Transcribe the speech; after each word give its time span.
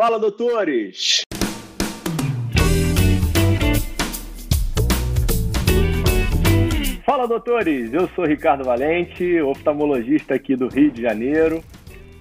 Fala, 0.00 0.18
doutores! 0.18 1.20
Fala, 7.04 7.28
doutores! 7.28 7.92
Eu 7.92 8.08
sou 8.14 8.24
Ricardo 8.24 8.64
Valente, 8.64 9.42
oftalmologista 9.42 10.36
aqui 10.36 10.56
do 10.56 10.68
Rio 10.68 10.90
de 10.90 11.02
Janeiro. 11.02 11.62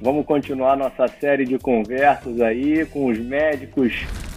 Vamos 0.02 0.26
continuar 0.26 0.76
nossa 0.76 1.08
série 1.08 1.46
de 1.46 1.58
conversas 1.58 2.42
aí 2.42 2.86
com 2.86 3.06
os 3.06 3.18
médicos 3.18 3.94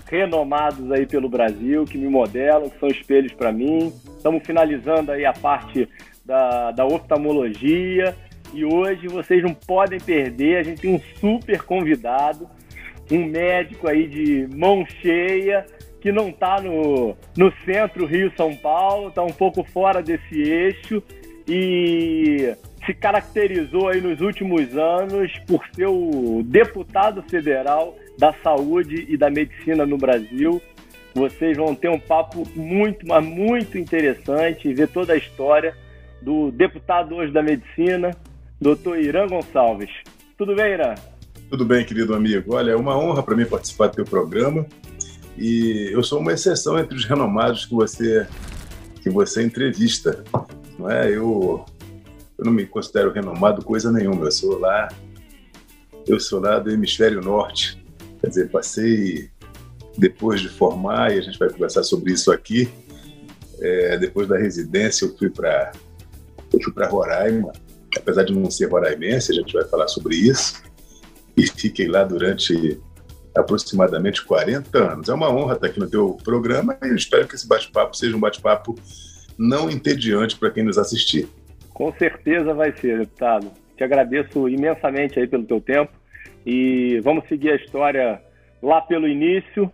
renomados 0.08 0.92
aí 0.92 1.04
pelo 1.04 1.28
Brasil, 1.28 1.84
que 1.84 1.98
me 1.98 2.06
modelam, 2.06 2.70
que 2.70 2.78
são 2.78 2.88
espelhos 2.90 3.32
para 3.32 3.50
mim. 3.50 3.92
Estamos 4.16 4.46
finalizando 4.46 5.10
aí 5.10 5.26
a 5.26 5.32
parte 5.32 5.88
da, 6.24 6.70
da 6.70 6.86
oftalmologia 6.86 8.16
e 8.54 8.64
hoje 8.64 9.08
vocês 9.08 9.42
não 9.42 9.52
podem 9.52 9.98
perder, 9.98 10.58
a 10.58 10.62
gente 10.62 10.82
tem 10.82 10.94
um 10.94 11.00
super 11.18 11.62
convidado, 11.62 12.48
um 13.12 13.26
médico 13.26 13.88
aí 13.88 14.06
de 14.06 14.48
mão 14.54 14.84
cheia, 14.86 15.66
que 16.00 16.10
não 16.10 16.30
está 16.30 16.60
no, 16.60 17.16
no 17.36 17.52
centro 17.64 18.06
Rio-São 18.06 18.56
Paulo, 18.56 19.08
está 19.08 19.22
um 19.22 19.32
pouco 19.32 19.62
fora 19.62 20.02
desse 20.02 20.40
eixo 20.40 21.02
e 21.46 22.54
se 22.84 22.94
caracterizou 22.94 23.88
aí 23.88 24.00
nos 24.00 24.20
últimos 24.20 24.76
anos 24.76 25.32
por 25.46 25.64
ser 25.74 25.86
o 25.86 26.42
deputado 26.44 27.22
federal 27.22 27.96
da 28.18 28.32
saúde 28.32 29.06
e 29.08 29.16
da 29.16 29.30
medicina 29.30 29.86
no 29.86 29.96
Brasil. 29.96 30.60
Vocês 31.14 31.56
vão 31.56 31.74
ter 31.74 31.88
um 31.88 32.00
papo 32.00 32.42
muito, 32.56 33.06
mas 33.06 33.24
muito 33.24 33.78
interessante, 33.78 34.72
ver 34.72 34.88
toda 34.88 35.12
a 35.12 35.16
história 35.16 35.76
do 36.20 36.50
deputado 36.50 37.14
hoje 37.16 37.32
da 37.32 37.42
medicina, 37.42 38.10
doutor 38.60 38.98
Irã 38.98 39.26
Gonçalves. 39.26 39.90
Tudo 40.36 40.54
bem, 40.54 40.72
Irã? 40.72 40.94
Tudo 41.52 41.66
bem, 41.66 41.84
querido 41.84 42.14
amigo. 42.14 42.54
Olha, 42.54 42.70
é 42.70 42.76
uma 42.76 42.96
honra 42.96 43.22
para 43.22 43.36
mim 43.36 43.44
participar 43.44 43.88
do 43.88 43.96
teu 43.96 44.06
programa 44.06 44.66
e 45.36 45.90
eu 45.92 46.02
sou 46.02 46.18
uma 46.18 46.32
exceção 46.32 46.78
entre 46.78 46.96
os 46.96 47.04
renomados 47.04 47.66
que 47.66 47.74
você 47.74 48.26
que 49.02 49.10
você 49.10 49.42
entrevista, 49.42 50.24
não 50.78 50.90
é? 50.90 51.10
Eu 51.10 51.62
eu 52.38 52.44
não 52.46 52.52
me 52.52 52.64
considero 52.64 53.12
renomado 53.12 53.62
coisa 53.62 53.92
nenhuma. 53.92 54.24
Eu 54.24 54.32
sou 54.32 54.58
lá 54.58 54.88
eu 56.08 56.18
sou 56.18 56.40
lá 56.40 56.58
do 56.58 56.70
hemisfério 56.70 57.20
norte, 57.20 57.84
quer 58.22 58.28
dizer, 58.28 58.50
passei 58.50 59.30
depois 59.98 60.40
de 60.40 60.48
formar 60.48 61.14
e 61.14 61.18
a 61.18 61.22
gente 61.22 61.38
vai 61.38 61.50
conversar 61.50 61.82
sobre 61.82 62.14
isso 62.14 62.32
aqui. 62.32 62.66
É, 63.60 63.98
depois 63.98 64.26
da 64.26 64.38
residência 64.38 65.04
eu 65.04 65.14
fui 65.18 65.28
para 65.28 65.70
eu 66.50 66.62
fui 66.62 66.72
para 66.72 66.88
Roraima 66.88 67.52
apesar 67.96 68.24
de 68.24 68.32
não 68.32 68.50
ser 68.50 68.70
roraimense, 68.70 69.32
a 69.32 69.34
gente 69.34 69.52
vai 69.52 69.64
falar 69.64 69.88
sobre 69.88 70.16
isso, 70.16 70.62
e 71.36 71.46
fiquei 71.46 71.88
lá 71.88 72.04
durante 72.04 72.80
aproximadamente 73.34 74.24
40 74.24 74.78
anos. 74.78 75.08
É 75.08 75.14
uma 75.14 75.30
honra 75.30 75.54
estar 75.54 75.66
aqui 75.66 75.80
no 75.80 75.88
teu 75.88 76.16
programa 76.22 76.76
e 76.82 76.88
eu 76.88 76.96
espero 76.96 77.26
que 77.26 77.34
esse 77.34 77.48
bate-papo 77.48 77.96
seja 77.96 78.16
um 78.16 78.20
bate-papo 78.20 78.74
não 79.38 79.70
entediante 79.70 80.36
para 80.38 80.50
quem 80.50 80.62
nos 80.62 80.78
assistir. 80.78 81.28
Com 81.72 81.92
certeza 81.94 82.52
vai 82.52 82.72
ser, 82.76 82.98
deputado. 82.98 83.50
Te 83.76 83.84
agradeço 83.84 84.48
imensamente 84.48 85.18
aí 85.18 85.26
pelo 85.26 85.44
teu 85.44 85.60
tempo 85.60 85.92
e 86.44 87.00
vamos 87.00 87.26
seguir 87.28 87.50
a 87.50 87.56
história 87.56 88.22
lá 88.62 88.80
pelo 88.82 89.08
início. 89.08 89.70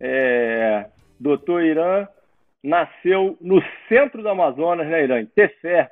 É, 0.00 0.86
doutor 1.18 1.62
Irã 1.62 2.06
nasceu 2.62 3.36
no 3.40 3.60
centro 3.88 4.22
do 4.22 4.28
Amazonas, 4.28 4.86
né, 4.86 5.02
Irã? 5.02 5.26
Tefé, 5.34 5.90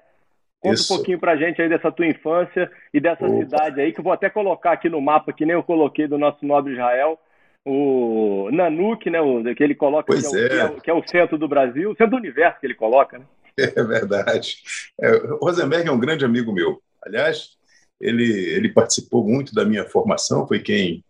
Conta 0.61 0.75
Isso. 0.75 0.93
um 0.93 0.97
pouquinho 0.97 1.19
pra 1.19 1.37
gente 1.37 1.61
aí 1.61 1.69
dessa 1.69 1.91
tua 1.91 2.07
infância 2.07 2.71
e 2.93 3.01
dessa 3.01 3.27
Opa. 3.27 3.39
cidade 3.39 3.81
aí, 3.81 3.93
que 3.93 4.01
eu 4.01 4.05
vou 4.05 4.13
até 4.13 4.29
colocar 4.29 4.73
aqui 4.73 4.91
no 4.91 5.01
mapa, 5.01 5.33
que 5.33 5.47
nem 5.47 5.55
eu 5.55 5.63
coloquei 5.63 6.07
do 6.07 6.19
nosso 6.19 6.45
nobre 6.45 6.75
Israel, 6.75 7.19
o 7.65 8.51
Nanuk, 8.53 9.09
né, 9.09 9.21
o, 9.21 9.43
que 9.55 9.63
ele 9.63 9.75
coloca, 9.75 10.15
que 10.15 10.37
é, 10.37 10.45
é. 10.45 10.49
Que, 10.49 10.55
é, 10.55 10.81
que 10.81 10.91
é, 10.91 10.95
o 10.95 11.07
centro 11.07 11.39
do 11.39 11.49
Brasil, 11.49 11.91
o 11.91 11.97
centro 11.97 12.11
do 12.11 12.17
universo 12.19 12.61
que 12.61 12.67
ele 12.67 12.75
coloca, 12.75 13.19
né? 13.19 13.25
É 13.57 13.83
verdade. 13.83 14.59
É, 15.01 15.11
Rosenberg 15.41 15.89
é 15.89 15.93
um 15.93 16.01
grande 16.01 16.25
amigo 16.25 16.53
meu. 16.53 16.81
Aliás, 17.03 17.57
ele, 18.01 18.25
ele 18.25 18.69
participou 18.71 19.27
muito 19.27 19.55
da 19.55 19.65
minha 19.65 19.85
formação, 19.85 20.47
foi 20.47 20.61
quem... 20.61 21.03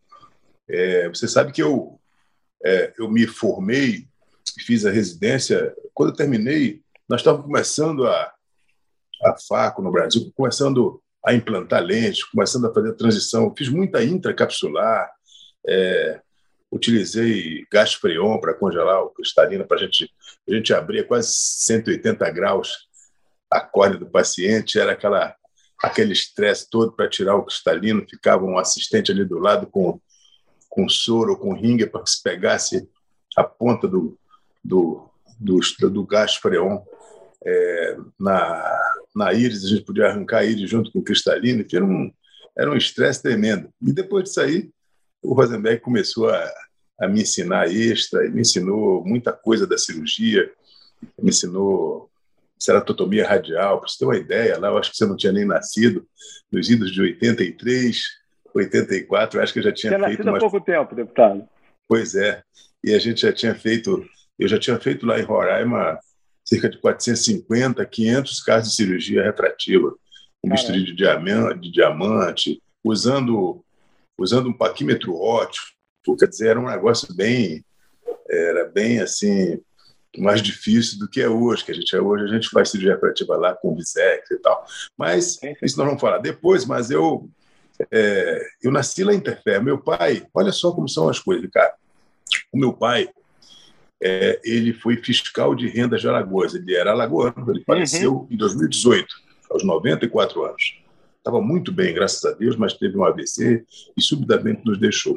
É, 0.68 1.08
você 1.08 1.26
sabe 1.26 1.52
que 1.52 1.62
eu, 1.62 1.98
é, 2.64 2.92
eu 2.98 3.10
me 3.10 3.26
formei, 3.26 4.06
fiz 4.64 4.86
a 4.86 4.90
residência, 4.90 5.74
quando 5.92 6.10
eu 6.10 6.16
terminei, 6.16 6.80
nós 7.08 7.20
estávamos 7.20 7.46
começando 7.46 8.06
a 8.06 8.32
a 9.22 9.36
FACO 9.36 9.82
no 9.82 9.90
Brasil, 9.90 10.32
começando 10.34 11.02
a 11.24 11.34
implantar 11.34 11.82
lentes, 11.82 12.24
começando 12.24 12.66
a 12.66 12.74
fazer 12.74 12.90
a 12.90 12.94
transição. 12.94 13.54
Fiz 13.56 13.68
muita 13.68 14.02
intracapsular, 14.02 15.10
é, 15.66 16.20
utilizei 16.70 17.66
gás 17.70 17.94
freon 17.94 18.38
para 18.38 18.54
congelar 18.54 19.02
o 19.02 19.10
cristalino, 19.10 19.66
para 19.66 19.78
gente, 19.78 20.10
a 20.48 20.54
gente 20.54 20.72
abrir 20.72 21.06
quase 21.06 21.32
180 21.32 22.30
graus 22.30 22.88
a 23.50 23.60
córnea 23.60 23.98
do 23.98 24.06
paciente, 24.06 24.78
era 24.78 24.92
aquela 24.92 25.34
aquele 25.82 26.12
estresse 26.12 26.68
todo 26.68 26.92
para 26.92 27.08
tirar 27.08 27.36
o 27.36 27.44
cristalino, 27.44 28.06
ficava 28.08 28.44
um 28.44 28.58
assistente 28.58 29.10
ali 29.10 29.24
do 29.24 29.38
lado 29.38 29.66
com, 29.66 29.98
com 30.68 30.88
soro 30.88 31.32
ou 31.32 31.38
com 31.38 31.54
ringue 31.54 31.86
para 31.86 32.02
que 32.02 32.10
se 32.10 32.22
pegasse 32.22 32.86
a 33.34 33.42
ponta 33.42 33.88
do, 33.88 34.18
do, 34.62 35.08
do, 35.38 35.58
do 35.90 36.06
gás 36.06 36.36
freon 36.36 36.82
é, 37.44 37.96
na, 38.18 38.89
na 39.14 39.32
íris, 39.32 39.64
a 39.64 39.68
gente 39.68 39.84
podia 39.84 40.06
arrancar 40.06 40.38
a 40.38 40.44
íris 40.44 40.68
junto 40.68 40.92
com 40.92 41.00
o 41.00 41.04
cristalino, 41.04 41.64
que 41.64 41.76
era 41.76 41.84
um 41.84 42.12
era 42.56 42.70
um 42.70 42.76
estresse 42.76 43.22
tremendo. 43.22 43.70
E 43.80 43.92
depois 43.92 44.24
disso 44.24 44.40
aí, 44.40 44.70
o 45.22 45.32
Rosenberg 45.32 45.80
começou 45.80 46.28
a, 46.28 46.52
a 47.00 47.08
me 47.08 47.22
ensinar 47.22 47.70
extra, 47.70 48.28
me 48.28 48.42
ensinou 48.42 49.04
muita 49.04 49.32
coisa 49.32 49.66
da 49.66 49.78
cirurgia, 49.78 50.50
me 51.18 51.30
ensinou 51.30 52.10
ceratotomia 52.58 53.26
radial, 53.26 53.80
para 53.80 53.88
você 53.88 53.98
ter 53.98 54.04
uma 54.04 54.16
ideia, 54.16 54.58
lá 54.58 54.68
eu 54.68 54.76
acho 54.76 54.90
que 54.90 54.96
você 54.98 55.06
não 55.06 55.16
tinha 55.16 55.32
nem 55.32 55.46
nascido, 55.46 56.06
nos 56.52 56.68
idos 56.68 56.92
de 56.92 57.00
83, 57.00 57.96
84, 58.54 59.38
eu 59.38 59.42
acho 59.42 59.52
que 59.52 59.58
eu 59.60 59.62
já 59.62 59.72
tinha 59.72 59.98
você 59.98 60.04
feito... 60.04 60.22
Umas... 60.22 60.36
há 60.36 60.38
pouco 60.40 60.60
tempo, 60.60 60.94
deputado. 60.94 61.48
Pois 61.88 62.14
é, 62.14 62.42
e 62.84 62.92
a 62.92 62.98
gente 62.98 63.22
já 63.22 63.32
tinha 63.32 63.54
feito, 63.54 64.04
eu 64.38 64.46
já 64.46 64.58
tinha 64.58 64.78
feito 64.78 65.06
lá 65.06 65.18
em 65.18 65.22
Roraima 65.22 65.98
cerca 66.44 66.68
de 66.68 66.78
450, 66.78 67.84
500 67.84 68.40
casos 68.42 68.70
de 68.70 68.76
cirurgia 68.76 69.22
refrativa, 69.22 69.94
com 70.40 70.48
bisturi 70.48 70.84
de 70.84 70.94
diamante, 70.94 71.60
de 71.60 71.72
diamante, 71.72 72.62
usando, 72.82 73.64
usando 74.18 74.48
um 74.48 74.56
paquímetro 74.56 75.14
óptico, 75.16 76.16
quer 76.18 76.28
dizer, 76.28 76.48
era 76.48 76.60
um 76.60 76.66
negócio 76.66 77.14
bem, 77.14 77.64
era 78.28 78.64
bem 78.66 79.00
assim, 79.00 79.60
mais 80.18 80.42
difícil 80.42 80.98
do 80.98 81.08
que 81.08 81.20
é 81.20 81.28
hoje, 81.28 81.64
que 81.64 81.70
a 81.70 81.74
gente 81.74 81.94
é 81.94 82.00
hoje, 82.00 82.24
a 82.24 82.34
gente 82.34 82.48
faz 82.48 82.70
cirurgia 82.70 82.94
refrativa 82.94 83.36
lá 83.36 83.54
com 83.54 83.76
Visex 83.76 84.30
e 84.30 84.38
tal. 84.38 84.64
Mas 84.96 85.38
isso 85.62 85.78
nós 85.78 85.86
vamos 85.86 86.00
falar 86.00 86.18
depois, 86.18 86.64
mas 86.64 86.90
eu 86.90 87.30
é, 87.90 88.46
eu 88.62 88.70
nasci 88.70 89.04
lá 89.04 89.14
em 89.14 89.16
Interfé. 89.16 89.60
Meu 89.60 89.78
pai, 89.78 90.26
olha 90.34 90.52
só 90.52 90.72
como 90.72 90.88
são 90.88 91.08
as 91.08 91.18
coisas, 91.18 91.48
cara. 91.50 91.72
O 92.52 92.58
meu 92.58 92.72
pai, 92.72 93.08
é, 94.02 94.40
ele 94.44 94.72
foi 94.72 94.96
fiscal 94.96 95.54
de 95.54 95.68
rendas 95.68 96.00
de 96.00 96.08
Alagoas. 96.08 96.54
Ele 96.54 96.74
era 96.74 96.92
alagoano, 96.92 97.50
ele 97.50 97.62
faleceu 97.64 98.14
uhum. 98.14 98.28
em 98.30 98.36
2018, 98.36 99.06
aos 99.50 99.64
94 99.64 100.44
anos. 100.44 100.80
Estava 101.18 101.40
muito 101.40 101.70
bem, 101.70 101.92
graças 101.92 102.24
a 102.24 102.32
Deus, 102.32 102.56
mas 102.56 102.72
teve 102.72 102.96
um 102.96 103.04
AVC 103.04 103.62
e 103.96 104.02
subitamente 104.02 104.62
nos 104.64 104.78
deixou. 104.78 105.14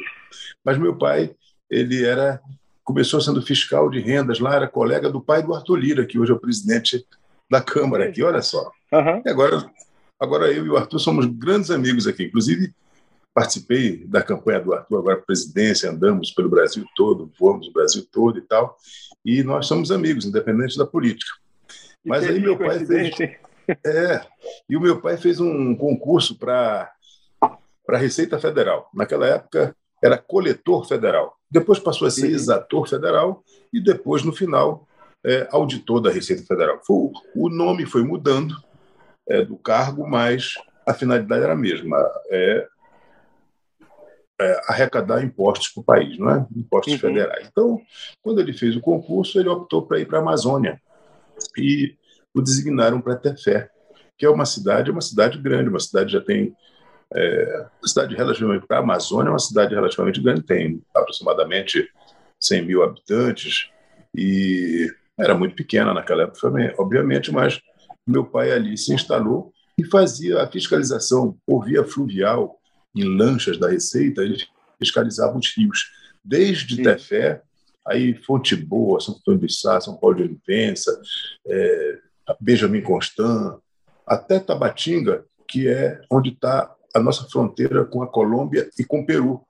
Mas 0.63 0.77
meu 0.77 0.97
pai, 0.97 1.33
ele 1.69 2.03
era 2.03 2.41
começou 2.83 3.21
sendo 3.21 3.41
fiscal 3.41 3.89
de 3.89 3.99
rendas 3.99 4.39
lá, 4.39 4.55
era 4.55 4.67
colega 4.67 5.09
do 5.09 5.21
pai 5.21 5.41
do 5.41 5.53
Arthur 5.53 5.77
Lira, 5.77 6.05
que 6.05 6.19
hoje 6.19 6.31
é 6.31 6.35
o 6.35 6.39
presidente 6.39 7.05
da 7.49 7.61
Câmara 7.61 8.09
aqui, 8.09 8.21
olha 8.21 8.41
só. 8.41 8.71
Uhum. 8.91 9.21
E 9.25 9.29
agora, 9.29 9.71
agora 10.19 10.51
eu 10.51 10.65
e 10.65 10.69
o 10.69 10.75
Arthur 10.75 10.99
somos 10.99 11.25
grandes 11.25 11.71
amigos 11.71 12.07
aqui. 12.07 12.25
Inclusive, 12.25 12.73
participei 13.33 14.05
da 14.05 14.21
campanha 14.21 14.59
do 14.59 14.73
Arthur 14.73 14.99
agora 14.99 15.21
presidência, 15.21 15.89
andamos 15.89 16.31
pelo 16.31 16.49
Brasil 16.49 16.85
todo, 16.95 17.31
voamos 17.39 17.67
o 17.67 17.73
Brasil 17.73 18.05
todo 18.11 18.37
e 18.37 18.41
tal, 18.41 18.77
e 19.25 19.43
nós 19.43 19.65
somos 19.65 19.91
amigos, 19.91 20.25
independente 20.25 20.77
da 20.77 20.85
política. 20.85 21.31
Mas 22.05 22.23
aí 22.23 22.39
meu 22.39 22.57
pai 22.57 22.85
fez... 22.85 23.15
É, 23.85 24.21
e 24.69 24.75
o 24.75 24.81
meu 24.81 24.99
pai 24.99 25.15
fez 25.15 25.39
um 25.39 25.73
concurso 25.73 26.37
para 26.37 26.91
a 27.41 27.97
Receita 27.97 28.37
Federal. 28.37 28.89
Naquela 28.93 29.25
época 29.25 29.73
era 30.03 30.17
coletor 30.17 30.85
federal. 30.85 31.37
Depois 31.49 31.79
passou 31.79 32.05
a 32.05 32.11
ser 32.11 32.29
exator 32.29 32.87
federal 32.89 33.41
e 33.71 33.79
depois, 33.79 34.21
no 34.21 34.33
final, 34.33 34.85
é, 35.25 35.47
auditor 35.49 36.01
da 36.01 36.11
Receita 36.11 36.43
Federal. 36.43 36.81
Foi, 36.85 37.09
o 37.35 37.49
nome 37.49 37.85
foi 37.85 38.03
mudando 38.03 38.53
é, 39.29 39.45
do 39.45 39.55
cargo, 39.55 40.05
mas 40.05 40.55
a 40.85 40.93
finalidade 40.93 41.43
era 41.43 41.53
a 41.53 41.57
mesma. 41.57 41.97
É, 42.29 42.67
arrecadar 44.67 45.23
impostos 45.23 45.69
para 45.69 45.81
o 45.81 45.83
país, 45.83 46.17
não 46.17 46.29
é? 46.29 46.45
Impostos 46.55 46.93
uhum. 46.93 46.99
federais. 46.99 47.47
Então, 47.51 47.79
quando 48.21 48.39
ele 48.41 48.53
fez 48.53 48.75
o 48.75 48.81
concurso, 48.81 49.39
ele 49.39 49.49
optou 49.49 49.85
para 49.85 49.99
ir 49.99 50.05
para 50.05 50.19
a 50.19 50.21
Amazônia 50.21 50.81
e 51.57 51.95
o 52.33 52.41
designaram 52.41 52.99
para 52.99 53.15
Tefé, 53.15 53.69
que 54.17 54.25
é 54.25 54.29
uma 54.29 54.45
cidade, 54.45 54.91
uma 54.91 55.01
cidade 55.01 55.37
grande, 55.37 55.69
uma 55.69 55.79
cidade 55.79 56.11
já 56.11 56.21
tem 56.21 56.55
É, 57.15 57.67
cidade 57.85 58.15
relativamente 58.15 58.65
para 58.65 58.77
a 58.77 58.79
Amazônia, 58.79 59.29
é 59.29 59.31
uma 59.33 59.37
cidade 59.37 59.75
relativamente 59.75 60.19
grande, 60.19 60.41
tem 60.41 60.81
aproximadamente 60.95 61.87
100 62.39 62.65
mil 62.65 62.81
habitantes 62.81 63.69
e 64.15 64.91
era 65.19 65.35
muito 65.35 65.55
pequena 65.55 65.93
naquela 65.93 66.23
época, 66.23 66.51
obviamente, 66.79 67.31
mas 67.31 67.61
meu 68.07 68.25
pai 68.25 68.51
ali 68.51 68.75
se 68.77 68.93
instalou 68.93 69.53
e 69.77 69.85
fazia 69.85 70.41
a 70.41 70.47
fiscalização 70.47 71.37
por 71.45 71.65
via 71.65 71.83
fluvial 71.83 72.59
em 72.95 73.03
lanchas 73.03 73.57
da 73.57 73.69
Receita, 73.69 74.21
ele 74.21 74.37
fiscalizava 74.77 75.37
os 75.37 75.55
rios, 75.55 75.91
desde 76.23 76.75
Sim. 76.75 76.83
Tefé, 76.83 77.41
aí 77.85 78.13
Fonte 78.13 78.55
Boa, 78.55 78.99
São 78.99 79.15
Antônio 79.15 79.47
de 79.47 79.53
Sá, 79.53 79.79
São 79.81 79.97
Paulo 79.97 80.17
de 80.17 80.23
Olivença, 80.23 81.01
é, 81.47 81.99
Benjamin 82.39 82.81
Constant, 82.81 83.57
até 84.05 84.39
Tabatinga, 84.39 85.25
que 85.47 85.67
é 85.67 86.01
onde 86.09 86.29
está 86.29 86.73
a 86.93 86.99
nossa 86.99 87.27
fronteira 87.29 87.83
com 87.85 88.01
a 88.03 88.07
Colômbia 88.07 88.69
e 88.77 88.83
com 88.83 89.01
o 89.01 89.05
Peru. 89.05 89.41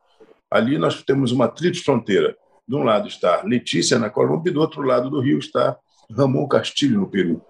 Ali 0.50 0.78
nós 0.78 1.01
temos 1.04 1.31
uma 1.31 1.48
tríplice 1.48 1.84
fronteira. 1.84 2.36
De 2.68 2.75
um 2.75 2.84
lado 2.84 3.07
está 3.07 3.44
Letícia, 3.44 4.00
na 4.00 4.10
Colômbia, 4.10 4.50
e 4.50 4.54
do 4.54 4.62
outro 4.62 4.81
lado 4.81 5.10
do 5.10 5.19
rio 5.19 5.38
está 5.38 5.78
Ramon 6.16 6.48
Castilho, 6.48 7.00
no 7.00 7.10
Peru. 7.10 7.42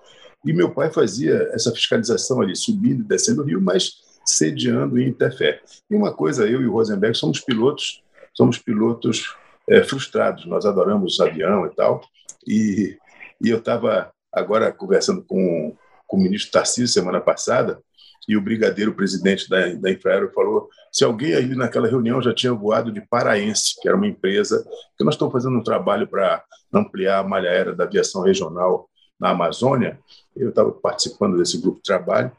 E 0.46 0.52
meu 0.52 0.74
pai 0.74 0.92
fazia 0.92 1.50
essa 1.54 1.72
fiscalização 1.72 2.42
ali, 2.42 2.56
subindo 2.56 3.02
e 3.02 3.08
descendo 3.08 3.42
o 3.42 3.46
rio, 3.46 3.62
mas 3.62 3.94
sediando 4.26 5.00
em 5.00 5.12
Tefé. 5.14 5.62
E 5.90 5.96
uma 5.96 6.14
coisa, 6.14 6.48
eu 6.48 6.62
e 6.62 6.68
o 6.68 6.72
Rosenberg 6.72 7.18
somos 7.18 7.40
pilotos, 7.40 8.04
somos 8.34 8.58
pilotos 8.58 9.36
é, 9.70 9.84
frustrados. 9.84 10.46
Nós 10.46 10.66
adoramos 10.66 11.20
avião 11.20 11.66
e 11.66 11.70
tal. 11.76 12.02
E, 12.48 12.98
e 13.42 13.50
eu 13.50 13.58
estava 13.58 14.12
agora 14.32 14.72
conversando 14.72 15.24
com, 15.24 15.76
com 16.08 16.18
o 16.18 16.20
ministro 16.20 16.52
Tarcísio 16.52 16.88
semana 16.88 17.22
passada, 17.22 17.80
e 18.28 18.38
o 18.38 18.42
brigadeiro 18.42 18.94
presidente 18.94 19.50
da, 19.50 19.68
da 19.74 19.92
Infraero 19.92 20.32
falou 20.34 20.70
se 20.92 21.04
alguém 21.04 21.34
aí 21.34 21.56
naquela 21.56 21.88
reunião 21.88 22.22
já 22.22 22.34
tinha 22.34 22.54
voado 22.54 22.92
de 22.92 23.02
Paraense, 23.02 23.76
que 23.82 23.88
era 23.88 23.98
uma 23.98 24.08
empresa 24.08 24.64
que 24.98 25.04
nós 25.04 25.16
estamos 25.16 25.34
fazendo 25.34 25.58
um 25.58 25.64
trabalho 25.64 26.08
para 26.08 26.44
ampliar 26.74 27.20
a 27.20 27.24
malha 27.24 27.50
aérea 27.50 27.74
da 27.74 27.84
aviação 27.84 28.22
regional 28.22 28.90
na 29.20 29.30
Amazônia. 29.30 30.00
Eu 30.36 30.50
estava 30.50 30.72
participando 30.72 31.38
desse 31.38 31.60
grupo 31.60 31.78
de 31.78 31.84
trabalho 31.84 32.32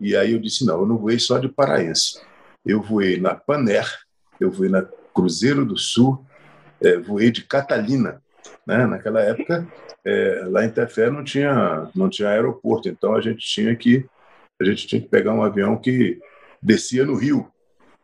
e 0.00 0.16
aí 0.16 0.32
eu 0.32 0.38
disse 0.38 0.64
não, 0.64 0.80
eu 0.80 0.86
não 0.86 0.98
voei 0.98 1.18
só 1.18 1.38
de 1.38 1.48
Paraense. 1.48 2.20
Eu 2.64 2.82
voei 2.82 3.18
na 3.18 3.34
Paner, 3.34 3.86
eu 4.40 4.50
voei 4.50 4.68
na 4.68 4.82
Cruzeiro 5.14 5.64
do 5.64 5.76
Sul, 5.76 6.24
é, 6.80 6.96
voei 6.98 7.30
de 7.30 7.44
Catalina. 7.44 8.22
Né? 8.66 8.86
Naquela 8.86 9.20
época, 9.20 9.66
é, 10.04 10.44
lá 10.48 10.64
em 10.64 10.70
Tefé 10.70 11.10
não 11.10 11.24
tinha, 11.24 11.90
não 11.94 12.08
tinha 12.08 12.28
aeroporto, 12.28 12.88
então 12.88 13.14
a 13.14 13.20
gente 13.20 13.38
tinha 13.38 13.74
que 13.74 14.06
a 14.60 14.64
gente 14.64 14.86
tinha 14.88 15.00
que 15.00 15.08
pegar 15.08 15.32
um 15.32 15.42
avião 15.42 15.76
que 15.76 16.18
descia 16.60 17.04
no 17.04 17.14
Rio. 17.14 17.48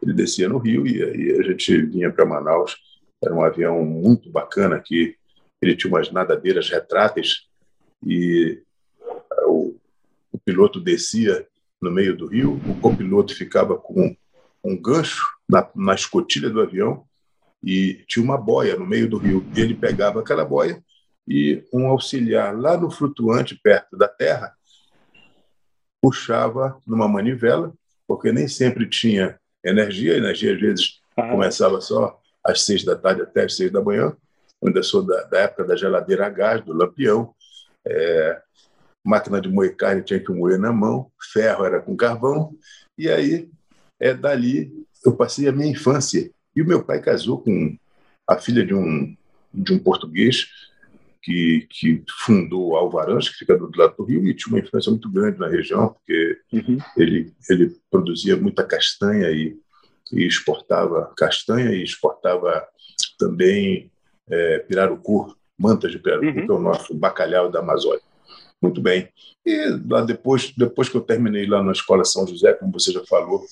Ele 0.01 0.13
descia 0.13 0.49
no 0.49 0.59
Rio 0.59 0.87
e 0.87 1.03
aí 1.03 1.41
a 1.41 1.43
gente 1.43 1.83
vinha 1.87 2.13
para 2.13 2.25
Manaus. 2.25 2.77
Era 3.23 3.35
um 3.35 3.43
avião 3.43 3.85
muito 3.85 4.31
bacana 4.31 4.81
que 4.81 5.17
ele 5.61 5.75
tinha 5.75 5.93
umas 5.93 6.13
nadadeiras 6.13 6.71
retráteis 6.71 7.49
e 8.07 8.63
o, 9.47 9.75
o 10.31 10.39
piloto 10.45 10.81
descia 10.81 11.45
no 11.85 11.91
meio 11.91 12.17
do 12.17 12.27
rio, 12.27 12.61
o 12.67 12.81
copiloto 12.81 13.35
ficava 13.35 13.77
com 13.77 14.17
um 14.65 14.81
gancho 14.81 15.23
na, 15.49 15.69
na 15.77 15.95
escotilha 15.95 16.49
do 16.49 16.61
avião 16.61 17.05
e 17.63 18.03
tinha 18.09 18.25
uma 18.25 18.39
boia 18.39 18.77
no 18.77 18.87
meio 18.87 19.09
do 19.09 19.19
rio. 19.19 19.47
Ele 19.55 19.75
pegava 19.75 20.21
aquela 20.21 20.45
boia 20.45 20.83
e 21.29 21.63
um 21.73 21.87
auxiliar 21.87 22.59
lá 22.59 22.77
no 22.77 22.91
flutuante, 22.91 23.59
perto 23.63 23.97
da 23.97 24.09
terra, 24.09 24.53
puxava 26.01 26.79
numa 26.87 27.07
manivela, 27.07 27.73
porque 28.07 28.33
nem 28.33 28.49
sempre 28.49 28.89
tinha 28.89 29.39
energia, 29.65 30.15
a 30.15 30.19
energia 30.19 30.55
às 30.55 30.61
vezes 30.61 31.01
ah. 31.17 31.29
começava 31.29 31.81
só 31.81 32.19
às 32.45 32.63
seis 32.63 32.85
da 32.85 32.97
tarde 32.97 33.23
até 33.23 33.45
às 33.45 33.57
seis 33.57 33.71
da 33.71 33.83
manhã. 33.83 34.15
Eu 34.61 34.69
ainda 34.69 34.83
sou 34.83 35.03
da, 35.03 35.23
da 35.25 35.41
época 35.41 35.65
da 35.65 35.77
geladeira 35.77 36.27
a 36.27 36.31
gás, 36.31 36.65
do 36.65 36.73
lampião. 36.73 37.35
É, 37.87 38.43
máquina 39.05 39.41
de 39.41 39.49
moer 39.49 39.77
carne 39.77 40.03
tinha 40.03 40.19
que 40.19 40.33
moer 40.33 40.59
na 40.59 40.73
mão, 40.73 41.11
ferro 41.33 41.65
era 41.65 41.81
com 41.81 41.97
carvão. 41.97 42.57
E 42.97 43.09
aí, 43.09 43.49
é 44.01 44.15
dali 44.15 44.73
eu 45.05 45.15
passei 45.15 45.47
a 45.47 45.53
minha 45.53 45.71
infância. 45.71 46.31
E 46.57 46.63
o 46.63 46.67
meu 46.67 46.83
pai 46.83 47.01
casou 47.01 47.41
com 47.41 47.77
a 48.27 48.39
filha 48.39 48.65
de 48.65 48.75
um, 48.75 49.15
de 49.53 49.73
um 49.75 49.79
português 49.79 50.47
que, 51.23 51.67
que 51.71 52.03
fundou 52.25 52.77
Alvarães, 52.77 53.29
que 53.29 53.37
fica 53.37 53.57
do 53.57 53.71
lado 53.77 53.97
do 53.97 54.05
Rio, 54.05 54.27
e 54.27 54.35
tinha 54.35 54.55
uma 54.55 54.63
influência 54.65 54.91
muito 54.91 55.11
grande 55.11 55.39
na 55.39 55.49
região, 55.49 55.89
porque 55.89 56.39
uhum. 56.53 56.79
ele, 56.97 57.33
ele 57.49 57.77
produzia 57.91 58.37
muita 58.37 58.63
castanha 58.63 59.31
e, 59.31 59.57
e 60.13 60.27
exportava 60.27 61.13
castanha 61.17 61.71
e 61.73 61.83
exportava 61.83 62.67
também 63.19 63.91
é, 64.29 64.59
pirarucu, 64.61 65.35
mantas 65.59 65.93
de 65.93 65.99
pirarucu, 65.99 66.39
uhum. 66.39 66.47
que 66.47 66.53
é 66.53 66.55
o 66.55 66.61
nosso 66.61 66.95
bacalhau 66.95 67.51
da 67.51 67.61
Amazônia. 67.61 68.03
Muito 68.65 68.81
bem. 68.81 69.11
E 69.45 69.79
lá 69.87 70.01
depois, 70.01 70.51
depois 70.57 70.89
que 70.89 70.97
eu 70.97 71.03
terminei 71.03 71.45
lá 71.45 71.63
na 71.63 71.73
Escola 71.73 72.03
São 72.03 72.27
José, 72.27 72.55
como 72.55 72.73
você 72.73 72.93
já 72.93 73.05
falou, 73.05 73.45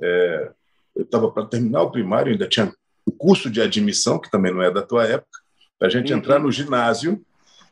é, 0.00 0.50
eu 0.96 1.04
estava 1.04 1.30
para 1.30 1.46
terminar 1.46 1.82
o 1.82 1.90
primário, 1.92 2.32
ainda 2.32 2.48
tinha 2.48 2.74
o 3.06 3.12
curso 3.12 3.48
de 3.48 3.62
admissão, 3.62 4.18
que 4.18 4.28
também 4.28 4.52
não 4.52 4.60
é 4.60 4.72
da 4.72 4.82
tua 4.82 5.06
época, 5.06 5.38
para 5.78 5.86
a 5.86 5.90
gente 5.90 6.12
uhum. 6.12 6.18
entrar 6.18 6.40
no 6.40 6.50
ginásio, 6.50 7.24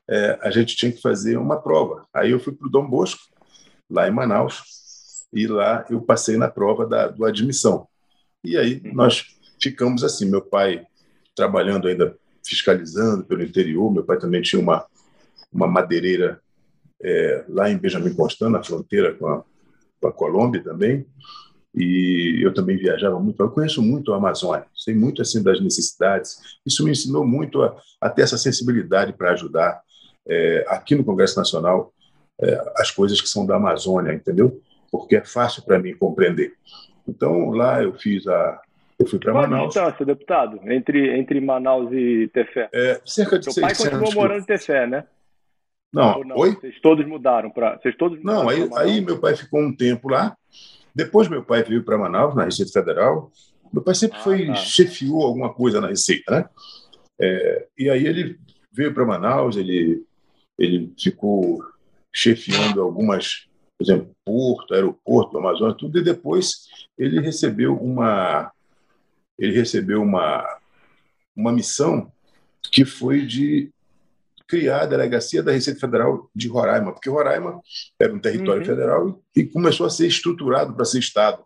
é, 0.08 0.38
a 0.40 0.52
gente 0.52 0.76
tinha 0.76 0.92
que 0.92 1.02
fazer 1.02 1.36
uma 1.36 1.60
prova. 1.60 2.06
Aí 2.14 2.30
eu 2.30 2.38
fui 2.38 2.52
para 2.52 2.68
o 2.68 2.70
Dom 2.70 2.88
Bosco, 2.88 3.22
lá 3.90 4.06
em 4.06 4.12
Manaus, 4.12 4.62
e 5.32 5.48
lá 5.48 5.84
eu 5.90 6.00
passei 6.00 6.36
na 6.36 6.46
prova 6.48 6.86
da 6.86 7.08
do 7.08 7.24
admissão. 7.24 7.88
E 8.44 8.56
aí 8.56 8.80
uhum. 8.84 8.94
nós 8.94 9.36
ficamos 9.60 10.04
assim, 10.04 10.26
meu 10.26 10.42
pai 10.42 10.86
trabalhando 11.34 11.88
ainda 11.88 12.16
fiscalizando 12.46 13.24
pelo 13.24 13.42
interior, 13.42 13.92
meu 13.92 14.04
pai 14.04 14.16
também 14.16 14.42
tinha 14.42 14.62
uma, 14.62 14.86
uma 15.52 15.66
madeireira 15.66 16.40
é, 17.02 17.44
lá 17.48 17.70
em 17.70 17.76
Benjamin 17.76 18.14
Constant, 18.14 18.50
na 18.50 18.62
fronteira 18.62 19.14
com 19.14 19.26
a, 19.26 19.44
com 20.00 20.08
a 20.08 20.12
Colômbia 20.12 20.62
também, 20.62 21.06
e 21.74 22.40
eu 22.42 22.52
também 22.52 22.76
viajava 22.76 23.20
muito. 23.20 23.40
Eu 23.42 23.50
conheço 23.50 23.82
muito 23.82 24.12
a 24.12 24.16
Amazônia, 24.16 24.66
sei 24.74 24.94
muito 24.94 25.22
assim 25.22 25.42
das 25.42 25.60
necessidades. 25.60 26.58
Isso 26.66 26.84
me 26.84 26.90
ensinou 26.90 27.26
muito 27.26 27.62
a, 27.62 27.76
a 28.00 28.10
ter 28.10 28.22
essa 28.22 28.38
sensibilidade 28.38 29.12
para 29.12 29.32
ajudar 29.32 29.80
é, 30.26 30.64
aqui 30.68 30.94
no 30.94 31.04
Congresso 31.04 31.38
Nacional 31.38 31.92
é, 32.40 32.72
as 32.76 32.90
coisas 32.90 33.20
que 33.20 33.28
são 33.28 33.46
da 33.46 33.56
Amazônia, 33.56 34.12
entendeu? 34.12 34.60
Porque 34.90 35.16
é 35.16 35.24
fácil 35.24 35.62
para 35.64 35.78
mim 35.78 35.94
compreender. 35.94 36.52
Então 37.06 37.50
lá 37.50 37.82
eu 37.82 37.94
fiz 37.94 38.26
a 38.26 38.60
eu 38.98 39.06
fui 39.06 39.18
para 39.20 39.32
Manaus. 39.32 39.72
Qual 39.72 39.86
a 39.86 39.90
distância, 39.90 40.06
deputado, 40.06 40.60
entre 40.64 41.16
entre 41.16 41.40
Manaus 41.40 41.92
e 41.92 42.28
Tefé? 42.32 42.68
É, 42.72 43.00
cerca 43.04 43.38
de 43.38 43.52
Seu 43.52 43.62
pai 43.62 43.74
continuou 43.74 44.12
morando 44.12 44.40
em 44.40 44.44
Tefé, 44.44 44.86
né? 44.86 45.04
Não, 45.92 46.22
não, 46.22 46.36
oi? 46.36 46.54
Vocês 46.54 46.80
todos 46.80 47.06
mudaram 47.06 47.50
para, 47.50 47.78
vocês 47.78 47.96
todos 47.96 48.22
Não, 48.22 48.48
aí, 48.48 48.68
aí 48.76 49.00
meu 49.00 49.18
pai 49.18 49.34
ficou 49.34 49.60
um 49.60 49.74
tempo 49.74 50.08
lá 50.08 50.36
depois 50.98 51.28
meu 51.28 51.44
pai 51.44 51.62
veio 51.62 51.84
para 51.84 51.96
Manaus, 51.96 52.34
na 52.34 52.44
Receita 52.44 52.72
Federal. 52.72 53.30
Meu 53.72 53.80
pai 53.80 53.94
sempre 53.94 54.18
ah, 54.18 54.20
foi, 54.20 54.46
tá. 54.46 54.56
chefiou 54.56 55.22
alguma 55.22 55.54
coisa 55.54 55.80
na 55.80 55.86
Receita, 55.86 56.28
né? 56.28 56.48
É, 57.20 57.68
e 57.78 57.88
aí 57.88 58.04
ele 58.04 58.36
veio 58.72 58.92
para 58.92 59.06
Manaus, 59.06 59.56
ele, 59.56 60.04
ele 60.58 60.92
ficou 60.98 61.64
chefiando 62.12 62.82
algumas, 62.82 63.46
por 63.78 63.84
exemplo, 63.84 64.10
Porto, 64.24 64.74
Aeroporto, 64.74 65.38
Amazonas, 65.38 65.76
tudo, 65.76 66.00
e 66.00 66.02
depois 66.02 66.66
ele 66.98 67.20
recebeu 67.20 67.76
uma 67.76 68.50
ele 69.38 69.52
recebeu 69.52 70.02
uma, 70.02 70.44
uma 71.36 71.52
missão 71.52 72.10
que 72.72 72.84
foi 72.84 73.24
de 73.24 73.70
criar 74.48 74.82
a 74.82 74.86
delegacia 74.86 75.42
da 75.42 75.52
Receita 75.52 75.78
Federal 75.78 76.30
de 76.34 76.48
Roraima, 76.48 76.92
porque 76.92 77.10
Roraima 77.10 77.60
era 78.00 78.12
um 78.12 78.18
território 78.18 78.62
uhum. 78.62 78.66
federal 78.66 79.22
e 79.36 79.44
começou 79.44 79.86
a 79.86 79.90
ser 79.90 80.06
estruturado 80.06 80.74
para 80.74 80.84
ser 80.86 80.98
Estado. 80.98 81.44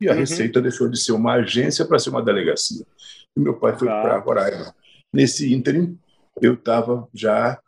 E 0.00 0.08
a 0.08 0.12
uhum. 0.12 0.20
Receita 0.20 0.60
deixou 0.60 0.88
de 0.88 0.98
ser 0.98 1.12
uma 1.12 1.34
agência 1.34 1.84
para 1.84 1.98
ser 1.98 2.10
uma 2.10 2.22
delegacia. 2.22 2.86
E 3.36 3.40
meu 3.40 3.58
pai 3.58 3.76
foi 3.76 3.88
para 3.88 4.18
Roraima. 4.18 4.72
Nesse 5.12 5.52
ínterim, 5.52 5.98
eu 6.40 6.54
estava 6.54 7.08
já 7.12 7.58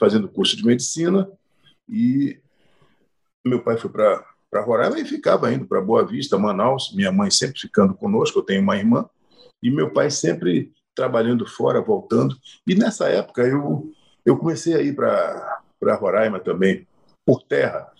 fazendo 0.00 0.28
curso 0.28 0.56
de 0.56 0.64
medicina 0.64 1.28
e 1.88 2.40
meu 3.46 3.62
pai 3.62 3.76
foi 3.76 3.90
para 3.90 4.24
para 4.48 4.62
Roraima 4.62 4.98
e 4.98 5.04
ficava 5.04 5.52
indo 5.52 5.66
para 5.66 5.80
Boa 5.80 6.06
Vista, 6.06 6.38
Manaus, 6.38 6.92
minha 6.94 7.12
mãe 7.12 7.30
sempre 7.30 7.60
ficando 7.60 7.94
conosco, 7.94 8.38
eu 8.38 8.42
tenho 8.42 8.62
uma 8.62 8.76
irmã, 8.76 9.04
e 9.62 9.70
meu 9.70 9.92
pai 9.92 10.10
sempre 10.10 10.72
trabalhando 10.94 11.46
fora, 11.46 11.80
voltando. 11.80 12.36
E 12.66 12.74
nessa 12.74 13.08
época 13.08 13.42
eu 13.42 13.92
eu 14.26 14.36
comecei 14.36 14.74
a 14.74 14.82
ir 14.82 14.94
para 14.94 15.94
Roraima 15.94 16.40
também, 16.40 16.86
por 17.24 17.42
terra. 17.42 17.90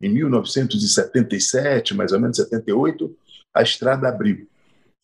Em 0.00 0.10
1977, 0.10 1.94
mais 1.94 2.12
ou 2.12 2.20
menos 2.20 2.36
78, 2.36 3.16
a 3.54 3.62
estrada 3.62 4.08
abriu. 4.08 4.46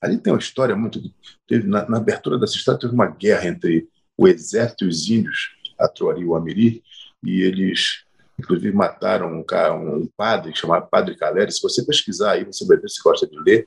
Ali 0.00 0.18
tem 0.18 0.32
uma 0.32 0.38
história 0.38 0.76
muito. 0.76 1.00
Teve, 1.48 1.66
na, 1.66 1.88
na 1.88 1.96
abertura 1.96 2.38
dessa 2.38 2.56
estrada, 2.56 2.80
teve 2.80 2.92
uma 2.92 3.06
guerra 3.06 3.48
entre 3.48 3.88
o 4.16 4.28
exército 4.28 4.84
e 4.84 4.88
os 4.88 5.08
índios, 5.08 5.56
a 5.78 5.88
Troari 5.88 6.20
e 6.20 6.24
o 6.24 6.34
Amiri, 6.34 6.82
e 7.24 7.40
eles 7.40 8.04
inclusive 8.38 8.70
mataram 8.70 9.32
um, 9.32 9.96
um 9.96 10.06
padre 10.14 10.54
chamado 10.54 10.88
Padre 10.88 11.16
Caleri. 11.16 11.50
Se 11.50 11.62
você 11.62 11.84
pesquisar 11.84 12.32
aí, 12.32 12.44
você 12.44 12.66
vai 12.66 12.76
ver 12.76 12.90
se 12.90 13.02
gosta 13.02 13.26
de 13.26 13.38
ler. 13.38 13.66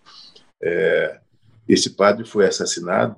É, 0.61 1.19
esse 1.67 1.91
padre 1.91 2.23
foi 2.23 2.45
assassinado 2.45 3.15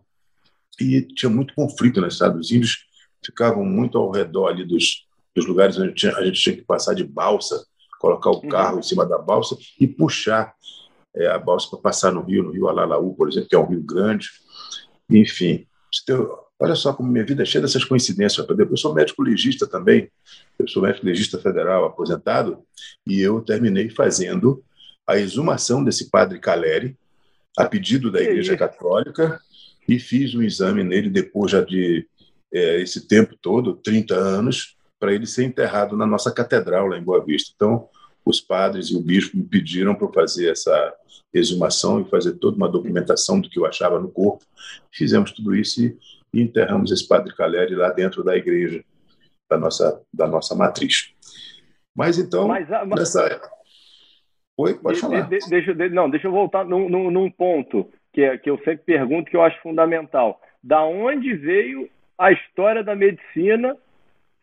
e 0.79 1.01
tinha 1.01 1.29
muito 1.29 1.53
conflito 1.53 1.99
nos 1.99 2.13
Estados 2.13 2.47
Os 2.47 2.51
índios 2.51 2.85
ficavam 3.23 3.63
muito 3.63 3.97
ao 3.97 4.11
redor 4.11 4.47
ali 4.47 4.65
dos, 4.65 5.05
dos 5.35 5.45
lugares 5.45 5.77
onde 5.77 5.93
tinha, 5.93 6.15
a 6.15 6.25
gente 6.25 6.41
tinha 6.41 6.55
que 6.55 6.63
passar 6.63 6.93
de 6.93 7.03
balsa, 7.03 7.65
colocar 7.99 8.31
o 8.31 8.37
uhum. 8.37 8.49
carro 8.49 8.73
uhum. 8.73 8.79
em 8.79 8.83
cima 8.83 9.05
da 9.05 9.17
balsa 9.17 9.57
e 9.79 9.87
puxar 9.87 10.53
é, 11.15 11.27
a 11.27 11.37
balsa 11.37 11.69
para 11.69 11.79
passar 11.79 12.11
no 12.11 12.21
rio, 12.21 12.43
no 12.43 12.51
rio 12.51 12.67
Alalaú, 12.67 13.13
por 13.15 13.29
exemplo, 13.29 13.49
que 13.49 13.55
é 13.55 13.59
um 13.59 13.67
rio 13.67 13.83
grande. 13.83 14.29
Enfim, 15.09 15.67
olha 16.59 16.75
só 16.75 16.93
como 16.93 17.11
minha 17.11 17.25
vida 17.25 17.43
é 17.43 17.45
cheia 17.45 17.61
dessas 17.61 17.83
coincidências. 17.83 18.45
Eu 18.47 18.77
sou 18.77 18.93
médico 18.93 19.21
legista 19.21 19.67
também, 19.67 20.09
eu 20.57 20.67
sou 20.67 20.81
médico 20.81 21.05
legista 21.05 21.37
federal 21.37 21.85
aposentado, 21.85 22.59
e 23.05 23.19
eu 23.19 23.41
terminei 23.41 23.89
fazendo 23.89 24.63
a 25.05 25.17
exumação 25.17 25.83
desse 25.83 26.09
padre 26.09 26.39
Caleri, 26.39 26.97
a 27.57 27.65
pedido 27.65 28.09
da 28.09 28.21
Igreja 28.21 28.55
Católica, 28.55 29.39
e 29.87 29.99
fiz 29.99 30.33
um 30.33 30.41
exame 30.41 30.83
nele 30.83 31.09
depois 31.09 31.51
já 31.51 31.61
de 31.61 32.07
é, 32.53 32.81
esse 32.81 33.07
tempo 33.07 33.35
todo, 33.41 33.75
30 33.75 34.15
anos, 34.15 34.77
para 34.99 35.13
ele 35.13 35.25
ser 35.25 35.43
enterrado 35.43 35.97
na 35.97 36.05
nossa 36.05 36.31
catedral 36.31 36.87
lá 36.87 36.97
em 36.97 37.03
Boa 37.03 37.23
Vista. 37.23 37.51
Então, 37.55 37.87
os 38.25 38.39
padres 38.39 38.87
e 38.87 38.95
o 38.95 39.01
bispo 39.01 39.37
me 39.37 39.43
pediram 39.43 39.95
para 39.95 40.11
fazer 40.13 40.51
essa 40.51 40.93
exumação 41.33 42.01
e 42.01 42.09
fazer 42.09 42.33
toda 42.33 42.57
uma 42.57 42.69
documentação 42.69 43.39
do 43.39 43.49
que 43.49 43.57
eu 43.57 43.65
achava 43.65 43.99
no 43.99 44.11
corpo. 44.11 44.45
Fizemos 44.91 45.31
tudo 45.31 45.55
isso 45.55 45.81
e, 45.81 45.97
enterramos 46.33 46.91
esse 46.91 47.05
padre 47.05 47.35
Caleri 47.35 47.75
lá 47.75 47.89
dentro 47.89 48.23
da 48.23 48.37
igreja 48.37 48.81
da 49.49 49.57
nossa, 49.57 50.01
da 50.13 50.27
nossa 50.27 50.55
matriz. 50.55 51.13
Mas 51.93 52.17
então, 52.17 52.47
mas, 52.47 52.69
mas... 52.69 52.99
nessa. 52.99 53.41
Oi, 54.55 54.75
pode 54.75 54.95
de, 54.95 55.01
falar. 55.01 55.21
De, 55.21 55.39
de, 55.39 55.49
deixa, 55.49 55.73
não, 55.89 56.09
deixa 56.09 56.27
eu 56.27 56.31
voltar 56.31 56.63
num, 56.63 56.87
num, 56.87 57.11
num 57.11 57.29
ponto 57.29 57.89
que, 58.13 58.21
é, 58.21 58.37
que 58.37 58.49
eu 58.49 58.57
sempre 58.59 58.83
pergunto 58.85 59.29
que 59.29 59.35
eu 59.35 59.41
acho 59.41 59.61
fundamental. 59.61 60.39
Da 60.63 60.85
onde 60.85 61.33
veio 61.33 61.89
a 62.17 62.31
história 62.31 62.83
da 62.83 62.95
medicina 62.95 63.77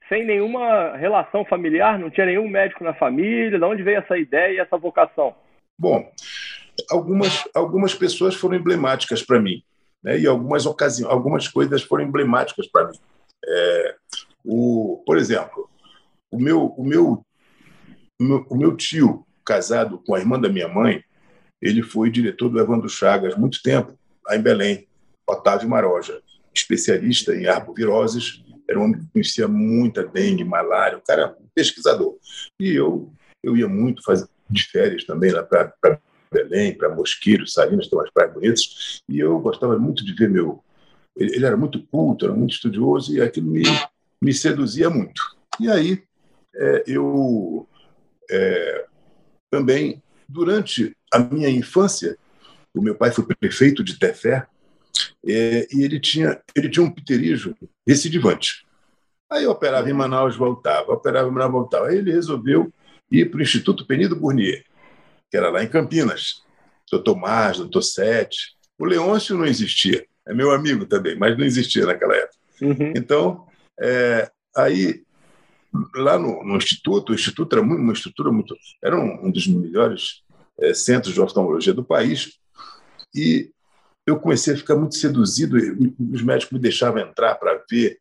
sem 0.08 0.24
nenhuma 0.24 0.96
relação 0.96 1.44
familiar, 1.44 1.98
não 1.98 2.10
tinha 2.10 2.26
nenhum 2.26 2.48
médico 2.48 2.82
na 2.82 2.94
família. 2.94 3.58
De 3.58 3.64
onde 3.64 3.82
veio 3.82 3.98
essa 3.98 4.16
ideia 4.16 4.54
e 4.54 4.58
essa 4.58 4.76
vocação? 4.76 5.34
Bom, 5.78 6.10
algumas, 6.90 7.44
algumas 7.54 7.94
pessoas 7.94 8.34
foram 8.34 8.56
emblemáticas 8.56 9.22
para 9.22 9.40
mim, 9.40 9.62
né? 10.02 10.18
e 10.18 10.26
algumas 10.26 10.66
ocasiões, 10.66 11.12
algumas 11.12 11.46
coisas 11.46 11.82
foram 11.82 12.04
emblemáticas 12.04 12.66
para 12.66 12.88
mim. 12.88 12.98
É, 13.46 13.94
o, 14.44 15.02
por 15.06 15.18
exemplo, 15.18 15.68
o 16.30 16.38
meu, 16.38 16.66
o, 16.66 16.84
meu, 16.84 17.24
o, 18.18 18.24
meu, 18.24 18.46
o 18.48 18.56
meu 18.56 18.76
tio, 18.76 19.24
casado 19.44 19.98
com 19.98 20.14
a 20.14 20.18
irmã 20.18 20.40
da 20.40 20.48
minha 20.48 20.68
mãe, 20.68 21.02
ele 21.60 21.82
foi 21.82 22.10
diretor 22.10 22.48
do 22.48 22.60
Evandro 22.60 22.88
Chagas 22.88 23.36
muito 23.36 23.62
tempo, 23.62 23.98
lá 24.24 24.36
em 24.36 24.42
Belém, 24.42 24.86
Otávio 25.26 25.68
Maroja, 25.68 26.20
especialista 26.54 27.34
em 27.34 27.46
arboviroses, 27.46 28.42
era 28.68 28.78
um 28.78 28.84
homem 28.84 29.00
que 29.00 29.06
conhecia 29.12 29.48
muita 29.48 30.04
dengue, 30.04 30.44
malária, 30.44 30.98
o 30.98 31.02
cara 31.02 31.36
pesquisador. 31.54 32.16
E 32.60 32.74
eu, 32.74 33.12
eu 33.42 33.56
ia 33.56 33.68
muito 33.68 34.02
fazer 34.02 34.28
de 34.50 34.64
férias 34.64 35.04
também 35.04 35.30
lá 35.30 35.42
para 35.42 36.00
Belém, 36.32 36.76
para 36.76 36.94
Mosqueiro, 36.94 37.46
Salinas, 37.46 37.88
tem 37.88 37.98
umas 37.98 38.10
praias 38.10 38.34
bonitas, 38.34 39.02
e 39.08 39.18
eu 39.18 39.38
gostava 39.40 39.78
muito 39.78 40.04
de 40.04 40.12
ver 40.12 40.28
meu... 40.28 40.62
Ele, 41.16 41.34
ele 41.34 41.46
era 41.46 41.56
muito 41.56 41.82
culto, 41.86 42.26
era 42.26 42.34
muito 42.34 42.52
estudioso, 42.52 43.14
e 43.14 43.20
aquilo 43.20 43.50
me, 43.50 43.62
me 44.22 44.32
seduzia 44.32 44.90
muito. 44.90 45.20
E 45.58 45.70
aí, 45.70 46.02
é, 46.54 46.84
eu 46.86 47.66
é, 48.30 48.86
também, 49.50 50.02
durante 50.28 50.94
a 51.12 51.18
minha 51.18 51.48
infância, 51.48 52.16
o 52.74 52.82
meu 52.82 52.94
pai 52.94 53.10
foi 53.10 53.24
prefeito 53.24 53.82
de 53.82 53.98
Tefé, 53.98 54.46
é, 55.26 55.66
e 55.72 55.82
ele 55.82 55.98
tinha, 56.00 56.40
ele 56.54 56.68
tinha 56.68 56.84
um 56.84 56.90
pterígio 56.90 57.56
recidivante. 57.86 58.66
Aí 59.30 59.44
eu 59.44 59.50
operava 59.50 59.88
em 59.88 59.92
Manaus, 59.92 60.36
voltava, 60.36 60.92
operava 60.92 61.28
em 61.28 61.32
Manaus, 61.32 61.52
voltava. 61.52 61.88
Aí 61.88 61.98
ele 61.98 62.12
resolveu 62.12 62.72
ir 63.10 63.30
para 63.30 63.38
o 63.38 63.42
Instituto 63.42 63.86
Penido 63.86 64.16
Burnier, 64.16 64.64
que 65.30 65.36
era 65.36 65.50
lá 65.50 65.62
em 65.62 65.68
Campinas. 65.68 66.42
Doutor 66.90 67.16
Mars, 67.16 67.58
doutor 67.58 67.82
Sete. 67.82 68.56
O 68.78 68.84
Leôncio 68.84 69.36
não 69.36 69.44
existia, 69.44 70.06
é 70.26 70.32
meu 70.32 70.50
amigo 70.50 70.86
também, 70.86 71.16
mas 71.16 71.36
não 71.36 71.44
existia 71.44 71.84
naquela 71.84 72.14
época. 72.14 72.38
Uhum. 72.62 72.92
Então, 72.96 73.46
é, 73.80 74.30
aí 74.56 75.02
lá 75.94 76.18
no, 76.18 76.42
no, 76.44 76.56
instituto, 76.56 77.10
o 77.10 77.14
instituto 77.14 77.54
era 77.54 77.64
muito, 77.64 77.82
uma 77.82 77.92
estrutura 77.92 78.30
muito, 78.32 78.56
era 78.82 78.98
um, 78.98 79.26
um 79.26 79.30
dos 79.30 79.46
melhores 79.46 80.22
é, 80.60 80.72
centros 80.72 81.12
de 81.12 81.20
oftalmologia 81.20 81.74
do 81.74 81.84
país, 81.84 82.38
e 83.14 83.50
eu 84.08 84.18
comecei 84.18 84.54
a 84.54 84.56
ficar 84.56 84.74
muito 84.74 84.96
seduzido, 84.96 85.56
os 86.10 86.22
médicos 86.22 86.52
me 86.52 86.58
deixavam 86.58 87.00
entrar 87.00 87.34
para 87.34 87.62
ver, 87.70 87.98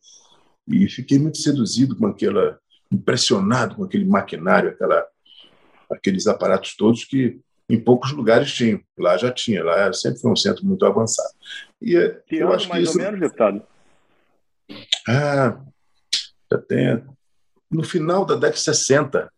e 0.68 0.88
fiquei 0.90 1.20
muito 1.20 1.38
seduzido 1.38 1.98
com 1.98 2.08
aquela, 2.08 2.60
impressionado 2.92 3.76
com 3.76 3.84
aquele 3.84 4.06
maquinário, 4.06 4.70
aquela, 4.70 5.06
aqueles 5.92 6.26
aparatos 6.26 6.76
todos 6.76 7.04
que 7.04 7.40
em 7.70 7.80
poucos 7.80 8.12
lugares 8.12 8.54
tinham. 8.54 8.82
Lá 8.98 9.18
já 9.18 9.32
tinha, 9.32 9.64
lá 9.64 9.92
sempre 9.92 10.20
foi 10.20 10.32
um 10.32 10.36
centro 10.36 10.66
muito 10.66 10.86
avançado. 10.86 11.34
E 11.82 11.98
é, 11.98 12.10
que 12.26 12.38
eu 12.38 12.54
acho 12.54 12.68
que 12.68 12.74
mais 12.74 12.88
isso... 12.88 12.98
ou 12.98 13.04
menos, 13.04 13.20
deputado? 13.20 13.62
Ah, 15.08 15.60
já 16.52 16.58
tem. 16.60 17.04
No 17.70 17.84
final 17.84 18.26
da 18.26 18.36
década 18.36 18.54
de 18.54 18.62
60, 18.62 19.32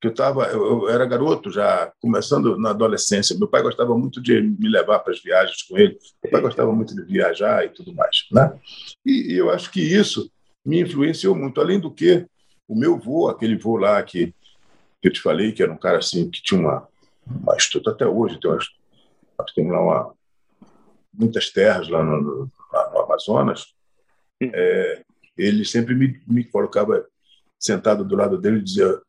que 0.00 0.06
eu 0.06 0.12
estava, 0.12 0.44
eu, 0.44 0.64
eu, 0.64 0.88
era 0.88 1.04
garoto 1.04 1.50
já, 1.50 1.92
começando 2.00 2.56
na 2.56 2.70
adolescência. 2.70 3.36
Meu 3.36 3.48
pai 3.48 3.62
gostava 3.62 3.96
muito 3.98 4.22
de 4.22 4.40
me 4.40 4.68
levar 4.68 5.00
para 5.00 5.12
as 5.12 5.20
viagens 5.20 5.62
com 5.62 5.76
ele. 5.76 5.98
Meu 6.22 6.30
pai 6.30 6.40
gostava 6.40 6.72
muito 6.72 6.94
de 6.94 7.02
viajar 7.02 7.64
e 7.64 7.70
tudo 7.70 7.92
mais, 7.92 8.26
né? 8.30 8.56
E, 9.04 9.32
e, 9.32 9.36
eu 9.36 9.50
acho 9.50 9.70
que 9.72 9.80
isso 9.80 10.30
me 10.64 10.80
influenciou 10.80 11.34
muito. 11.34 11.60
Além 11.60 11.80
do 11.80 11.90
que 11.90 12.26
o 12.68 12.76
meu 12.76 12.96
vô, 12.96 13.28
aquele 13.28 13.56
vô 13.56 13.76
lá 13.76 14.00
que, 14.02 14.32
que 15.02 15.08
eu 15.08 15.12
te 15.12 15.20
falei, 15.20 15.50
que 15.50 15.62
era 15.62 15.72
um 15.72 15.78
cara 15.78 15.98
assim 15.98 16.30
que 16.30 16.42
tinha 16.42 16.60
uma, 16.60 16.86
uma 17.26 17.56
estrutura 17.56 17.94
até 17.94 18.06
hoje, 18.06 18.38
tem 18.38 18.50
umas, 18.50 18.66
nós 19.36 19.52
temos 19.52 19.72
lá 19.72 19.80
uma, 19.80 20.14
muitas 21.12 21.50
terras 21.50 21.88
lá 21.88 22.04
no, 22.04 22.20
no, 22.20 22.50
no 22.72 22.98
Amazonas. 23.00 23.74
É, 24.40 25.02
ele 25.36 25.64
sempre 25.64 25.96
me, 25.96 26.20
me 26.24 26.44
colocava 26.44 27.04
sentado 27.58 28.04
do 28.04 28.14
lado 28.14 28.38
dele 28.38 28.58
e 28.58 28.62
dizia 28.62 29.00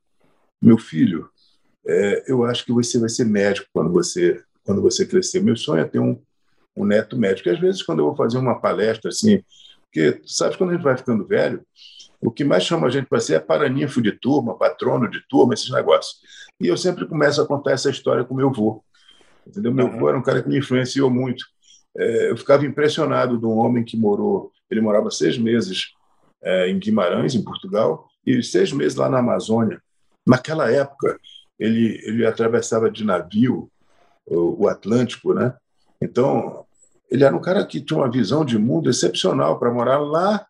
meu 0.62 0.78
filho, 0.78 1.30
é, 1.88 2.32
eu 2.32 2.44
acho 2.44 2.66
que 2.66 2.72
você 2.72 3.00
vai 3.00 3.10
ser 3.10 3.26
médico 3.26 3.68
quando 3.74 3.92
você 3.92 4.44
quando 4.64 4.84
você 4.84 5.04
crescer. 5.04 5.42
Meu 5.42 5.56
sonho 5.56 5.82
é 5.82 5.86
ter 5.86 5.98
um, 5.98 6.22
um 6.78 6.86
neto 6.86 7.18
médico. 7.18 7.50
E 7.50 7.52
às 7.52 7.60
vezes, 7.60 7.82
quando 7.82 8.00
eu 8.00 8.06
vou 8.06 8.16
fazer 8.16 8.38
uma 8.38 8.60
palestra 8.62 9.10
assim, 9.10 9.44
porque 9.86 10.22
sabe 10.28 10.56
quando 10.58 10.70
a 10.70 10.74
gente 10.74 10.84
vai 10.84 10.96
ficando 10.96 11.26
velho, 11.26 11.66
o 12.22 12.30
que 12.30 12.44
mais 12.44 12.64
chama 12.64 12.86
a 12.86 12.90
gente 12.90 13.08
para 13.08 13.20
ser 13.20 13.36
é 13.36 13.40
paraninfo 13.40 14.02
de 14.02 14.12
turma, 14.12 14.58
patrono 14.58 15.10
de 15.10 15.26
turma, 15.28 15.56
esses 15.56 15.72
negócios. 15.72 16.20
E 16.60 16.68
eu 16.68 16.78
sempre 16.78 17.08
começo 17.08 17.42
a 17.42 17.48
contar 17.48 17.72
essa 17.72 17.90
história 17.90 18.24
com 18.24 18.36
meu 18.36 18.50
avô. 18.50 18.84
Entendeu? 19.48 19.74
Meu 19.74 19.88
avô 19.88 20.10
era 20.10 20.18
um 20.18 20.22
cara 20.22 20.44
que 20.44 20.50
me 20.50 20.60
influenciou 20.60 21.10
muito. 21.10 21.46
É, 21.98 22.30
eu 22.30 22.38
ficava 22.38 22.66
impressionado 22.66 23.38
de 23.40 23.46
um 23.46 23.58
homem 23.58 23.84
que 23.84 23.98
morou, 23.98 24.52
ele 24.70 24.82
morava 24.82 25.10
seis 25.10 25.38
meses 25.38 25.94
é, 26.44 26.70
em 26.70 26.78
Guimarães, 26.78 27.34
em 27.34 27.44
Portugal, 27.44 28.08
e 28.26 28.44
seis 28.44 28.72
meses 28.72 28.96
lá 28.96 29.10
na 29.10 29.20
Amazônia. 29.20 29.82
Naquela 30.26 30.72
época, 30.72 31.20
ele, 31.58 32.00
ele 32.04 32.26
atravessava 32.26 32.90
de 32.90 33.04
navio 33.04 33.70
o, 34.26 34.64
o 34.64 34.68
Atlântico, 34.68 35.34
né? 35.34 35.54
Então, 36.02 36.66
ele 37.10 37.24
era 37.24 37.36
um 37.36 37.42
cara 37.42 37.66
que 37.66 37.82
tinha 37.82 37.98
uma 37.98 38.12
visão 38.12 38.46
de 38.46 38.58
mundo 38.58 38.90
excepcional 38.90 39.60
para 39.60 39.72
morar 39.72 39.98
lá 39.98 40.46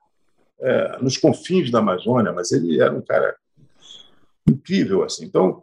é, 0.60 0.98
nos 1.02 1.18
confins 1.18 1.72
da 1.72 1.80
Amazônia, 1.80 2.34
mas 2.34 2.52
ele 2.52 2.82
era 2.82 2.94
um 2.94 3.02
cara 3.02 3.36
incrível 4.48 5.04
assim. 5.04 5.26
Então, 5.26 5.62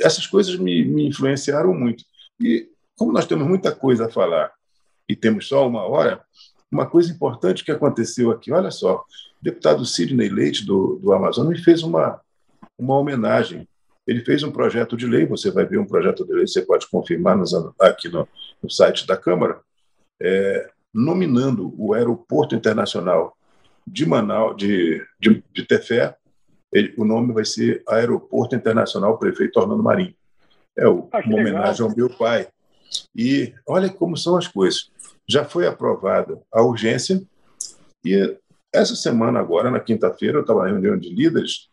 essas 0.00 0.26
coisas 0.26 0.56
me, 0.56 0.84
me 0.84 1.06
influenciaram 1.06 1.72
muito. 1.72 2.04
E 2.40 2.68
como 2.96 3.12
nós 3.12 3.26
temos 3.26 3.46
muita 3.46 3.72
coisa 3.74 4.06
a 4.06 4.10
falar 4.10 4.50
e 5.08 5.14
temos 5.14 5.46
só 5.46 5.66
uma 5.68 5.82
hora, 5.82 6.22
uma 6.70 6.86
coisa 6.86 7.12
importante 7.12 7.64
que 7.64 7.70
aconteceu 7.70 8.30
aqui, 8.30 8.52
olha 8.52 8.70
só, 8.70 8.96
o 8.96 9.44
deputado 9.44 9.84
Sidney 9.84 10.28
Leite, 10.28 10.64
do, 10.64 10.98
do 11.00 11.12
Amazonas, 11.12 11.50
me 11.50 11.62
fez 11.62 11.82
uma, 11.82 12.20
uma 12.78 12.98
homenagem. 12.98 13.68
Ele 14.06 14.24
fez 14.24 14.42
um 14.42 14.52
projeto 14.52 14.96
de 14.96 15.06
lei, 15.06 15.26
você 15.26 15.50
vai 15.50 15.64
ver 15.64 15.78
um 15.78 15.86
projeto 15.86 16.24
de 16.24 16.32
lei, 16.32 16.46
você 16.46 16.62
pode 16.62 16.88
confirmar 16.88 17.36
nos, 17.36 17.52
aqui 17.80 18.08
no, 18.08 18.28
no, 18.62 18.70
site 18.70 19.06
da 19.06 19.16
Câmara, 19.16 19.60
é, 20.20 20.70
nominando 20.94 21.74
o 21.76 21.92
Aeroporto 21.92 22.54
Internacional 22.54 23.36
de 23.86 24.06
Manaus, 24.06 24.56
de, 24.56 25.04
de, 25.20 25.42
de 25.52 25.64
Tefé, 25.64 26.16
ele, 26.72 26.94
o 26.96 27.04
nome 27.04 27.32
vai 27.32 27.44
ser 27.44 27.82
Aeroporto 27.88 28.54
Internacional 28.54 29.18
Prefeito 29.18 29.58
Orlando 29.58 29.82
Marinho. 29.82 30.14
É 30.76 30.86
o, 30.86 31.08
ah, 31.12 31.20
uma 31.24 31.38
homenagem 31.38 31.84
ao 31.84 31.94
meu 31.94 32.10
pai. 32.10 32.48
E 33.14 33.52
olha 33.66 33.88
como 33.88 34.16
são 34.16 34.36
as 34.36 34.46
coisas. 34.46 34.90
Já 35.28 35.44
foi 35.44 35.66
aprovada 35.66 36.40
a 36.52 36.62
urgência 36.62 37.22
e 38.04 38.36
essa 38.72 38.94
semana 38.94 39.40
agora, 39.40 39.70
na 39.70 39.80
quinta-feira, 39.80 40.38
eu 40.38 40.42
estava 40.42 40.62
na 40.62 40.68
reunião 40.68 40.98
de 40.98 41.08
líderes 41.08 41.68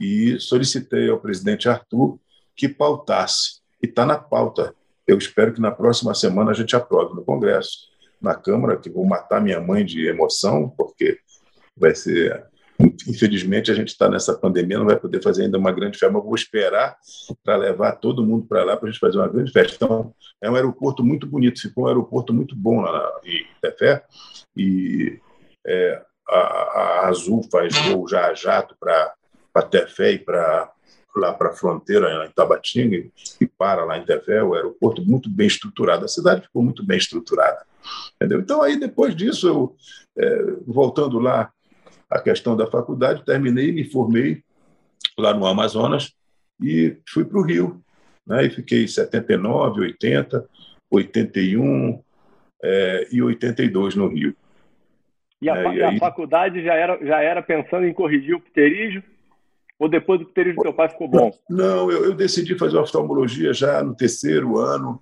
e 0.00 0.38
solicitei 0.38 1.08
ao 1.08 1.20
presidente 1.20 1.68
Arthur 1.68 2.18
que 2.56 2.68
pautasse. 2.68 3.60
E 3.82 3.86
está 3.86 4.04
na 4.04 4.18
pauta. 4.18 4.74
Eu 5.06 5.16
espero 5.16 5.52
que 5.52 5.60
na 5.60 5.70
próxima 5.70 6.14
semana 6.14 6.50
a 6.50 6.54
gente 6.54 6.76
aprove 6.76 7.14
no 7.14 7.24
Congresso, 7.24 7.88
na 8.20 8.34
Câmara, 8.34 8.76
que 8.76 8.90
vou 8.90 9.06
matar 9.06 9.40
minha 9.40 9.60
mãe 9.60 9.84
de 9.84 10.06
emoção, 10.06 10.68
porque 10.68 11.18
vai 11.76 11.94
ser. 11.94 12.46
Infelizmente, 13.08 13.72
a 13.72 13.74
gente 13.74 13.88
está 13.88 14.08
nessa 14.08 14.38
pandemia, 14.38 14.78
não 14.78 14.86
vai 14.86 14.96
poder 14.96 15.20
fazer 15.20 15.44
ainda 15.44 15.58
uma 15.58 15.72
grande 15.72 15.98
festa, 15.98 16.12
mas 16.12 16.22
vou 16.22 16.34
esperar 16.34 16.96
para 17.42 17.56
levar 17.56 17.92
todo 17.96 18.24
mundo 18.24 18.46
para 18.46 18.62
lá 18.62 18.76
para 18.76 18.88
a 18.88 18.92
gente 18.92 19.00
fazer 19.00 19.18
uma 19.18 19.26
grande 19.26 19.50
festa. 19.50 19.74
Então, 19.74 20.14
é 20.40 20.48
um 20.48 20.54
aeroporto 20.54 21.04
muito 21.04 21.26
bonito, 21.26 21.60
ficou 21.60 21.84
um 21.84 21.86
aeroporto 21.88 22.32
muito 22.32 22.54
bom 22.54 22.80
lá 22.80 23.10
em 23.24 23.44
Tefé, 23.60 24.04
e 24.56 25.18
é, 25.66 26.00
a, 26.28 26.38
a, 26.38 27.08
Azul 27.08 27.42
faz 27.50 27.76
voo 27.78 28.06
já 28.06 28.28
a 28.28 28.34
jato 28.34 28.76
para 28.78 29.12
Tefé 29.62 30.12
e 30.12 30.18
para 30.18 30.72
lá 31.18 31.32
para 31.32 31.50
a 31.50 31.52
fronteira 31.52 32.24
em 32.24 32.30
Tabatinga 32.30 32.96
e 33.40 33.46
para 33.46 33.84
lá 33.84 33.98
em 33.98 34.04
Tefé, 34.04 34.42
o 34.42 34.54
aeroporto 34.54 35.04
muito 35.04 35.28
bem 35.28 35.46
estruturado. 35.46 36.04
A 36.04 36.08
cidade 36.08 36.42
ficou 36.42 36.62
muito 36.62 36.84
bem 36.84 36.96
estruturada. 36.96 37.66
Entendeu? 38.16 38.40
Então, 38.40 38.62
aí, 38.62 38.78
depois 38.78 39.14
disso, 39.14 39.48
eu, 39.48 39.76
é, 40.16 40.42
voltando 40.66 41.18
lá 41.18 41.50
à 42.10 42.20
questão 42.20 42.56
da 42.56 42.66
faculdade, 42.66 43.24
terminei, 43.24 43.72
me 43.72 43.84
formei 43.84 44.42
lá 45.18 45.34
no 45.34 45.46
Amazonas 45.46 46.12
e 46.62 46.96
fui 47.08 47.24
para 47.24 47.38
o 47.38 47.42
Rio. 47.42 47.82
Né? 48.26 48.46
E 48.46 48.50
fiquei 48.50 48.86
79, 48.86 49.80
80, 49.80 50.48
81 50.90 52.02
é, 52.62 53.08
e 53.10 53.22
82 53.22 53.94
no 53.94 54.08
Rio. 54.08 54.34
E 55.40 55.48
a, 55.48 55.56
é, 55.56 55.74
e 55.74 55.82
a 55.82 55.98
faculdade 55.98 56.62
já 56.64 56.74
era, 56.74 56.98
já 57.04 57.20
era 57.20 57.42
pensando 57.42 57.86
em 57.86 57.94
corrigir 57.94 58.34
o 58.34 58.40
pterígio? 58.40 59.02
Ou 59.78 59.88
depois 59.88 60.18
do 60.18 60.26
pterígio 60.26 60.56
do 60.56 60.62
teu 60.62 60.74
pai 60.74 60.88
ficou 60.88 61.08
bom? 61.08 61.32
Não, 61.48 61.90
eu, 61.90 62.06
eu 62.06 62.14
decidi 62.14 62.58
fazer 62.58 62.78
oftalmologia 62.78 63.52
já 63.52 63.82
no 63.82 63.94
terceiro 63.94 64.58
ano. 64.58 65.00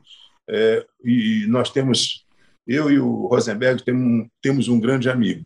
É, 0.49 0.85
e 1.03 1.47
nós 1.49 1.71
temos, 1.71 2.27
eu 2.67 2.91
e 2.91 2.99
o 2.99 3.27
Rosenberg 3.27 3.83
temos, 3.83 4.29
temos 4.43 4.69
um 4.69 4.79
grande 4.79 5.09
amigo, 5.09 5.45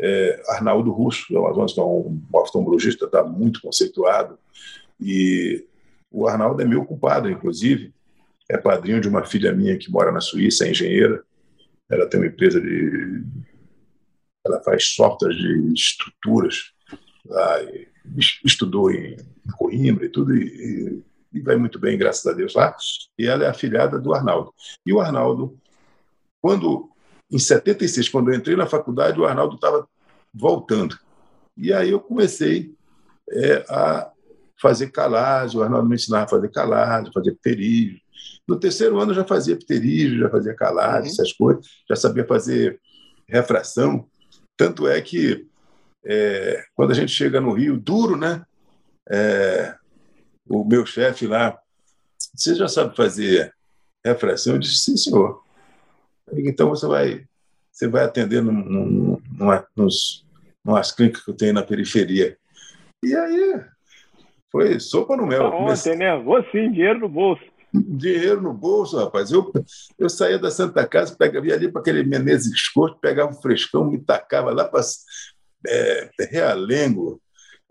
é, 0.00 0.42
Arnaldo 0.48 0.90
Russo, 0.90 1.26
do 1.30 1.38
Amazonas, 1.38 1.74
que 1.74 1.80
é 1.80 1.82
um 1.82 2.22
oftalmologista, 2.32 3.04
está 3.04 3.22
muito 3.22 3.60
conceituado. 3.60 4.38
E 4.98 5.66
o 6.10 6.26
Arnaldo 6.26 6.62
é 6.62 6.64
meu 6.64 6.84
compadre, 6.84 7.32
inclusive. 7.32 7.92
É 8.48 8.56
padrinho 8.56 9.00
de 9.00 9.08
uma 9.08 9.24
filha 9.24 9.52
minha 9.52 9.76
que 9.76 9.90
mora 9.90 10.10
na 10.10 10.20
Suíça, 10.20 10.66
é 10.66 10.70
engenheira. 10.70 11.22
Ela 11.88 12.08
tem 12.08 12.18
uma 12.18 12.26
empresa 12.26 12.60
de. 12.60 13.22
Ela 14.46 14.62
faz 14.62 14.94
software 14.94 15.34
de 15.34 15.72
estruturas. 15.74 16.72
Lá, 17.26 17.58
estudou 18.44 18.90
em 18.90 19.16
Coimbra 19.56 20.06
e 20.06 20.08
tudo, 20.08 20.34
e, 20.34 21.02
e, 21.32 21.40
vai 21.40 21.56
muito 21.56 21.78
bem, 21.78 21.98
graças 21.98 22.26
a 22.26 22.32
Deus 22.32 22.54
lá. 22.54 22.74
E 23.18 23.26
ela 23.26 23.44
é 23.44 23.48
afilhada 23.48 23.98
do 23.98 24.14
Arnaldo. 24.14 24.52
E 24.84 24.92
o 24.92 25.00
Arnaldo, 25.00 25.56
quando 26.40 26.90
em 27.30 27.38
76, 27.38 28.08
quando 28.08 28.30
eu 28.30 28.38
entrei 28.38 28.56
na 28.56 28.66
faculdade, 28.66 29.20
o 29.20 29.24
Arnaldo 29.24 29.54
estava 29.54 29.88
voltando. 30.34 30.98
E 31.56 31.72
aí 31.72 31.90
eu 31.90 32.00
comecei 32.00 32.74
é, 33.30 33.64
a 33.68 34.10
fazer 34.60 34.90
calagem, 34.90 35.58
o 35.58 35.62
Arnaldo 35.62 35.88
me 35.88 35.94
ensinava 35.94 36.24
a 36.24 36.28
fazer 36.28 36.50
calagem, 36.50 37.12
fazer 37.12 37.32
pterígio. 37.36 38.00
No 38.46 38.58
terceiro 38.58 38.98
ano 38.98 39.12
eu 39.12 39.16
já 39.16 39.24
fazia 39.24 39.56
pterígio, 39.56 40.18
já 40.18 40.28
fazia 40.28 40.54
calagem, 40.54 41.02
uhum. 41.02 41.06
essas 41.06 41.32
coisas, 41.32 41.64
já 41.88 41.96
sabia 41.96 42.26
fazer 42.26 42.80
refração. 43.28 44.06
Tanto 44.56 44.88
é 44.88 45.00
que 45.00 45.46
é, 46.04 46.62
quando 46.74 46.90
a 46.92 46.94
gente 46.94 47.12
chega 47.12 47.40
no 47.40 47.52
Rio, 47.52 47.78
duro, 47.78 48.16
né? 48.16 48.44
É, 49.08 49.74
o 50.48 50.64
meu 50.64 50.86
chefe 50.86 51.26
lá, 51.26 51.58
você 52.34 52.54
já 52.54 52.68
sabe 52.68 52.96
fazer 52.96 53.52
refração? 54.04 54.54
Eu 54.54 54.58
disse, 54.58 54.84
sim, 54.84 54.96
senhor. 54.96 55.42
Então 56.32 56.70
você 56.70 56.86
vai, 56.86 57.24
você 57.70 57.88
vai 57.88 58.04
atender 58.04 58.42
num, 58.42 58.52
num, 58.52 59.22
numa, 59.32 59.66
nos, 59.76 60.24
numas 60.64 60.92
clínicas 60.92 61.24
que 61.24 61.30
eu 61.30 61.36
tenho 61.36 61.54
na 61.54 61.62
periferia. 61.62 62.36
E 63.02 63.14
aí 63.14 63.60
foi 64.50 64.78
sopa 64.80 65.16
no 65.16 65.26
mel. 65.26 65.50
Tá 65.50 65.56
ontem, 65.56 65.96
né? 65.96 66.16
Vou 66.18 66.42
sim, 66.50 66.70
dinheiro 66.70 67.00
no 67.00 67.08
bolso. 67.08 67.42
Dinheiro 67.72 68.40
no 68.40 68.52
bolso, 68.52 68.96
rapaz. 68.96 69.30
Eu, 69.30 69.52
eu 69.98 70.08
saía 70.08 70.38
da 70.38 70.50
Santa 70.50 70.86
Casa, 70.86 71.16
pegava, 71.16 71.46
ia 71.46 71.54
ali 71.54 71.70
para 71.70 71.80
aquele 71.80 72.02
Menezes 72.02 72.68
Corto, 72.68 72.98
pegava 73.00 73.30
um 73.30 73.40
frescão, 73.40 73.84
me 73.84 73.98
tacava 73.98 74.50
lá 74.52 74.64
para 74.64 74.82
é, 75.66 76.10
Realengo, 76.30 77.20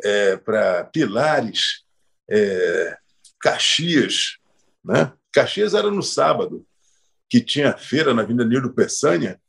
é, 0.04 0.38
para 0.38 0.86
Pilares, 0.86 1.84
é, 2.30 2.98
Caxias. 3.42 4.38
Né? 4.84 5.12
Caxias 5.32 5.74
era 5.74 5.90
no 5.90 6.04
sábado, 6.04 6.66
que 7.30 7.42
tinha 7.42 7.78
feira 7.78 8.14
na 8.14 8.24
Avenida 8.24 8.46
Nilo 8.46 8.74
Peçanha, 8.74 9.40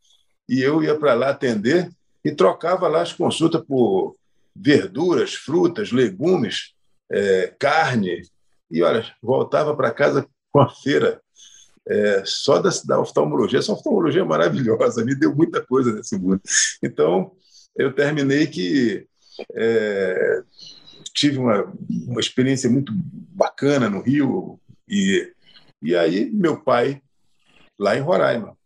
e 0.49 0.61
eu 0.61 0.83
ia 0.83 0.99
para 0.99 1.15
lá 1.15 1.31
atender 1.31 1.91
e 2.25 2.33
trocava 2.33 2.89
lá 2.89 3.03
as 3.03 3.13
consultas 3.13 3.63
por 3.63 4.17
verduras, 4.55 5.35
frutas, 5.35 5.93
legumes, 5.93 6.75
é, 7.11 7.55
carne. 7.59 8.23
E, 8.71 8.83
olha, 8.83 9.05
voltava 9.23 9.75
para 9.75 9.91
casa 9.91 10.27
com 10.53 10.61
a 10.61 10.69
feira 10.69 11.21
é, 11.89 12.23
só 12.25 12.59
da, 12.59 12.71
da 12.85 13.01
oftalmologia. 13.01 13.59
Essa 13.59 13.73
oftalmologia 13.73 14.23
é 14.23 14.25
maravilhosa, 14.25 15.05
me 15.05 15.15
deu 15.15 15.35
muita 15.35 15.65
coisa 15.65 15.93
nesse 15.93 16.19
mundo. 16.19 16.41
Então, 16.83 17.33
eu 17.77 17.93
terminei 17.93 18.47
que 18.47 19.07
é, 19.55 20.43
tive 21.15 21.39
uma, 21.39 21.73
uma 22.07 22.21
experiência 22.21 22.69
muito 22.69 22.93
bacana 22.95 23.89
no 23.89 24.01
Rio 24.01 24.61
e, 24.89 25.33
e 25.83 25.97
aí 25.97 26.31
meu 26.31 26.61
pai 26.61 27.01
lá 27.79 27.97
em 27.97 28.01
Roraima. 28.01 28.57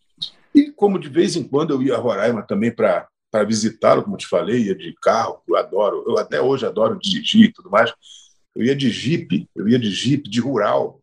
E 0.54 0.70
como 0.70 0.98
de 0.98 1.08
vez 1.08 1.36
em 1.36 1.42
quando 1.42 1.72
eu 1.72 1.82
ia 1.82 1.94
a 1.94 1.98
Roraima 1.98 2.42
também 2.42 2.70
para 2.70 3.08
para 3.34 3.42
visitá-lo, 3.42 4.04
como 4.04 4.16
te 4.16 4.28
falei, 4.28 4.66
ia 4.66 4.76
de 4.76 4.94
carro, 5.02 5.42
eu 5.48 5.56
adoro, 5.56 6.04
eu 6.06 6.16
até 6.18 6.40
hoje 6.40 6.64
adoro 6.64 6.96
dirigir 6.96 7.46
e 7.46 7.52
tudo 7.52 7.68
mais. 7.68 7.92
Eu 8.54 8.64
ia 8.64 8.76
de 8.76 8.88
jipe, 8.88 9.50
eu 9.56 9.68
ia 9.68 9.76
de 9.76 9.90
jipe, 9.90 10.30
de 10.30 10.40
rural. 10.40 11.00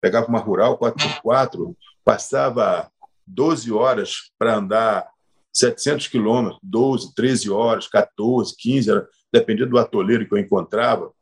Pegava 0.00 0.26
uma 0.26 0.40
rural 0.40 0.76
4x4, 0.76 1.76
passava 2.04 2.90
12 3.24 3.70
horas 3.70 4.32
para 4.36 4.56
andar 4.56 5.08
700 5.54 6.08
quilômetros, 6.08 6.58
12, 6.62 7.14
13 7.14 7.50
horas, 7.50 7.86
14, 7.86 8.56
15, 8.58 8.90
era, 8.90 9.08
dependia 9.32 9.66
do 9.66 9.78
atoleiro 9.78 10.26
que 10.26 10.34
eu 10.34 10.38
encontrava. 10.38 11.12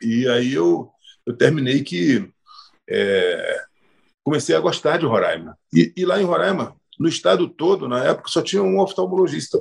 E 0.00 0.28
aí 0.28 0.54
eu, 0.54 0.90
eu 1.26 1.36
terminei 1.36 1.82
que 1.82 2.30
é, 2.88 3.64
comecei 4.22 4.54
a 4.54 4.60
gostar 4.60 4.98
de 4.98 5.06
Roraima. 5.06 5.58
E, 5.74 5.92
e, 5.96 6.04
lá 6.04 6.20
em 6.20 6.24
Roraima, 6.24 6.76
no 6.98 7.08
estado 7.08 7.48
todo, 7.48 7.88
na 7.88 8.04
época, 8.04 8.28
só 8.28 8.40
tinha 8.40 8.62
um 8.62 8.78
oftalmologista, 8.78 9.60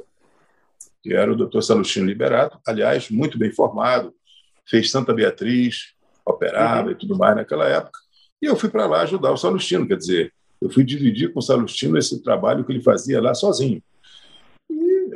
que 1.02 1.14
era 1.14 1.32
o 1.32 1.36
doutor 1.36 1.64
Salustino 1.64 2.06
Liberato, 2.06 2.60
aliás, 2.66 3.10
muito 3.10 3.38
bem 3.38 3.52
formado, 3.52 4.14
fez 4.68 4.92
Santa 4.92 5.14
Beatriz, 5.14 5.94
operava 6.26 6.88
uhum. 6.88 6.92
e 6.92 6.96
tudo 6.96 7.18
mais 7.18 7.36
naquela 7.36 7.68
época. 7.68 8.00
E 8.42 8.46
eu 8.46 8.56
fui 8.56 8.70
para 8.70 8.86
lá 8.86 9.02
ajudar 9.02 9.32
o 9.32 9.38
Salustino, 9.38 9.88
quer 9.88 9.98
dizer, 9.98 10.34
eu 10.62 10.70
fui 10.70 10.84
dividir 10.84 11.32
com 11.32 11.40
o 11.40 11.44
Salustino 11.44 11.98
esse 11.98 12.22
trabalho 12.24 12.64
que 12.64 12.72
ele 12.72 12.82
fazia 12.82 13.22
lá 13.22 13.34
sozinho. 13.34 13.82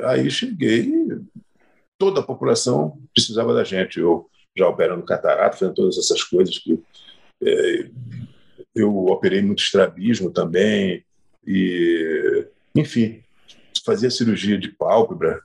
Aí 0.04 0.30
cheguei, 0.30 0.90
toda 1.98 2.20
a 2.20 2.24
população 2.24 2.98
precisava 3.14 3.54
da 3.54 3.64
gente. 3.64 3.98
Eu 3.98 4.28
já 4.56 4.68
operando 4.68 5.04
catarata, 5.04 5.56
fazendo 5.56 5.74
todas 5.74 5.98
essas 5.98 6.22
coisas 6.24 6.58
que 6.58 6.80
é, 7.42 7.90
eu 8.74 9.06
operei 9.06 9.42
muito 9.42 9.62
estrabismo 9.62 10.30
também 10.30 11.04
e 11.46 12.46
enfim 12.74 13.22
fazia 13.84 14.10
cirurgia 14.10 14.58
de 14.58 14.68
pálpebra, 14.68 15.40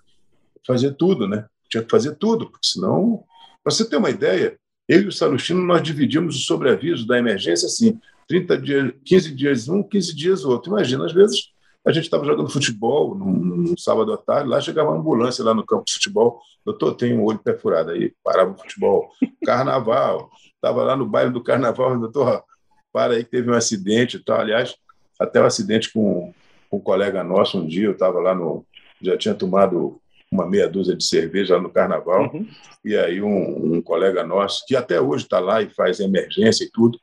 fazia 0.65 0.91
tudo, 0.91 1.27
né? 1.27 1.45
Tinha 1.69 1.83
que 1.83 1.89
fazer 1.89 2.15
tudo, 2.15 2.49
porque 2.49 2.67
senão, 2.67 3.23
para 3.63 3.71
você 3.71 3.87
ter 3.87 3.97
uma 3.97 4.09
ideia, 4.09 4.57
eu 4.87 5.03
e 5.03 5.07
o 5.07 5.11
Salustino 5.11 5.63
nós 5.63 5.81
dividimos 5.81 6.35
o 6.35 6.41
sobreaviso 6.41 7.07
da 7.07 7.17
emergência 7.17 7.65
assim, 7.65 7.99
30 8.27 8.57
dias, 8.57 8.93
15 9.03 9.35
dias 9.35 9.69
um, 9.69 9.81
15 9.81 10.15
dias 10.15 10.45
outro. 10.45 10.71
Imagina, 10.71 11.05
às 11.05 11.13
vezes 11.13 11.51
a 11.85 11.91
gente 11.91 12.05
estava 12.05 12.25
jogando 12.25 12.49
futebol 12.49 13.13
num, 13.13 13.31
num, 13.31 13.77
sábado 13.77 14.11
à 14.11 14.17
tarde, 14.17 14.49
lá 14.49 14.59
chegava 14.59 14.89
uma 14.89 14.99
ambulância 14.99 15.43
lá 15.43 15.53
no 15.53 15.65
campo 15.65 15.85
de 15.85 15.93
futebol. 15.93 16.41
Doutor, 16.65 16.95
tem 16.95 17.15
um 17.15 17.23
olho 17.23 17.37
perfurado 17.37 17.91
aí, 17.91 18.11
parava 18.23 18.51
o 18.51 18.57
futebol. 18.57 19.11
Carnaval, 19.45 20.31
estava 20.55 20.83
lá 20.83 20.95
no 20.95 21.05
bairro 21.05 21.31
do 21.31 21.43
carnaval, 21.43 21.97
doutor, 21.99 22.43
para 22.91 23.13
aí 23.13 23.23
que 23.23 23.29
teve 23.29 23.51
um 23.51 23.53
acidente 23.53 24.17
e 24.17 24.23
tal. 24.23 24.39
Aliás, 24.39 24.75
até 25.19 25.39
um 25.39 25.45
acidente 25.45 25.93
com, 25.93 26.33
com 26.69 26.77
um 26.77 26.81
colega 26.81 27.23
nosso 27.23 27.59
um 27.59 27.67
dia, 27.67 27.85
eu 27.85 27.91
estava 27.91 28.19
lá 28.19 28.33
no. 28.33 28.65
Já 28.99 29.15
tinha 29.15 29.35
tomado 29.35 30.01
uma 30.31 30.47
meia 30.47 30.67
dúzia 30.67 30.95
de 30.95 31.05
cerveja 31.05 31.55
lá 31.55 31.61
no 31.61 31.69
carnaval, 31.69 32.33
uhum. 32.33 32.47
e 32.83 32.97
aí 32.97 33.21
um, 33.21 33.75
um, 33.75 33.81
colega 33.81 34.23
nosso, 34.23 34.65
que 34.67 34.75
até 34.75 34.99
hoje 34.99 35.23
está 35.25 35.39
lá 35.39 35.61
e 35.61 35.69
faz 35.69 35.99
emergência 35.99 36.65
e 36.65 36.71
tudo, 36.71 36.99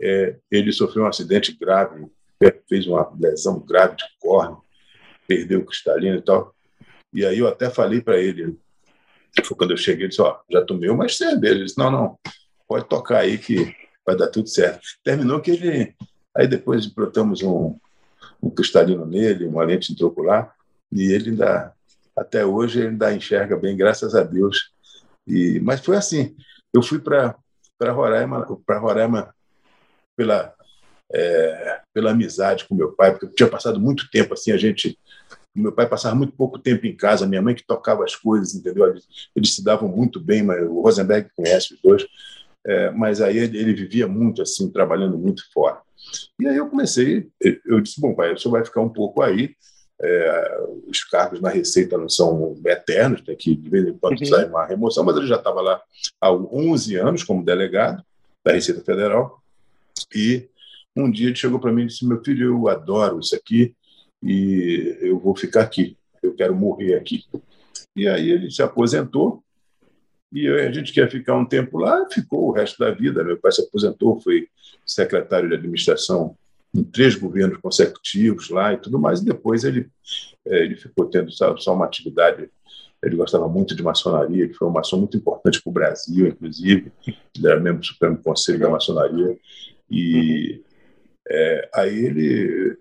é, 0.00 0.36
ele 0.50 0.72
sofreu 0.72 1.04
um 1.04 1.08
acidente 1.08 1.56
grave 1.58 2.06
fez 2.68 2.86
uma 2.86 3.10
lesão 3.18 3.60
grave 3.60 3.96
de 3.96 4.04
córnea, 4.20 4.58
perdeu 5.26 5.60
o 5.60 5.66
cristalino 5.66 6.16
e 6.16 6.22
tal. 6.22 6.54
E 7.12 7.24
aí 7.24 7.38
eu 7.38 7.48
até 7.48 7.70
falei 7.70 8.00
para 8.00 8.18
ele, 8.18 8.58
Foi 9.44 9.56
quando 9.56 9.72
eu 9.72 9.76
cheguei, 9.76 10.08
disse, 10.08 10.22
ó, 10.22 10.38
já 10.50 10.64
tomei 10.64 10.90
uma 10.90 11.08
cerveja. 11.08 11.54
Ele 11.54 11.64
disse, 11.64 11.78
não, 11.78 11.90
não, 11.90 12.18
pode 12.68 12.88
tocar 12.88 13.18
aí 13.18 13.38
que 13.38 13.74
vai 14.06 14.16
dar 14.16 14.28
tudo 14.28 14.48
certo. 14.48 14.82
Terminou 15.02 15.40
que 15.40 15.50
ele... 15.50 15.94
Aí 16.36 16.46
depois 16.48 16.86
brotamos 16.86 17.42
um, 17.42 17.78
um 18.42 18.50
cristalino 18.50 19.06
nele, 19.06 19.46
uma 19.46 19.64
lente 19.64 19.92
intraocular, 19.92 20.54
e 20.90 21.12
ele 21.12 21.30
ainda, 21.30 21.72
até 22.16 22.44
hoje, 22.44 22.80
ele 22.80 22.88
ainda 22.88 23.14
enxerga 23.14 23.56
bem, 23.56 23.76
graças 23.76 24.14
a 24.14 24.22
Deus. 24.22 24.72
E, 25.26 25.60
mas 25.60 25.80
foi 25.84 25.96
assim, 25.96 26.36
eu 26.72 26.82
fui 26.82 26.98
para 26.98 27.36
Roraima, 27.80 28.44
para 28.66 28.78
Roraima 28.78 29.34
pela, 30.16 30.54
é, 31.12 31.80
pela 31.92 32.10
amizade 32.10 32.64
com 32.64 32.74
meu 32.74 32.92
pai, 32.92 33.12
porque 33.12 33.26
eu 33.26 33.34
tinha 33.34 33.48
passado 33.48 33.80
muito 33.80 34.08
tempo 34.10 34.34
assim, 34.34 34.52
a 34.52 34.56
gente 34.56 34.98
meu 35.54 35.70
pai 35.70 35.88
passava 35.88 36.16
muito 36.16 36.32
pouco 36.32 36.58
tempo 36.58 36.84
em 36.84 36.96
casa, 36.96 37.26
minha 37.26 37.40
mãe 37.40 37.54
que 37.54 37.64
tocava 37.64 38.02
as 38.02 38.16
coisas, 38.16 38.54
entendeu? 38.54 38.88
Eles, 38.88 39.06
eles 39.36 39.54
se 39.54 39.62
davam 39.62 39.88
muito 39.88 40.18
bem, 40.18 40.42
mas 40.42 40.60
o 40.66 40.80
Rosenberg 40.80 41.30
conhece 41.36 41.74
os 41.74 41.80
dois, 41.80 42.04
é, 42.66 42.90
mas 42.90 43.20
aí 43.20 43.38
ele, 43.38 43.56
ele, 43.56 43.72
vivia 43.72 44.08
muito 44.08 44.42
assim, 44.42 44.68
trabalhando 44.68 45.16
muito 45.16 45.44
fora. 45.52 45.80
E 46.40 46.48
aí 46.48 46.56
eu 46.56 46.68
comecei, 46.68 47.28
eu 47.64 47.80
disse, 47.80 48.00
bom 48.00 48.14
pai, 48.14 48.32
o 48.32 48.38
senhor 48.38 48.52
vai 48.52 48.64
ficar 48.64 48.80
um 48.80 48.88
pouco 48.88 49.22
aí, 49.22 49.54
é, 50.02 50.58
os 50.88 51.04
cargos 51.04 51.40
na 51.40 51.50
Receita 51.50 51.96
não 51.96 52.08
são 52.08 52.56
eternos, 52.66 53.20
tem 53.20 53.36
que 53.36 53.54
de 53.54 53.70
vez 53.70 53.86
em 53.86 53.96
quando 53.96 54.18
uhum. 54.18 54.26
sair 54.26 54.46
uma 54.46 54.66
remoção, 54.66 55.04
mas 55.04 55.16
ele 55.16 55.28
já 55.28 55.36
estava 55.36 55.60
lá 55.60 55.80
há 56.20 56.32
11 56.32 56.96
anos 56.96 57.22
como 57.22 57.44
delegado 57.44 58.02
da 58.44 58.52
Receita 58.52 58.82
Federal, 58.82 59.40
e 60.12 60.48
um 60.96 61.10
dia 61.10 61.28
ele 61.28 61.36
chegou 61.36 61.58
para 61.58 61.72
mim 61.72 61.82
e 61.82 61.86
disse, 61.86 62.06
meu 62.06 62.22
filho, 62.22 62.46
eu 62.46 62.68
adoro 62.68 63.20
isso 63.20 63.34
aqui, 63.34 63.74
e 64.22 64.96
eu 65.00 65.18
vou 65.18 65.36
ficar 65.36 65.62
aqui, 65.62 65.96
eu 66.22 66.34
quero 66.34 66.54
morrer 66.54 66.94
aqui. 66.94 67.24
E 67.96 68.08
aí 68.08 68.30
ele 68.30 68.50
se 68.50 68.62
aposentou, 68.62 69.42
e 70.32 70.48
a 70.48 70.72
gente 70.72 70.92
quer 70.92 71.08
ficar 71.08 71.36
um 71.36 71.46
tempo 71.46 71.78
lá, 71.78 72.08
ficou 72.10 72.48
o 72.48 72.50
resto 72.50 72.76
da 72.78 72.90
vida. 72.90 73.22
Meu 73.22 73.38
pai 73.38 73.52
se 73.52 73.62
aposentou, 73.62 74.20
foi 74.20 74.48
secretário 74.84 75.48
de 75.48 75.54
administração 75.54 76.36
em 76.74 76.82
três 76.82 77.14
governos 77.14 77.58
consecutivos 77.58 78.50
lá 78.50 78.72
e 78.72 78.76
tudo 78.76 78.98
mais, 78.98 79.20
e 79.20 79.24
depois 79.24 79.62
ele, 79.62 79.88
é, 80.44 80.64
ele 80.64 80.74
ficou 80.74 81.06
tendo 81.06 81.30
só 81.30 81.72
uma 81.72 81.84
atividade. 81.84 82.50
Ele 83.00 83.16
gostava 83.16 83.46
muito 83.48 83.76
de 83.76 83.82
maçonaria, 83.82 84.42
ele 84.42 84.54
foi 84.54 84.66
um 84.66 84.72
maçom 84.72 84.98
muito 84.98 85.16
importante 85.16 85.62
para 85.62 85.70
o 85.70 85.72
Brasil, 85.72 86.26
inclusive, 86.26 86.90
ele 87.06 87.46
era 87.46 87.60
membro 87.60 87.80
do 87.80 87.86
Supremo 87.86 88.18
Conselho 88.18 88.58
da 88.58 88.70
Maçonaria. 88.70 89.38
E 89.88 90.62
é, 91.28 91.68
aí 91.74 92.04
ele 92.04 92.76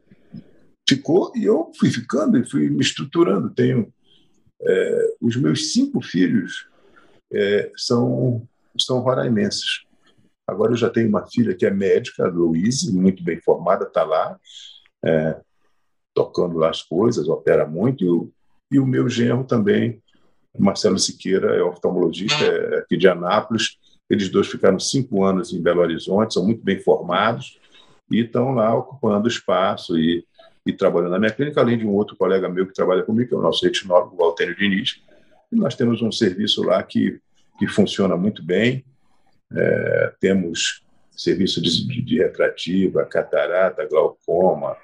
ficou 0.88 1.32
e 1.36 1.46
eu 1.46 1.72
fui 1.78 1.90
ficando 1.90 2.38
e 2.38 2.50
fui 2.50 2.70
me 2.70 2.82
estruturando. 2.82 3.50
Tenho 3.50 3.92
é, 4.62 5.16
os 5.22 5.36
meus 5.36 5.72
cinco 5.72 6.02
filhos 6.02 6.68
é, 7.32 7.72
são 7.76 8.48
são 8.80 9.00
roraimenses. 9.00 9.84
Agora 10.48 10.74
eu 10.74 10.78
já 10.78 10.90
tenho 10.90 11.08
uma 11.08 11.26
filha 11.28 11.56
que 11.56 11.66
é 11.66 11.70
médica, 11.70 12.26
a 12.26 12.30
Louise, 12.30 12.92
muito 12.92 13.24
bem 13.24 13.40
formada, 13.40 13.86
está 13.86 14.04
lá, 14.04 14.38
é, 15.06 15.40
tocando 16.14 16.58
lá 16.58 16.70
as 16.70 16.82
coisas, 16.82 17.30
opera 17.30 17.68
muito, 17.68 18.04
e 18.04 18.10
o, 18.10 18.32
e 18.72 18.80
o 18.80 18.86
meu 18.86 19.08
genro 19.08 19.44
também, 19.44 20.02
Marcelo 20.58 20.98
Siqueira, 20.98 21.56
é 21.56 21.62
oftalmologista, 21.62 22.44
é 22.44 22.80
aqui 22.80 22.98
de 22.98 23.08
Anápolis. 23.08 23.78
Eles 24.10 24.30
dois 24.30 24.48
ficaram 24.48 24.80
cinco 24.80 25.24
anos 25.24 25.54
em 25.54 25.62
Belo 25.62 25.82
Horizonte, 25.82 26.34
são 26.34 26.44
muito 26.44 26.64
bem 26.64 26.80
formados 26.80 27.60
e 28.12 28.22
estão 28.22 28.54
lá 28.54 28.74
ocupando 28.76 29.28
espaço 29.28 29.98
e, 29.98 30.26
e 30.66 30.74
trabalhando 30.74 31.12
na 31.12 31.20
minha 31.20 31.32
clínica, 31.32 31.62
além 31.62 31.78
de 31.78 31.86
um 31.86 31.92
outro 31.92 32.16
colega 32.16 32.50
meu 32.50 32.68
que 32.68 32.74
trabalha 32.74 33.04
comigo, 33.04 33.30
que 33.30 33.36
é 33.36 33.38
o 33.38 33.42
nosso 33.42 33.66
retinólogo, 33.66 34.16
o 34.16 34.18
Valtério 34.18 34.56
Diniz, 34.56 35.02
e 35.52 35.56
nós 35.56 35.76
temos 35.76 36.02
um 36.02 36.12
serviço 36.12 36.64
lá 36.64 36.82
que, 36.82 37.20
que 37.60 37.68
funciona 37.68 38.18
muito 38.18 38.44
bem. 38.44 38.84
É, 39.56 40.14
temos 40.20 40.84
serviço 41.12 41.62
de, 41.62 41.88
de, 41.88 42.02
de, 42.02 42.18
retrativa, 42.18 43.06
catarata, 43.06 43.88
glaucoma. 43.88 44.76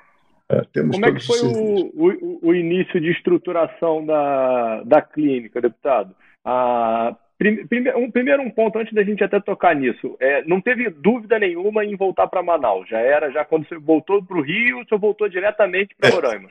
É, 0.47 0.61
temos 0.71 0.95
Como 0.95 1.05
é 1.05 1.13
que 1.13 1.25
foi 1.25 1.39
o, 1.41 1.91
o, 1.95 2.39
o, 2.49 2.55
início 2.55 3.01
de 3.01 3.11
estruturação 3.11 4.05
da, 4.05 4.83
da 4.83 5.01
clínica, 5.01 5.59
deputado? 5.59 6.15
Um, 6.45 7.15
primeiro 7.39 8.41
um 8.41 8.51
ponto, 8.51 8.77
antes 8.77 8.93
da 8.93 9.01
gente 9.01 9.23
até 9.23 9.39
tocar 9.39 9.73
nisso, 9.73 10.17
é, 10.19 10.43
não 10.45 10.59
teve 10.59 10.89
dúvida 10.89 11.39
nenhuma 11.39 11.85
em 11.85 11.95
voltar 11.95 12.27
para 12.27 12.43
Manaus. 12.43 12.89
Já 12.89 12.99
era, 12.99 13.31
já 13.31 13.45
quando 13.45 13.67
você 13.67 13.77
voltou 13.77 14.21
para 14.21 14.37
o 14.37 14.41
Rio, 14.41 14.83
você 14.83 14.97
voltou 14.97 15.29
diretamente 15.29 15.95
para 15.95 16.09
é, 16.09 16.11
Roraima. 16.11 16.49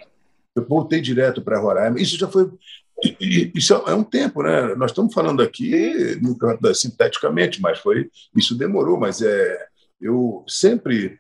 Eu 0.57 0.66
voltei 0.66 1.01
direto 1.01 1.42
para 1.42 1.61
Roraima. 1.61 2.01
Isso 2.01 2.18
já 2.18 2.27
foi 2.27 2.51
isso 3.55 3.74
é 3.74 3.94
um 3.94 4.03
tempo, 4.03 4.42
né? 4.42 4.74
Nós 4.74 4.90
estamos 4.90 5.14
falando 5.14 5.40
aqui 5.40 6.18
sinteticamente, 6.74 7.61
mas 7.61 7.79
foi 7.79 8.11
isso 8.35 8.59
demorou, 8.59 8.98
mas 8.98 9.22
é 9.22 9.66
eu 10.01 10.44
sempre 10.48 11.16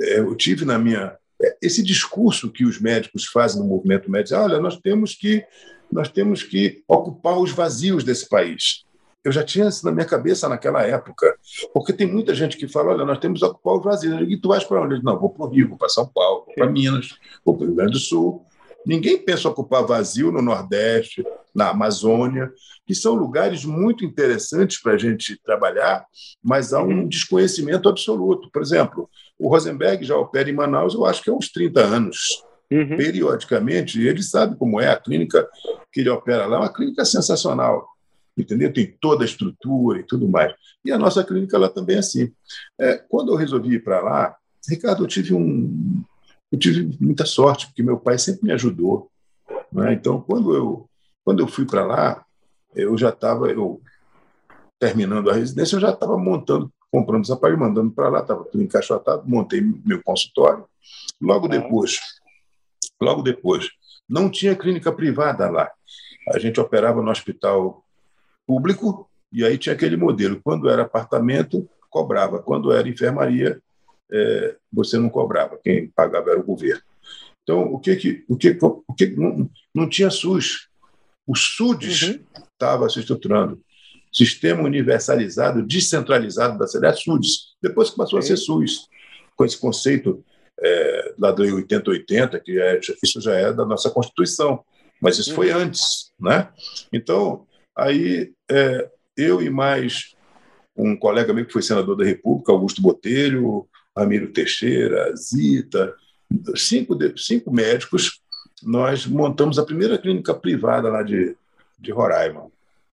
é, 0.00 0.20
eu 0.20 0.34
tive 0.34 0.64
na 0.64 0.78
minha 0.78 1.16
é, 1.42 1.56
esse 1.60 1.82
discurso 1.82 2.50
que 2.50 2.64
os 2.64 2.80
médicos 2.80 3.26
fazem 3.26 3.60
no 3.60 3.68
movimento 3.68 4.10
médico, 4.10 4.40
olha, 4.40 4.58
nós 4.58 4.78
temos 4.78 5.14
que 5.14 5.44
nós 5.90 6.08
temos 6.08 6.42
que 6.42 6.82
ocupar 6.86 7.38
os 7.38 7.50
vazios 7.50 8.04
desse 8.04 8.28
país. 8.28 8.84
Eu 9.24 9.32
já 9.32 9.42
tinha 9.42 9.68
isso 9.68 9.84
na 9.84 9.92
minha 9.92 10.06
cabeça 10.06 10.48
naquela 10.48 10.82
época, 10.82 11.36
porque 11.74 11.92
tem 11.92 12.06
muita 12.06 12.34
gente 12.34 12.56
que 12.56 12.68
fala, 12.68 12.92
olha, 12.92 13.04
nós 13.04 13.18
temos 13.18 13.40
que 13.40 13.46
ocupar 13.46 13.74
os 13.76 13.84
vazios. 13.84 14.30
E 14.30 14.36
tu 14.36 14.48
vais 14.48 14.64
para 14.64 14.82
onde? 14.82 15.02
Não, 15.02 15.18
vou 15.18 15.30
para 15.30 15.44
o 15.44 15.48
Rio, 15.48 15.68
vou 15.68 15.78
para 15.78 15.88
São 15.88 16.06
Paulo, 16.06 16.44
vou 16.46 16.54
para 16.54 16.70
Minas, 16.70 17.16
vou 17.44 17.56
para 17.56 17.64
o 17.64 17.66
Rio 17.66 17.76
Grande 17.76 17.92
do 17.92 17.98
Sul. 17.98 18.44
Ninguém 18.86 19.18
pensa 19.18 19.48
ocupar 19.48 19.84
vazio 19.84 20.32
no 20.32 20.40
Nordeste, 20.40 21.24
na 21.54 21.70
Amazônia, 21.70 22.50
que 22.86 22.94
são 22.94 23.14
lugares 23.14 23.64
muito 23.64 24.04
interessantes 24.04 24.80
para 24.80 24.92
a 24.92 24.96
gente 24.96 25.38
trabalhar, 25.42 26.06
mas 26.42 26.72
há 26.72 26.82
um 26.82 27.00
uhum. 27.00 27.08
desconhecimento 27.08 27.88
absoluto. 27.88 28.48
Por 28.50 28.62
exemplo, 28.62 29.10
o 29.38 29.48
Rosenberg 29.48 30.04
já 30.04 30.16
opera 30.16 30.48
em 30.48 30.54
Manaus, 30.54 30.94
eu 30.94 31.04
acho 31.04 31.22
que 31.22 31.28
há 31.28 31.34
uns 31.34 31.50
30 31.50 31.80
anos. 31.80 32.42
Uhum. 32.70 32.96
Periodicamente, 32.96 34.00
ele 34.00 34.22
sabe 34.22 34.56
como 34.56 34.80
é 34.80 34.88
a 34.88 34.96
clínica 34.96 35.46
que 35.92 36.00
ele 36.00 36.10
opera 36.10 36.46
lá, 36.46 36.56
é 36.56 36.60
uma 36.60 36.72
clínica 36.72 37.04
sensacional. 37.04 37.86
Entendeu? 38.38 38.72
Tem 38.72 38.96
toda 39.00 39.24
a 39.24 39.26
estrutura 39.26 40.00
e 40.00 40.04
tudo 40.04 40.28
mais. 40.28 40.54
E 40.84 40.92
a 40.92 40.98
nossa 40.98 41.24
clínica 41.24 41.58
lá 41.58 41.68
também 41.68 41.96
é 41.96 41.98
assim. 41.98 42.32
É, 42.80 42.96
quando 42.96 43.32
eu 43.32 43.36
resolvi 43.36 43.74
ir 43.74 43.82
para 43.82 44.00
lá, 44.00 44.36
Ricardo, 44.68 45.04
eu 45.04 45.08
tive 45.08 45.34
um, 45.34 46.04
eu 46.50 46.58
tive 46.58 46.96
muita 47.00 47.26
sorte, 47.26 47.66
porque 47.66 47.82
meu 47.82 47.98
pai 47.98 48.18
sempre 48.18 48.44
me 48.44 48.52
ajudou. 48.52 49.10
Né? 49.72 49.92
Então, 49.92 50.20
quando 50.20 50.54
eu, 50.54 50.88
quando 51.24 51.40
eu 51.40 51.48
fui 51.48 51.66
para 51.66 51.84
lá, 51.84 52.24
eu 52.74 52.96
já 52.96 53.10
estava, 53.10 53.50
eu 53.50 53.80
terminando 54.78 55.30
a 55.30 55.34
residência, 55.34 55.76
eu 55.76 55.80
já 55.80 55.90
estava 55.90 56.16
montando, 56.16 56.72
comprando 56.90 57.24
os 57.24 57.30
aparelhos, 57.30 57.60
mandando 57.60 57.90
para 57.90 58.08
lá, 58.08 58.20
estava 58.20 58.44
tudo 58.44 58.62
encaixotado, 58.62 59.28
montei 59.28 59.60
meu 59.60 60.02
consultório. 60.02 60.64
Logo 61.20 61.48
depois, 61.48 61.98
logo 63.00 63.22
depois, 63.22 63.68
não 64.08 64.30
tinha 64.30 64.56
clínica 64.56 64.92
privada 64.92 65.50
lá. 65.50 65.70
A 66.32 66.38
gente 66.38 66.60
operava 66.60 67.02
no 67.02 67.10
hospital 67.10 67.84
público 68.48 69.06
e 69.30 69.44
aí 69.44 69.58
tinha 69.58 69.74
aquele 69.74 69.96
modelo. 69.96 70.40
Quando 70.42 70.70
era 70.70 70.82
apartamento, 70.82 71.68
cobrava. 71.90 72.42
Quando 72.42 72.72
era 72.72 72.88
enfermaria, 72.88 73.60
é, 74.10 74.56
você 74.72 74.98
não 74.98 75.10
cobrava, 75.10 75.60
quem 75.62 75.88
pagava 75.88 76.30
era 76.30 76.40
o 76.40 76.44
governo. 76.44 76.82
Então, 77.42 77.62
o 77.72 77.78
que 77.78 77.94
que, 77.96 78.24
o 78.26 78.36
que, 78.36 78.58
o 78.60 78.94
que 78.94 79.06
não, 79.08 79.50
não 79.74 79.88
tinha 79.88 80.10
SUS. 80.10 80.68
O 81.26 81.34
SUDES 81.34 82.20
estava 82.52 82.84
uhum. 82.84 82.88
se 82.88 83.00
estruturando. 83.00 83.60
Sistema 84.10 84.62
Universalizado, 84.62 85.66
Descentralizado 85.66 86.58
da 86.58 86.66
cidade, 86.66 87.02
SUDES. 87.02 87.54
Depois 87.62 87.90
que 87.90 87.96
passou 87.96 88.18
a 88.18 88.22
ser 88.22 88.38
SUS, 88.38 88.88
com 89.36 89.44
esse 89.44 89.58
conceito 89.58 90.24
é, 90.60 91.14
lá 91.18 91.30
do 91.30 91.42
8080, 91.42 92.40
que 92.40 92.58
é, 92.58 92.80
isso 93.02 93.20
já 93.20 93.34
é 93.34 93.52
da 93.52 93.66
nossa 93.66 93.90
Constituição, 93.90 94.64
mas 95.00 95.18
isso 95.18 95.34
foi 95.34 95.52
uhum. 95.52 95.58
antes. 95.58 96.12
Né? 96.18 96.48
Então, 96.92 97.46
aí 97.78 98.32
é, 98.50 98.90
eu 99.16 99.40
e 99.40 99.48
mais 99.48 100.16
um 100.76 100.96
colega 100.96 101.32
meu 101.32 101.46
que 101.46 101.52
foi 101.52 101.62
senador 101.62 101.96
da 101.96 102.04
República, 102.04 102.52
Augusto 102.52 102.82
Botelho, 102.82 103.66
Ramiro 103.96 104.32
Teixeira, 104.32 105.14
Zita, 105.16 105.94
cinco, 106.56 106.96
cinco 107.16 107.52
médicos, 107.52 108.20
nós 108.62 109.06
montamos 109.06 109.58
a 109.58 109.64
primeira 109.64 109.96
clínica 109.96 110.34
privada 110.34 110.88
lá 110.88 111.02
de, 111.02 111.36
de 111.78 111.92
Roraima. 111.92 112.50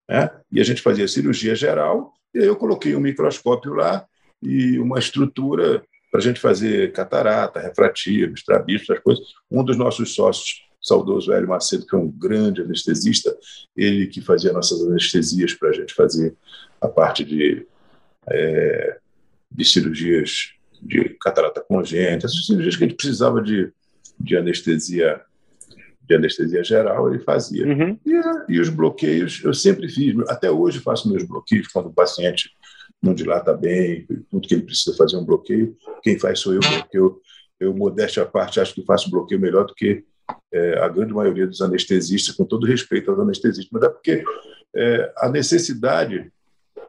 Né? 0.07 0.29
E 0.51 0.61
a 0.61 0.63
gente 0.63 0.81
fazia 0.81 1.07
cirurgia 1.07 1.55
geral, 1.55 2.13
e 2.33 2.39
aí 2.39 2.45
eu 2.45 2.55
coloquei 2.55 2.95
um 2.95 2.99
microscópio 2.99 3.73
lá 3.73 4.05
e 4.41 4.77
uma 4.79 4.99
estrutura 4.99 5.83
para 6.11 6.19
a 6.19 6.23
gente 6.23 6.39
fazer 6.39 6.91
catarata, 6.91 7.59
refrativo, 7.59 8.33
estrabismo, 8.33 8.83
essas 8.83 9.03
coisas. 9.03 9.25
Um 9.51 9.63
dos 9.63 9.77
nossos 9.77 10.13
sócios, 10.13 10.64
saudoso 10.85 11.33
Hélio 11.33 11.49
Macedo, 11.49 11.85
que 11.85 11.95
é 11.95 11.97
um 11.97 12.09
grande 12.09 12.61
anestesista, 12.61 13.35
ele 13.75 14.05
que 14.05 14.21
fazia 14.21 14.53
nossas 14.53 14.81
anestesias 14.83 15.53
para 15.53 15.69
a 15.69 15.73
gente 15.73 15.93
fazer 15.93 16.35
a 16.79 16.87
parte 16.87 17.25
de, 17.25 17.65
é, 18.29 18.99
de 19.51 19.65
cirurgias 19.65 20.51
de 20.79 21.17
catarata 21.19 21.61
congênita, 21.61 22.27
essas 22.27 22.45
cirurgias 22.45 22.75
que 22.75 22.83
a 22.83 22.87
gente 22.87 22.97
precisava 22.97 23.41
de, 23.41 23.71
de 24.19 24.37
anestesia 24.37 25.21
de 26.07 26.13
anestesia 26.13 26.63
geral, 26.63 27.11
ele 27.11 27.23
fazia. 27.23 27.65
Uhum. 27.65 27.99
E, 28.05 28.53
e, 28.53 28.59
os 28.59 28.69
bloqueios 28.69 29.41
eu 29.43 29.55
sempre 29.55 29.89
fiz. 29.89 30.15
Até 30.29 30.51
hoje 30.51 30.79
faço 30.79 31.09
meus 31.09 31.23
bloqueios 31.23 31.67
quando 31.69 31.87
o 31.87 31.93
paciente 31.93 32.51
não 33.01 33.11
dilata 33.11 33.51
bem, 33.55 34.05
tudo 34.29 34.47
que 34.47 34.53
ele 34.53 34.61
precisa 34.61 34.95
fazer 34.95 35.17
um 35.17 35.25
bloqueio. 35.25 35.75
Quem 36.03 36.19
faz 36.19 36.41
sou 36.41 36.53
eu, 36.53 36.59
porque 36.59 36.95
eu, 36.99 37.19
eu 37.59 37.73
modéstia 37.73 38.21
à 38.21 38.25
parte, 38.27 38.59
acho 38.59 38.75
que 38.75 38.85
faço 38.85 39.09
bloqueio 39.09 39.41
melhor 39.41 39.65
do 39.65 39.73
que 39.73 40.03
é, 40.55 40.79
a 40.79 40.87
grande 40.87 41.13
maioria 41.13 41.45
dos 41.45 41.61
anestesistas, 41.61 42.33
com 42.33 42.45
todo 42.45 42.65
respeito 42.65 43.11
aos 43.11 43.19
anestesistas, 43.19 43.69
mas 43.71 43.83
é 43.83 43.89
porque 43.89 44.23
é, 44.73 45.13
a 45.17 45.27
necessidade 45.27 46.31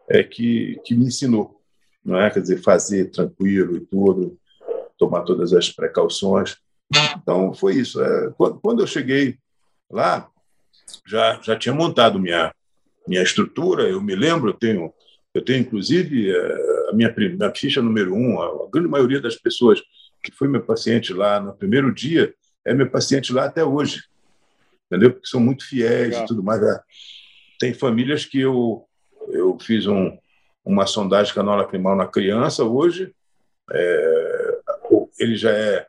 é 0.09 0.23
que, 0.23 0.81
que 0.85 0.95
me 0.95 1.07
ensinou, 1.07 1.61
não 2.05 2.17
é? 2.17 2.31
Quer 2.31 2.41
dizer, 2.41 2.63
fazer 2.63 3.11
tranquilo 3.11 3.77
e 3.77 3.81
tudo, 3.81 4.39
tomar 4.97 5.23
todas 5.23 5.53
as 5.53 5.69
precauções. 5.69 6.57
Então, 7.17 7.53
foi 7.53 7.75
isso. 7.75 8.01
É, 8.01 8.33
quando 8.63 8.83
eu 8.83 8.87
cheguei 8.87 9.37
lá, 9.91 10.29
já, 11.05 11.41
já 11.43 11.57
tinha 11.57 11.75
montado 11.75 12.21
minha, 12.21 12.55
minha 13.09 13.23
estrutura. 13.23 13.83
Eu 13.83 14.01
me 14.01 14.15
lembro, 14.15 14.51
eu 14.51 14.55
tenho, 14.55 14.93
eu 15.35 15.43
tenho 15.43 15.59
inclusive 15.59 16.31
é, 16.31 16.91
a 16.91 16.93
minha, 16.93 17.13
minha 17.17 17.53
ficha 17.53 17.83
número 17.83 18.15
um. 18.15 18.41
A, 18.41 18.47
a 18.47 18.71
grande 18.73 18.89
maioria 18.89 19.21
das 19.21 19.35
pessoas 19.35 19.83
que 20.23 20.31
foi 20.31 20.47
meu 20.47 20.63
paciente 20.63 21.13
lá 21.13 21.41
no 21.41 21.53
primeiro 21.53 21.93
dia 21.93 22.33
é 22.67 22.75
meu 22.75 22.91
paciente 22.91 23.33
lá 23.33 23.47
até 23.47 23.65
hoje, 23.65 24.03
entendeu? 24.87 25.13
Porque 25.13 25.29
são 25.29 25.41
muito 25.41 25.67
fiéis 25.67 26.11
Legal. 26.11 26.25
e 26.25 26.27
tudo 26.27 26.43
mais. 26.43 26.63
É. 26.63 26.81
Tem 27.59 27.73
famílias 27.73 28.25
que 28.25 28.41
eu 28.41 28.87
eu 29.29 29.59
fiz 29.59 29.87
um, 29.87 30.17
uma 30.65 30.87
sondagem 30.87 31.35
canal 31.35 31.57
lacrimal 31.57 31.97
na 31.97 32.07
criança 32.07 32.65
hoje. 32.65 33.13
É, 33.71 34.59
ele 35.19 35.37
já 35.37 35.51
é 35.51 35.87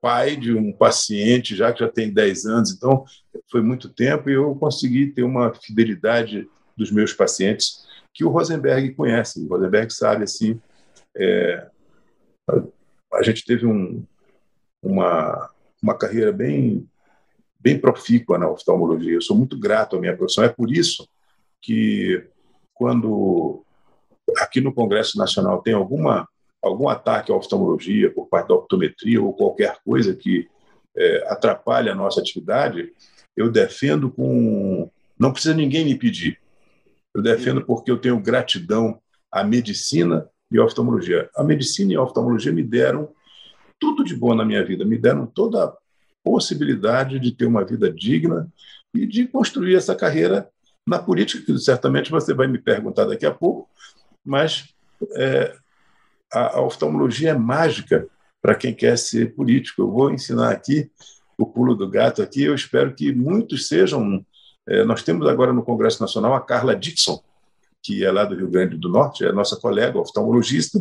pai 0.00 0.34
de 0.36 0.54
um 0.54 0.72
paciente 0.72 1.54
já 1.54 1.72
que 1.72 1.80
já 1.80 1.88
tem 1.88 2.12
10 2.12 2.46
anos, 2.46 2.70
então 2.72 3.04
foi 3.50 3.60
muito 3.60 3.88
tempo 3.88 4.30
e 4.30 4.34
eu 4.34 4.54
consegui 4.54 5.08
ter 5.08 5.22
uma 5.22 5.52
fidelidade 5.52 6.48
dos 6.74 6.90
meus 6.90 7.12
pacientes 7.12 7.86
que 8.14 8.24
o 8.24 8.30
Rosenberg 8.30 8.94
conhece. 8.94 9.44
O 9.44 9.48
Rosenberg 9.48 9.92
sabe 9.92 10.24
assim, 10.24 10.58
é, 11.14 11.66
a, 12.48 13.18
a, 13.18 13.22
gente 13.22 13.44
teve 13.44 13.66
um, 13.66 14.02
uma 14.82 15.50
uma 15.82 15.96
carreira 15.96 16.32
bem 16.32 16.88
bem 17.62 17.78
profícua 17.78 18.38
na 18.38 18.48
oftalmologia. 18.48 19.14
Eu 19.14 19.20
sou 19.20 19.36
muito 19.36 19.58
grato 19.58 19.96
à 19.96 20.00
minha 20.00 20.16
profissão. 20.16 20.44
É 20.44 20.48
por 20.48 20.72
isso 20.72 21.06
que 21.60 22.26
quando 22.72 23.62
aqui 24.38 24.62
no 24.62 24.72
Congresso 24.72 25.18
Nacional 25.18 25.60
tem 25.60 25.74
alguma 25.74 26.26
algum 26.62 26.88
ataque 26.88 27.32
à 27.32 27.34
oftalmologia 27.34 28.10
por 28.10 28.28
parte 28.28 28.48
da 28.48 28.54
optometria 28.54 29.22
ou 29.22 29.32
qualquer 29.32 29.78
coisa 29.84 30.14
que 30.14 30.48
é, 30.96 31.24
atrapalhe 31.28 31.88
a 31.88 31.94
nossa 31.94 32.20
atividade, 32.20 32.92
eu 33.36 33.50
defendo 33.50 34.10
com. 34.10 34.90
Não 35.18 35.32
precisa 35.32 35.54
ninguém 35.54 35.84
me 35.84 35.94
pedir. 35.94 36.38
Eu 37.14 37.22
defendo 37.22 37.64
porque 37.64 37.90
eu 37.90 37.98
tenho 37.98 38.20
gratidão 38.20 39.00
à 39.30 39.44
medicina 39.44 40.28
e 40.50 40.58
à 40.58 40.64
oftalmologia. 40.64 41.28
A 41.34 41.44
medicina 41.44 41.92
e 41.92 41.96
a 41.96 42.02
oftalmologia 42.02 42.52
me 42.52 42.62
deram 42.62 43.08
tudo 43.80 44.04
de 44.04 44.14
bom 44.14 44.34
na 44.34 44.44
minha 44.44 44.64
vida, 44.64 44.84
me 44.84 44.98
deram 44.98 45.26
toda 45.26 45.64
a 45.64 45.72
possibilidade 46.22 47.18
de 47.18 47.32
ter 47.32 47.46
uma 47.46 47.64
vida 47.64 47.90
digna 47.90 48.46
e 48.94 49.06
de 49.06 49.26
construir 49.26 49.74
essa 49.74 49.96
carreira 49.96 50.48
na 50.86 50.98
política, 50.98 51.44
que 51.44 51.58
certamente 51.58 52.10
você 52.10 52.34
vai 52.34 52.46
me 52.46 52.58
perguntar 52.58 53.06
daqui 53.06 53.24
a 53.24 53.32
pouco, 53.32 53.68
mas 54.24 54.68
é, 55.16 55.56
a, 56.32 56.58
a 56.58 56.62
oftalmologia 56.62 57.30
é 57.30 57.34
mágica 57.34 58.06
para 58.42 58.54
quem 58.54 58.74
quer 58.74 58.96
ser 58.96 59.34
político. 59.34 59.82
Eu 59.82 59.90
vou 59.90 60.10
ensinar 60.10 60.50
aqui 60.50 60.90
o 61.38 61.46
pulo 61.46 61.74
do 61.74 61.88
gato 61.88 62.22
aqui. 62.22 62.42
Eu 62.42 62.54
espero 62.54 62.94
que 62.94 63.12
muitos 63.12 63.68
sejam. 63.68 64.24
É, 64.68 64.84
nós 64.84 65.02
temos 65.02 65.26
agora 65.26 65.52
no 65.52 65.62
Congresso 65.62 66.00
Nacional 66.00 66.34
a 66.34 66.40
Carla 66.40 66.76
Dixon, 66.76 67.20
que 67.82 68.04
é 68.04 68.10
lá 68.10 68.24
do 68.24 68.34
Rio 68.34 68.50
Grande 68.50 68.76
do 68.76 68.88
Norte, 68.88 69.24
é 69.24 69.32
nossa 69.32 69.56
colega 69.56 69.98
oftalmologista, 69.98 70.80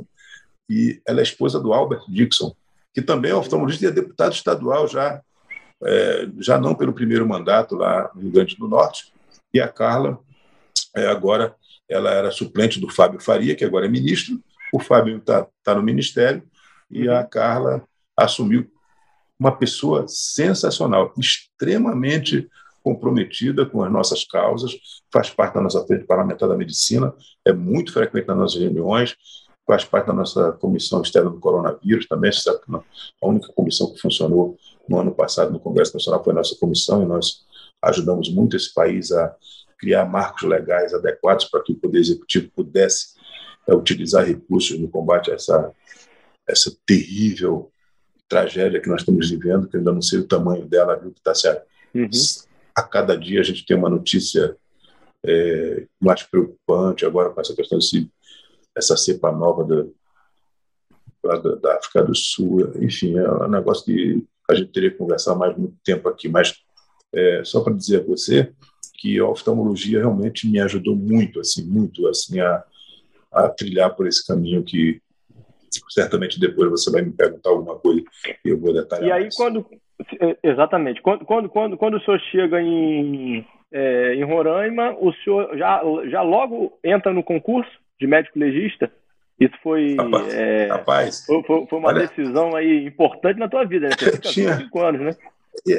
e 0.69 1.01
ela 1.07 1.21
é 1.21 1.23
esposa 1.23 1.59
do 1.59 1.73
Albert 1.73 2.03
Dixon, 2.07 2.53
que 2.93 3.01
também 3.01 3.31
é 3.31 3.35
oftalmologista 3.35 3.85
e 3.85 3.87
é 3.89 3.91
deputado 3.91 4.33
estadual 4.33 4.87
já, 4.87 5.21
é, 5.83 6.27
já 6.39 6.57
não 6.57 6.75
pelo 6.75 6.93
primeiro 6.93 7.27
mandato 7.27 7.75
lá 7.75 8.09
no 8.13 8.21
Rio 8.21 8.31
Grande 8.31 8.55
do 8.55 8.67
Norte. 8.67 9.13
E 9.53 9.59
a 9.59 9.67
Carla, 9.67 10.19
é, 10.95 11.07
agora, 11.07 11.55
ela 11.87 12.11
era 12.11 12.31
suplente 12.31 12.79
do 12.79 12.89
Fábio 12.89 13.19
Faria, 13.19 13.55
que 13.55 13.65
agora 13.65 13.85
é 13.85 13.89
ministro, 13.89 14.39
o 14.73 14.79
Fábio 14.79 15.17
está 15.17 15.47
tá 15.63 15.73
no 15.75 15.81
ministério 15.81 16.43
e 16.89 17.09
a 17.09 17.23
Carla 17.23 17.83
assumiu 18.15 18.69
uma 19.39 19.55
pessoa 19.55 20.05
sensacional, 20.07 21.13
extremamente 21.17 22.49
comprometida 22.83 23.65
com 23.65 23.83
as 23.83 23.91
nossas 23.91 24.23
causas, 24.25 24.73
faz 25.11 25.29
parte 25.29 25.53
da 25.53 25.61
nossa 25.61 25.85
frente 25.85 26.05
parlamentar 26.05 26.49
da 26.49 26.57
medicina, 26.57 27.13
é 27.45 27.53
muito 27.53 27.93
frequente 27.93 28.27
nas 28.27 28.37
nossas 28.37 28.61
reuniões, 28.61 29.15
faz 29.69 29.85
parte 29.85 30.07
da 30.07 30.13
nossa 30.13 30.53
comissão 30.53 30.99
externa 31.03 31.29
do 31.29 31.39
coronavírus 31.39 32.07
também, 32.07 32.31
sabe 32.31 32.59
que 32.65 32.75
a 32.75 33.27
única 33.27 33.53
comissão 33.53 33.93
que 33.93 34.01
funcionou 34.01 34.57
no 34.89 34.99
ano 34.99 35.13
passado 35.13 35.51
no 35.51 35.59
Congresso 35.59 35.93
Nacional 35.93 36.23
foi 36.23 36.33
a 36.33 36.37
nossa 36.37 36.55
comissão 36.59 37.03
e 37.03 37.05
nós 37.05 37.45
ajudamos 37.79 38.33
muito 38.33 38.57
esse 38.57 38.73
país 38.73 39.11
a 39.11 39.35
criar 39.77 40.05
marcos 40.05 40.41
legais 40.49 40.91
adequados 40.91 41.45
para 41.45 41.61
que 41.61 41.71
o 41.71 41.75
Poder 41.75 41.99
Executivo 41.99 42.49
pudesse 42.55 43.09
é, 43.67 43.75
utilizar 43.75 44.25
recursos 44.25 44.79
no 44.79 44.89
combate 44.89 45.29
a 45.29 45.35
essa, 45.35 45.71
essa 46.47 46.75
terrível 46.83 47.71
tragédia 48.27 48.81
que 48.81 48.89
nós 48.89 49.01
estamos 49.01 49.29
vivendo, 49.29 49.67
que 49.67 49.75
eu 49.75 49.81
ainda 49.81 49.91
não 49.91 50.01
sei 50.01 50.17
o 50.17 50.27
tamanho 50.27 50.65
dela, 50.65 50.95
viu, 50.95 51.11
que 51.11 51.19
está 51.19 51.35
certo. 51.35 51.63
Uhum. 51.93 52.09
A 52.75 52.81
cada 52.81 53.15
dia 53.15 53.39
a 53.39 53.43
gente 53.43 53.63
tem 53.63 53.77
uma 53.77 53.89
notícia 53.89 54.57
é, 55.23 55.85
mais 56.01 56.23
preocupante, 56.23 57.05
agora 57.05 57.29
com 57.29 57.39
essa 57.39 57.55
questão 57.55 57.77
desse, 57.77 58.09
essa 58.79 58.97
cepa 58.97 59.31
nova 59.31 59.63
da, 59.63 61.37
da, 61.37 61.55
da 61.55 61.75
África 61.77 62.03
do 62.03 62.15
Sul, 62.15 62.71
enfim, 62.81 63.17
é 63.17 63.31
um 63.31 63.49
negócio 63.49 63.85
que 63.85 64.25
a 64.49 64.55
gente 64.55 64.71
teria 64.71 64.89
que 64.89 64.97
conversar 64.97 65.35
mais 65.35 65.55
muito 65.55 65.75
tempo 65.83 66.09
aqui, 66.09 66.27
mas 66.27 66.55
é, 67.13 67.43
só 67.43 67.61
para 67.61 67.73
dizer 67.73 68.01
a 68.01 68.03
você 68.03 68.51
que 68.95 69.19
a 69.19 69.25
oftalmologia 69.25 69.99
realmente 69.99 70.49
me 70.49 70.59
ajudou 70.59 70.95
muito, 70.95 71.39
assim, 71.39 71.63
muito, 71.63 72.07
assim, 72.07 72.39
a, 72.39 72.63
a 73.31 73.49
trilhar 73.49 73.95
por 73.95 74.07
esse 74.07 74.25
caminho 74.25 74.63
que 74.63 75.01
certamente 75.89 76.39
depois 76.39 76.69
você 76.69 76.91
vai 76.91 77.01
me 77.01 77.11
perguntar 77.11 77.51
alguma 77.51 77.75
coisa 77.75 78.03
e 78.43 78.49
eu 78.49 78.59
vou 78.59 78.73
detalhar. 78.73 79.07
E 79.07 79.11
aí 79.11 79.21
mais. 79.23 79.35
quando 79.35 79.65
exatamente 80.41 81.01
quando 81.01 81.25
quando 81.25 81.49
quando, 81.49 81.77
quando 81.77 81.97
o 81.97 82.01
senhor 82.01 82.19
chega 82.31 82.61
em 82.61 83.45
é, 83.71 84.15
em 84.15 84.23
Roraima, 84.23 84.95
o 84.99 85.13
senhor 85.13 85.55
já 85.57 85.81
já 86.09 86.21
logo 86.21 86.77
entra 86.83 87.13
no 87.13 87.23
concurso 87.23 87.69
de 87.99 88.07
médico 88.07 88.39
legista? 88.39 88.91
Isso 89.39 89.55
foi, 89.63 89.95
rapaz, 89.95 90.33
é, 90.33 90.67
rapaz 90.67 91.25
foi, 91.25 91.43
foi, 91.43 91.79
uma 91.79 91.89
olha, 91.89 92.07
decisão 92.07 92.55
aí 92.55 92.85
importante 92.85 93.39
na 93.39 93.47
tua 93.47 93.63
vida, 93.65 93.87
né? 93.87 93.95
Você 93.97 94.17
tinha 94.17 94.57
cinco 94.57 94.81
anos, 94.81 95.01
né? 95.01 95.15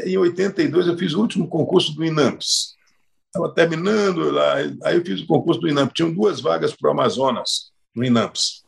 Em 0.07 0.17
82 0.17 0.87
eu 0.87 0.99
fiz 0.99 1.15
o 1.15 1.21
último 1.21 1.47
concurso 1.47 1.95
do 1.95 2.05
INAMPS, 2.05 2.77
Estava 3.31 3.55
terminando 3.55 4.29
lá, 4.29 4.57
aí 4.83 4.97
eu 4.97 5.05
fiz 5.05 5.21
o 5.21 5.27
concurso 5.27 5.61
do 5.61 5.69
INAMP. 5.69 5.95
Tinham 5.95 6.13
duas 6.13 6.41
vagas 6.41 6.75
para 6.75 6.89
o 6.89 6.91
Amazonas, 6.91 7.71
no 7.95 8.05
INAMPS. 8.05 8.65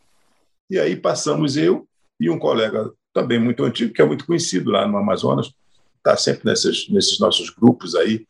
E 0.71 0.79
aí 0.79 0.95
passamos 0.95 1.57
eu 1.57 1.87
e 2.21 2.31
um 2.31 2.39
colega 2.39 2.89
também 3.13 3.41
muito 3.41 3.65
antigo, 3.65 3.93
que 3.93 4.01
é 4.01 4.05
muito 4.05 4.25
conhecido 4.25 4.71
lá 4.71 4.87
no 4.87 4.97
Amazonas, 4.97 5.53
está 5.97 6.17
sempre 6.17 6.49
nesses, 6.49 6.89
nesses 6.89 7.19
nossos 7.19 7.51
grupos 7.51 7.97
aí, 7.97 8.25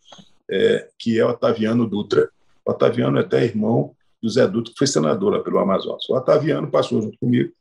é, 0.51 0.89
que 0.99 1.21
é 1.21 1.25
o 1.25 1.29
Otaviano 1.29 1.87
Dutra. 1.87 2.31
O 2.67 2.71
Otaviano 2.71 3.19
é 3.19 3.21
até 3.21 3.45
irmão 3.45 3.95
do 4.23 4.31
Zé 4.31 4.47
Dutra, 4.47 4.73
que 4.73 4.79
foi 4.79 4.87
senador 4.87 5.33
lá 5.33 5.43
pelo 5.43 5.59
Amazonas. 5.59 6.09
O 6.09 6.15
Otaviano 6.15 6.71
passou 6.71 7.03
junto 7.03 7.19
comigo. 7.19 7.53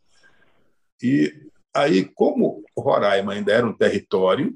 E 1.01 1.33
aí, 1.73 2.05
como 2.05 2.63
Roraima 2.77 3.33
ainda 3.33 3.51
era 3.51 3.65
um 3.65 3.73
território, 3.73 4.55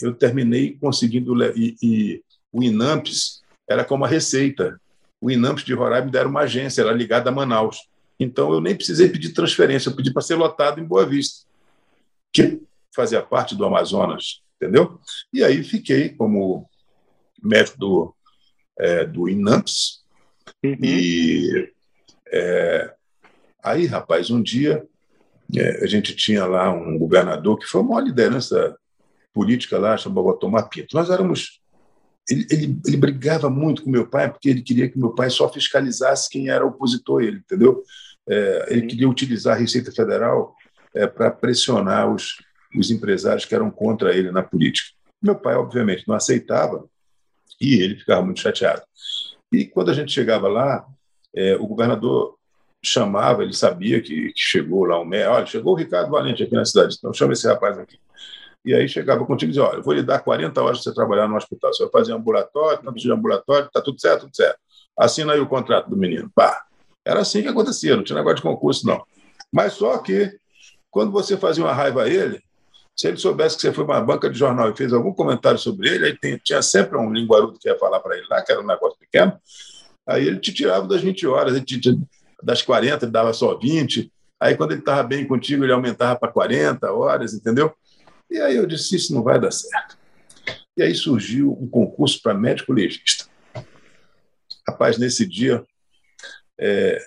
eu 0.00 0.14
terminei 0.14 0.76
conseguindo. 0.76 1.34
E, 1.56 1.76
e 1.82 2.22
o 2.52 2.62
INAMPS 2.62 3.42
era 3.68 3.84
como 3.84 4.04
a 4.04 4.08
Receita. 4.08 4.80
O 5.20 5.30
INAMPS 5.30 5.64
de 5.64 5.74
Roraima 5.74 6.10
era 6.14 6.28
uma 6.28 6.40
agência, 6.40 6.82
era 6.82 6.92
ligada 6.92 7.30
a 7.30 7.32
Manaus. 7.32 7.78
Então, 8.18 8.52
eu 8.52 8.60
nem 8.60 8.76
precisei 8.76 9.08
pedir 9.08 9.32
transferência, 9.32 9.88
eu 9.88 9.96
pedi 9.96 10.12
para 10.12 10.20
ser 10.20 10.34
lotado 10.34 10.78
em 10.78 10.84
Boa 10.84 11.06
Vista, 11.06 11.46
que 12.30 12.60
fazia 12.94 13.22
parte 13.22 13.56
do 13.56 13.64
Amazonas, 13.64 14.42
entendeu? 14.56 15.00
E 15.32 15.42
aí 15.42 15.64
fiquei 15.64 16.10
como 16.10 16.68
médico 17.42 17.78
do, 17.78 18.14
é, 18.78 19.06
do 19.06 19.26
INAMPS. 19.26 19.99
Uhum. 20.64 20.76
E 20.82 21.72
é, 22.32 22.94
aí, 23.62 23.86
rapaz, 23.86 24.30
um 24.30 24.42
dia 24.42 24.86
é, 25.56 25.84
a 25.84 25.86
gente 25.86 26.14
tinha 26.14 26.44
lá 26.44 26.70
um 26.72 26.98
governador 26.98 27.58
que 27.58 27.66
foi 27.66 27.80
uma 27.80 28.00
liderança 28.00 28.76
política 29.32 29.78
lá, 29.78 29.96
chamava 29.96 30.36
Tomar 30.36 30.64
Pinto. 30.64 30.96
Nós 30.96 31.10
éramos 31.10 31.60
ele, 32.28 32.46
ele, 32.50 32.80
ele, 32.86 32.96
brigava 32.96 33.50
muito 33.50 33.82
com 33.82 33.90
meu 33.90 34.06
pai 34.06 34.30
porque 34.30 34.48
ele 34.48 34.62
queria 34.62 34.88
que 34.88 34.98
meu 34.98 35.10
pai 35.10 35.30
só 35.30 35.50
fiscalizasse 35.52 36.28
quem 36.28 36.48
era 36.48 36.64
opositor 36.64 37.22
a 37.22 37.24
ele, 37.24 37.38
entendeu? 37.38 37.82
É, 38.28 38.66
ele 38.68 38.86
queria 38.86 39.08
utilizar 39.08 39.56
a 39.56 39.58
Receita 39.58 39.90
Federal 39.90 40.54
é, 40.94 41.06
para 41.06 41.30
pressionar 41.30 42.12
os, 42.12 42.36
os 42.76 42.90
empresários 42.90 43.44
que 43.44 43.54
eram 43.54 43.70
contra 43.70 44.14
ele 44.14 44.30
na 44.30 44.42
política. 44.42 44.90
Meu 45.20 45.34
pai, 45.34 45.54
obviamente, 45.56 46.06
não 46.06 46.14
aceitava 46.14 46.88
e 47.60 47.74
ele 47.80 47.96
ficava 47.96 48.22
muito 48.22 48.40
chateado. 48.40 48.82
E 49.52 49.64
quando 49.64 49.90
a 49.90 49.94
gente 49.94 50.12
chegava 50.12 50.48
lá, 50.48 50.86
é, 51.34 51.56
o 51.56 51.66
governador 51.66 52.36
chamava, 52.82 53.42
ele 53.42 53.52
sabia 53.52 54.00
que, 54.00 54.32
que 54.32 54.40
chegou 54.40 54.84
lá 54.84 54.98
um 55.00 55.04
médico, 55.04 55.34
olha, 55.34 55.46
chegou 55.46 55.72
o 55.74 55.76
Ricardo 55.76 56.10
Valente 56.10 56.42
aqui 56.42 56.54
na 56.54 56.64
cidade, 56.64 56.96
então 56.98 57.12
chama 57.12 57.32
esse 57.32 57.46
rapaz 57.46 57.78
aqui. 57.78 57.98
E 58.64 58.74
aí 58.74 58.88
chegava 58.88 59.24
contigo 59.24 59.50
e 59.50 59.52
dizia, 59.52 59.64
olha, 59.68 59.78
eu 59.78 59.82
vou 59.82 59.94
lhe 59.94 60.02
dar 60.02 60.20
40 60.20 60.62
horas 60.62 60.78
para 60.78 60.84
você 60.84 60.94
trabalhar 60.94 61.28
no 61.28 61.36
hospital, 61.36 61.72
você 61.72 61.82
vai 61.84 61.92
fazer 61.92 62.12
ambulatório, 62.12 62.82
tanto 62.82 62.98
de 62.98 63.10
ambulatório, 63.10 63.66
está 63.66 63.80
tudo 63.80 64.00
certo, 64.00 64.22
tudo 64.22 64.36
certo. 64.36 64.58
Assina 64.98 65.32
aí 65.32 65.40
o 65.40 65.46
contrato 65.46 65.88
do 65.88 65.96
menino. 65.96 66.30
Pá. 66.34 66.64
Era 67.04 67.20
assim 67.20 67.42
que 67.42 67.48
acontecia, 67.48 67.96
não 67.96 68.04
tinha 68.04 68.16
negócio 68.16 68.36
de 68.36 68.42
concurso, 68.42 68.86
não. 68.86 69.02
Mas 69.50 69.72
só 69.74 69.96
que, 69.98 70.30
quando 70.90 71.10
você 71.10 71.36
fazia 71.36 71.64
uma 71.64 71.72
raiva 71.72 72.02
a 72.02 72.08
ele, 72.08 72.42
se 72.96 73.08
ele 73.08 73.16
soubesse 73.16 73.56
que 73.56 73.62
você 73.62 73.72
foi 73.72 73.84
para 73.84 73.98
uma 73.98 74.04
banca 74.04 74.28
de 74.28 74.38
jornal 74.38 74.70
e 74.70 74.76
fez 74.76 74.92
algum 74.92 75.12
comentário 75.12 75.58
sobre 75.58 75.88
ele, 75.88 76.06
aí 76.06 76.38
tinha 76.40 76.60
sempre 76.60 76.98
um 76.98 77.12
linguarudo 77.12 77.58
que 77.58 77.68
ia 77.68 77.78
falar 77.78 78.00
para 78.00 78.16
ele 78.16 78.26
lá, 78.28 78.42
que 78.42 78.52
era 78.52 78.60
um 78.60 78.66
negócio 78.66 78.98
pequeno, 78.98 79.38
aí 80.06 80.26
ele 80.26 80.38
te 80.38 80.52
tirava 80.52 80.86
das 80.86 81.00
20 81.00 81.26
horas, 81.26 81.54
ele 81.54 81.64
te, 81.64 81.98
das 82.42 82.62
40 82.62 83.04
ele 83.04 83.12
dava 83.12 83.32
só 83.32 83.56
20, 83.56 84.12
aí 84.38 84.56
quando 84.56 84.72
ele 84.72 84.80
estava 84.80 85.02
bem 85.02 85.26
contigo 85.26 85.64
ele 85.64 85.72
aumentava 85.72 86.18
para 86.18 86.32
40 86.32 86.92
horas, 86.92 87.32
entendeu? 87.32 87.72
E 88.30 88.38
aí 88.38 88.56
eu 88.56 88.66
disse, 88.66 88.96
isso 88.96 89.14
não 89.14 89.22
vai 89.22 89.40
dar 89.40 89.50
certo. 89.50 89.98
E 90.76 90.82
aí 90.82 90.94
surgiu 90.94 91.52
um 91.60 91.68
concurso 91.68 92.20
para 92.22 92.32
médico 92.32 92.72
legista. 92.72 93.26
Rapaz, 94.68 94.98
nesse 94.98 95.26
dia, 95.26 95.64
é, 96.58 96.98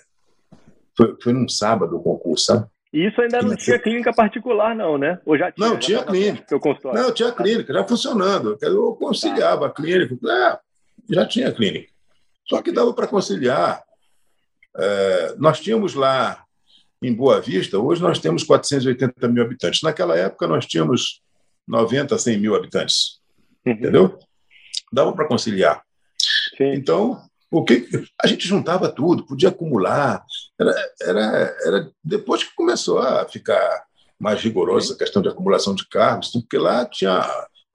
foi, 0.97 1.15
foi 1.21 1.33
num 1.33 1.47
sábado 1.47 1.95
o 1.95 2.03
concurso, 2.03 2.45
sabe? 2.45 2.67
E 2.93 3.07
isso 3.07 3.19
ainda 3.19 3.41
não 3.41 3.55
tinha 3.55 3.79
clínica 3.79 4.13
particular, 4.13 4.75
não, 4.75 4.99
né? 4.99 5.19
Ou 5.25 5.35
já 5.35 5.51
tinha? 5.51 5.67
Não, 5.67 5.79
tinha 5.79 6.03
clínica. 6.03 6.45
Não, 6.93 7.11
tinha 7.11 7.31
clínica, 7.31 7.73
já 7.73 7.87
funcionando. 7.87 8.55
Eu 8.61 8.93
conciliava 8.93 9.65
a 9.65 9.69
clínica. 9.71 10.15
É, 10.29 10.59
já 11.09 11.25
tinha 11.25 11.51
clínica. 11.51 11.91
Só 12.47 12.61
que 12.61 12.71
dava 12.71 12.93
para 12.93 13.07
conciliar. 13.07 13.83
É, 14.77 15.35
nós 15.37 15.59
tínhamos 15.59 15.95
lá 15.95 16.43
em 17.01 17.13
Boa 17.13 17.41
Vista, 17.41 17.79
hoje 17.79 18.01
nós 18.01 18.19
temos 18.19 18.43
480 18.43 19.27
mil 19.27 19.43
habitantes. 19.43 19.81
Naquela 19.81 20.15
época 20.15 20.47
nós 20.47 20.65
tínhamos 20.65 21.21
90, 21.67 22.15
100 22.17 22.37
mil 22.37 22.55
habitantes. 22.55 23.19
Uhum. 23.65 23.73
Entendeu? 23.73 24.19
Dava 24.91 25.11
para 25.13 25.27
conciliar. 25.27 25.83
Sim. 26.55 26.73
Então, 26.73 27.19
o 27.49 27.63
que 27.63 27.87
a 28.21 28.27
gente 28.27 28.47
juntava 28.47 28.87
tudo, 28.87 29.25
podia 29.25 29.49
acumular. 29.49 30.23
Era, 30.59 30.73
era, 31.01 31.57
era 31.65 31.91
depois 32.03 32.43
que 32.43 32.55
começou 32.55 32.99
a 32.99 33.25
ficar 33.25 33.83
mais 34.19 34.41
rigorosa 34.41 34.93
a 34.93 34.97
questão 34.97 35.21
de 35.21 35.29
acumulação 35.29 35.73
de 35.75 35.87
cargos, 35.87 36.29
porque 36.31 36.57
lá 36.57 36.85
tinha 36.85 37.21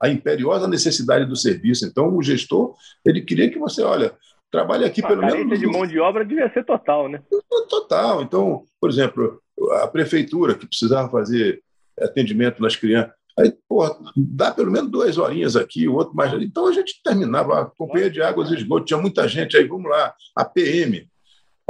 a 0.01 0.09
imperiosa 0.09 0.67
necessidade 0.67 1.25
do 1.25 1.35
serviço. 1.35 1.85
Então, 1.85 2.15
o 2.15 2.23
gestor 2.23 2.73
ele 3.05 3.21
queria 3.21 3.49
que 3.51 3.59
você, 3.59 3.83
olha, 3.83 4.13
trabalhe 4.49 4.85
aqui 4.85 5.03
a 5.03 5.07
pelo 5.07 5.21
menos. 5.21 5.51
A 5.51 5.55
de 5.55 5.67
mão 5.67 5.85
de 5.85 5.99
obra 5.99 6.25
devia 6.25 6.51
ser 6.53 6.65
total, 6.65 7.09
né? 7.09 7.21
Total. 7.69 8.21
Então, 8.23 8.63
por 8.79 8.89
exemplo, 8.89 9.41
a 9.81 9.87
prefeitura 9.87 10.55
que 10.55 10.65
precisava 10.65 11.09
fazer 11.09 11.61
atendimento 11.99 12.61
nas 12.61 12.75
crianças, 12.75 13.13
Aí, 13.39 13.53
pô, 13.69 13.85
dá 14.17 14.51
pelo 14.51 14.69
menos 14.69 14.91
duas 14.91 15.17
horinhas 15.17 15.55
aqui, 15.55 15.87
o 15.87 15.95
outro 15.95 16.13
mais. 16.13 16.33
Então 16.41 16.67
a 16.67 16.73
gente 16.73 17.01
terminava, 17.01 17.61
a 17.61 17.65
Companhia 17.65 18.09
de 18.09 18.21
Águas 18.21 18.51
e 18.51 18.55
Esgoto, 18.55 18.85
tinha 18.85 18.99
muita 18.99 19.25
gente 19.29 19.55
aí, 19.55 19.65
vamos 19.65 19.89
lá, 19.89 20.13
a 20.35 20.43
PM, 20.43 21.07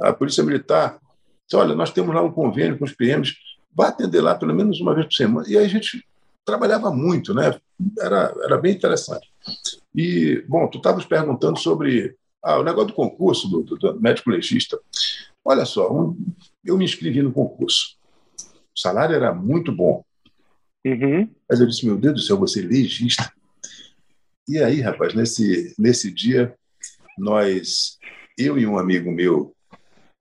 a 0.04 0.14
Polícia 0.14 0.44
Militar. 0.44 1.00
Disse, 1.46 1.56
olha, 1.56 1.76
nós 1.76 1.92
temos 1.92 2.14
lá 2.14 2.22
um 2.22 2.32
convênio 2.32 2.78
com 2.78 2.86
os 2.86 2.94
PMs, 2.94 3.34
vá 3.74 3.88
atender 3.88 4.22
lá 4.22 4.36
pelo 4.36 4.54
menos 4.54 4.80
uma 4.80 4.94
vez 4.94 5.08
por 5.08 5.14
semana. 5.14 5.48
E 5.50 5.58
aí 5.58 5.66
a 5.66 5.70
gente 5.70 6.06
trabalhava 6.46 6.92
muito, 6.92 7.34
né? 7.34 7.60
Era, 8.00 8.34
era 8.44 8.58
bem 8.58 8.74
interessante. 8.74 9.28
E, 9.96 10.44
bom, 10.48 10.68
tu 10.68 10.78
estavas 10.78 11.06
perguntando 11.06 11.60
sobre 11.60 12.16
ah, 12.44 12.60
o 12.60 12.64
negócio 12.64 12.88
do 12.88 12.94
concurso 12.94 13.48
do, 13.50 13.64
do, 13.64 13.78
do 13.78 14.02
médico 14.02 14.30
legista. 14.30 14.80
Olha 15.44 15.66
só, 15.66 15.92
um, 15.92 16.18
eu 16.64 16.78
me 16.78 16.86
inscrevi 16.86 17.22
no 17.22 17.32
concurso. 17.32 17.98
O 18.76 18.80
salário 18.80 19.16
era 19.16 19.34
muito 19.34 19.72
bom. 19.72 20.04
Uhum. 20.86 21.30
Mas 21.50 21.60
eu 21.60 21.68
disse, 21.68 21.86
meu 21.86 21.98
Deus 21.98 22.16
do 22.16 22.22
céu, 22.22 22.38
você 22.38 22.62
é 22.62 22.68
legista. 22.68 23.32
E 24.48 24.58
aí, 24.58 24.82
rapaz, 24.82 25.14
nesse, 25.14 25.76
nesse 25.78 26.12
dia, 26.12 26.56
nós, 27.18 27.98
eu 28.38 28.58
e 28.58 28.66
um 28.66 28.78
amigo 28.78 29.12
meu, 29.12 29.54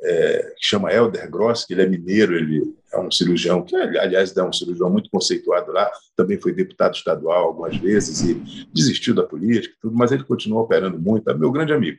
é, 0.01 0.55
que 0.57 0.67
chama 0.67 0.93
Helder 0.93 1.31
Gross, 1.31 1.65
que 1.65 1.75
ele 1.75 1.83
é 1.83 1.87
mineiro, 1.87 2.35
ele 2.37 2.75
é 2.93 2.99
um 2.99 3.11
cirurgião, 3.11 3.63
que 3.63 3.75
aliás 3.77 4.37
é 4.37 4.43
um 4.43 4.53
cirurgião 4.53 4.89
muito 4.91 5.11
conceituado 5.11 5.73
lá, 5.73 5.91
também 6.17 6.41
foi 6.41 6.53
deputado 6.53 6.95
estadual 6.95 7.47
algumas 7.47 7.77
vezes 7.77 8.21
e 8.23 8.67
desistiu 8.73 9.15
da 9.15 9.25
política, 9.25 9.75
tudo, 9.81 9.97
mas 9.97 10.13
ele 10.13 10.25
continuou 10.25 10.63
operando 10.63 10.99
muito, 10.99 11.29
é 11.29 11.35
meu 11.35 11.51
grande 11.51 11.73
amigo. 11.73 11.99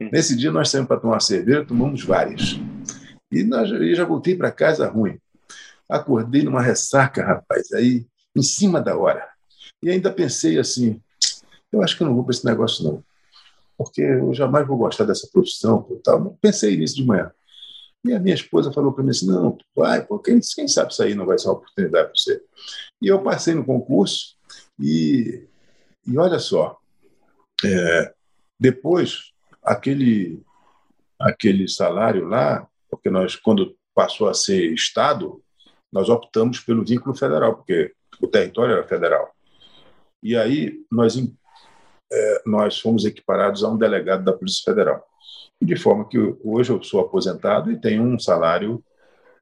Uhum. 0.00 0.10
Nesse 0.12 0.36
dia 0.36 0.52
nós 0.52 0.70
saímos 0.70 0.88
para 0.88 1.00
tomar 1.00 1.20
cerveja, 1.20 1.64
tomamos 1.64 2.04
várias. 2.04 2.58
E 3.30 3.42
nós, 3.42 3.70
eu 3.70 3.94
já 3.94 4.04
voltei 4.04 4.34
para 4.34 4.50
casa 4.50 4.88
ruim. 4.88 5.18
Acordei 5.88 6.42
numa 6.42 6.62
ressaca, 6.62 7.24
rapaz, 7.24 7.72
aí 7.72 8.06
em 8.36 8.42
cima 8.42 8.80
da 8.80 8.96
hora. 8.96 9.26
E 9.82 9.90
ainda 9.90 10.12
pensei 10.12 10.58
assim: 10.58 11.00
eu 11.72 11.82
acho 11.82 11.96
que 11.96 12.02
eu 12.02 12.06
não 12.06 12.14
vou 12.14 12.24
para 12.24 12.34
esse 12.34 12.44
negócio, 12.44 12.84
não, 12.84 13.02
porque 13.78 14.02
eu 14.02 14.34
jamais 14.34 14.66
vou 14.66 14.76
gostar 14.76 15.04
dessa 15.04 15.28
profissão. 15.32 15.88
Tal. 16.02 16.36
Pensei 16.42 16.76
nisso 16.76 16.96
de 16.96 17.06
manhã. 17.06 17.30
E 18.04 18.12
a 18.12 18.18
minha 18.18 18.34
esposa 18.34 18.72
falou 18.72 18.92
para 18.92 19.04
mim 19.04 19.10
assim: 19.10 19.26
não, 19.26 19.56
vai, 19.74 20.04
pô, 20.04 20.18
quem, 20.18 20.42
sabe 20.42 20.92
isso 20.92 21.02
aí 21.02 21.14
não 21.14 21.24
vai 21.24 21.38
ser 21.38 21.46
uma 21.48 21.54
oportunidade 21.54 22.08
para 22.08 22.16
você. 22.16 22.42
E 23.00 23.06
eu 23.06 23.22
passei 23.22 23.54
no 23.54 23.64
concurso 23.64 24.36
e, 24.78 25.46
e 26.06 26.18
olha 26.18 26.38
só, 26.40 26.76
é, 27.64 28.14
depois, 28.58 29.32
aquele, 29.62 30.42
aquele 31.18 31.68
salário 31.68 32.26
lá, 32.26 32.66
porque 32.90 33.08
nós, 33.10 33.36
quando 33.36 33.76
passou 33.94 34.28
a 34.28 34.34
ser 34.34 34.72
Estado, 34.72 35.42
nós 35.92 36.08
optamos 36.08 36.60
pelo 36.60 36.84
vínculo 36.84 37.14
federal, 37.14 37.56
porque 37.56 37.92
o 38.20 38.26
território 38.26 38.74
era 38.74 38.86
federal. 38.86 39.32
E 40.22 40.36
aí 40.36 40.80
nós, 40.90 41.16
nós 42.46 42.80
fomos 42.80 43.04
equiparados 43.04 43.62
a 43.62 43.68
um 43.68 43.76
delegado 43.76 44.24
da 44.24 44.32
Polícia 44.32 44.62
Federal. 44.64 45.06
De 45.60 45.76
forma 45.76 46.08
que 46.08 46.18
hoje 46.42 46.70
eu 46.70 46.82
sou 46.82 47.00
aposentado 47.00 47.70
e 47.70 47.80
tenho 47.80 48.02
um 48.02 48.18
salário 48.18 48.82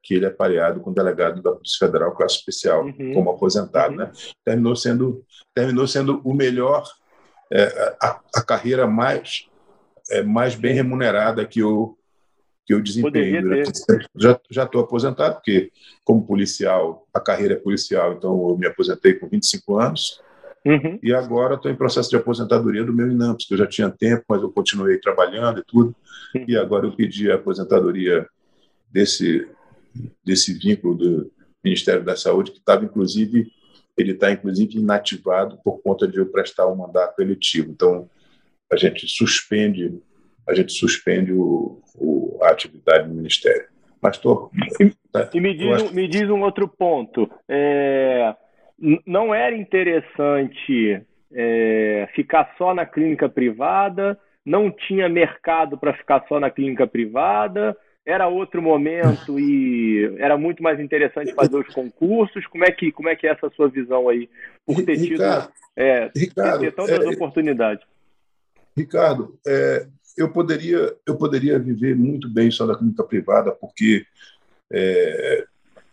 que 0.07 0.13
ele 0.13 0.25
é 0.25 0.29
pareado 0.29 0.79
com 0.79 0.89
o 0.89 0.93
delegado 0.93 1.41
da 1.41 1.51
Polícia 1.51 1.85
Federal 1.85 2.15
classe 2.15 2.35
especial 2.35 2.85
uhum. 2.85 3.13
como 3.13 3.29
aposentado, 3.29 3.91
uhum. 3.91 3.97
né? 3.97 4.11
Terminou 4.43 4.75
sendo 4.75 5.25
terminou 5.53 5.85
sendo 5.85 6.21
o 6.23 6.33
melhor 6.33 6.83
é, 7.51 7.95
a, 8.01 8.19
a, 8.35 8.41
carreira 8.41 8.87
mais 8.87 9.47
é, 10.09 10.23
mais 10.23 10.55
bem 10.55 10.73
remunerada 10.73 11.45
que 11.45 11.59
eu 11.59 11.97
que 12.65 12.73
eu 12.73 12.81
desempenho. 12.81 13.63
Já 14.15 14.39
já 14.49 14.63
estou 14.63 14.81
aposentado 14.81 15.35
porque 15.35 15.71
como 16.05 16.25
policial 16.25 17.05
a 17.13 17.19
carreira 17.19 17.55
é 17.55 17.57
policial, 17.57 18.13
então 18.13 18.49
eu 18.49 18.57
me 18.57 18.65
aposentei 18.65 19.13
com 19.13 19.27
25 19.27 19.77
anos. 19.77 20.21
Uhum. 20.67 20.99
E 21.01 21.13
agora 21.13 21.55
estou 21.55 21.71
em 21.71 21.75
processo 21.75 22.09
de 22.09 22.15
aposentadoria 22.15 22.83
do 22.83 22.93
meu 22.93 23.09
INAMPS, 23.09 23.47
que 23.47 23.53
eu 23.53 23.57
já 23.57 23.67
tinha 23.67 23.89
tempo, 23.89 24.25
mas 24.27 24.41
eu 24.41 24.51
continuei 24.51 24.97
trabalhando 24.97 25.59
e 25.59 25.63
tudo. 25.63 25.95
Uhum. 26.35 26.45
E 26.47 26.57
agora 26.57 26.85
eu 26.85 26.91
pedi 26.91 27.31
a 27.31 27.35
aposentadoria 27.35 28.27
desse, 28.91 29.47
desse 30.23 30.53
vínculo 30.53 30.95
do 30.95 31.31
Ministério 31.63 32.03
da 32.03 32.15
Saúde, 32.15 32.51
que 32.51 32.59
estava, 32.59 32.83
inclusive, 32.83 33.51
ele 33.97 34.11
está, 34.11 34.31
inclusive, 34.31 34.77
inativado 34.77 35.57
por 35.63 35.81
conta 35.81 36.07
de 36.07 36.17
eu 36.17 36.25
prestar 36.25 36.67
um 36.67 36.75
mandato 36.75 37.21
eletivo. 37.21 37.71
Então, 37.71 38.09
a 38.71 38.75
gente 38.75 39.07
suspende 39.07 40.01
a 40.47 40.53
gente 40.53 40.71
suspende 40.71 41.33
o, 41.33 41.81
o 41.95 42.39
a 42.41 42.51
atividade 42.51 43.07
do 43.07 43.13
Ministério. 43.13 43.67
Mas 44.01 44.17
tô, 44.17 44.49
tá, 45.11 45.29
e 45.33 45.41
me 45.41 45.53
diz, 45.55 45.83
acho... 45.83 45.93
me 45.93 46.07
diz 46.07 46.29
um 46.29 46.41
outro 46.41 46.67
ponto. 46.67 47.29
É, 47.49 48.33
não 49.05 49.33
era 49.33 49.55
interessante 49.55 51.01
é, 51.33 52.07
ficar 52.15 52.53
só 52.57 52.73
na 52.73 52.85
clínica 52.85 53.27
privada? 53.27 54.19
Não 54.45 54.71
tinha 54.71 55.09
mercado 55.09 55.77
para 55.77 55.93
ficar 55.93 56.25
só 56.27 56.39
na 56.39 56.49
clínica 56.49 56.87
privada? 56.87 57.75
Era 58.05 58.27
outro 58.27 58.61
momento 58.61 59.37
e 59.37 60.15
era 60.17 60.37
muito 60.37 60.63
mais 60.63 60.79
interessante 60.79 61.33
fazer 61.33 61.57
os 61.57 61.73
concursos? 61.73 62.47
Como 62.47 62.63
é 62.63 62.71
que, 62.71 62.91
como 62.91 63.09
é, 63.09 63.15
que 63.15 63.27
é 63.27 63.31
essa 63.31 63.49
sua 63.49 63.67
visão 63.67 64.07
aí? 64.07 64.29
Por 64.65 64.81
ter 64.85 64.95
tido 64.95 65.21
Ricardo, 65.21 65.51
é, 65.75 66.11
Ricardo, 66.15 66.59
ter 66.61 66.71
tantas 66.73 67.05
é, 67.05 67.09
oportunidades. 67.09 67.85
Ricardo, 68.77 69.37
é, 69.45 69.87
eu 70.17 70.31
poderia, 70.31 70.95
eu 71.05 71.17
poderia 71.17 71.59
viver 71.59 71.95
muito 71.95 72.29
bem 72.29 72.49
só 72.49 72.65
da 72.65 72.77
clínica 72.77 73.03
privada, 73.03 73.51
porque, 73.51 74.05
é, 74.71 75.45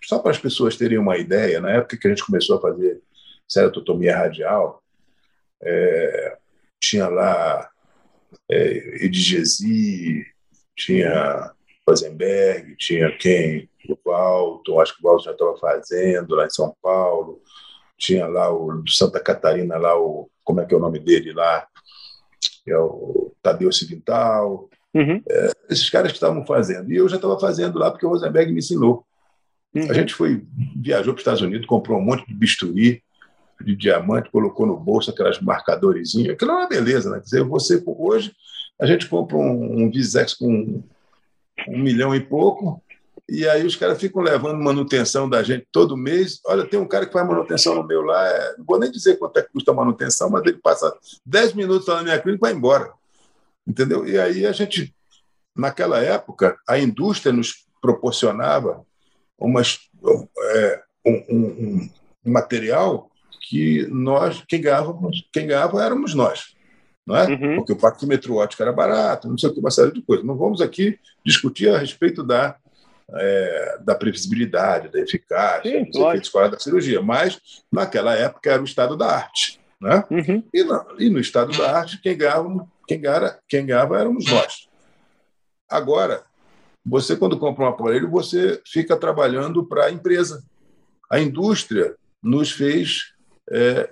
só 0.07 0.19
para 0.19 0.31
as 0.31 0.39
pessoas 0.39 0.77
terem 0.77 0.99
uma 0.99 1.17
ideia, 1.17 1.61
na 1.61 1.71
época 1.71 1.97
que 1.97 2.07
a 2.07 2.11
gente 2.11 2.25
começou 2.25 2.59
a 2.59 2.61
fazer 2.61 3.01
ceratotomia 3.49 4.17
radial, 4.17 4.83
é, 5.63 6.39
tinha 6.81 7.09
lá 7.09 7.69
é, 8.51 9.05
Edigesi, 9.05 10.27
tinha 10.77 11.53
Rosenberg, 11.87 12.77
tinha 12.77 13.17
quem? 13.17 13.69
O 13.89 14.11
Walton, 14.11 14.81
acho 14.81 14.97
que 14.97 15.05
o 15.05 15.09
Walton 15.09 15.25
já 15.25 15.33
estava 15.33 15.57
fazendo 15.59 16.35
lá 16.35 16.47
em 16.47 16.51
São 16.51 16.75
Paulo, 16.83 17.43
tinha 17.99 18.27
lá 18.27 18.51
o 18.51 18.83
do 18.83 18.91
Santa 18.91 19.21
Catarina, 19.21 19.77
lá 19.77 19.99
o. 19.99 20.29
Como 20.43 20.61
é 20.61 20.67
que 20.67 20.75
é 20.75 20.77
o 20.77 20.81
nome 20.81 20.99
dele 20.99 21.33
lá? 21.33 21.67
É 22.67 22.77
o 22.77 23.33
Tadeu 23.43 23.73
Civintal. 23.73 24.69
Uhum. 24.95 25.23
É, 25.29 25.51
esses 25.71 25.89
caras 25.89 26.13
que 26.13 26.17
estavam 26.17 26.45
fazendo. 26.47 26.93
E 26.93 26.97
eu 26.97 27.09
já 27.09 27.17
estava 27.17 27.39
fazendo 27.39 27.79
lá 27.79 27.91
porque 27.91 28.05
o 28.05 28.11
Rosenberg 28.11 28.53
me 28.53 28.59
ensinou. 28.59 29.07
Uhum. 29.75 29.91
A 29.91 29.95
gente 29.95 30.15
foi, 30.15 30.45
viajou 30.77 31.13
para 31.13 31.19
os 31.19 31.21
Estados 31.21 31.43
Unidos, 31.43 31.67
comprou 31.67 31.99
um 31.99 32.05
monte 32.05 32.27
de 32.27 32.35
bisturi 32.35 33.03
de 33.61 33.75
diamante, 33.75 34.31
colocou 34.31 34.67
no 34.67 34.77
bolso 34.77 35.11
aquelas 35.11 35.41
marcadorzinhas. 35.41 36.35
Aquilo 36.35 36.51
é 36.51 36.55
uma 36.55 36.69
beleza, 36.69 37.11
né? 37.11 37.19
Quer 37.19 37.25
dizer, 37.25 37.45
você, 37.45 37.83
hoje, 37.87 38.33
a 38.81 38.87
gente 38.87 39.09
compra 39.09 39.37
um, 39.37 39.85
um 39.85 39.91
Visex 39.91 40.35
com 40.35 40.83
um 41.69 41.79
milhão 41.79 42.15
e 42.15 42.21
pouco, 42.21 42.83
e 43.29 43.49
aí 43.49 43.65
os 43.65 43.75
caras 43.75 43.99
ficam 43.99 44.21
levando 44.21 44.63
manutenção 44.63 45.29
da 45.29 45.43
gente 45.43 45.67
todo 45.73 45.97
mês. 45.97 46.41
Olha, 46.47 46.67
tem 46.67 46.79
um 46.79 46.87
cara 46.87 47.07
que 47.07 47.13
faz 47.13 47.27
manutenção 47.27 47.75
no 47.75 47.87
meu 47.87 48.03
lá, 48.03 48.29
é, 48.29 48.57
não 48.59 48.65
vou 48.67 48.79
nem 48.79 48.91
dizer 48.91 49.19
quanto 49.19 49.39
é 49.39 49.43
que 49.43 49.51
custa 49.51 49.71
a 49.71 49.75
manutenção, 49.75 50.29
mas 50.29 50.43
ele 50.45 50.59
passa 50.59 50.95
10 51.25 51.55
minutos 51.55 51.89
lá 51.89 51.97
na 51.97 52.03
minha 52.03 52.19
clínica 52.21 52.47
e 52.47 52.49
vai 52.49 52.59
embora. 52.59 52.93
Entendeu? 53.67 54.07
E 54.07 54.19
aí 54.19 54.45
a 54.45 54.53
gente, 54.53 54.95
naquela 55.57 56.01
época, 56.01 56.59
a 56.69 56.79
indústria 56.79 57.33
nos 57.33 57.65
proporcionava 57.81 58.85
umas, 59.39 59.79
é, 60.57 60.83
um, 61.07 61.25
um, 61.31 61.91
um, 62.27 62.33
material 62.33 63.11
que 63.49 63.87
nós, 63.89 64.43
quem 64.49 64.61
ganhava, 64.61 64.99
quem 65.33 65.47
ganhava 65.47 65.83
éramos 65.83 66.15
nós. 66.15 66.55
Não 67.07 67.17
é? 67.17 67.27
Uhum. 67.27 67.57
Porque 67.57 67.73
o 67.73 67.79
parquímetro 67.79 68.37
óptico 68.37 68.63
era 68.63 68.73
barato, 68.73 69.29
não 69.29 69.37
sei 69.37 69.51
o 69.51 69.53
que, 69.53 69.61
uma 69.61 69.71
série 69.71 69.93
de 69.93 70.01
coisas. 70.01 70.25
Não 70.25 70.37
vamos 70.37 70.63
aqui 70.63 70.99
discutir 71.25 71.69
a 71.69 71.79
respeito 71.79 72.23
da, 72.23 72.57
é, 73.11 73.79
da 73.83 73.95
previsibilidade, 73.95 74.91
da 74.91 75.01
eficácia, 75.01 75.71
Sim, 75.71 75.85
dos 75.91 75.97
efeitos 75.97 76.51
da 76.51 76.59
cirurgia, 76.59 77.03
mas 77.03 77.39
naquela 77.71 78.15
época 78.15 78.51
era 78.51 78.63
o 78.63 78.65
estado 78.65 78.97
da 78.97 79.07
arte. 79.07 79.61
Né? 79.81 80.03
Uhum. 80.11 80.43
E, 80.53 80.65
no, 80.65 80.87
e, 80.99 81.11
no 81.11 81.21
estado 81.21 81.57
da 81.57 81.77
arte, 81.77 82.01
quem 82.01 82.17
ganhava, 82.17 82.67
quem, 82.89 83.01
ganhava, 83.01 83.39
quem 83.47 83.67
ganhava 83.67 83.99
éramos 83.99 84.25
nós. 84.31 84.69
Agora, 85.69 86.25
você, 86.85 87.17
quando 87.17 87.39
compra 87.39 87.65
um 87.65 87.69
aparelho, 87.69 88.11
você 88.11 88.61
fica 88.67 88.97
trabalhando 88.97 89.65
para 89.65 89.87
a 89.87 89.91
empresa. 89.91 90.45
A 91.11 91.19
indústria 91.19 91.97
nos 92.23 92.53
fez 92.53 93.15
é, 93.51 93.89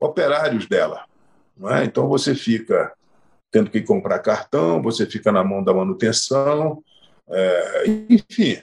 operários 0.00 0.66
dela. 0.66 1.04
É? 1.70 1.84
Então, 1.84 2.08
você 2.08 2.34
fica 2.34 2.92
tendo 3.52 3.70
que 3.70 3.80
comprar 3.82 4.18
cartão, 4.18 4.82
você 4.82 5.06
fica 5.06 5.30
na 5.30 5.44
mão 5.44 5.62
da 5.62 5.72
manutenção, 5.72 6.82
é, 7.28 7.84
enfim. 8.10 8.60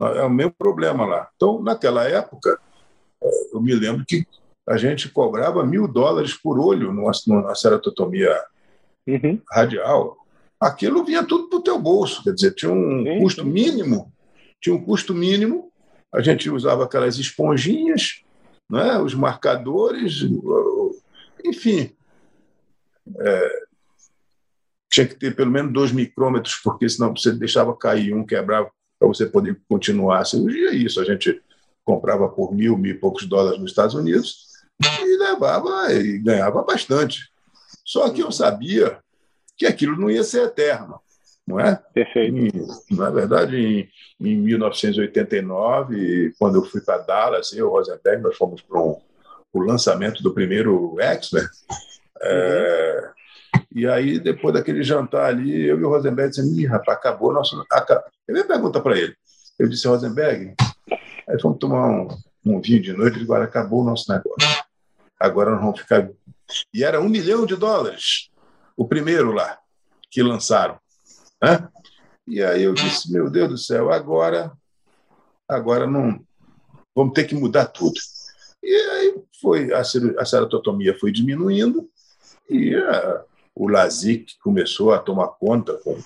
É 0.00 0.22
o 0.24 0.30
mesmo 0.30 0.52
problema 0.52 1.06
lá. 1.06 1.30
Então, 1.36 1.62
naquela 1.62 2.08
época, 2.08 2.58
eu 3.52 3.60
me 3.60 3.72
lembro 3.72 4.04
que 4.04 4.26
a 4.66 4.76
gente 4.76 5.08
cobrava 5.08 5.64
mil 5.64 5.86
dólares 5.86 6.34
por 6.34 6.58
olho 6.58 6.92
na 6.92 7.54
ceratotomia 7.54 8.36
uhum. 9.06 9.40
radial 9.48 10.21
aquilo 10.62 11.04
vinha 11.04 11.24
tudo 11.24 11.48
para 11.48 11.58
o 11.58 11.62
teu 11.62 11.76
bolso, 11.76 12.22
quer 12.22 12.32
dizer, 12.32 12.54
tinha 12.54 12.70
um 12.70 13.02
sim, 13.02 13.18
custo 13.18 13.44
mínimo, 13.44 14.12
tinha 14.60 14.74
um 14.74 14.82
custo 14.82 15.12
mínimo, 15.12 15.72
a 16.14 16.22
gente 16.22 16.48
usava 16.48 16.84
aquelas 16.84 17.18
esponjinhas, 17.18 18.22
né, 18.70 18.96
os 18.98 19.12
marcadores, 19.12 20.20
enfim. 21.44 21.90
É, 23.18 23.62
tinha 24.88 25.06
que 25.06 25.16
ter 25.16 25.34
pelo 25.34 25.50
menos 25.50 25.72
dois 25.72 25.90
micrômetros, 25.90 26.54
porque 26.62 26.88
senão 26.88 27.16
você 27.16 27.32
deixava 27.32 27.74
cair 27.76 28.14
um, 28.14 28.24
quebrava, 28.24 28.70
para 29.00 29.08
você 29.08 29.26
poder 29.26 29.60
continuar 29.68 30.20
a 30.20 30.24
cirurgia. 30.24 30.72
Isso 30.72 31.00
a 31.00 31.04
gente 31.04 31.42
comprava 31.82 32.28
por 32.28 32.54
mil, 32.54 32.78
mil 32.78 32.92
e 32.92 32.98
poucos 32.98 33.26
dólares 33.26 33.58
nos 33.58 33.72
Estados 33.72 33.96
Unidos 33.96 34.46
e 34.80 35.16
levava 35.16 35.92
e 35.92 36.18
ganhava 36.18 36.62
bastante. 36.62 37.32
Só 37.84 38.10
que 38.10 38.22
eu 38.22 38.30
sabia 38.30 39.02
que 39.62 39.66
aquilo 39.66 39.96
não 39.96 40.10
ia 40.10 40.24
ser 40.24 40.44
eterno, 40.44 41.00
não 41.46 41.60
é? 41.60 41.80
Perfeito. 41.94 42.66
Na 42.90 43.10
verdade, 43.10 43.56
em, 43.56 43.88
em 44.20 44.36
1989, 44.36 46.34
quando 46.38 46.56
eu 46.56 46.64
fui 46.64 46.80
para 46.80 46.98
Dallas, 46.98 47.52
eu 47.52 47.58
e 47.58 47.62
o 47.62 47.70
Rosenberg, 47.70 48.22
nós 48.22 48.36
fomos 48.36 48.60
para 48.60 48.80
um, 48.80 49.00
o 49.52 49.60
lançamento 49.60 50.20
do 50.22 50.34
primeiro 50.34 50.96
X-Men. 50.98 51.44
É, 52.20 53.10
e 53.72 53.86
aí, 53.86 54.18
depois 54.18 54.52
daquele 54.52 54.82
jantar 54.82 55.26
ali, 55.26 55.64
eu 55.64 55.78
e 55.78 55.84
o 55.84 55.88
Rosenberg 55.88 56.30
dissemos, 56.30 56.58
Ih, 56.58 56.66
rapaz, 56.66 56.98
acabou 56.98 57.32
nosso. 57.32 57.64
Acabou. 57.70 58.04
Eu 58.26 58.34
nem 58.34 58.46
pergunta 58.46 58.80
para 58.80 58.98
ele. 58.98 59.14
Eu 59.58 59.68
disse, 59.68 59.86
Rosenberg, 59.86 60.54
aí 60.90 61.36
vamos 61.40 61.58
tomar 61.58 61.88
um, 61.88 62.08
um 62.44 62.60
vinho 62.60 62.82
de 62.82 62.92
noite, 62.92 63.20
agora 63.20 63.44
acabou 63.44 63.82
o 63.82 63.84
nosso 63.84 64.10
negócio. 64.12 64.64
Agora 65.20 65.52
nós 65.52 65.60
vamos 65.60 65.80
ficar. 65.80 66.08
E 66.74 66.82
era 66.82 67.00
um 67.00 67.08
milhão 67.08 67.46
de 67.46 67.54
dólares 67.54 68.31
o 68.76 68.86
primeiro 68.86 69.32
lá 69.32 69.58
que 70.10 70.22
lançaram. 70.22 70.78
Né? 71.42 71.68
E 72.26 72.42
aí 72.42 72.62
eu 72.62 72.74
disse, 72.74 73.12
meu 73.12 73.28
Deus 73.30 73.48
do 73.48 73.58
céu, 73.58 73.92
agora, 73.92 74.52
agora 75.48 75.86
não 75.86 76.24
vamos 76.94 77.14
ter 77.14 77.24
que 77.24 77.34
mudar 77.34 77.66
tudo. 77.66 77.98
E 78.62 78.74
aí 78.74 79.22
foi 79.40 79.72
a, 79.72 79.80
a 79.80 80.24
ceratotomia 80.24 80.96
foi 80.98 81.10
diminuindo 81.10 81.90
e 82.48 82.74
a, 82.76 83.24
o 83.54 83.68
LASIK 83.68 84.38
começou 84.40 84.92
a 84.92 84.98
tomar 84.98 85.28
conta 85.28 85.74
com, 85.78 85.98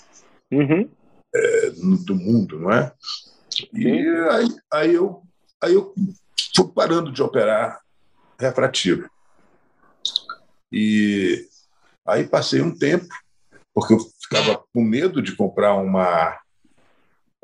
uhum. 0.51 0.89
é, 1.35 1.71
do 1.71 2.15
mundo, 2.15 2.59
não 2.59 2.73
é? 2.73 2.93
E 3.73 3.89
aí, 4.31 4.57
aí, 4.73 4.95
eu, 4.95 5.23
aí 5.63 5.75
eu 5.75 5.95
fui 6.55 6.69
parando 6.69 7.13
de 7.13 7.23
operar 7.23 7.81
refrativo. 8.39 9.09
E 10.71 11.47
Aí 12.07 12.25
passei 12.25 12.61
um 12.61 12.77
tempo, 12.77 13.07
porque 13.75 13.95
eu 13.95 13.99
ficava 14.21 14.63
com 14.73 14.83
medo 14.83 15.21
de 15.21 15.35
comprar 15.35 15.75
uma, 15.75 16.39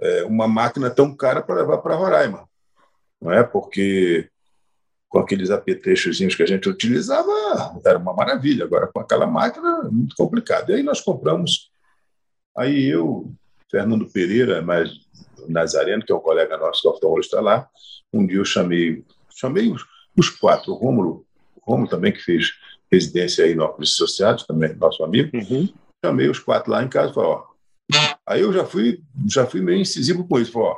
é, 0.00 0.24
uma 0.24 0.46
máquina 0.46 0.90
tão 0.90 1.14
cara 1.14 1.42
para 1.42 1.56
levar 1.56 1.78
para 1.78 1.96
Roraima. 1.96 2.48
Não 3.20 3.32
é? 3.32 3.42
Porque 3.42 4.28
com 5.08 5.18
aqueles 5.18 5.50
apetrechos 5.50 6.18
que 6.34 6.42
a 6.42 6.46
gente 6.46 6.68
utilizava, 6.70 7.30
era 7.84 7.98
uma 7.98 8.14
maravilha. 8.14 8.64
Agora, 8.64 8.86
com 8.86 8.98
aquela 8.98 9.26
máquina, 9.26 9.82
muito 9.90 10.16
complicado. 10.16 10.70
E 10.70 10.76
aí 10.76 10.82
nós 10.82 11.02
compramos. 11.02 11.70
Aí 12.56 12.86
eu, 12.86 13.30
Fernando 13.70 14.10
Pereira, 14.10 14.62
mas 14.62 14.90
Nazareno, 15.48 16.02
que 16.02 16.10
é 16.10 16.14
um 16.14 16.20
colega 16.20 16.56
nosso 16.56 16.80
que 16.80 16.88
é 16.88 16.90
oftalmologista 16.90 17.40
lá, 17.42 17.68
um 18.10 18.26
dia 18.26 18.38
eu 18.38 18.44
chamei, 18.44 19.04
chamei 19.34 19.70
os, 19.70 19.84
os 20.16 20.30
quatro, 20.30 20.72
o 20.72 20.76
Rômulo, 20.76 21.26
o 21.56 21.70
Rômulo 21.70 21.90
também 21.90 22.12
que 22.12 22.20
fez 22.20 22.52
residência 22.92 23.44
aí 23.44 23.54
no 23.54 23.64
Óculos 23.64 23.92
Associados, 23.92 24.44
também 24.44 24.74
nosso 24.74 25.02
amigo. 25.02 25.30
Uhum. 25.34 25.68
Chamei 26.04 26.28
os 26.28 26.38
quatro 26.38 26.70
lá 26.70 26.84
em 26.84 26.88
casa 26.88 27.10
e 27.10 27.14
falei, 27.14 27.30
ó. 27.30 27.44
Aí 28.26 28.40
eu 28.40 28.52
já 28.52 28.64
fui, 28.64 29.02
já 29.26 29.46
fui 29.46 29.60
meio 29.60 29.80
incisivo 29.80 30.26
com 30.26 30.38
isso. 30.38 30.52
Falei, 30.52 30.68
ó, 30.68 30.76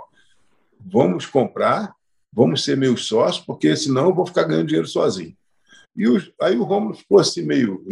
vamos 0.80 1.26
comprar, 1.26 1.94
vamos 2.32 2.62
ser 2.62 2.76
meus 2.76 3.06
sócios, 3.06 3.44
porque 3.44 3.76
senão 3.76 4.08
eu 4.08 4.14
vou 4.14 4.26
ficar 4.26 4.44
ganhando 4.44 4.68
dinheiro 4.68 4.86
sozinho. 4.86 5.36
E 5.96 6.08
os, 6.08 6.32
aí 6.40 6.56
o 6.56 6.64
Romulo 6.64 6.94
ficou 6.94 7.18
assim 7.18 7.42
meio, 7.42 7.84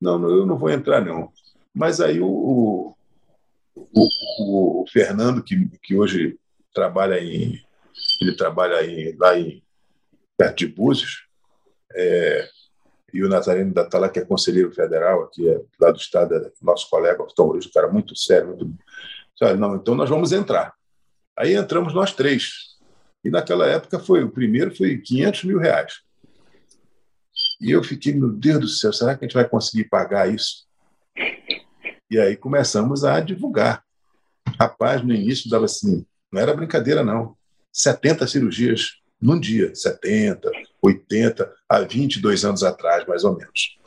não, 0.00 0.18
não, 0.18 0.30
eu 0.30 0.46
não 0.46 0.58
vou 0.58 0.70
entrar 0.70 1.04
não. 1.04 1.30
Mas 1.74 2.00
aí 2.00 2.20
o, 2.20 2.26
o, 2.26 2.94
o, 3.74 4.82
o 4.82 4.84
Fernando, 4.90 5.42
que, 5.42 5.68
que 5.82 5.94
hoje 5.94 6.38
trabalha 6.74 7.22
em, 7.22 7.62
ele 8.20 8.32
trabalha 8.34 8.84
em, 8.84 9.16
lá 9.16 9.38
em 9.38 9.62
perto 10.36 10.58
de 10.58 10.66
Búzios, 10.66 11.26
é, 11.94 12.48
e 13.12 13.22
o 13.22 13.28
Nazareno 13.28 13.72
da 13.72 13.84
Tala, 13.84 14.08
que 14.08 14.18
é 14.18 14.24
conselheiro 14.24 14.72
federal 14.72 15.24
aqui 15.24 15.48
é, 15.48 15.60
lá 15.80 15.90
do 15.90 15.98
estado, 15.98 16.34
é 16.34 16.50
nosso 16.62 16.88
colega 16.88 17.22
oftalmologista, 17.22 17.70
um 17.70 17.82
cara 17.82 17.92
muito 17.92 18.16
sério. 18.16 18.48
Muito... 18.48 18.74
Não, 19.58 19.76
então 19.76 19.94
nós 19.94 20.08
vamos 20.08 20.32
entrar. 20.32 20.74
Aí 21.38 21.54
entramos 21.54 21.94
nós 21.94 22.12
três. 22.12 22.70
E 23.24 23.30
naquela 23.30 23.66
época 23.66 23.98
foi 23.98 24.22
o 24.22 24.30
primeiro 24.30 24.74
foi 24.74 24.98
500 24.98 25.44
mil 25.44 25.58
reais. 25.58 26.00
E 27.60 27.70
eu 27.70 27.82
fiquei, 27.82 28.14
meu 28.14 28.30
Deus 28.30 28.60
do 28.60 28.68
céu, 28.68 28.92
será 28.92 29.14
que 29.14 29.24
a 29.24 29.28
gente 29.28 29.34
vai 29.34 29.48
conseguir 29.48 29.84
pagar 29.84 30.32
isso? 30.32 30.66
E 32.10 32.18
aí 32.18 32.36
começamos 32.36 33.04
a 33.04 33.20
divulgar. 33.20 33.84
Rapaz, 34.58 35.02
no 35.02 35.14
início 35.14 35.50
dava 35.50 35.66
assim, 35.66 36.04
não 36.32 36.40
era 36.40 36.54
brincadeira 36.54 37.04
não, 37.04 37.36
70 37.72 38.26
cirurgias 38.26 39.00
num 39.20 39.38
dia, 39.38 39.74
70, 39.74 40.50
80, 40.82 41.52
há 41.68 41.80
22 41.80 42.44
anos 42.44 42.62
atrás, 42.62 43.06
mais 43.06 43.24
ou 43.24 43.36
menos. 43.36 43.78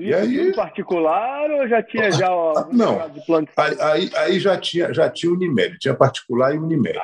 E 0.00 0.14
aí, 0.14 0.48
em 0.48 0.52
particular 0.52 1.50
ou 1.50 1.68
já 1.68 1.82
tinha 1.82 2.10
já 2.10 2.32
ó, 2.32 2.66
não. 2.72 3.10
de 3.10 3.24
plano 3.26 3.46
de 3.46 3.82
aí, 3.82 4.10
aí 4.16 4.40
já 4.40 4.56
tinha 4.56 4.94
já 4.94 5.10
tinha 5.10 5.30
Unimed 5.30 5.78
tinha 5.78 5.94
particular 5.94 6.54
e 6.54 6.58
Unimed 6.58 6.98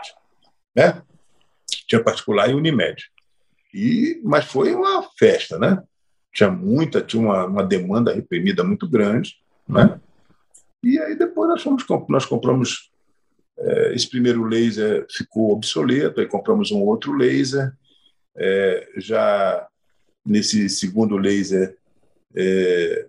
né? 0.75 1.03
Tinha 1.87 2.03
particular 2.03 2.49
e 2.49 2.55
Unimed. 2.55 3.05
E 3.75 4.21
mas 4.25 4.47
foi 4.47 4.75
uma 4.75 5.03
festa 5.19 5.59
né? 5.59 5.83
Tinha 6.33 6.51
muita 6.51 7.03
tinha 7.03 7.23
uma, 7.23 7.45
uma 7.45 7.63
demanda 7.63 8.15
reprimida 8.15 8.65
muito 8.65 8.89
grande 8.89 9.35
né? 9.69 10.01
E 10.83 10.99
aí 10.99 11.15
depois 11.17 11.51
nós 11.51 11.63
fomos 11.63 11.85
nós 12.09 12.25
compramos 12.25 12.91
é, 13.59 13.95
esse 13.95 14.09
primeiro 14.09 14.43
laser 14.45 15.07
ficou 15.11 15.51
obsoleto 15.51 16.21
aí 16.21 16.27
compramos 16.27 16.71
um 16.71 16.81
outro 16.81 17.13
laser 17.13 17.75
é, 18.37 18.89
já 18.97 19.67
nesse 20.25 20.69
segundo 20.69 21.17
laser, 21.17 21.77
é, 22.35 23.07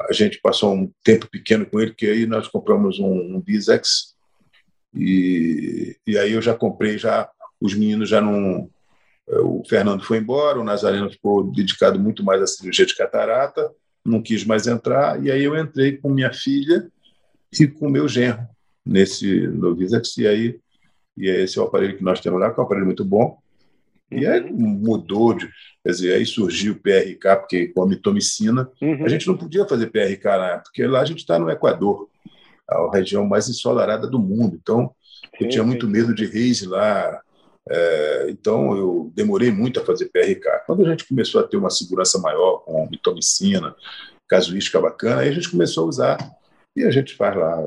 a 0.00 0.12
gente 0.12 0.40
passou 0.40 0.74
um 0.74 0.90
tempo 1.02 1.28
pequeno 1.28 1.66
com 1.66 1.80
ele, 1.80 1.92
que 1.94 2.06
aí 2.06 2.26
nós 2.26 2.48
compramos 2.48 2.98
um, 2.98 3.36
um 3.36 3.42
e, 4.94 5.96
e 6.06 6.18
aí 6.18 6.32
eu 6.32 6.42
já 6.42 6.54
comprei, 6.54 6.96
já 6.98 7.28
os 7.60 7.74
meninos 7.74 8.08
já 8.08 8.20
não... 8.20 8.70
O 9.30 9.62
Fernando 9.68 10.02
foi 10.02 10.18
embora, 10.18 10.58
o 10.58 10.64
Nazareno 10.64 11.10
ficou 11.10 11.52
dedicado 11.52 12.00
muito 12.00 12.24
mais 12.24 12.40
à 12.40 12.46
cirurgia 12.46 12.86
de 12.86 12.96
catarata, 12.96 13.70
não 14.02 14.22
quis 14.22 14.42
mais 14.42 14.66
entrar, 14.66 15.22
e 15.22 15.30
aí 15.30 15.44
eu 15.44 15.54
entrei 15.54 15.98
com 15.98 16.08
minha 16.08 16.32
filha 16.32 16.90
e 17.60 17.66
com 17.66 17.90
meu 17.90 18.08
genro 18.08 18.48
nesse 18.86 19.46
Novisax, 19.48 20.16
e 20.16 20.26
aí 20.26 20.60
e 21.14 21.28
esse 21.28 21.58
é 21.58 21.62
o 21.62 21.64
aparelho 21.64 21.96
que 21.96 22.04
nós 22.04 22.20
temos 22.20 22.40
lá, 22.40 22.50
que 22.50 22.58
é 22.58 22.62
um 22.62 22.64
aparelho 22.64 22.86
muito 22.86 23.04
bom, 23.04 23.38
e 24.10 24.26
aí 24.26 24.40
uhum. 24.40 24.56
mudou, 24.56 25.34
de, 25.34 25.46
quer 25.84 25.90
dizer, 25.90 26.14
aí 26.14 26.24
surgiu 26.24 26.74
o 26.74 26.80
PRK, 26.80 27.36
porque 27.40 27.68
com 27.68 27.82
a 27.82 27.86
mitomicina, 27.86 28.70
uhum. 28.80 29.04
a 29.04 29.08
gente 29.08 29.26
não 29.26 29.36
podia 29.36 29.66
fazer 29.66 29.88
PRK 29.88 30.24
lá, 30.24 30.58
porque 30.58 30.86
lá 30.86 31.00
a 31.00 31.04
gente 31.04 31.18
está 31.18 31.38
no 31.38 31.50
Equador, 31.50 32.08
a 32.68 32.90
região 32.92 33.26
mais 33.26 33.48
ensolarada 33.48 34.06
do 34.06 34.18
mundo. 34.18 34.58
Então, 34.60 34.94
eu 35.40 35.44
sim, 35.44 35.48
tinha 35.48 35.64
muito 35.64 35.86
sim. 35.86 35.92
medo 35.92 36.14
de 36.14 36.26
reis 36.26 36.62
lá. 36.62 37.20
É, 37.70 38.26
então, 38.30 38.76
eu 38.76 39.12
demorei 39.14 39.50
muito 39.50 39.80
a 39.80 39.84
fazer 39.84 40.06
PRK. 40.06 40.64
Quando 40.66 40.84
a 40.84 40.90
gente 40.90 41.06
começou 41.06 41.40
a 41.40 41.44
ter 41.46 41.56
uma 41.56 41.70
segurança 41.70 42.18
maior 42.18 42.58
com 42.58 42.88
mitomicina, 42.90 43.74
casuística 44.28 44.80
bacana, 44.80 45.22
aí 45.22 45.28
a 45.28 45.32
gente 45.32 45.50
começou 45.50 45.84
a 45.84 45.88
usar 45.88 46.18
e 46.76 46.84
a 46.84 46.90
gente 46.90 47.14
faz 47.14 47.36
lá 47.36 47.58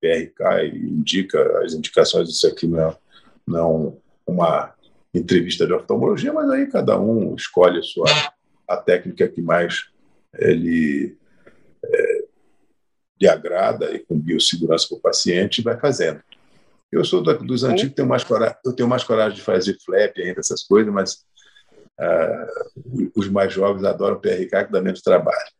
PRK 0.00 0.64
e 0.64 0.78
indica 0.78 1.60
as 1.64 1.72
indicações. 1.72 2.28
Isso 2.28 2.46
aqui 2.46 2.66
não 2.66 2.80
é, 2.80 2.96
não 3.46 3.98
uma 4.26 4.75
entrevista 5.18 5.66
de 5.66 5.72
oftalmologia, 5.72 6.32
mas 6.32 6.50
aí 6.50 6.66
cada 6.66 6.98
um 6.98 7.34
escolhe 7.34 7.78
a 7.78 7.82
sua 7.82 8.06
a 8.68 8.76
técnica 8.76 9.28
que 9.28 9.40
mais 9.40 9.88
ele 10.38 11.16
é, 11.84 12.24
lhe 13.20 13.28
agrada 13.28 13.94
e 13.94 14.00
com 14.00 14.18
biossegurança 14.18 14.88
para 14.88 14.98
o 14.98 15.00
paciente 15.00 15.62
vai 15.62 15.78
fazendo. 15.78 16.20
Eu 16.90 17.04
sou 17.04 17.22
dos 17.22 17.64
antigos, 17.64 17.94
tenho 17.94 18.08
mais 18.08 18.22
coragem, 18.22 18.56
eu 18.64 18.72
tenho 18.72 18.88
mais 18.88 19.02
coragem 19.02 19.36
de 19.36 19.42
fazer 19.42 19.76
flap 19.84 20.16
ainda, 20.18 20.40
essas 20.40 20.62
coisas, 20.62 20.92
mas 20.92 21.24
uh, 21.98 23.10
os 23.16 23.28
mais 23.28 23.52
jovens 23.52 23.84
adoram 23.84 24.20
PRK, 24.20 24.66
que 24.66 24.72
dá 24.72 24.80
menos 24.80 25.02
trabalho. 25.02 25.50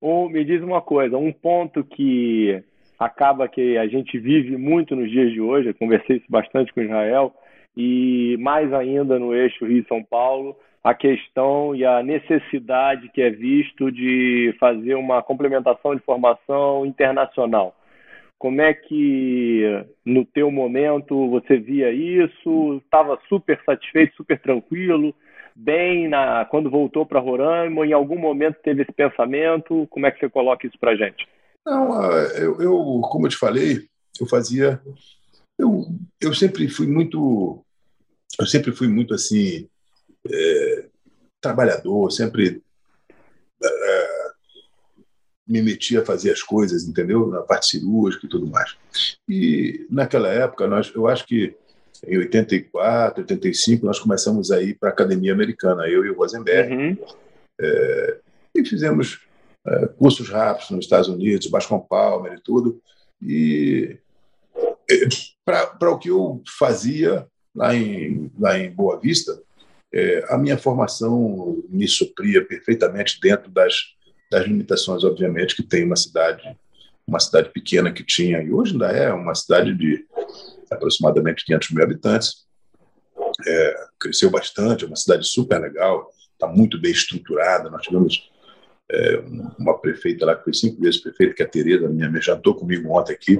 Ou 0.00 0.28
me 0.28 0.44
diz 0.44 0.62
uma 0.62 0.80
coisa, 0.80 1.16
um 1.16 1.32
ponto 1.32 1.82
que 1.82 2.62
acaba 2.98 3.48
que 3.48 3.76
a 3.76 3.86
gente 3.86 4.18
vive 4.18 4.56
muito 4.56 4.94
nos 4.94 5.10
dias 5.10 5.32
de 5.32 5.40
hoje, 5.40 5.68
eu 5.68 5.74
conversei 5.74 6.18
isso 6.18 6.26
bastante 6.28 6.72
com 6.72 6.82
Israel, 6.82 7.34
e 7.76 8.36
mais 8.38 8.72
ainda 8.72 9.18
no 9.18 9.34
eixo 9.34 9.66
Rio-São 9.66 10.02
Paulo, 10.02 10.56
a 10.82 10.94
questão 10.94 11.74
e 11.74 11.84
a 11.84 12.02
necessidade 12.02 13.08
que 13.08 13.22
é 13.22 13.30
visto 13.30 13.90
de 13.90 14.54
fazer 14.60 14.94
uma 14.94 15.22
complementação 15.22 15.94
de 15.94 16.02
formação 16.02 16.84
internacional. 16.84 17.74
Como 18.38 18.60
é 18.60 18.74
que, 18.74 19.62
no 20.04 20.24
teu 20.26 20.50
momento, 20.50 21.30
você 21.30 21.56
via 21.56 21.90
isso? 21.90 22.82
Estava 22.84 23.18
super 23.28 23.58
satisfeito, 23.64 24.14
super 24.16 24.38
tranquilo, 24.38 25.14
bem 25.56 26.08
na, 26.08 26.44
quando 26.44 26.70
voltou 26.70 27.06
para 27.06 27.20
Roraima? 27.20 27.86
Em 27.86 27.92
algum 27.92 28.18
momento 28.18 28.58
teve 28.62 28.82
esse 28.82 28.92
pensamento? 28.92 29.86
Como 29.88 30.06
é 30.06 30.10
que 30.10 30.20
você 30.20 30.28
coloca 30.28 30.66
isso 30.66 30.78
para 30.78 30.96
gente? 30.96 31.26
Não, 31.64 32.12
eu, 32.36 32.60
eu, 32.60 33.00
como 33.10 33.24
eu 33.24 33.30
te 33.30 33.38
falei, 33.38 33.78
eu 34.20 34.26
fazia 34.26 34.78
eu, 35.58 35.86
eu 36.20 36.34
sempre 36.34 36.68
fui 36.68 36.86
muito, 36.86 37.63
eu 38.38 38.46
sempre 38.46 38.72
fui 38.72 38.88
muito 38.88 39.14
assim, 39.14 39.68
é, 40.30 40.86
trabalhador, 41.40 42.10
sempre 42.10 42.62
é, 43.62 44.24
me 45.46 45.62
metia 45.62 46.00
a 46.00 46.04
fazer 46.04 46.30
as 46.30 46.42
coisas, 46.42 46.84
entendeu? 46.84 47.28
Na 47.28 47.42
parte 47.42 47.66
cirúrgica 47.66 48.26
e 48.26 48.28
tudo 48.28 48.46
mais. 48.46 48.76
E 49.28 49.86
naquela 49.90 50.28
época, 50.28 50.66
nós, 50.66 50.92
eu 50.94 51.06
acho 51.06 51.26
que 51.26 51.54
em 52.06 52.18
84, 52.18 53.22
85, 53.22 53.86
nós 53.86 53.98
começamos 53.98 54.50
a 54.50 54.62
ir 54.62 54.74
para 54.78 54.90
a 54.90 54.92
Academia 54.92 55.32
Americana, 55.32 55.86
eu 55.88 56.04
e 56.04 56.10
o 56.10 56.16
Rosenberg. 56.16 56.74
Uhum. 56.74 56.96
É, 57.60 58.18
e 58.54 58.64
fizemos 58.64 59.20
é, 59.66 59.86
cursos 59.86 60.28
rápidos 60.28 60.70
nos 60.70 60.84
Estados 60.84 61.08
Unidos, 61.08 61.46
Bascom 61.46 61.80
Palmer 61.80 62.34
e 62.34 62.40
tudo. 62.40 62.80
E 63.22 63.98
para 65.44 65.90
o 65.90 65.98
que 65.98 66.10
eu 66.10 66.42
fazia 66.58 67.26
lá 67.54 67.74
em, 67.74 68.30
lá 68.38 68.58
em 68.58 68.70
Boa 68.70 68.98
Vista, 68.98 69.40
é, 69.92 70.24
a 70.28 70.36
minha 70.36 70.58
formação 70.58 71.62
me 71.68 71.86
supria 71.86 72.44
perfeitamente 72.44 73.20
dentro 73.20 73.50
das, 73.50 73.94
das 74.30 74.44
limitações, 74.44 75.04
obviamente, 75.04 75.54
que 75.54 75.62
tem 75.62 75.84
uma 75.84 75.96
cidade, 75.96 76.42
uma 77.06 77.20
cidade 77.20 77.50
pequena 77.50 77.92
que 77.92 78.04
tinha, 78.04 78.42
e 78.42 78.52
hoje 78.52 78.72
ainda 78.72 78.88
é 78.88 79.12
uma 79.12 79.34
cidade 79.34 79.72
de 79.72 80.04
aproximadamente 80.70 81.44
500 81.44 81.70
mil 81.70 81.84
habitantes. 81.84 82.44
É, 83.46 83.86
cresceu 83.98 84.30
bastante, 84.30 84.84
é 84.84 84.86
uma 84.86 84.96
cidade 84.96 85.26
super 85.26 85.60
legal, 85.60 86.10
está 86.32 86.48
muito 86.48 86.80
bem 86.80 86.90
estruturada. 86.90 87.70
Nós 87.70 87.82
tivemos 87.82 88.30
é, 88.90 89.22
uma 89.58 89.78
prefeita 89.78 90.26
lá 90.26 90.36
que 90.36 90.44
foi 90.44 90.54
cinco 90.54 90.80
vezes 90.80 91.00
prefeita, 91.00 91.34
que 91.34 91.42
é 91.42 91.46
a 91.46 91.48
Tereza, 91.48 91.88
minha 91.88 92.10
mãe, 92.10 92.20
jantou 92.20 92.54
comigo 92.54 92.92
ontem 92.96 93.12
aqui. 93.12 93.38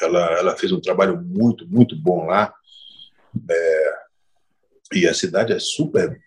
Ela, 0.00 0.38
ela 0.38 0.56
fez 0.56 0.72
um 0.72 0.80
trabalho 0.80 1.20
muito, 1.20 1.66
muito 1.66 1.96
bom 1.96 2.26
lá. 2.26 2.52
É, 3.50 3.94
e 4.94 5.06
a 5.06 5.14
cidade 5.14 5.52
é 5.52 5.58
super, 5.58 6.20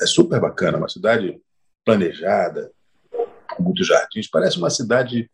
é 0.00 0.06
super 0.06 0.40
bacana, 0.40 0.78
uma 0.78 0.88
cidade 0.88 1.40
planejada, 1.84 2.70
com 3.56 3.62
muitos 3.62 3.86
jardins. 3.86 4.28
Parece 4.28 4.58
uma 4.58 4.70
cidade, 4.70 5.30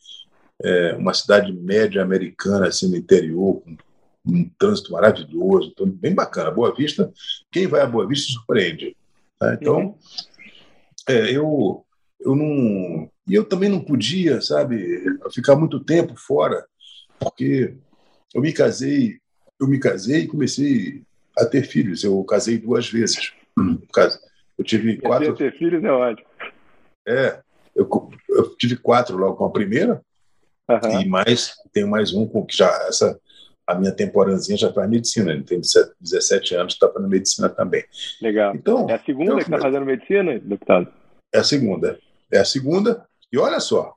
é, 0.63 0.95
uma 0.95 1.15
cidade 1.15 1.53
média 1.53 2.03
americana, 2.03 2.69
assim, 2.69 2.89
no 2.89 2.97
interior, 2.97 3.61
com 3.63 3.77
um 4.27 4.51
trânsito 4.59 4.93
maravilhoso, 4.93 5.71
então, 5.73 5.89
bem 5.89 6.15
bacana. 6.15 6.51
Boa 6.51 6.75
Vista, 6.75 7.13
quem 7.51 7.67
vai 7.67 7.81
a 7.81 7.87
Boa 7.87 8.07
Vista 8.07 8.33
surpreende. 8.33 8.97
Tá? 9.39 9.55
Então, 9.55 9.79
uhum. 9.79 9.95
é, 11.09 11.31
eu, 11.31 11.87
eu 12.21 12.37
não. 12.37 13.11
E 13.29 13.35
eu 13.35 13.45
também 13.45 13.69
não 13.69 13.81
podia, 13.81 14.41
sabe, 14.41 15.05
ficar 15.33 15.55
muito 15.55 15.81
tempo 15.81 16.15
fora 16.17 16.65
porque 17.19 17.75
eu 18.35 18.41
me 18.41 18.53
casei, 18.53 19.19
eu 19.61 19.67
me 19.67 19.79
casei 19.79 20.21
e 20.21 20.27
comecei 20.29 21.03
a 21.39 21.45
ter 21.45 21.63
filhos. 21.63 22.05
Eu 22.05 22.23
casei 22.25 22.59
duas 22.59 22.89
vezes. 22.89 23.33
Eu 24.59 24.65
tive 24.65 24.97
quatro. 24.99 25.35
Ter 25.35 25.57
filhos 25.57 25.83
é 25.85 25.91
ótimo. 25.91 26.27
É, 27.07 27.41
eu, 27.75 27.89
eu 28.29 28.57
tive 28.57 28.77
quatro 28.77 29.17
logo 29.17 29.37
com 29.37 29.45
a 29.45 29.51
primeira 29.51 30.03
uhum. 30.69 31.01
e 31.01 31.09
mais 31.09 31.55
tenho 31.73 31.89
mais 31.89 32.13
um 32.13 32.27
com 32.27 32.45
que 32.45 32.57
já 32.57 32.69
essa 32.87 33.19
a 33.67 33.75
minha 33.75 33.93
temporãzinha 33.93 34.57
já 34.57 34.73
faz 34.73 34.89
medicina. 34.89 35.31
Ele 35.31 35.43
tem 35.43 35.61
17 35.61 36.55
anos, 36.55 36.73
está 36.73 36.89
fazendo 36.91 37.09
medicina 37.09 37.49
também. 37.49 37.85
Legal. 38.21 38.55
Então 38.55 38.89
é 38.89 38.95
a 38.95 38.99
segunda 38.99 39.37
que 39.37 39.43
está 39.43 39.59
fazendo 39.59 39.85
medicina, 39.85 40.39
deputado? 40.39 40.93
É 41.33 41.39
a 41.39 41.45
segunda. 41.45 41.99
É 42.33 42.39
a 42.39 42.45
segunda. 42.45 43.07
E 43.31 43.39
olha 43.39 43.61
só, 43.61 43.95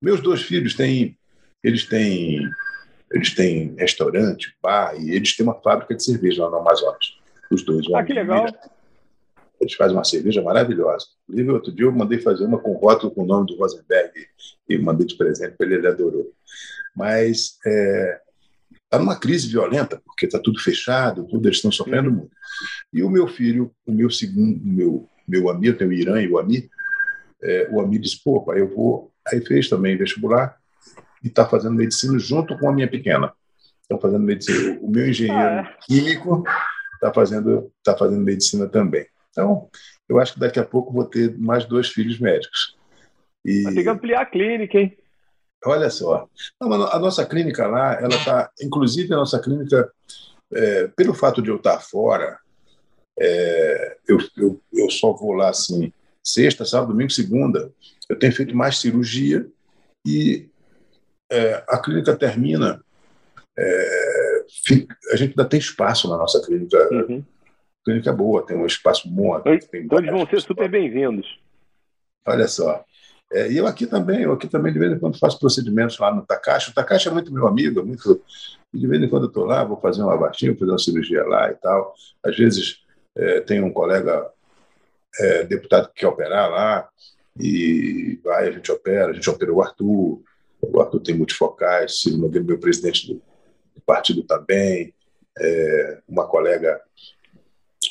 meus 0.00 0.20
dois 0.20 0.42
filhos 0.42 0.74
têm 0.74 1.16
eles 1.62 1.84
têm, 1.84 2.40
eles 3.12 3.34
têm 3.34 3.74
restaurante, 3.78 4.56
bar, 4.62 4.94
e 4.98 5.10
eles 5.10 5.36
têm 5.36 5.44
uma 5.44 5.60
fábrica 5.60 5.94
de 5.94 6.02
cerveja 6.02 6.44
lá 6.44 6.50
no 6.50 6.56
Amazonas. 6.56 7.18
Os 7.50 7.62
dois. 7.64 7.86
Ah, 7.94 8.02
que 8.02 8.12
legal. 8.12 8.46
Eles 9.60 9.74
fazem 9.74 9.96
uma 9.96 10.04
cerveja 10.04 10.42
maravilhosa. 10.42 11.06
Inclusive, 11.28 11.50
outro 11.52 11.72
dia 11.72 11.86
eu 11.86 11.92
mandei 11.92 12.18
fazer 12.18 12.44
uma 12.44 12.58
com 12.58 12.72
rótulo 12.72 13.12
com 13.12 13.22
o 13.22 13.26
nome 13.26 13.46
do 13.46 13.56
Rosenberg 13.56 14.12
e 14.68 14.78
mandei 14.78 15.06
de 15.06 15.16
presente 15.16 15.56
para 15.56 15.66
ele, 15.66 15.76
ele 15.76 15.86
adorou. 15.86 16.32
Mas 16.96 17.58
está 17.58 17.70
é, 17.70 18.20
tá 18.90 18.98
numa 18.98 19.18
crise 19.18 19.48
violenta, 19.48 20.02
porque 20.04 20.26
está 20.26 20.38
tudo 20.38 20.58
fechado, 20.58 21.26
tudo, 21.28 21.46
eles 21.46 21.58
estão 21.58 21.70
sofrendo 21.70 22.10
muito. 22.10 22.32
E 22.92 23.02
o 23.02 23.10
meu 23.10 23.28
filho, 23.28 23.72
o 23.86 23.92
meu 23.92 24.10
segundo, 24.10 24.58
meu, 24.64 25.08
meu 25.28 25.48
amigo, 25.48 25.78
tem 25.78 25.86
o 25.86 25.92
Irã 25.92 26.20
e 26.20 26.28
o 26.28 26.38
Ami, 26.38 26.68
é, 27.42 27.68
o 27.70 27.80
Ami 27.80 27.98
disse, 27.98 28.22
pô, 28.22 28.42
pai, 28.42 28.60
eu 28.60 28.74
vou. 28.74 29.12
Aí 29.28 29.40
fez 29.44 29.68
também 29.68 29.96
vestibular, 29.96 30.56
e 31.22 31.28
está 31.28 31.46
fazendo 31.46 31.74
medicina 31.74 32.18
junto 32.18 32.58
com 32.58 32.68
a 32.68 32.72
minha 32.72 32.88
pequena. 32.88 33.32
Estão 33.82 34.00
fazendo 34.00 34.22
medicina. 34.22 34.78
O 34.80 34.90
meu 34.90 35.08
engenheiro 35.08 35.38
ah, 35.38 35.68
é. 35.68 35.76
químico 35.86 36.44
está 36.94 37.12
fazendo, 37.12 37.72
tá 37.84 37.96
fazendo 37.96 38.22
medicina 38.22 38.68
também. 38.68 39.06
Então, 39.30 39.68
eu 40.08 40.20
acho 40.20 40.34
que 40.34 40.40
daqui 40.40 40.58
a 40.58 40.64
pouco 40.64 40.92
vou 40.92 41.04
ter 41.04 41.36
mais 41.38 41.64
dois 41.64 41.88
filhos 41.88 42.18
médicos. 42.18 42.76
E... 43.44 43.64
Ter 43.64 43.82
que 43.82 43.88
ampliar 43.88 44.22
a 44.22 44.26
clínica, 44.26 44.78
hein? 44.78 44.96
Olha 45.64 45.90
só. 45.90 46.28
Não, 46.60 46.72
a 46.72 46.98
nossa 46.98 47.24
clínica 47.24 47.66
lá, 47.66 47.94
ela 47.94 48.14
está. 48.14 48.50
Inclusive, 48.60 49.12
a 49.12 49.16
nossa 49.16 49.40
clínica, 49.40 49.90
é, 50.52 50.88
pelo 50.88 51.14
fato 51.14 51.40
de 51.40 51.50
eu 51.50 51.56
estar 51.56 51.78
fora, 51.80 52.38
é, 53.18 53.96
eu, 54.08 54.18
eu, 54.36 54.60
eu 54.72 54.90
só 54.90 55.12
vou 55.12 55.32
lá 55.32 55.50
assim, 55.50 55.92
sexta, 56.22 56.64
sábado, 56.64 56.92
domingo, 56.92 57.10
segunda. 57.10 57.72
Eu 58.08 58.18
tenho 58.18 58.32
feito 58.32 58.56
mais 58.56 58.78
cirurgia 58.78 59.46
e 60.04 60.48
é, 61.32 61.64
a 61.66 61.78
clínica 61.78 62.14
termina, 62.14 62.84
é, 63.58 64.44
fica, 64.64 64.94
a 65.10 65.16
gente 65.16 65.30
ainda 65.30 65.46
tem 65.46 65.58
espaço 65.58 66.08
na 66.08 66.18
nossa 66.18 66.44
clínica. 66.44 66.76
Uhum. 66.92 67.24
clínica 67.84 68.12
boa, 68.12 68.44
tem 68.46 68.56
um 68.56 68.66
espaço 68.66 69.08
bom. 69.08 69.40
Todos, 69.40 69.66
todos 69.88 70.10
vão 70.10 70.26
ser 70.26 70.40
super 70.42 70.68
bem-vindos. 70.68 71.40
Olha 72.26 72.46
só. 72.46 72.84
É, 73.32 73.50
e 73.50 73.56
eu 73.56 73.66
aqui 73.66 73.86
também, 73.86 74.22
eu 74.22 74.32
aqui 74.32 74.46
também 74.46 74.72
de 74.72 74.78
vez 74.78 74.92
em 74.92 74.98
quando 74.98 75.18
faço 75.18 75.38
procedimentos 75.38 75.98
lá 75.98 76.14
no 76.14 76.24
Takashi. 76.24 76.70
O 76.70 76.74
Takashi 76.74 77.08
é 77.08 77.10
muito 77.10 77.32
meu 77.32 77.46
amigo, 77.46 77.80
é 77.80 77.82
muito, 77.82 78.22
de 78.72 78.86
vez 78.86 79.02
em 79.02 79.08
quando 79.08 79.24
eu 79.24 79.28
estou 79.28 79.46
lá, 79.46 79.64
vou 79.64 79.80
fazer 79.80 80.02
um 80.02 80.10
abaixinho, 80.10 80.56
fazer 80.58 80.70
uma 80.70 80.78
cirurgia 80.78 81.24
lá 81.24 81.50
e 81.50 81.54
tal. 81.54 81.94
Às 82.22 82.36
vezes 82.36 82.82
é, 83.16 83.40
tem 83.40 83.62
um 83.62 83.72
colega 83.72 84.30
é, 85.18 85.44
deputado 85.44 85.88
que 85.88 86.00
quer 86.00 86.08
operar 86.08 86.50
lá, 86.50 86.88
e 87.40 88.20
vai, 88.22 88.48
a 88.48 88.52
gente 88.52 88.70
opera, 88.70 89.10
a 89.10 89.14
gente 89.14 89.30
opera 89.30 89.50
o 89.50 89.62
Arthur, 89.62 90.20
o 90.62 90.80
Arthur 90.80 91.00
tem 91.00 91.16
multifocais, 91.16 92.00
Ciro 92.00 92.18
Nogueira, 92.18 92.46
meu 92.46 92.58
presidente 92.58 93.08
do, 93.08 93.14
do 93.74 93.80
partido 93.84 94.22
também, 94.22 94.94
é, 95.38 95.98
uma 96.08 96.26
colega 96.26 96.80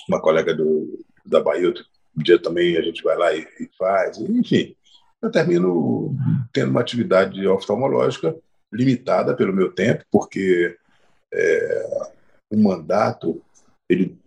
uma 0.07 0.21
colega 0.21 0.53
do, 0.53 1.03
da 1.25 1.41
Bahia, 1.41 1.67
outro 1.67 1.85
dia 2.15 2.39
também 2.39 2.77
a 2.77 2.81
gente 2.81 3.03
vai 3.03 3.17
lá 3.17 3.33
e, 3.33 3.41
e 3.59 3.69
faz, 3.77 4.17
enfim. 4.17 4.75
Eu 5.21 5.29
termino 5.29 6.15
tendo 6.51 6.71
uma 6.71 6.81
atividade 6.81 7.45
oftalmológica 7.47 8.35
limitada 8.73 9.35
pelo 9.35 9.53
meu 9.53 9.71
tempo, 9.71 10.03
porque 10.11 10.75
é, 11.33 12.09
o 12.51 12.57
mandato 12.57 13.41
ele 13.87 14.17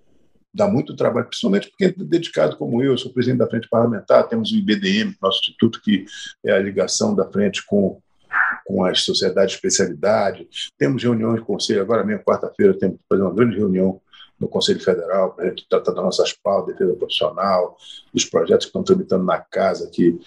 dá 0.53 0.69
muito 0.69 0.95
trabalho, 0.95 1.27
principalmente 1.27 1.69
porque 1.69 1.87
é 1.87 1.93
dedicado 1.93 2.57
como 2.57 2.81
eu, 2.81 2.93
eu 2.93 2.99
sou 2.99 3.13
presidente 3.13 3.41
da 3.41 3.49
Frente 3.49 3.69
Parlamentar, 3.69 4.29
temos 4.29 4.53
o 4.53 4.57
IBDM, 4.57 5.17
nosso 5.21 5.41
instituto, 5.41 5.81
que 5.83 6.05
é 6.45 6.53
a 6.53 6.61
ligação 6.61 7.15
da 7.15 7.29
frente 7.29 7.67
com, 7.67 8.01
com 8.67 8.85
as 8.85 9.03
sociedades 9.03 9.53
de 9.53 9.57
especialidade, 9.57 10.49
temos 10.79 11.03
reuniões 11.03 11.41
de 11.41 11.47
conselho, 11.47 11.83
agora 11.83 12.05
mesmo, 12.05 12.25
quarta-feira, 12.25 12.79
temos 12.79 12.97
que 12.97 13.05
fazer 13.09 13.23
uma 13.23 13.35
grande 13.35 13.57
reunião 13.57 14.01
no 14.39 14.49
Conselho 14.49 14.81
Federal 14.81 15.33
para 15.33 15.47
a 15.47 15.49
gente 15.49 15.67
tratar 15.69 15.93
das 15.93 16.05
nossas 16.05 16.33
pautas, 16.33 16.75
defesa 16.75 16.97
profissional, 16.97 17.77
dos 18.12 18.25
projetos 18.25 18.67
que 18.67 18.71
estão 18.71 18.83
tramitando 18.83 19.25
na 19.25 19.39
casa, 19.39 19.89
que 19.91 20.19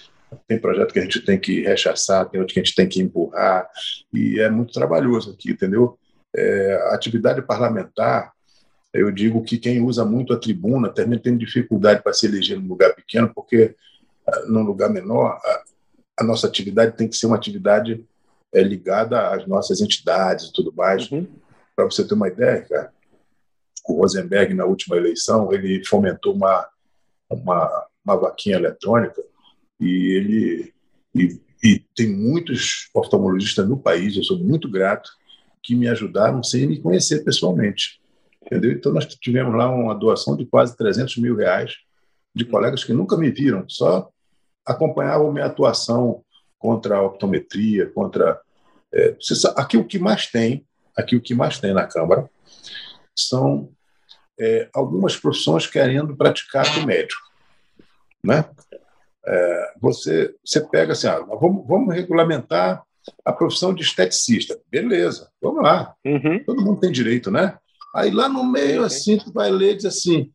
tem 0.47 0.59
projeto 0.59 0.93
que 0.93 0.99
a 0.99 1.03
gente 1.03 1.21
tem 1.21 1.39
que 1.39 1.61
rechaçar, 1.61 2.29
tem 2.29 2.39
outro 2.39 2.53
que 2.53 2.59
a 2.59 2.63
gente 2.63 2.75
tem 2.75 2.87
que 2.87 3.01
empurrar, 3.01 3.67
e 4.13 4.39
é 4.39 4.49
muito 4.49 4.73
trabalhoso 4.73 5.31
aqui, 5.31 5.51
entendeu? 5.51 5.97
É, 6.35 6.89
atividade 6.91 7.41
parlamentar, 7.41 8.31
eu 8.93 9.11
digo 9.11 9.43
que 9.43 9.57
quem 9.57 9.81
usa 9.81 10.03
muito 10.05 10.33
a 10.33 10.39
tribuna 10.39 10.89
também 10.89 11.19
tem 11.19 11.37
dificuldade 11.37 12.01
para 12.01 12.13
se 12.13 12.25
eleger 12.25 12.59
num 12.59 12.67
lugar 12.67 12.93
pequeno, 12.95 13.31
porque 13.33 13.75
ah, 14.27 14.45
num 14.47 14.63
lugar 14.63 14.89
menor, 14.89 15.39
a, 15.43 15.63
a 16.19 16.23
nossa 16.23 16.47
atividade 16.47 16.95
tem 16.97 17.07
que 17.07 17.15
ser 17.15 17.27
uma 17.27 17.35
atividade 17.35 18.03
é, 18.57 18.63
ligada 18.63 19.29
às 19.29 19.47
nossas 19.47 19.81
entidades 19.81 20.45
e 20.45 20.53
tudo 20.53 20.73
mais. 20.75 21.09
Uhum. 21.11 21.27
Para 21.75 21.85
você 21.85 22.05
ter 22.05 22.13
uma 22.13 22.27
ideia, 22.27 22.61
cara, 22.61 22.93
o 23.87 24.01
Rosenberg, 24.01 24.53
na 24.53 24.65
última 24.65 24.97
eleição, 24.97 25.51
ele 25.53 25.83
fomentou 25.85 26.33
uma, 26.33 26.67
uma, 27.29 27.87
uma 28.03 28.15
vaquinha 28.17 28.57
eletrônica 28.57 29.21
e 29.79 30.15
ele 30.15 30.73
e, 31.15 31.39
e 31.63 31.79
tem 31.95 32.07
muitos 32.07 32.89
oftalmologistas 32.93 33.67
no 33.67 33.77
país, 33.77 34.15
eu 34.15 34.23
sou 34.23 34.37
muito 34.37 34.69
grato, 34.69 35.09
que 35.63 35.75
me 35.75 35.87
ajudaram 35.87 36.43
sem 36.43 36.67
me 36.67 36.79
conhecer 36.79 37.23
pessoalmente. 37.23 37.99
Entendeu? 38.41 38.71
Então, 38.71 38.93
nós 38.93 39.05
tivemos 39.05 39.53
lá 39.55 39.69
uma 39.69 39.93
doação 39.93 40.37
de 40.37 40.45
quase 40.45 40.77
300 40.77 41.17
mil 41.17 41.35
reais 41.35 41.73
de 42.33 42.45
colegas 42.45 42.83
que 42.83 42.93
nunca 42.93 43.17
me 43.17 43.29
viram, 43.31 43.67
só 43.67 44.09
acompanhavam 44.65 45.31
minha 45.31 45.45
atuação 45.45 46.23
contra 46.57 46.97
a 46.97 47.01
optometria, 47.01 47.89
contra. 47.89 48.39
É, 48.97 49.15
aqui 49.55 49.77
o 49.77 49.85
que 49.85 49.99
mais 49.99 50.25
tem, 50.25 50.65
aqui 50.95 51.15
o 51.15 51.21
que 51.21 51.35
mais 51.35 51.59
tem 51.59 51.71
na 51.71 51.85
Câmara 51.85 52.27
são 53.15 53.69
é, 54.39 54.69
algumas 54.73 55.15
profissões 55.15 55.67
querendo 55.67 56.15
praticar 56.15 56.65
o 56.79 56.85
médico, 56.85 57.21
né? 58.23 58.45
É, 59.25 59.73
você, 59.79 60.33
você 60.43 60.61
pega 60.61 60.93
assim, 60.93 61.07
ah, 61.07 61.19
vamos, 61.19 61.67
vamos 61.67 61.93
regulamentar 61.93 62.83
a 63.23 63.31
profissão 63.31 63.73
de 63.73 63.83
esteticista. 63.83 64.59
Beleza, 64.69 65.29
vamos 65.41 65.61
lá. 65.61 65.93
Uhum. 66.05 66.43
Todo 66.45 66.61
mundo 66.63 66.79
tem 66.79 66.91
direito, 66.91 67.29
né? 67.29 67.57
Aí 67.93 68.09
lá 68.09 68.27
no 68.27 68.43
meio, 68.43 68.83
assim, 68.83 69.17
tu 69.17 69.31
vai 69.31 69.51
ler 69.51 69.73
e 69.73 69.75
diz 69.77 69.85
assim, 69.85 70.31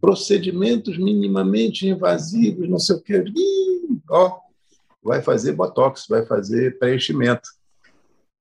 procedimentos 0.00 0.98
minimamente 0.98 1.86
invasivos, 1.86 2.68
não 2.68 2.78
sei 2.78 2.96
o 2.96 3.02
quê. 3.02 3.24
Ih, 3.26 4.00
ó, 4.10 4.38
vai 5.02 5.22
fazer 5.22 5.52
botox, 5.52 6.06
vai 6.08 6.26
fazer 6.26 6.78
preenchimento. 6.78 7.48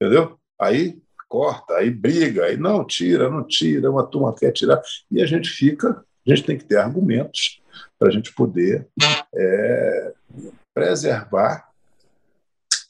Entendeu? 0.02 0.38
Aí 0.60 1.02
corta, 1.28 1.76
aí 1.76 1.90
briga, 1.90 2.46
aí 2.46 2.58
não, 2.58 2.86
tira, 2.86 3.30
não 3.30 3.44
tira, 3.44 3.90
uma 3.90 4.06
turma 4.06 4.36
quer 4.36 4.52
tirar. 4.52 4.82
E 5.10 5.22
a 5.22 5.26
gente 5.26 5.50
fica, 5.50 5.90
a 6.28 6.30
gente 6.30 6.44
tem 6.44 6.58
que 6.58 6.66
ter 6.66 6.78
argumentos 6.78 7.60
para 7.98 8.10
a 8.10 8.12
gente 8.12 8.34
poder 8.34 8.88
é, 9.36 10.14
preservar 10.74 11.74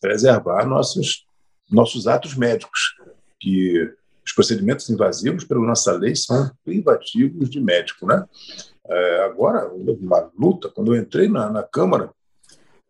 preservar 0.04 0.66
nossos, 0.66 1.26
nossos 1.72 2.08
atos 2.08 2.36
médicos, 2.36 2.94
que 3.40 3.90
os 4.26 4.34
procedimentos 4.34 4.90
invasivos, 4.90 5.46
pela 5.46 5.66
nossa 5.66 5.94
lei, 5.94 6.14
são 6.14 6.52
privativos 6.66 7.50
de 7.50 7.62
médico. 7.62 8.06
Né? 8.06 8.26
É, 8.86 9.24
agora, 9.24 9.72
uma 9.74 10.30
luta, 10.38 10.70
quando 10.70 10.94
eu 10.94 11.02
entrei 11.02 11.30
na, 11.30 11.50
na 11.50 11.64
Câmara, 11.64 12.12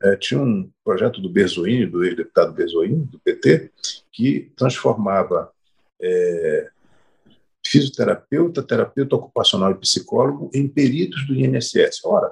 é, 0.02 0.16
tinha 0.16 0.40
um 0.40 0.68
projeto 0.84 1.22
do 1.22 1.30
Berzoini, 1.30 1.86
do 1.86 2.04
ex-deputado 2.04 2.52
Berzoini, 2.52 3.06
do 3.06 3.20
PT, 3.20 3.72
que 4.14 4.52
transformava 4.56 5.52
é, 6.02 6.70
fisioterapeuta, 7.66 8.62
terapeuta 8.62 9.16
ocupacional 9.16 9.72
e 9.72 9.80
psicólogo 9.80 10.50
em 10.54 10.68
peritos 10.68 11.26
do 11.26 11.34
INSS. 11.34 12.06
Ora, 12.06 12.32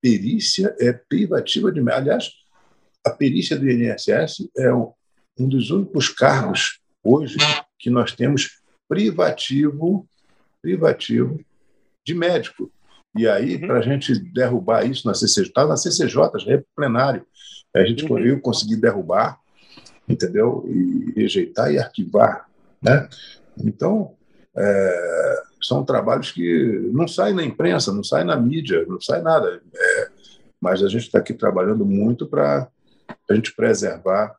perícia 0.00 0.74
é 0.80 0.92
privativa 0.92 1.70
de. 1.70 1.80
Aliás, 1.90 2.30
a 3.04 3.10
perícia 3.10 3.56
do 3.56 3.70
INSS 3.70 4.50
é 4.56 4.72
um 4.74 4.92
dos 5.38 5.70
únicos 5.70 6.08
cargos 6.08 6.80
hoje 7.02 7.36
que 7.78 7.88
nós 7.88 8.12
temos 8.12 8.60
privativo, 8.88 10.06
privativo 10.60 11.40
de 12.04 12.14
médico. 12.14 12.70
E 13.16 13.26
aí, 13.26 13.56
uhum. 13.56 13.66
para 13.66 13.78
a 13.78 13.82
gente 13.82 14.18
derrubar 14.32 14.84
isso 14.84 15.06
na 15.06 15.14
CCJ, 15.14 15.48
está 15.48 15.66
na 15.66 15.76
CCJ, 15.76 16.38
já 16.38 16.52
é 16.52 16.64
plenário. 16.76 17.26
A 17.74 17.84
gente 17.84 18.04
uhum. 18.04 18.40
conseguir 18.40 18.76
derrubar, 18.76 19.38
entendeu? 20.10 20.64
E 20.66 21.12
rejeitar 21.16 21.72
e 21.72 21.78
arquivar. 21.78 22.48
Né? 22.82 23.08
Então, 23.62 24.14
é, 24.56 25.42
são 25.62 25.84
trabalhos 25.84 26.32
que 26.32 26.90
não 26.92 27.06
saem 27.06 27.34
na 27.34 27.44
imprensa, 27.44 27.92
não 27.92 28.02
saem 28.02 28.26
na 28.26 28.36
mídia, 28.36 28.84
não 28.88 29.00
sai 29.00 29.22
nada. 29.22 29.60
É, 29.74 30.08
mas 30.60 30.82
a 30.82 30.88
gente 30.88 31.06
está 31.06 31.18
aqui 31.18 31.34
trabalhando 31.34 31.84
muito 31.84 32.26
para 32.26 32.68
a 33.28 33.34
gente 33.34 33.54
preservar 33.54 34.36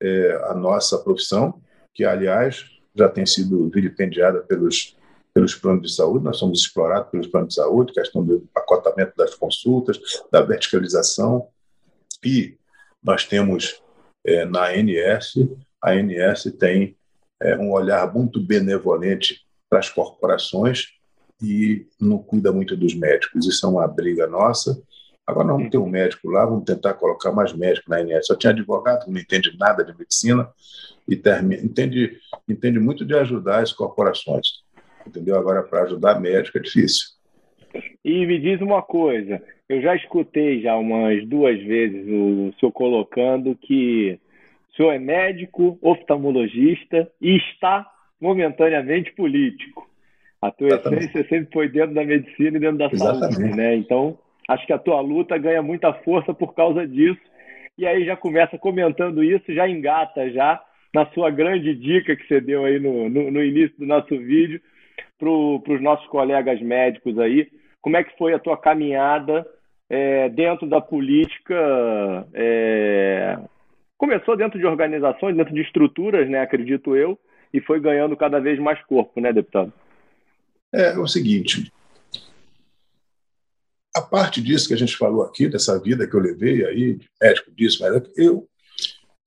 é, 0.00 0.44
a 0.48 0.54
nossa 0.54 0.98
profissão, 0.98 1.60
que, 1.94 2.04
aliás, 2.04 2.64
já 2.94 3.08
tem 3.08 3.26
sido 3.26 3.68
vilipendiada 3.70 4.40
pelos 4.40 4.96
pelos 5.32 5.54
planos 5.54 5.88
de 5.88 5.94
saúde, 5.94 6.24
nós 6.24 6.38
somos 6.38 6.60
explorados 6.60 7.10
pelos 7.10 7.26
planos 7.28 7.50
de 7.50 7.54
saúde, 7.54 7.92
questão 7.92 8.24
do 8.24 8.40
pacotamento 8.52 9.12
das 9.16 9.34
consultas, 9.34 9.98
da 10.30 10.42
verticalização, 10.42 11.46
e 12.24 12.56
nós 13.02 13.24
temos 13.24 13.82
é, 14.24 14.44
na 14.44 14.68
ANS, 14.68 15.34
a 15.82 15.92
ANS 15.92 16.44
tem 16.58 16.96
é, 17.40 17.56
um 17.56 17.72
olhar 17.72 18.12
muito 18.12 18.40
benevolente 18.40 19.40
para 19.68 19.78
as 19.78 19.88
corporações 19.88 20.88
e 21.42 21.86
não 22.00 22.18
cuida 22.18 22.52
muito 22.52 22.76
dos 22.76 22.94
médicos. 22.94 23.46
Isso 23.46 23.64
é 23.64 23.68
uma 23.68 23.88
briga 23.88 24.26
nossa. 24.26 24.80
Agora 25.26 25.48
vamos 25.48 25.70
ter 25.70 25.78
um 25.78 25.88
médico 25.88 26.28
lá, 26.28 26.44
vamos 26.44 26.64
tentar 26.64 26.94
colocar 26.94 27.32
mais 27.32 27.52
médicos 27.52 27.88
na 27.88 27.98
ANS. 27.98 28.26
Só 28.26 28.36
tinha 28.36 28.52
advogado 28.52 29.04
que 29.04 29.10
não 29.10 29.20
entende 29.20 29.56
nada 29.58 29.84
de 29.84 29.96
medicina 29.96 30.48
e 31.08 31.16
termina, 31.16 31.62
entende, 31.62 32.18
entende 32.48 32.78
muito 32.78 33.04
de 33.04 33.14
ajudar 33.14 33.62
as 33.62 33.72
corporações 33.72 34.60
entendeu? 35.06 35.36
Agora, 35.36 35.62
para 35.62 35.82
ajudar 35.82 36.20
médico 36.20 36.58
é 36.58 36.60
difícil. 36.60 37.08
E 38.04 38.26
me 38.26 38.38
diz 38.38 38.60
uma 38.60 38.82
coisa, 38.82 39.42
eu 39.70 39.80
já 39.80 39.94
escutei 39.94 40.60
já 40.60 40.76
umas 40.76 41.24
duas 41.26 41.62
vezes 41.62 42.04
o 42.08 42.52
senhor 42.58 42.72
colocando 42.72 43.54
que 43.54 44.18
o 44.68 44.74
senhor 44.74 44.90
é 44.90 44.98
médico, 44.98 45.78
oftalmologista 45.80 47.08
e 47.20 47.36
está 47.36 47.86
momentaneamente 48.20 49.12
político. 49.12 49.88
A 50.42 50.50
tua 50.50 50.70
Exatamente. 50.70 51.04
essência 51.04 51.28
sempre 51.28 51.52
foi 51.52 51.68
dentro 51.68 51.94
da 51.94 52.04
medicina 52.04 52.56
e 52.56 52.60
dentro 52.60 52.78
da 52.78 52.90
Exatamente. 52.90 53.36
saúde, 53.36 53.54
né? 53.54 53.76
Então, 53.76 54.18
acho 54.48 54.66
que 54.66 54.72
a 54.72 54.78
tua 54.78 55.00
luta 55.00 55.38
ganha 55.38 55.62
muita 55.62 55.92
força 55.92 56.34
por 56.34 56.52
causa 56.52 56.84
disso. 56.84 57.20
E 57.78 57.86
aí 57.86 58.04
já 58.04 58.16
começa 58.16 58.58
comentando 58.58 59.22
isso, 59.22 59.54
já 59.54 59.68
engata 59.68 60.32
já 60.32 60.60
na 60.92 61.06
sua 61.12 61.30
grande 61.30 61.76
dica 61.76 62.16
que 62.16 62.26
você 62.26 62.40
deu 62.40 62.64
aí 62.64 62.80
no, 62.80 63.08
no, 63.08 63.30
no 63.30 63.44
início 63.44 63.78
do 63.78 63.86
nosso 63.86 64.18
vídeo, 64.18 64.60
para 65.16 65.28
os 65.28 65.80
nossos 65.80 66.08
colegas 66.08 66.60
médicos 66.60 67.16
aí, 67.20 67.46
como 67.80 67.96
é 67.96 68.02
que 68.02 68.18
foi 68.18 68.34
a 68.34 68.38
tua 68.38 68.56
caminhada 68.56 69.46
é, 69.90 70.28
dentro 70.28 70.68
da 70.68 70.80
política? 70.80 71.54
É... 72.32 73.36
Começou 73.98 74.36
dentro 74.36 74.58
de 74.58 74.64
organizações, 74.64 75.36
dentro 75.36 75.52
de 75.52 75.60
estruturas, 75.60 76.30
né, 76.30 76.40
acredito 76.40 76.96
eu, 76.96 77.18
e 77.52 77.60
foi 77.60 77.80
ganhando 77.80 78.16
cada 78.16 78.38
vez 78.38 78.58
mais 78.58 78.82
corpo, 78.86 79.20
né, 79.20 79.32
deputado? 79.32 79.72
É, 80.72 80.92
é 80.92 80.98
o 80.98 81.06
seguinte, 81.06 81.70
a 83.94 84.00
parte 84.00 84.40
disso 84.40 84.68
que 84.68 84.74
a 84.74 84.76
gente 84.76 84.96
falou 84.96 85.22
aqui, 85.22 85.48
dessa 85.48 85.78
vida 85.78 86.06
que 86.06 86.14
eu 86.14 86.20
levei 86.20 86.64
aí, 86.64 86.98
médico 87.20 87.50
disso, 87.50 87.82
mas 87.82 88.02
eu, 88.16 88.48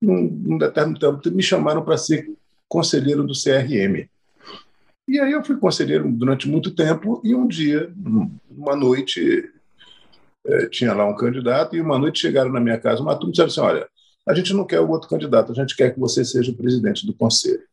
num, 0.02 0.24
num 0.24 0.58
determinado 0.58 1.20
tempo, 1.20 1.36
me 1.36 1.44
chamaram 1.44 1.84
para 1.84 1.98
ser 1.98 2.32
conselheiro 2.68 3.24
do 3.24 3.34
CRM. 3.34 4.08
E 5.08 5.20
aí 5.20 5.34
eu 5.34 5.44
fui 5.44 5.58
conselheiro 5.58 6.10
durante 6.10 6.48
muito 6.48 6.74
tempo 6.74 7.22
e 7.24 7.36
um 7.36 7.46
dia, 7.46 7.92
uma 8.50 8.76
noite, 8.76 9.52
é, 10.46 10.68
tinha 10.68 10.94
lá 10.94 11.06
um 11.06 11.16
candidato 11.16 11.76
e 11.76 11.82
uma 11.82 11.98
noite 11.98 12.20
chegaram 12.20 12.52
na 12.52 12.60
minha 12.60 12.78
casa 12.78 13.02
uma 13.02 13.16
turma 13.16 13.30
e 13.30 13.32
disseram 13.32 13.50
assim, 13.50 13.62
olha, 13.62 13.88
a 14.28 14.34
gente 14.34 14.54
não 14.54 14.66
quer 14.66 14.80
o 14.80 14.90
outro 14.90 15.10
candidato, 15.10 15.52
a 15.52 15.56
gente 15.56 15.76
quer 15.76 15.94
que 15.94 16.00
você 16.00 16.24
seja 16.24 16.52
o 16.52 16.56
presidente 16.56 17.06
do 17.06 17.14
conselho. 17.14 17.64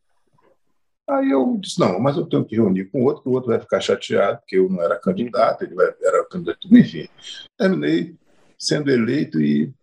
Aí 1.09 1.29
eu 1.29 1.57
disse, 1.59 1.79
não, 1.79 1.99
mas 1.99 2.15
eu 2.15 2.25
tenho 2.25 2.45
que 2.45 2.55
reunir 2.55 2.85
com 2.85 3.01
o 3.01 3.05
outro, 3.05 3.23
que 3.23 3.29
o 3.29 3.33
outro 3.33 3.49
vai 3.49 3.59
ficar 3.59 3.81
chateado, 3.81 4.39
porque 4.39 4.57
eu 4.57 4.69
não 4.69 4.81
era 4.81 4.97
candidato, 4.97 5.63
ele 5.63 5.75
era 6.01 6.25
candidato, 6.25 6.59
enfim. 6.71 7.07
Terminei 7.57 8.15
sendo 8.57 8.89
eleito 8.89 9.41
e, 9.41 9.73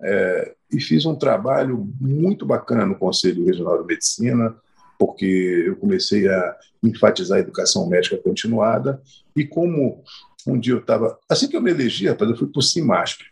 é, 0.00 0.54
e 0.72 0.80
fiz 0.80 1.04
um 1.04 1.14
trabalho 1.14 1.86
muito 2.00 2.46
bacana 2.46 2.86
no 2.86 2.94
Conselho 2.94 3.44
Regional 3.44 3.82
de 3.82 3.86
Medicina, 3.86 4.54
porque 4.98 5.64
eu 5.66 5.76
comecei 5.76 6.28
a 6.28 6.56
enfatizar 6.82 7.38
a 7.38 7.40
educação 7.40 7.86
médica 7.88 8.16
continuada, 8.16 9.02
e 9.36 9.44
como 9.44 10.02
um 10.46 10.58
dia 10.58 10.74
eu 10.74 10.78
estava, 10.78 11.18
assim 11.28 11.48
que 11.48 11.56
eu 11.56 11.62
me 11.62 11.70
elegi, 11.70 12.08
rapaz, 12.08 12.30
eu 12.30 12.36
fui 12.36 12.48
para 12.48 12.58
o 12.58 12.62
CIMASP, 12.62 13.24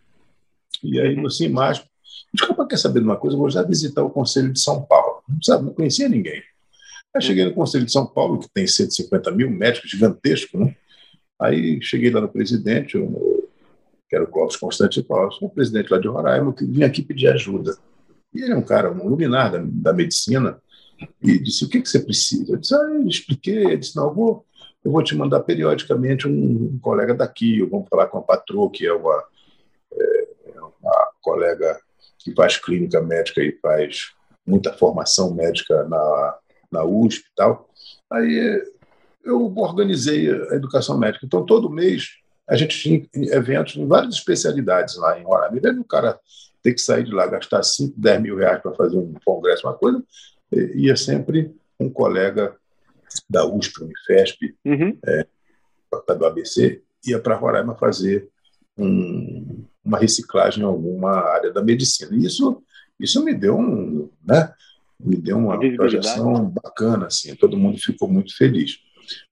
e 0.82 1.00
aí 1.00 1.16
no 1.16 1.30
CIMASP, 1.30 1.86
desculpa, 2.32 2.66
quer 2.66 2.78
saber 2.78 3.00
de 3.00 3.06
uma 3.06 3.16
coisa, 3.16 3.36
eu 3.36 3.40
vou 3.40 3.50
já 3.50 3.62
visitar 3.62 4.02
o 4.02 4.10
Conselho 4.10 4.52
de 4.52 4.60
São 4.60 4.82
Paulo, 4.82 5.22
não, 5.28 5.42
sabe, 5.42 5.64
não 5.64 5.74
conhecia 5.74 6.08
ninguém. 6.08 6.42
Aí 7.14 7.22
cheguei 7.22 7.44
no 7.44 7.54
Conselho 7.54 7.84
de 7.84 7.92
São 7.92 8.06
Paulo, 8.06 8.38
que 8.38 8.48
tem 8.52 8.66
150 8.66 9.30
mil 9.32 9.50
médicos, 9.50 9.90
gigantesco, 9.90 10.58
né? 10.58 10.76
Aí 11.40 11.80
cheguei 11.82 12.10
lá 12.10 12.20
no 12.20 12.28
presidente, 12.28 12.96
eu, 12.96 13.48
que 14.08 14.14
era 14.14 14.24
o 14.24 14.28
Clóvis 14.28 14.56
Constante 14.56 15.02
Paulo, 15.02 15.30
o 15.40 15.48
presidente 15.48 15.90
lá 15.90 15.98
de 15.98 16.06
Roraima, 16.06 16.52
que 16.52 16.64
vinha 16.64 16.86
aqui 16.86 17.02
pedir 17.02 17.28
ajuda. 17.28 17.76
E 18.32 18.42
ele 18.42 18.52
é 18.52 18.56
um 18.56 18.62
cara, 18.62 18.92
um 18.92 19.08
luminar 19.08 19.50
da, 19.50 19.60
da 19.64 19.92
medicina, 19.92 20.60
e 21.22 21.38
disse: 21.38 21.64
O 21.64 21.68
que, 21.68 21.80
que 21.80 21.88
você 21.88 22.00
precisa? 22.00 22.52
Eu 22.52 22.58
disse: 22.58 22.74
ah, 22.74 22.78
eu 22.78 23.08
expliquei. 23.08 23.64
Ele 23.64 23.78
disse: 23.78 23.96
Não, 23.96 24.08
eu 24.08 24.14
vou, 24.14 24.46
eu 24.84 24.90
vou 24.90 25.02
te 25.02 25.14
mandar 25.14 25.40
periodicamente 25.40 26.26
um, 26.26 26.78
colega 26.80 27.14
daqui, 27.14 27.58
eu 27.58 27.68
vou 27.68 27.86
falar 27.88 28.06
com 28.06 28.18
a 28.18 28.22
patroa, 28.22 28.70
que 28.70 28.86
é 28.86 28.92
uma, 28.92 29.24
é, 29.92 30.26
uma 30.80 31.08
colega 31.20 31.78
que 32.18 32.34
faz 32.34 32.56
clínica 32.56 33.00
médica 33.00 33.42
e 33.42 33.58
faz 33.60 34.12
muita 34.46 34.72
formação 34.72 35.34
médica 35.34 35.84
na, 35.84 36.38
na 36.72 36.84
USP 36.84 37.20
e 37.20 37.34
tal. 37.36 37.68
Aí 38.10 38.62
eu 39.24 39.54
organizei 39.56 40.30
a 40.30 40.54
educação 40.54 40.98
médica. 40.98 41.26
Então, 41.26 41.44
todo 41.44 41.70
mês, 41.70 42.08
a 42.48 42.56
gente 42.56 42.78
tinha 42.78 43.06
eventos 43.36 43.76
em 43.76 43.86
várias 43.86 44.14
especialidades 44.14 44.96
lá 44.96 45.18
em 45.18 45.60
vez 45.60 45.76
do 45.76 45.84
cara 45.84 46.18
ter 46.62 46.74
que 46.74 46.80
sair 46.80 47.04
de 47.04 47.12
lá, 47.12 47.26
gastar 47.26 47.62
5, 47.62 47.94
10 47.96 48.20
mil 48.20 48.36
reais 48.36 48.60
para 48.60 48.74
fazer 48.74 48.96
um 48.96 49.14
congresso, 49.24 49.66
uma 49.66 49.74
coisa, 49.74 50.02
ia 50.74 50.96
sempre 50.96 51.54
um 51.78 51.88
colega 51.88 52.54
da 53.28 53.44
USP, 53.46 53.82
Unifesp, 53.82 54.54
uhum. 54.64 54.98
é, 55.06 55.26
do 56.14 56.26
ABC, 56.26 56.82
ia 57.06 57.18
para 57.18 57.36
Roraima 57.36 57.74
fazer 57.76 58.28
um, 58.76 59.64
uma 59.84 59.98
reciclagem 59.98 60.62
em 60.62 60.66
alguma 60.66 61.12
área 61.12 61.52
da 61.52 61.62
medicina. 61.62 62.14
E 62.14 62.24
isso, 62.24 62.62
isso 62.98 63.24
me 63.24 63.34
deu 63.34 63.58
um, 63.58 64.10
né, 64.24 64.52
me 64.98 65.16
deu 65.16 65.38
uma 65.38 65.58
projeção 65.76 66.48
bacana, 66.48 67.06
assim, 67.06 67.34
todo 67.34 67.56
mundo 67.56 67.78
ficou 67.78 68.08
muito 68.08 68.36
feliz. 68.36 68.78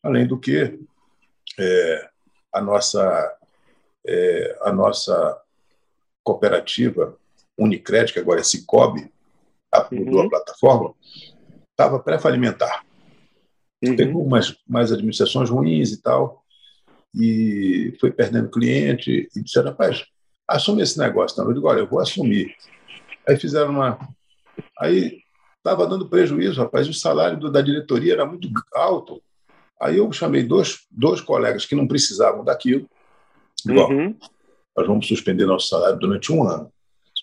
Além 0.03 0.27
do 0.27 0.39
que, 0.39 0.79
é, 1.59 2.09
a, 2.53 2.61
nossa, 2.61 3.37
é, 4.07 4.59
a 4.63 4.73
nossa 4.73 5.41
cooperativa 6.25 7.17
Unicred, 7.59 8.13
que 8.13 8.19
agora 8.19 8.41
é 8.41 8.45
Cicobi, 8.45 9.13
mudou 9.93 10.21
uhum. 10.21 10.27
a 10.27 10.31
plataforma, 10.31 10.95
estava 11.71 11.99
pré-falimentar. 12.01 12.85
Uhum. 13.83 13.97
Teve 13.97 14.13
umas 14.13 14.57
mais 14.69 14.93
administrações 14.93 15.51
ruins 15.51 15.93
e 15.93 16.03
tal, 16.03 16.43
e 17.15 17.97
foi 18.01 18.11
perdendo 18.11 18.51
cliente, 18.51 19.29
e 19.35 19.43
disseram, 19.43 19.71
rapaz, 19.71 20.05
assume 20.47 20.83
esse 20.83 20.99
negócio. 20.99 21.35
Então, 21.35 21.47
eu 21.47 21.55
digo, 21.55 21.69
olha, 21.69 21.81
eu 21.81 21.87
vou 21.87 22.01
assumir. 22.01 22.55
Aí 23.27 23.37
fizeram 23.37 23.71
uma... 23.71 23.99
Aí 24.81 25.21
estava 25.57 25.87
dando 25.87 26.09
prejuízo, 26.09 26.61
rapaz, 26.61 26.89
o 26.89 26.95
salário 26.95 27.39
do, 27.39 27.51
da 27.51 27.61
diretoria 27.61 28.15
era 28.15 28.27
muito 28.27 28.49
alto. 28.75 29.23
Aí 29.81 29.99
eu 29.99 30.11
chamei 30.13 30.43
dois, 30.43 30.87
dois 30.91 31.21
colegas 31.21 31.65
que 31.65 31.75
não 31.75 31.87
precisavam 31.87 32.45
daquilo. 32.45 32.89
Igual, 33.67 33.91
uhum. 33.91 34.17
nós 34.77 34.87
vamos 34.87 35.07
suspender 35.07 35.47
nosso 35.47 35.69
salário 35.69 35.99
durante 35.99 36.33
um 36.33 36.43
ano. 36.43 36.73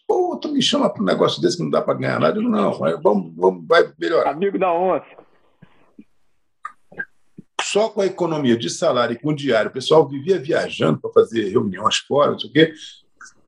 Pô, 0.08 0.38
tu 0.38 0.50
me 0.50 0.62
chama 0.62 0.90
para 0.90 1.02
um 1.02 1.06
negócio 1.06 1.42
desse 1.42 1.58
que 1.58 1.64
não 1.64 1.70
dá 1.70 1.82
para 1.82 1.96
ganhar 1.96 2.20
nada. 2.20 2.38
Eu 2.38 2.44
digo, 2.44 2.54
não, 2.54 2.72
vamos, 3.02 3.34
vamos, 3.36 3.68
vai 3.68 3.92
melhorar. 4.00 4.32
Amigo 4.32 4.60
da 4.60 4.72
onça. 4.72 5.25
Só 7.72 7.90
com 7.90 8.02
a 8.02 8.06
economia 8.06 8.56
de 8.56 8.70
salário 8.70 9.16
e 9.16 9.20
com 9.20 9.30
o 9.30 9.36
diário, 9.36 9.72
o 9.72 9.74
pessoal 9.74 10.08
vivia 10.08 10.38
viajando 10.38 11.00
para 11.00 11.12
fazer 11.12 11.50
reuniões 11.50 11.98
fora, 11.98 12.32
não 12.32 12.40
sei 12.40 12.50
o 12.52 12.54
quê. 12.54 12.74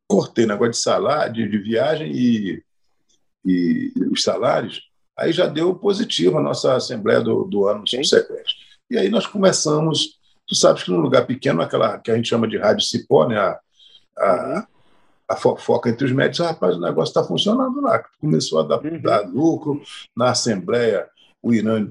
Cortei 0.08 0.48
negócio 0.48 0.72
de 0.72 0.78
salário, 0.80 1.34
de, 1.34 1.48
de 1.48 1.58
viagem 1.60 2.12
e, 2.12 2.64
e 3.46 3.94
os 4.12 4.24
salários. 4.24 4.82
Aí 5.16 5.32
já 5.32 5.46
deu 5.46 5.76
positivo 5.76 6.40
a 6.40 6.42
nossa 6.42 6.76
Assembleia 6.76 7.22
do, 7.22 7.44
do 7.44 7.68
ano 7.68 7.88
Sim. 7.88 8.04
subsequente. 8.04 8.56
E 8.90 8.98
aí 8.98 9.08
nós 9.08 9.28
começamos. 9.28 10.18
Tu 10.48 10.56
sabes 10.56 10.82
que 10.82 10.90
num 10.90 11.00
lugar 11.02 11.28
pequeno, 11.28 11.62
aquela 11.62 12.00
que 12.00 12.10
a 12.10 12.16
gente 12.16 12.30
chama 12.30 12.48
de 12.48 12.58
rádio 12.58 12.86
cipó, 12.86 13.28
né? 13.28 13.38
A, 13.38 13.60
a, 14.18 14.56
uhum. 14.56 14.64
a 15.30 15.36
fofoca 15.36 15.92
entre 15.92 16.06
os 16.06 16.12
médicos, 16.12 16.42
ah, 16.42 16.48
rapaz, 16.48 16.76
o 16.76 16.82
negócio 16.82 17.12
está 17.12 17.24
funcionando 17.24 17.82
lá. 17.82 18.04
Começou 18.20 18.62
a 18.62 18.64
dar, 18.64 18.84
uhum. 18.84 19.00
dar, 19.00 19.28
lucro. 19.28 19.80
Na 20.16 20.32
Assembleia, 20.32 21.08
o 21.40 21.54
Irã 21.54 21.88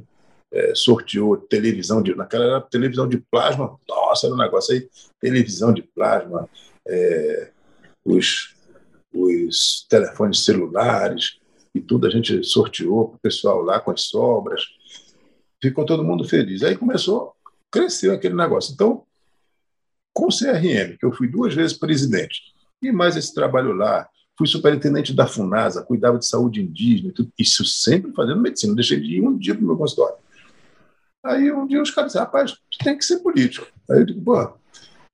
é, 0.52 0.74
sorteou 0.74 1.36
televisão, 1.36 2.02
de, 2.02 2.14
naquela 2.14 2.44
era 2.44 2.60
televisão 2.60 3.08
de 3.08 3.18
plasma, 3.18 3.78
nossa, 3.88 4.26
era 4.26 4.34
um 4.34 4.38
negócio 4.38 4.74
aí, 4.74 4.88
televisão 5.20 5.72
de 5.72 5.82
plasma, 5.82 6.48
é, 6.86 7.50
os, 8.04 8.54
os 9.12 9.86
telefones 9.88 10.44
celulares, 10.44 11.38
e 11.74 11.80
tudo 11.80 12.06
a 12.06 12.10
gente 12.10 12.42
sorteou 12.42 13.14
o 13.14 13.18
pessoal 13.18 13.60
lá 13.60 13.78
com 13.78 13.90
as 13.90 14.02
sobras. 14.02 14.62
Ficou 15.62 15.84
todo 15.84 16.04
mundo 16.04 16.24
feliz. 16.24 16.62
Aí 16.62 16.76
começou, 16.76 17.34
cresceu 17.70 18.14
aquele 18.14 18.34
negócio. 18.34 18.72
Então, 18.72 19.04
com 20.12 20.26
o 20.26 20.28
CRM, 20.28 20.96
que 20.98 21.04
eu 21.04 21.12
fui 21.12 21.28
duas 21.28 21.54
vezes 21.54 21.76
presidente, 21.76 22.40
e 22.80 22.90
mais 22.90 23.16
esse 23.16 23.34
trabalho 23.34 23.72
lá, 23.72 24.08
fui 24.38 24.46
superintendente 24.46 25.12
da 25.12 25.26
FUNASA, 25.26 25.82
cuidava 25.82 26.18
de 26.18 26.26
saúde 26.26 26.62
indígena, 26.62 27.12
tudo, 27.14 27.30
isso 27.38 27.64
sempre 27.64 28.12
fazendo 28.12 28.40
medicina, 28.40 28.70
não 28.70 28.76
deixei 28.76 29.00
de 29.00 29.16
ir 29.16 29.20
um 29.20 29.36
dia 29.36 29.54
para 29.54 29.62
o 29.64 29.66
meu 29.66 29.76
consultório. 29.76 30.16
Aí 31.26 31.52
um 31.52 31.66
dia 31.66 31.82
os 31.82 31.90
caras 31.90 32.12
disseram, 32.12 32.26
rapaz, 32.26 32.56
tem 32.82 32.96
que 32.96 33.04
ser 33.04 33.18
político. 33.18 33.66
Aí 33.90 34.00
eu 34.00 34.06
digo, 34.06 34.22
pô, 34.22 34.52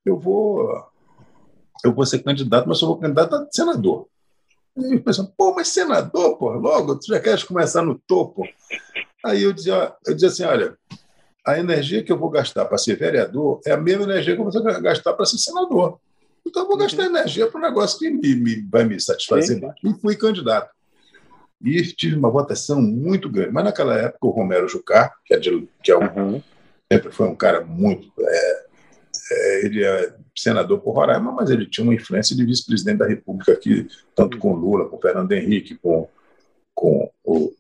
eu 0.05 0.19
vou, 0.19 0.85
eu 1.85 1.93
vou 1.93 2.05
ser 2.05 2.21
candidato, 2.21 2.69
mas 2.69 2.79
só 2.79 2.87
vou 2.87 2.99
candidato 2.99 3.35
a 3.35 3.47
senador. 3.51 4.07
E 4.77 4.95
eu 4.95 5.03
pensava, 5.03 5.33
pô, 5.37 5.55
mas 5.55 5.69
senador, 5.69 6.37
pô, 6.37 6.51
logo, 6.53 6.97
tu 6.97 7.07
já 7.07 7.21
queres 7.21 7.45
começar 7.45 7.83
no 7.83 7.99
topo? 8.07 8.47
Aí 9.25 9.43
eu 9.43 9.53
dizia, 9.53 9.95
eu 10.07 10.15
dizia 10.15 10.29
assim, 10.29 10.45
olha, 10.45 10.77
a 11.47 11.59
energia 11.59 12.03
que 12.03 12.13
eu 12.13 12.19
vou 12.19 12.31
gastar 12.31 12.65
para 12.65 12.79
ser 12.79 12.97
vereador 12.97 13.61
é 13.67 13.73
a 13.73 13.77
mesma 13.77 14.05
energia 14.05 14.35
que 14.35 14.41
eu 14.41 14.51
vou 14.51 14.63
gastar 14.81 15.13
para 15.15 15.27
ser 15.27 15.39
senador. 15.39 15.99
Então 16.47 16.63
eu 16.63 16.69
vou 16.69 16.77
gastar 16.77 17.03
uhum. 17.03 17.17
energia 17.17 17.47
para 17.49 17.59
um 17.59 17.63
negócio 17.63 17.99
que 17.99 18.11
me, 18.11 18.35
me, 18.35 18.63
vai 18.63 18.85
me 18.85 19.01
satisfazer. 19.01 19.59
Sim. 19.59 19.71
E 19.85 20.01
fui 20.01 20.17
candidato. 20.17 20.71
E 21.63 21.83
tive 21.95 22.17
uma 22.17 22.31
votação 22.31 22.81
muito 22.81 23.29
grande. 23.29 23.53
Mas 23.53 23.65
naquela 23.65 23.97
época 23.97 24.27
o 24.27 24.31
Romero 24.31 24.69
Jucá, 24.69 25.13
que 25.25 25.35
é, 25.35 25.39
de, 25.39 25.69
que 25.83 25.93
é 25.93 25.97
um, 25.97 26.03
uhum. 26.03 26.43
sempre 26.93 27.13
foi 27.13 27.29
um 27.29 27.35
cara 27.35 27.61
muito. 27.65 28.11
É, 28.19 28.67
é, 29.33 29.65
ele 29.67 29.85
é 29.85 30.15
senador 30.37 30.81
por 30.81 30.95
Roraima, 30.95 31.33
mas 31.33 31.51
ele 31.51 31.67
tinha 31.67 31.85
uma 31.85 31.95
influência 31.95 32.35
de 32.35 32.45
vice-presidente 32.45 32.99
da 32.99 33.07
República 33.07 33.53
aqui, 33.53 33.87
tanto 34.15 34.39
com 34.39 34.55
Lula, 34.55 34.89
com 34.89 35.01
Fernando 35.01 35.33
Henrique, 35.33 35.77
com, 35.77 36.09
com 36.75 37.11
o 37.25 37.53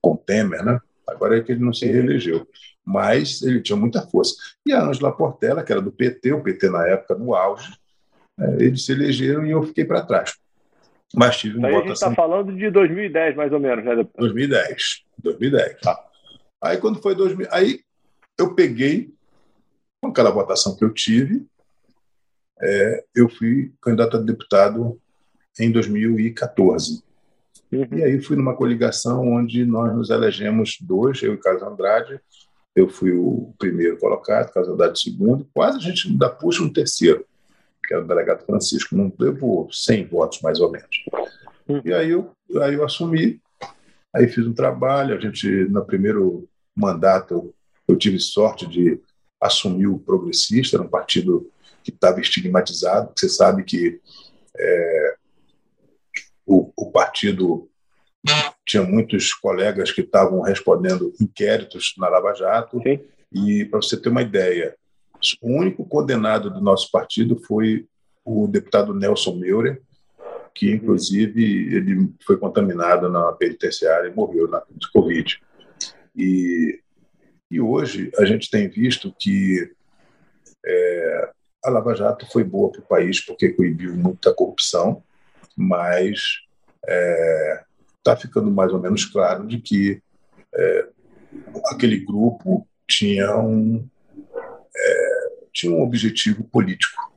com 0.00 0.16
Temer, 0.16 0.64
né? 0.64 0.80
Agora 1.06 1.38
é 1.38 1.42
que 1.42 1.52
ele 1.52 1.64
não 1.64 1.72
se 1.72 1.86
reelegeu, 1.86 2.46
mas 2.84 3.42
ele 3.42 3.60
tinha 3.60 3.76
muita 3.76 4.02
força. 4.02 4.34
E 4.66 4.72
a 4.72 4.82
Ângela 4.82 5.12
Portela, 5.12 5.62
que 5.62 5.72
era 5.72 5.80
do 5.80 5.90
PT, 5.90 6.32
o 6.32 6.42
PT 6.42 6.68
na 6.70 6.86
época 6.86 7.14
no 7.14 7.34
auge, 7.34 7.72
é, 8.38 8.64
eles 8.64 8.84
se 8.84 8.92
elegeram 8.92 9.44
e 9.46 9.50
eu 9.50 9.62
fiquei 9.62 9.84
para 9.84 10.02
trás. 10.02 10.36
Mas 11.14 11.38
tive 11.38 11.58
uma 11.58 11.68
Aí 11.68 11.74
votação. 11.74 11.92
A 11.92 11.94
gente 11.94 12.10
está 12.10 12.14
falando 12.14 12.56
de 12.56 12.70
2010, 12.70 13.36
mais 13.36 13.52
ou 13.52 13.60
menos, 13.60 13.84
né? 13.84 14.06
2010. 14.18 15.04
2010. 15.22 15.80
Tá. 15.80 15.98
Aí 16.62 16.76
quando 16.76 17.00
foi 17.00 17.14
2000, 17.14 17.46
aí 17.50 17.80
eu 18.38 18.54
peguei 18.54 19.12
com 20.00 20.08
aquela 20.08 20.30
votação 20.30 20.76
que 20.76 20.84
eu 20.84 20.92
tive, 20.92 21.46
é, 22.60 23.04
eu 23.14 23.28
fui 23.28 23.72
candidato 23.80 24.16
a 24.16 24.20
deputado 24.20 25.00
em 25.58 25.70
2014. 25.70 27.02
Uhum. 27.70 27.86
E 27.92 28.02
aí 28.02 28.20
fui 28.22 28.36
numa 28.36 28.56
coligação 28.56 29.26
onde 29.28 29.64
nós 29.64 29.94
nos 29.94 30.10
elegemos 30.10 30.78
dois, 30.80 31.22
eu 31.22 31.34
e 31.34 31.38
Carlos 31.38 31.62
Andrade. 31.62 32.20
Eu 32.74 32.88
fui 32.88 33.12
o 33.12 33.52
primeiro 33.58 33.98
colocado, 33.98 34.52
Carlos 34.52 34.72
Andrade 34.72 34.92
o 34.92 35.02
segundo. 35.02 35.48
Quase 35.52 35.78
a 35.78 35.80
gente 35.80 36.08
ainda 36.08 36.30
puxa 36.30 36.62
um 36.62 36.72
terceiro. 36.72 37.24
Que 37.88 37.94
era 37.94 38.04
o 38.04 38.06
delegado 38.06 38.44
Francisco, 38.44 38.94
não 38.94 39.10
levou 39.18 39.66
100 39.72 40.08
votos 40.08 40.42
mais 40.42 40.60
ou 40.60 40.70
menos. 40.70 41.04
Hum. 41.66 41.80
E 41.82 41.92
aí 41.92 42.10
eu, 42.10 42.30
aí 42.62 42.74
eu 42.74 42.84
assumi, 42.84 43.40
aí 44.14 44.28
fiz 44.28 44.46
um 44.46 44.52
trabalho, 44.52 45.16
a 45.16 45.20
gente, 45.20 45.48
no 45.70 45.82
primeiro 45.84 46.46
mandato, 46.76 47.54
eu 47.88 47.96
tive 47.96 48.20
sorte 48.20 48.66
de 48.66 49.00
assumir 49.40 49.86
o 49.86 49.98
Progressista, 49.98 50.76
era 50.76 50.84
um 50.84 50.88
partido 50.88 51.50
que 51.82 51.90
estava 51.90 52.20
estigmatizado, 52.20 53.12
você 53.16 53.28
sabe 53.28 53.64
que 53.64 53.98
é, 54.54 55.14
o, 56.44 56.70
o 56.76 56.90
partido 56.90 57.70
tinha 58.66 58.82
muitos 58.82 59.32
colegas 59.32 59.90
que 59.90 60.02
estavam 60.02 60.42
respondendo 60.42 61.14
inquéritos 61.18 61.94
na 61.96 62.08
Lava 62.08 62.34
Jato, 62.34 62.82
Sim. 62.82 63.00
e 63.32 63.64
para 63.64 63.80
você 63.80 63.96
ter 63.96 64.10
uma 64.10 64.20
ideia, 64.20 64.76
o 65.40 65.48
único 65.48 65.84
condenado 65.84 66.50
do 66.50 66.60
nosso 66.60 66.90
partido 66.90 67.36
foi 67.36 67.86
o 68.24 68.46
deputado 68.46 68.94
Nelson 68.94 69.36
Meurer, 69.36 69.80
que 70.54 70.70
inclusive 70.70 71.74
ele 71.74 72.12
foi 72.26 72.36
contaminado 72.36 73.08
na 73.08 73.32
penitenciária 73.32 74.08
e 74.08 74.14
morreu 74.14 74.48
na, 74.48 74.62
de 74.70 74.90
Covid. 74.90 75.40
E, 76.16 76.80
e 77.50 77.60
hoje 77.60 78.10
a 78.18 78.24
gente 78.24 78.50
tem 78.50 78.68
visto 78.68 79.14
que 79.18 79.70
é, 80.66 81.30
a 81.64 81.70
Lava 81.70 81.94
Jato 81.94 82.26
foi 82.30 82.44
boa 82.44 82.70
para 82.70 82.80
o 82.80 82.86
país 82.86 83.24
porque 83.24 83.50
coibiu 83.50 83.94
muita 83.94 84.34
corrupção, 84.34 85.02
mas 85.56 86.18
está 86.82 86.88
é, 86.88 87.64
tá 88.02 88.16
ficando 88.16 88.50
mais 88.50 88.72
ou 88.72 88.80
menos 88.80 89.04
claro 89.04 89.46
de 89.46 89.60
que 89.60 90.02
é, 90.54 90.88
aquele 91.66 91.98
grupo 91.98 92.66
tinha 92.86 93.36
um, 93.36 93.86
é, 94.76 95.07
tinha 95.58 95.72
um 95.72 95.82
objetivo 95.82 96.44
político. 96.44 97.12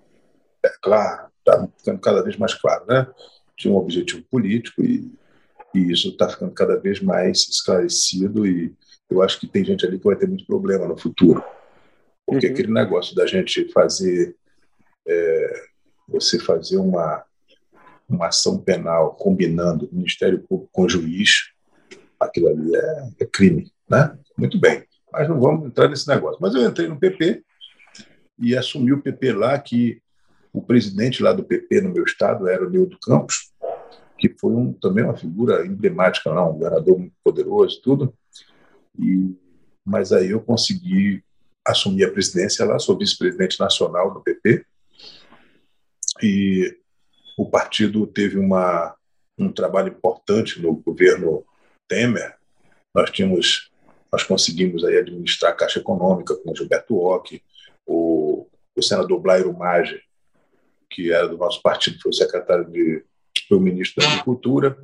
É 0.66 0.72
claro, 0.82 1.28
está 1.39 1.68
ficando 1.78 2.00
cada 2.00 2.24
vez 2.24 2.38
mais 2.38 2.56
claro, 2.56 2.86
né? 2.88 3.08
Tinha 3.56 3.72
um 3.72 3.78
objetivo 3.78 4.24
político 4.32 4.84
e, 4.84 5.12
e 5.76 5.92
isso 5.92 6.10
está 6.10 6.28
ficando 6.28 6.52
cada 6.52 6.80
vez 6.80 7.00
mais 7.00 7.48
esclarecido 7.48 8.48
e 8.48 8.74
eu 9.10 9.22
acho 9.22 9.39
que 9.39 9.46
tem 9.46 9.64
gente 9.64 9.86
ali 9.86 10.00
que 10.00 10.06
vai 10.06 10.16
ter 10.16 10.28
muito 10.28 10.46
problema 10.48 10.88
no 10.88 10.98
futuro. 10.98 11.44
Porque 12.26 12.48
uhum. 12.48 12.54
aquele 12.54 12.72
negócio 12.74 13.16
da 13.16 13.28
gente 13.28 13.72
fazer, 13.72 14.36
é, 15.08 15.64
você 16.08 16.39
fazer 16.39 16.78
uma, 16.78 17.24
uma 18.10 18.28
ação 18.28 18.58
penal 18.58 19.14
combinando 19.16 19.89
Ministério 19.92 20.39
Público 20.39 20.70
com 20.72 20.89
juiz, 20.89 21.52
aquilo 22.20 22.48
ali 22.48 22.76
é, 22.76 23.10
é 23.20 23.26
crime, 23.26 23.72
né? 23.88 24.18
Muito 24.36 24.60
bem, 24.60 24.84
mas 25.12 25.30
não 25.30 25.39
vamos 25.39 25.68
entrar 25.68 25.88
nesse 25.88 26.08
negócio. 26.08 26.39
Mas 26.42 26.56
eu 26.56 26.68
entrei 26.68 26.88
no 26.88 27.00
PP 27.00 27.44
e 28.42 28.58
assumi 28.58 28.92
o 28.92 29.02
PP 29.02 29.34
lá, 29.34 29.58
que 29.60 30.02
o 30.52 30.62
presidente 30.62 31.24
lá 31.24 31.32
do 31.32 31.44
PP 31.44 31.82
no 31.82 31.94
meu 31.94 32.04
estado 32.04 32.48
era 32.48 32.66
o 32.66 32.70
Nildo 32.70 32.98
Campos, 33.00 33.52
que 34.18 34.30
foi 34.30 34.54
um, 34.54 34.74
também 34.74 35.04
uma 35.04 35.16
figura 35.16 35.66
emblemática, 35.66 36.34
não, 36.34 36.50
um 36.50 36.54
governador 36.54 37.00
muito 37.00 37.16
poderoso 37.24 37.82
tudo. 37.82 38.14
E, 39.00 39.34
mas 39.86 40.12
aí 40.12 40.32
eu 40.32 40.42
consegui 40.42 41.24
assumir 41.66 42.04
a 42.04 42.12
presidência 42.12 42.66
lá, 42.66 42.78
sou 42.80 42.98
vice-presidente 42.98 43.60
nacional 43.60 44.14
do 44.14 44.22
PP. 44.22 44.66
E 46.22 46.78
o 47.38 47.50
partido 47.50 48.06
teve 48.06 48.38
uma, 48.38 48.96
um 49.38 49.52
trabalho 49.52 49.89
importante 49.89 50.62
no 50.62 50.76
governo 50.76 51.44
Temer. 51.88 52.36
Nós 52.94 53.10
tínhamos, 53.10 53.72
nós 54.12 54.24
conseguimos 54.24 54.84
aí 54.84 54.98
administrar 54.98 55.52
a 55.52 55.56
Caixa 55.56 55.80
Econômica 55.80 56.36
com 56.36 56.52
o 56.52 56.56
Gilberto 56.56 56.98
Ock, 56.98 57.42
o, 57.86 58.21
o 58.82 58.88
senador 58.88 59.20
Blairo 59.20 59.58
Maggi, 59.58 60.02
que 60.90 61.12
era 61.12 61.28
do 61.28 61.38
nosso 61.38 61.62
partido, 61.62 62.00
foi 62.02 62.10
o 62.10 62.16
secretário 62.16 62.70
de 62.70 63.04
foi 63.48 63.58
o 63.58 63.62
ministro 63.62 64.02
da 64.02 64.10
Agricultura, 64.12 64.78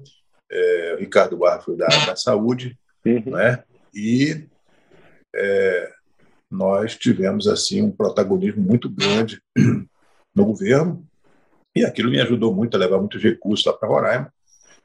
é, 0.49 0.97
Ricardo 0.99 1.37
Barra 1.37 1.59
foi 1.59 1.75
da, 1.75 1.87
da 1.87 2.15
Saúde, 2.15 2.77
uhum. 3.05 3.31
né? 3.31 3.63
E 3.93 4.45
é, 5.35 5.91
nós 6.49 6.95
tivemos 6.95 7.47
assim 7.47 7.81
um 7.81 7.91
protagonismo 7.91 8.61
muito 8.61 8.89
grande 8.89 9.41
no 10.35 10.45
governo 10.45 11.05
e 11.75 11.85
aquilo 11.85 12.09
me 12.09 12.19
ajudou 12.19 12.53
muito 12.53 12.75
a 12.75 12.79
levar 12.79 12.99
muitos 12.99 13.21
recursos 13.21 13.65
lá 13.65 13.73
para 13.73 13.87
Roraima, 13.87 14.33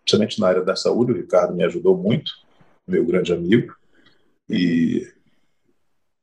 principalmente 0.05 0.41
na 0.41 0.49
área 0.49 0.63
da 0.63 0.77
saúde. 0.77 1.13
O 1.13 1.17
Ricardo 1.17 1.55
me 1.55 1.65
ajudou 1.65 1.97
muito, 1.97 2.33
meu 2.87 3.05
grande 3.07 3.33
amigo, 3.33 3.75
e, 4.49 5.11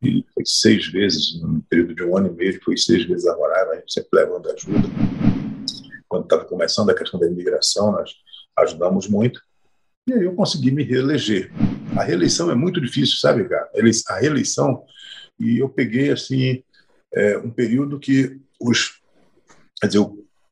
e 0.02 0.26
foi 0.34 0.44
seis 0.46 0.88
vezes, 0.88 1.42
no 1.42 1.62
período 1.64 1.94
de 1.94 2.04
um 2.04 2.16
ano 2.18 2.28
e 2.28 2.32
meio, 2.32 2.64
foi 2.64 2.78
seis 2.78 3.06
vezes 3.06 3.28
a 3.28 3.36
Roraima, 3.36 3.72
a 3.72 3.76
gente 3.76 3.94
sempre 3.94 4.10
levando 4.14 4.50
ajuda. 4.50 4.88
Quando 6.08 6.24
estava 6.24 6.46
começando 6.46 6.90
a 6.90 6.96
questão 6.96 7.20
da 7.20 7.28
imigração, 7.28 7.92
nós 7.92 8.12
ajudamos 8.58 9.08
muito. 9.08 9.42
E 10.08 10.14
aí 10.14 10.24
eu 10.24 10.34
consegui 10.34 10.72
me 10.72 10.84
reeleger. 10.84 11.52
A 11.98 12.04
reeleição 12.04 12.50
é 12.50 12.56
muito 12.56 12.80
difícil, 12.80 13.18
sabe, 13.18 13.48
cara? 13.48 13.70
A 14.08 14.16
reeleição, 14.16 14.84
e 15.40 15.60
eu 15.60 15.70
peguei, 15.70 16.12
assim, 16.12 16.64
é, 17.14 17.38
um 17.38 17.50
período 17.50 18.00
que 18.00 18.40
os, 18.60 19.02
quer 19.82 19.88
dizer, 19.88 20.08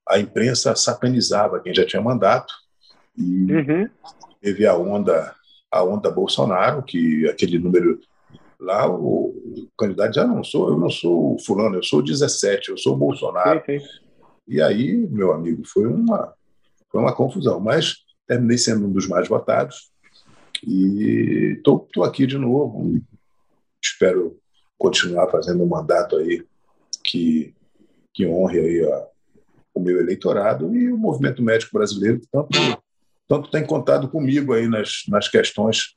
a 0.07 0.19
imprensa 0.19 0.75
satanizava 0.75 1.59
quem 1.59 1.73
já 1.73 1.85
tinha 1.85 2.01
mandato, 2.01 2.53
e 3.17 3.51
uhum. 3.51 3.89
teve 4.41 4.65
a 4.65 4.75
onda, 4.75 5.33
a 5.71 5.83
onda 5.83 6.11
Bolsonaro, 6.11 6.83
que 6.83 7.27
aquele 7.27 7.57
número 7.57 7.99
lá, 8.59 8.89
o, 8.89 9.29
o 9.29 9.67
candidato 9.77 10.15
já 10.15 10.25
não 10.25 10.43
sou, 10.43 10.69
eu 10.69 10.77
não 10.77 10.89
sou 10.89 11.35
o 11.35 11.39
fulano, 11.39 11.75
eu 11.75 11.83
sou 11.83 11.99
o 11.99 12.03
17, 12.03 12.69
eu 12.69 12.77
sou 12.77 12.93
o 12.93 12.97
Bolsonaro. 12.97 13.61
Sim, 13.65 13.79
sim. 13.79 13.85
E 14.47 14.61
aí, 14.61 14.95
meu 14.95 15.33
amigo, 15.33 15.63
foi 15.65 15.85
uma, 15.85 16.33
foi 16.89 17.01
uma 17.01 17.13
confusão, 17.13 17.59
mas 17.59 17.97
terminei 18.25 18.57
sendo 18.57 18.87
um 18.87 18.91
dos 18.91 19.07
mais 19.07 19.27
votados 19.27 19.91
e 20.65 21.57
estou 21.57 22.03
aqui 22.03 22.25
de 22.25 22.37
novo. 22.37 23.01
Espero 23.83 24.39
continuar 24.77 25.29
fazendo 25.29 25.63
um 25.63 25.67
mandato 25.67 26.17
aí 26.17 26.45
que, 27.03 27.53
que 28.13 28.25
honre 28.25 28.59
aí 28.59 28.85
a, 28.85 29.07
o 29.73 29.79
meu 29.79 29.99
eleitorado 29.99 30.75
e 30.75 30.91
o 30.91 30.97
movimento 30.97 31.41
médico 31.41 31.73
brasileiro 31.73 32.19
que 32.19 32.27
tanto, 32.31 32.49
tanto 33.27 33.51
tem 33.51 33.65
contado 33.65 34.07
comigo 34.09 34.53
aí 34.53 34.67
nas, 34.67 35.03
nas 35.07 35.27
questões 35.27 35.95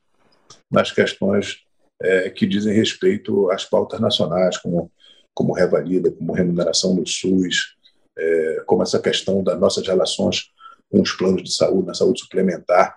nas 0.71 0.91
questões 0.91 1.65
é, 2.03 2.31
que 2.31 2.47
dizem 2.47 2.75
respeito 2.75 3.51
às 3.51 3.65
pautas 3.65 4.01
nacionais, 4.01 4.57
como, 4.57 4.91
como 5.35 5.53
revalida, 5.53 6.11
como 6.11 6.33
remuneração 6.33 6.95
do 6.95 7.07
SUS, 7.07 7.77
é, 8.19 8.63
como 8.67 8.83
essa 8.83 9.01
questão 9.01 9.43
das 9.43 9.59
nossas 9.59 9.87
relações 9.87 10.51
com 10.91 11.01
os 11.01 11.13
planos 11.13 11.43
de 11.43 11.53
saúde, 11.53 11.87
na 11.87 11.95
saúde 11.95 12.21
suplementar, 12.21 12.97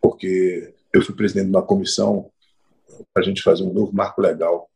porque 0.00 0.74
eu 0.92 1.02
fui 1.02 1.14
presidente 1.14 1.46
de 1.46 1.56
uma 1.56 1.62
comissão 1.62 2.30
para 3.12 3.22
a 3.22 3.26
gente 3.26 3.42
fazer 3.42 3.62
um 3.62 3.72
novo 3.72 3.94
marco 3.94 4.20
legal 4.20 4.68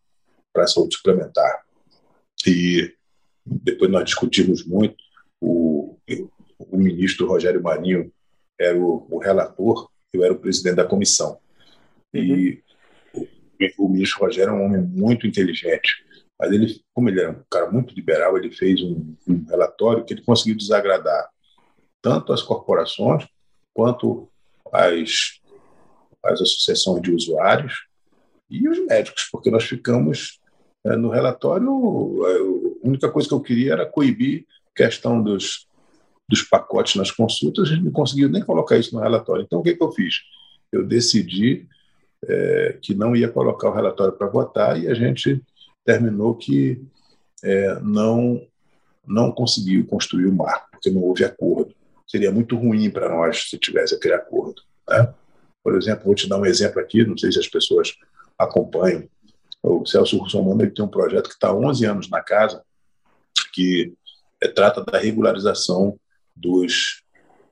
para 0.53 0.65
a 0.65 0.69
saúde 0.69 0.97
suplementar. 0.97 1.65
E 2.47 2.95
depois 3.45 3.91
nós 3.91 4.05
discutimos 4.05 4.65
muito. 4.65 4.97
O, 5.41 5.97
o 6.59 6.77
ministro 6.77 7.27
Rogério 7.27 7.63
Marinho 7.63 8.13
era 8.61 8.79
o, 8.79 9.07
o 9.11 9.19
relator, 9.19 9.89
eu 10.13 10.23
era 10.23 10.33
o 10.33 10.39
presidente 10.39 10.77
da 10.77 10.85
comissão. 10.85 11.39
E 12.15 12.21
o, 12.21 12.63
o 13.79 13.89
ministro 13.89 14.21
Rogério 14.21 14.51
é 14.51 14.55
um 14.55 14.65
homem 14.65 14.81
muito 14.83 15.27
inteligente, 15.27 16.05
mas 16.39 16.51
ele, 16.51 16.81
como 16.93 17.09
ele 17.09 17.21
era 17.21 17.31
um 17.31 17.43
cara 17.51 17.71
muito 17.71 17.95
liberal, 17.95 18.37
ele 18.37 18.51
fez 18.51 18.81
um, 18.83 19.15
um 19.29 19.45
relatório 19.49 20.05
que 20.05 20.15
ele 20.15 20.23
conseguiu 20.23 20.57
desagradar 20.57 21.29
tanto 22.01 22.33
as 22.33 22.43
corporações 22.43 23.27
quanto 23.73 24.29
as, 24.73 25.41
as 26.25 26.41
associações 26.41 27.01
de 27.03 27.13
usuários 27.13 27.87
e 28.51 28.69
os 28.69 28.85
médicos, 28.87 29.29
porque 29.31 29.51
nós 29.51 29.65
ficamos 29.65 30.41
é, 30.85 30.97
no 30.97 31.11
relatório, 31.11 31.69
a 32.83 32.87
única 32.87 33.11
coisa 33.11 33.29
que 33.29 33.35
eu 33.35 33.41
queria 33.41 33.73
era 33.73 33.87
coibir 33.87 34.45
questão 34.75 35.23
dos, 35.23 35.69
dos 36.29 36.43
pacotes 36.43 36.97
nas 36.97 37.11
consultas, 37.11 37.69
a 37.69 37.75
gente 37.75 37.85
não 37.85 37.93
conseguiu 37.93 38.29
nem 38.29 38.43
colocar 38.43 38.77
isso 38.77 38.95
no 38.95 39.01
relatório. 39.01 39.45
Então, 39.45 39.61
o 39.61 39.63
que, 39.63 39.75
que 39.75 39.83
eu 39.83 39.93
fiz? 39.93 40.17
Eu 40.73 40.85
decidi 40.85 41.69
é, 42.29 42.79
que 42.81 42.95
não 42.95 43.17
ia 43.17 43.29
colocar 43.29 43.69
o 43.69 43.75
relatório 43.75 44.13
para 44.13 44.27
votar 44.27 44.81
e 44.81 44.89
a 44.89 44.95
gente 44.95 45.43
terminou 45.85 46.35
que 46.35 46.81
é, 47.43 47.79
não, 47.81 48.41
não 49.07 49.33
conseguiu 49.33 49.85
construir 49.87 50.27
o 50.27 50.33
marco, 50.33 50.69
porque 50.71 50.91
não 50.91 51.03
houve 51.03 51.25
acordo 51.25 51.75
seria 52.13 52.31
muito 52.31 52.57
ruim 52.57 52.91
para 52.91 53.09
nós 53.09 53.49
se 53.49 53.57
tivesse 53.57 53.95
aquele 53.95 54.13
acordo. 54.13 54.61
Né? 54.87 55.15
Por 55.65 55.75
exemplo, 55.75 56.05
vou 56.05 56.15
te 56.15 56.29
dar 56.29 56.39
um 56.39 56.45
exemplo 56.45 56.79
aqui, 56.79 57.07
não 57.07 57.17
sei 57.17 57.33
se 57.33 57.39
as 57.39 57.49
pessoas 57.49 57.95
acompanham. 58.39 59.09
O 59.63 59.87
Celso 59.87 60.19
Russomano 60.19 60.71
tem 60.71 60.85
um 60.85 60.89
projeto 60.89 61.29
que 61.29 61.35
está 61.35 61.49
há 61.49 61.55
11 61.55 61.87
anos 61.87 62.11
na 62.11 62.21
casa, 62.21 62.63
que 63.55 63.95
é, 64.43 64.49
trata 64.49 64.85
da 64.85 64.99
regularização 64.99 65.99
dos 66.37 67.02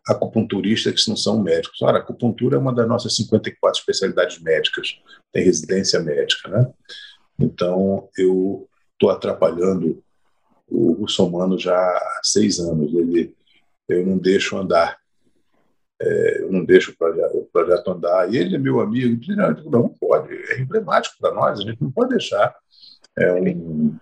acupunturistas 0.06 1.04
que 1.04 1.08
não 1.08 1.16
são 1.16 1.42
médicos. 1.42 1.80
Ora, 1.82 1.98
acupuntura 1.98 2.56
é 2.56 2.58
uma 2.58 2.74
das 2.74 2.88
nossas 2.88 3.14
54 3.16 3.80
especialidades 3.80 4.40
médicas, 4.40 5.00
tem 5.32 5.44
residência 5.44 6.00
médica. 6.00 6.48
Né? 6.48 6.72
Então, 7.38 8.08
eu 8.16 8.68
estou 8.92 9.10
atrapalhando 9.10 10.02
o 10.68 10.92
russomano 10.92 11.58
já 11.58 11.76
há 11.76 12.20
seis 12.22 12.58
anos. 12.58 12.92
Ele, 12.94 13.34
eu 13.88 14.06
não 14.06 14.18
deixo 14.18 14.56
andar. 14.56 14.98
É, 16.02 16.42
eu 16.42 16.52
não 16.52 16.64
deixo 16.64 16.92
o 16.92 16.96
projeto, 16.96 17.36
o 17.36 17.48
projeto, 17.52 17.90
andar. 17.90 18.32
E 18.32 18.38
ele 18.38 18.56
é 18.56 18.58
meu 18.58 18.80
amigo. 18.80 19.20
Não, 19.34 19.70
não 19.70 19.88
pode. 19.88 20.34
É 20.52 20.60
emblemático 20.60 21.16
para 21.20 21.34
nós. 21.34 21.60
A 21.60 21.62
gente 21.62 21.82
não 21.82 21.90
pode 21.90 22.10
deixar 22.10 22.54
é 23.18 23.32
um, 23.34 23.98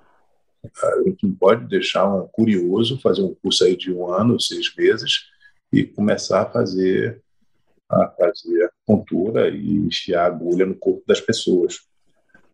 a 0.83 1.03
gente 1.03 1.27
não 1.27 1.35
pode 1.35 1.67
deixar 1.67 2.07
um 2.07 2.27
curioso 2.29 3.01
fazer 3.01 3.23
um 3.23 3.35
curso 3.35 3.65
aí 3.65 3.77
de 3.77 3.93
um 3.93 4.13
ano, 4.13 4.41
seis 4.41 4.73
meses, 4.77 5.25
e 5.73 5.85
começar 5.85 6.43
a 6.43 6.51
fazer 6.51 7.23
a 7.91 8.07
fazer 8.11 8.71
cultura 8.87 9.49
e 9.49 9.77
enfiar 9.77 10.27
agulha 10.27 10.67
no 10.67 10.75
corpo 10.75 11.03
das 11.07 11.23
pessoas. 11.23 11.81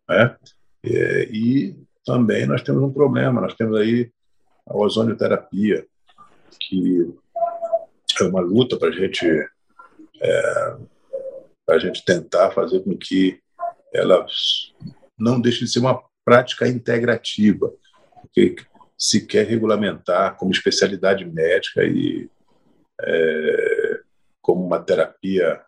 Né? 0.09 0.37
É, 0.85 1.25
e 1.25 1.77
também 2.05 2.47
nós 2.47 2.63
temos 2.63 2.83
um 2.83 2.93
problema, 2.93 3.41
nós 3.41 3.55
temos 3.55 3.79
aí 3.81 4.13
a 4.67 4.77
ozonioterapia, 4.77 5.85
que 6.61 7.13
é 8.21 8.25
uma 8.25 8.41
luta 8.41 8.77
para 8.79 8.91
a 8.91 8.93
gente 8.93 9.27
é, 10.21 10.77
a 11.69 11.79
gente 11.79 12.05
tentar 12.05 12.51
fazer 12.51 12.81
com 12.81 12.97
que 12.97 13.41
ela 13.93 14.27
não 15.19 15.41
deixe 15.41 15.65
de 15.65 15.71
ser 15.71 15.81
uma 15.81 16.03
prática 16.25 16.69
integrativa, 16.69 17.73
porque 18.21 18.57
se 18.99 19.27
quer 19.27 19.47
regulamentar 19.47 20.37
como 20.37 20.53
especialidade 20.53 21.25
médica 21.25 21.85
e 21.85 22.29
é, 23.01 24.01
como 24.41 24.65
uma 24.65 24.81
terapia 24.81 25.61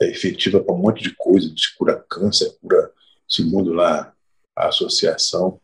efetiva 0.00 0.60
para 0.60 0.74
um 0.74 0.78
monte 0.78 1.02
de 1.02 1.14
coisa, 1.14 1.48
de 1.50 1.74
cura 1.76 2.04
câncer, 2.08 2.54
cura, 2.60 2.90
segundo 3.28 3.72
lá 3.72 4.12
a 4.54 4.68
associação 4.68 5.60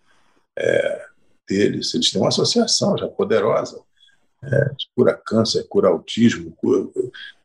é, 0.56 1.06
deles, 1.48 1.94
eles 1.94 2.10
têm 2.10 2.20
uma 2.20 2.28
associação 2.28 2.96
já 2.96 3.08
poderosa, 3.08 3.80
é, 4.42 4.70
cura 4.94 5.14
câncer, 5.14 5.64
cura 5.68 5.88
autismo, 5.88 6.52
cura, 6.52 6.88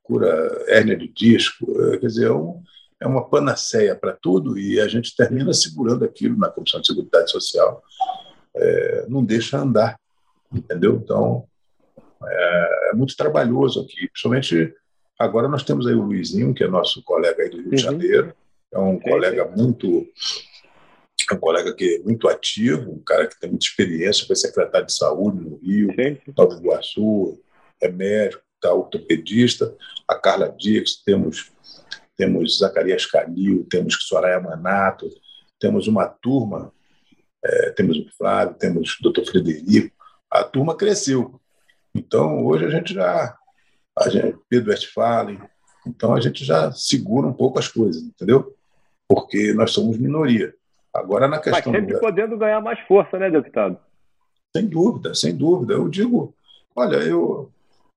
cura 0.03 0.65
hérnia 0.67 0.97
de 0.97 1.07
disco, 1.07 1.65
é, 1.81 1.97
quer 1.97 2.07
dizer, 2.07 2.27
é, 2.27 2.33
um, 2.33 2.61
é 2.99 3.07
uma 3.07 3.27
panaceia 3.27 3.95
para 3.95 4.13
tudo 4.13 4.57
e 4.57 4.79
a 4.79 4.87
gente 4.87 5.15
termina 5.15 5.53
segurando 5.53 6.03
aquilo 6.03 6.37
na 6.37 6.49
Comissão 6.49 6.81
de 6.81 6.87
Seguridade 6.87 7.31
Social, 7.31 7.83
é, 8.55 9.05
não 9.07 9.23
deixa 9.23 9.57
andar, 9.57 9.99
entendeu? 10.51 10.95
Então, 10.95 11.47
é, 12.23 12.89
é, 12.91 12.95
muito 12.95 13.15
trabalhoso 13.15 13.81
aqui, 13.81 14.07
principalmente 14.09 14.73
agora 15.17 15.47
nós 15.47 15.63
temos 15.63 15.87
aí 15.87 15.93
o 15.93 16.01
Luizinho, 16.01 16.53
que 16.53 16.63
é 16.63 16.67
nosso 16.67 17.03
colega 17.03 17.43
aí 17.43 17.49
do 17.49 17.57
Rio 17.57 17.69
de 17.69 17.75
uhum. 17.75 17.77
Janeiro, 17.77 18.33
é 18.71 18.79
um 18.79 18.99
colega 18.99 19.45
muito 19.45 20.07
é 21.29 21.33
um 21.35 21.39
colega 21.39 21.73
que 21.75 21.97
é 21.97 21.99
muito 21.99 22.27
ativo, 22.27 22.91
um 22.91 23.03
cara 23.03 23.27
que 23.27 23.39
tem 23.39 23.49
muita 23.49 23.65
experiência, 23.65 24.25
foi 24.25 24.35
secretário 24.35 24.87
de 24.87 24.95
saúde 24.95 25.39
no 25.39 25.57
Rio, 25.57 25.93
Nova 26.35 26.55
Iguaçu, 26.55 27.39
é 27.79 27.87
médico, 27.87 28.41
tá, 28.59 28.73
ortopedista. 28.73 29.75
A 30.07 30.15
Carla 30.15 30.49
Dix, 30.57 31.03
temos, 31.03 31.51
temos 32.17 32.57
Zacarias 32.57 33.05
Calil, 33.05 33.65
temos 33.69 33.95
Soraya 34.01 34.39
Manato, 34.39 35.09
temos 35.59 35.87
uma 35.87 36.07
turma, 36.07 36.73
é, 37.43 37.71
temos 37.71 37.97
o 37.97 38.09
Flávio, 38.17 38.55
temos 38.55 38.97
o 38.99 39.03
doutor 39.03 39.25
Frederico. 39.25 39.95
A 40.31 40.43
turma 40.43 40.75
cresceu. 40.75 41.39
Então, 41.93 42.45
hoje 42.45 42.65
a 42.65 42.69
gente 42.69 42.93
já. 42.93 43.35
A 43.97 44.09
gente, 44.09 44.37
Pedro 44.47 44.71
Westphalen, 44.71 45.41
então 45.85 46.13
a 46.13 46.21
gente 46.21 46.45
já 46.45 46.71
segura 46.71 47.27
um 47.27 47.33
pouco 47.33 47.59
as 47.59 47.67
coisas, 47.67 48.01
entendeu? 48.01 48.55
Porque 49.07 49.53
nós 49.53 49.71
somos 49.71 49.97
minoria. 49.97 50.53
Agora, 50.93 51.27
na 51.27 51.39
questão. 51.39 51.71
Mas 51.71 51.81
sempre 51.81 51.95
do... 51.95 51.99
podendo 51.99 52.37
ganhar 52.37 52.61
mais 52.61 52.79
força, 52.87 53.17
né, 53.17 53.29
deputado? 53.29 53.77
Sem 54.55 54.67
dúvida, 54.67 55.13
sem 55.13 55.35
dúvida. 55.35 55.73
Eu 55.73 55.89
digo, 55.89 56.33
olha, 56.75 56.97
eu. 56.97 57.51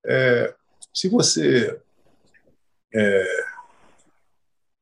É, 0.05 0.55
se 0.93 1.09
você 1.09 1.81
é, 2.93 3.25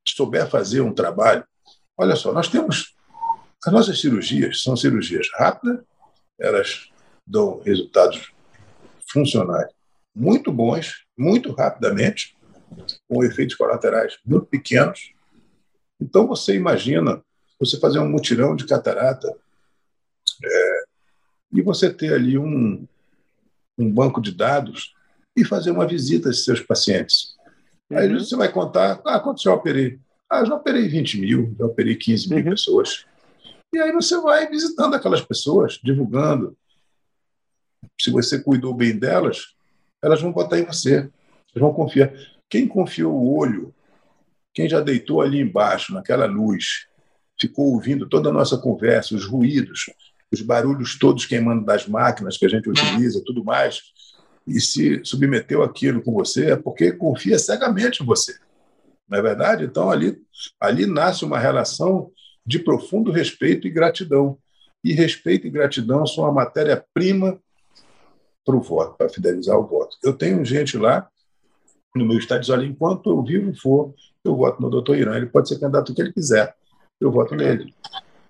souber 0.07 0.49
fazer 0.49 0.81
um 0.81 0.93
trabalho, 0.93 1.45
olha 1.97 2.15
só, 2.15 2.33
nós 2.33 2.47
temos. 2.47 2.95
As 3.63 3.71
nossas 3.71 4.01
cirurgias 4.01 4.63
são 4.63 4.75
cirurgias 4.75 5.29
rápidas, 5.33 5.83
elas 6.39 6.89
dão 7.27 7.59
resultados 7.59 8.33
funcionais 9.11 9.71
muito 10.15 10.51
bons, 10.51 11.05
muito 11.17 11.51
rapidamente, 11.53 12.35
com 13.07 13.23
efeitos 13.23 13.55
colaterais 13.55 14.17
muito 14.25 14.45
pequenos. 14.45 15.13
Então, 15.99 16.27
você 16.27 16.55
imagina 16.55 17.23
você 17.59 17.79
fazer 17.79 17.99
um 17.99 18.09
mutirão 18.09 18.55
de 18.55 18.65
catarata 18.65 19.33
é, 20.43 20.83
e 21.53 21.61
você 21.61 21.93
ter 21.93 22.13
ali 22.13 22.37
um, 22.37 22.85
um 23.77 23.91
banco 23.91 24.21
de 24.21 24.31
dados 24.31 24.93
e 25.35 25.45
fazer 25.45 25.71
uma 25.71 25.87
visita 25.87 26.29
aos 26.29 26.43
seus 26.43 26.59
pacientes. 26.59 27.35
Uhum. 27.89 27.97
Aí 27.97 28.13
você 28.13 28.35
vai 28.35 28.51
contar, 28.51 29.01
ah, 29.05 29.19
quanto 29.19 29.41
já 29.41 29.53
operei? 29.53 29.99
Ah, 30.29 30.43
já 30.43 30.55
operei 30.55 30.87
20 30.87 31.19
mil, 31.19 31.55
já 31.57 31.65
operei 31.65 31.95
15 31.95 32.29
mil 32.29 32.39
uhum. 32.39 32.51
pessoas. 32.51 33.05
E 33.73 33.79
aí 33.79 33.91
você 33.91 34.19
vai 34.19 34.49
visitando 34.49 34.95
aquelas 34.95 35.21
pessoas, 35.21 35.79
divulgando. 35.83 36.57
Se 37.99 38.11
você 38.11 38.39
cuidou 38.39 38.73
bem 38.73 38.97
delas, 38.97 39.55
elas 40.01 40.21
vão 40.21 40.31
botar 40.31 40.59
em 40.59 40.65
você, 40.65 40.95
elas 40.95 41.11
vão 41.55 41.73
confiar. 41.73 42.11
Quem 42.49 42.67
confiou 42.67 43.13
o 43.13 43.37
olho, 43.37 43.73
quem 44.53 44.67
já 44.67 44.79
deitou 44.79 45.21
ali 45.21 45.39
embaixo, 45.39 45.93
naquela 45.93 46.25
luz, 46.25 46.87
ficou 47.39 47.73
ouvindo 47.73 48.07
toda 48.07 48.29
a 48.29 48.33
nossa 48.33 48.57
conversa, 48.57 49.15
os 49.15 49.25
ruídos, 49.25 49.85
os 50.31 50.41
barulhos 50.41 50.97
todos 50.97 51.25
queimando 51.25 51.65
das 51.65 51.87
máquinas 51.87 52.37
que 52.37 52.45
a 52.45 52.49
gente 52.49 52.69
utiliza, 52.69 53.23
tudo 53.25 53.43
mais, 53.43 53.81
e 54.47 54.59
se 54.59 55.03
submeteu 55.03 55.63
aquilo 55.63 56.01
com 56.01 56.13
você, 56.13 56.51
é 56.51 56.55
porque 56.55 56.91
confia 56.91 57.37
cegamente 57.37 58.01
em 58.01 58.05
você. 58.05 58.37
Não 59.07 59.19
é 59.19 59.21
verdade? 59.21 59.65
Então, 59.65 59.89
ali, 59.91 60.21
ali 60.59 60.85
nasce 60.85 61.25
uma 61.25 61.37
relação 61.37 62.11
de 62.45 62.59
profundo 62.59 63.11
respeito 63.11 63.67
e 63.67 63.69
gratidão. 63.69 64.37
E 64.83 64.93
respeito 64.93 65.45
e 65.45 65.49
gratidão 65.49 66.05
são 66.07 66.25
a 66.25 66.31
matéria-prima 66.31 67.39
para 68.45 68.55
o 68.55 68.61
voto, 68.61 68.97
para 68.97 69.09
fidelizar 69.09 69.57
o 69.57 69.67
voto. 69.67 69.97
Eu 70.03 70.13
tenho 70.13 70.43
gente 70.43 70.77
lá 70.77 71.07
no 71.95 72.05
meu 72.05 72.17
estado 72.17 72.63
enquanto 72.63 73.09
eu 73.09 73.21
vivo 73.23 73.53
for, 73.59 73.93
eu 74.23 74.35
voto 74.35 74.61
no 74.61 74.69
doutor 74.69 74.97
Irã. 74.97 75.15
Ele 75.15 75.25
pode 75.25 75.49
ser 75.49 75.59
candidato 75.59 75.93
que 75.93 76.01
ele 76.01 76.13
quiser 76.13 76.55
eu 77.01 77.11
voto 77.11 77.35
nele. 77.35 77.73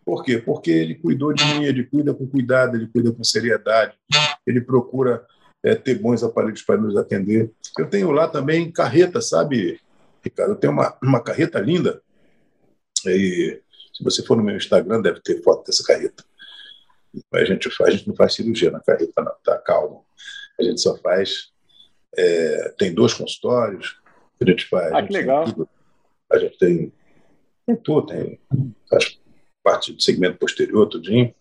Por 0.06 0.24
quê? 0.24 0.38
Porque 0.38 0.72
ele 0.72 0.96
cuidou 0.96 1.34
de 1.34 1.44
mim, 1.44 1.66
ele 1.66 1.84
cuida 1.84 2.14
com 2.14 2.26
cuidado, 2.26 2.76
ele 2.76 2.88
cuida 2.88 3.12
com 3.12 3.24
seriedade, 3.24 3.96
ele 4.48 4.62
procura 4.62 5.26
é, 5.64 5.76
ter 5.76 5.96
bons 5.96 6.24
aparelhos 6.24 6.64
para 6.64 6.78
nos 6.78 6.96
atender. 6.98 7.52
Eu 7.78 7.88
tenho 7.88 8.12
lá 8.12 8.28
também 8.28 8.72
carreta, 8.72 9.22
sabe, 9.22 9.80
Ricardo? 10.24 10.54
Eu 10.54 10.56
tenho 10.56 10.74
uma, 10.74 10.98
uma 11.04 11.22
carreta 11.22 11.60
linda. 11.60 12.02
E 13.06 13.62
se 13.94 14.04
você 14.04 14.24
for 14.24 14.38
no 14.38 14.44
meu 14.44 14.56
Instagram, 14.56 15.02
deve 15.02 15.20
ter 15.22 15.42
foto 15.44 15.66
dessa 15.66 15.84
carreta. 15.84 16.24
A 17.34 17.46
gente, 17.46 17.70
faz, 17.70 17.90
a 17.90 17.98
gente 17.98 18.08
não 18.08 18.16
faz 18.16 18.34
cirurgia 18.34 18.72
na 18.72 18.80
carreta, 18.80 19.22
não, 19.22 19.34
tá? 19.44 19.58
Calma. 19.58 20.02
A 20.60 20.64
gente 20.64 20.80
só 20.80 20.98
faz. 20.98 21.52
É, 22.16 22.74
tem 22.78 22.94
dois 22.94 23.14
consultórios, 23.14 23.98
a 24.42 24.50
gente 24.50 24.66
faz. 24.68 24.92
Ah, 24.94 25.04
que 25.04 25.14
legal. 25.14 25.46
a 26.32 26.38
gente 26.38 26.58
tem 26.58 26.94
tem 27.66 27.76
tudo, 27.76 28.08
tem 28.08 28.40
faz 28.90 29.20
parte 29.64 29.94
do 29.94 30.02
segmento 30.02 30.38
posterior, 30.38 30.88
tudinho. 30.88 31.34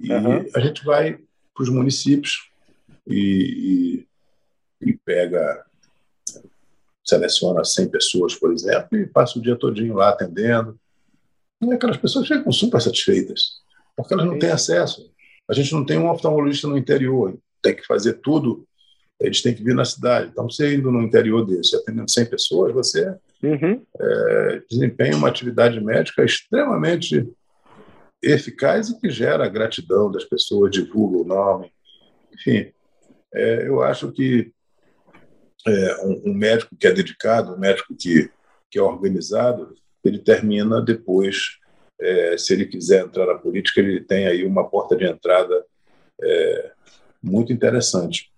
E 0.00 0.12
uhum. 0.12 0.46
a 0.54 0.60
gente 0.60 0.84
vai 0.84 1.18
para 1.54 1.62
os 1.62 1.68
municípios 1.68 2.50
e, 3.06 4.04
e, 4.80 4.88
e, 4.90 4.92
pega, 5.04 5.64
seleciona 7.04 7.64
100 7.64 7.88
pessoas, 7.88 8.34
por 8.34 8.52
exemplo, 8.52 8.98
e 8.98 9.06
passa 9.06 9.38
o 9.38 9.42
dia 9.42 9.56
todinho 9.56 9.94
lá 9.94 10.10
atendendo. 10.10 10.78
E 11.62 11.72
aquelas 11.72 11.96
pessoas 11.96 12.28
ficam 12.28 12.52
super 12.52 12.80
satisfeitas, 12.80 13.60
porque 13.96 14.14
elas 14.14 14.26
não 14.26 14.38
têm 14.38 14.50
acesso. 14.50 15.10
A 15.48 15.54
gente 15.54 15.72
não 15.72 15.84
tem 15.84 15.98
um 15.98 16.10
oftalmologista 16.10 16.68
no 16.68 16.76
interior, 16.76 17.38
tem 17.62 17.74
que 17.74 17.86
fazer 17.86 18.14
tudo, 18.14 18.66
eles 19.20 19.42
têm 19.42 19.54
que 19.54 19.64
vir 19.64 19.74
na 19.74 19.84
cidade. 19.84 20.30
Então, 20.30 20.48
você 20.48 20.74
indo 20.74 20.92
no 20.92 21.02
interior 21.02 21.44
desse, 21.44 21.74
atendendo 21.74 22.10
100 22.10 22.26
pessoas, 22.26 22.72
você 22.72 23.16
uhum. 23.42 23.82
é, 24.00 24.62
desempenha 24.70 25.16
uma 25.16 25.28
atividade 25.28 25.80
médica 25.80 26.24
extremamente 26.24 27.28
eficaz 28.22 28.90
e 28.90 29.00
que 29.00 29.10
gera 29.10 29.48
gratidão 29.48 30.10
das 30.10 30.24
pessoas, 30.24 30.70
divulga 30.70 31.18
o 31.18 31.24
nome. 31.24 31.72
Enfim, 32.32 32.70
é, 33.34 33.68
eu 33.68 33.82
acho 33.82 34.10
que 34.12 34.52
é, 35.66 36.06
um, 36.06 36.30
um, 36.30 36.34
médico 36.34 36.76
que 36.76 36.86
é 36.86 36.92
dedicado, 36.92 37.54
um 37.54 37.58
médico 37.58 37.94
que, 37.94 38.30
que 38.70 38.78
é 38.78 38.82
organizado, 38.82 39.74
ele 40.04 40.18
termina 40.18 40.80
depois, 40.80 41.57
é, 42.00 42.36
se 42.38 42.52
ele 42.52 42.66
quiser 42.66 43.04
entrar 43.04 43.26
na 43.26 43.34
política, 43.34 43.80
ele 43.80 44.00
tem 44.00 44.26
aí 44.26 44.44
uma 44.44 44.68
porta 44.68 44.96
de 44.96 45.04
entrada 45.04 45.64
é, 46.22 46.70
muito 47.22 47.52
interessante. 47.52 48.30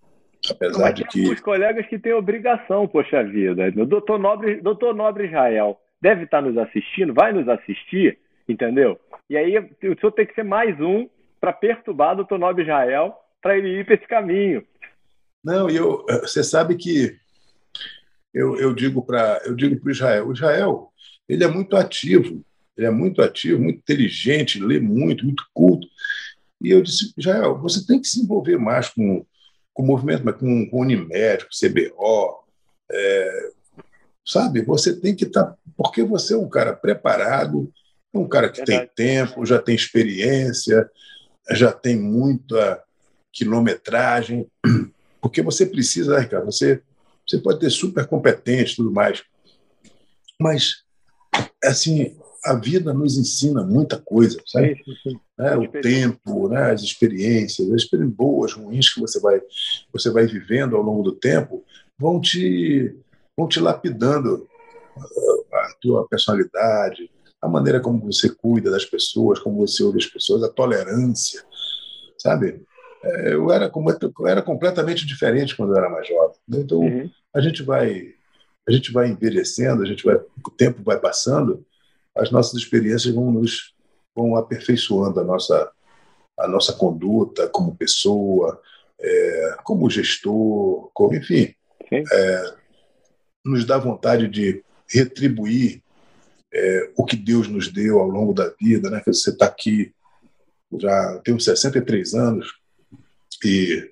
Apesar 0.49 0.81
Mas 0.81 0.95
de 0.95 1.05
que. 1.05 1.29
Os 1.31 1.41
colegas 1.41 1.87
que 1.87 1.99
têm 1.99 2.15
obrigação, 2.15 2.89
poxa 2.89 3.23
vida. 3.23 3.69
O 3.77 3.87
doutor 3.87 4.19
Nobre, 4.19 4.61
doutor 4.61 4.95
Nobre 4.95 5.27
Israel 5.27 5.79
deve 6.01 6.25
estar 6.25 6.41
nos 6.41 6.57
assistindo, 6.57 7.13
vai 7.13 7.33
nos 7.33 7.47
assistir, 7.49 8.19
entendeu? 8.49 8.99
E 9.29 9.37
aí 9.37 9.59
o 9.59 10.01
senhor 10.01 10.13
tem 10.13 10.27
que 10.27 10.35
ser 10.35 10.45
mais 10.45 10.81
um 10.81 11.09
para 11.39 11.53
perturbar 11.53 12.13
o 12.13 12.17
doutor 12.17 12.39
Nobre 12.39 12.63
Israel 12.63 13.15
para 13.43 13.57
ele 13.57 13.81
ir 13.81 13.85
para 13.85 13.95
esse 13.95 14.07
caminho. 14.07 14.65
Não, 15.45 15.69
eu, 15.69 16.05
você 16.23 16.43
sabe 16.43 16.77
que 16.77 17.17
eu, 18.33 18.57
eu 18.57 18.75
digo 18.75 19.05
para 19.05 19.41
eu 19.45 19.55
digo 19.55 19.81
para 19.81 19.93
Israel, 19.93 20.29
o 20.29 20.33
Israel 20.33 20.89
ele 21.29 21.45
é 21.45 21.49
muito 21.49 21.77
ativo, 21.77 22.45
ele 22.81 22.87
é 22.87 22.91
muito 22.91 23.21
ativo, 23.21 23.61
muito 23.61 23.79
inteligente, 23.79 24.59
lê 24.59 24.81
muito, 24.81 25.25
muito 25.25 25.45
culto. 25.53 25.87
E 26.63 26.71
eu 26.71 26.81
disse, 26.83 27.13
Israel, 27.17 27.59
você 27.59 27.87
tem 27.87 28.01
que 28.01 28.09
se 28.09 28.21
envolver 28.21 28.57
mais 28.57 28.89
com, 28.89 29.25
com 29.75 29.83
o 29.83 29.87
movimento, 29.87 30.23
com, 30.23 30.67
com 30.71 30.77
o 30.79 30.81
Unimed, 30.81 31.45
com 31.45 31.51
o 31.51 31.69
CBO, 31.69 32.43
é, 32.91 33.51
sabe? 34.27 34.63
Você 34.63 34.99
tem 34.99 35.15
que 35.15 35.25
estar, 35.25 35.45
tá, 35.45 35.57
porque 35.77 36.03
você 36.03 36.33
é 36.33 36.39
um 36.39 36.49
cara 36.49 36.73
preparado, 36.75 37.71
um 38.15 38.27
cara 38.27 38.49
que 38.49 38.65
Verdade. 38.65 38.91
tem 38.95 39.07
tempo, 39.07 39.45
já 39.45 39.59
tem 39.59 39.75
experiência, 39.75 40.91
já 41.51 41.71
tem 41.71 41.99
muita 41.99 42.83
quilometragem, 43.31 44.51
porque 45.21 45.43
você 45.43 45.67
precisa, 45.67 46.15
né, 46.15 46.21
Ricardo, 46.21 46.47
você, 46.47 46.83
você 47.29 47.37
pode 47.37 47.61
ter 47.61 47.71
super 47.71 48.07
competente 48.07 48.73
e 48.73 48.77
tudo 48.77 48.91
mais, 48.91 49.23
mas, 50.41 50.83
assim, 51.63 52.17
a 52.45 52.55
vida 52.55 52.93
nos 52.93 53.19
ensina 53.19 53.63
muita 53.63 53.99
coisa, 53.99 54.41
sabe? 54.47 54.83
Sim, 54.85 54.95
sim. 55.03 55.21
É, 55.39 55.57
o 55.57 55.69
tempo, 55.69 56.49
né, 56.49 56.71
as 56.73 56.83
experiências, 56.83 57.71
as 57.71 57.83
experiências 57.83 58.17
boas, 58.17 58.53
ruins 58.53 58.93
que 58.93 59.01
você 59.01 59.21
vai, 59.21 59.41
você 59.93 60.11
vai 60.11 60.27
vivendo 60.27 60.77
ao 60.77 60.83
longo 60.83 61.03
do 61.03 61.13
tempo, 61.13 61.65
vão 61.99 62.21
te, 62.21 62.95
vão 63.37 63.49
te 63.49 63.61
lapidando 63.61 64.47
a 65.53 65.75
tua 65.81 66.07
personalidade, 66.09 67.11
a 67.41 67.49
maneira 67.49 67.81
como 67.81 68.01
você 68.01 68.29
cuida 68.29 68.71
das 68.71 68.85
pessoas, 68.85 69.39
como 69.39 69.67
você 69.67 69.83
ouve 69.83 69.99
as 69.99 70.07
pessoas, 70.07 70.43
a 70.43 70.49
tolerância, 70.49 71.43
sabe? 72.19 72.63
É, 73.03 73.33
eu 73.33 73.51
era, 73.51 73.71
eu 73.75 74.27
era 74.27 74.43
completamente 74.43 75.07
diferente 75.07 75.57
quando 75.57 75.73
eu 75.73 75.79
era 75.79 75.89
mais 75.89 76.07
jovem. 76.07 76.37
Então, 76.51 76.81
uhum. 76.81 77.11
a 77.35 77.41
gente 77.41 77.63
vai 77.63 78.15
a 78.69 78.73
gente 78.73 78.93
vai 78.93 79.09
envelhecendo, 79.09 79.83
a 79.83 79.87
gente 79.87 80.05
vai, 80.05 80.15
o 80.17 80.51
tempo 80.51 80.83
vai 80.83 80.99
passando, 80.99 81.65
as 82.17 82.31
nossas 82.31 82.55
experiências 82.55 83.15
vão 83.15 83.31
nos 83.31 83.75
vão 84.15 84.37
aperfeiçoando 84.37 85.21
a 85.21 85.25
nossa 85.25 85.71
a 86.39 86.49
nossa 86.49 86.73
conduta 86.73 87.49
como 87.49 87.77
pessoa, 87.77 88.61
é, 88.99 89.57
como 89.63 89.91
gestor, 89.91 90.91
como 90.95 91.15
enfim, 91.15 91.55
é, 91.93 92.55
nos 93.45 93.67
dá 93.67 93.77
vontade 93.77 94.27
de 94.27 94.65
retribuir 94.89 95.83
é, 96.53 96.91
o 96.97 97.05
que 97.05 97.17
Deus 97.17 97.47
nos 97.47 97.69
deu 97.69 98.01
ao 98.01 98.09
longo 98.09 98.33
da 98.33 98.53
vida, 98.61 98.91
né? 98.91 99.03
Você 99.07 99.31
está 99.31 99.47
aqui, 99.47 99.93
já 100.79 101.21
tenho 101.25 101.39
63 101.39 102.15
anos 102.15 102.49
e 103.45 103.91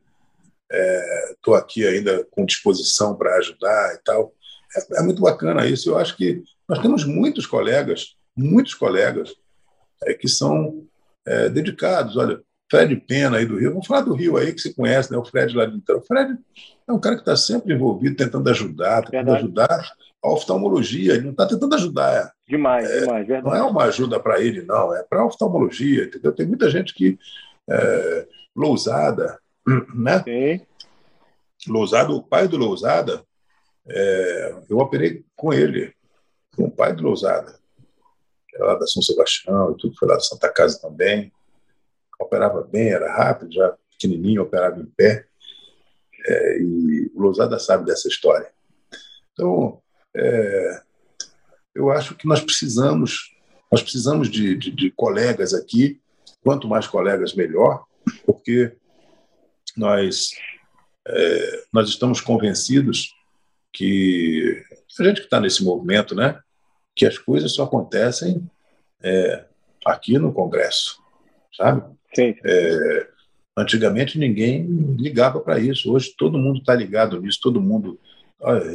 estou 1.33 1.57
é, 1.57 1.59
aqui 1.59 1.87
ainda 1.87 2.25
com 2.31 2.45
disposição 2.45 3.15
para 3.17 3.37
ajudar 3.37 3.95
e 3.95 3.99
tal. 4.05 4.33
É, 4.77 5.01
é, 5.01 5.03
muito 5.03 5.23
bacana 5.23 5.67
isso. 5.67 5.91
Eu 5.91 5.99
acho 5.99 6.17
que 6.17 6.43
nós 6.69 6.79
temos 6.81 7.05
muitos 7.05 7.47
colegas, 7.47 8.17
muitos 8.37 8.75
colegas 8.75 9.35
é, 10.05 10.15
que 10.15 10.29
são 10.29 10.87
é, 11.27 11.49
dedicados. 11.49 12.17
Olha, 12.17 12.41
Fred 12.71 12.95
Pena 12.97 13.39
aí 13.39 13.47
do 13.47 13.59
Rio, 13.59 13.71
vamos 13.71 13.87
falar 13.87 14.03
do 14.03 14.15
Rio 14.15 14.37
aí 14.37 14.53
que 14.53 14.61
você 14.61 14.75
conhece, 14.75 15.11
né? 15.11 15.17
O 15.17 15.25
Fred 15.25 15.57
lá 15.57 15.65
de 15.65 15.77
então. 15.77 15.99
O 15.99 16.03
Fred 16.03 16.37
é 16.87 16.93
um 16.93 17.01
cara 17.01 17.17
que 17.17 17.23
está 17.23 17.37
sempre 17.37 17.75
envolvido, 17.75 18.17
tentando 18.17 18.49
ajudar, 18.51 19.03
tentando 19.03 19.33
Verdade. 19.33 19.45
ajudar 19.45 19.93
a 20.23 20.31
oftalmologia, 20.31 21.15
ele 21.15 21.25
não 21.25 21.31
está 21.31 21.47
tentando 21.47 21.75
ajudar. 21.75 22.33
Demais, 22.47 22.91
é, 22.91 23.01
demais, 23.01 23.27
verdade. 23.27 23.47
Não 23.47 23.55
é 23.55 23.63
uma 23.63 23.85
ajuda 23.85 24.21
para 24.21 24.41
ele, 24.41 24.63
não, 24.63 24.95
é 24.95 25.03
para 25.03 25.21
a 25.21 25.27
oftalmologia, 25.27 26.05
entendeu? 26.05 26.33
Tem 26.33 26.47
muita 26.47 26.69
gente 26.71 26.93
que. 26.93 27.19
É, 27.71 28.27
Lousada, 28.57 29.39
né? 29.95 30.23
Sim. 30.25 30.61
Lousada, 31.69 32.13
o 32.13 32.23
pai 32.23 32.49
do 32.49 32.57
Lousada, 32.57 33.23
é, 33.89 34.55
eu 34.69 34.79
operei 34.79 35.25
com 35.37 35.53
ele, 35.53 35.93
com 36.59 36.65
o 36.65 36.71
pai 36.71 36.93
do 36.93 37.05
Lousada. 37.05 37.57
Era 38.53 38.67
lá 38.67 38.75
da 38.75 38.87
São 38.89 39.01
Sebastião 39.01 39.73
e 39.73 39.77
tudo, 39.77 39.97
foi 39.97 40.09
lá 40.09 40.15
da 40.15 40.21
Santa 40.21 40.53
Casa 40.53 40.81
também. 40.81 41.33
Operava 42.21 42.63
bem, 42.65 42.89
era 42.89 43.17
rápido, 43.17 43.53
já 43.53 43.77
pequenininho, 43.93 44.43
operava 44.43 44.81
em 44.81 44.87
pé. 44.87 45.25
É, 46.27 46.59
e 46.61 47.13
o 47.15 47.23
Lousada 47.23 47.61
sabe 47.61 47.85
dessa 47.85 48.09
história. 48.09 48.51
Então, 49.33 49.81
é, 50.17 50.83
eu 51.77 51.93
acho 51.93 52.17
que 52.17 52.27
nós 52.27 52.41
precisamos, 52.41 53.37
nós 53.71 53.81
precisamos 53.81 54.29
de, 54.29 54.57
de, 54.57 54.73
de 54.73 54.91
colegas 54.91 55.55
aqui, 55.55 56.01
quanto 56.43 56.67
mais 56.67 56.89
colegas, 56.89 57.35
melhor, 57.35 57.85
porque 58.27 58.77
nós, 59.77 60.31
é, 61.07 61.65
nós 61.73 61.89
estamos 61.89 62.21
convencidos 62.21 63.15
que 63.73 64.61
a 64.99 65.05
gente 65.05 65.21
que 65.21 65.27
está 65.27 65.41
nesse 65.41 65.63
movimento, 65.63 66.17
né, 66.17 66.41
que 66.99 67.07
as 67.07 67.17
coisas 67.17 67.53
só 67.53 67.63
acontecem 67.63 68.43
é, 69.01 69.45
aqui 69.87 70.19
no 70.19 70.33
Congresso, 70.33 70.99
sabe? 71.57 71.83
Sim. 72.13 72.35
É, 72.45 73.09
antigamente 73.57 74.19
ninguém 74.19 74.67
ligava 74.99 75.39
para 75.39 75.61
isso. 75.61 75.93
Hoje 75.93 76.13
todo 76.19 76.37
mundo 76.37 76.59
está 76.59 76.75
ligado 76.75 77.21
nisso, 77.23 77.39
todo 77.41 77.61
mundo 77.61 77.99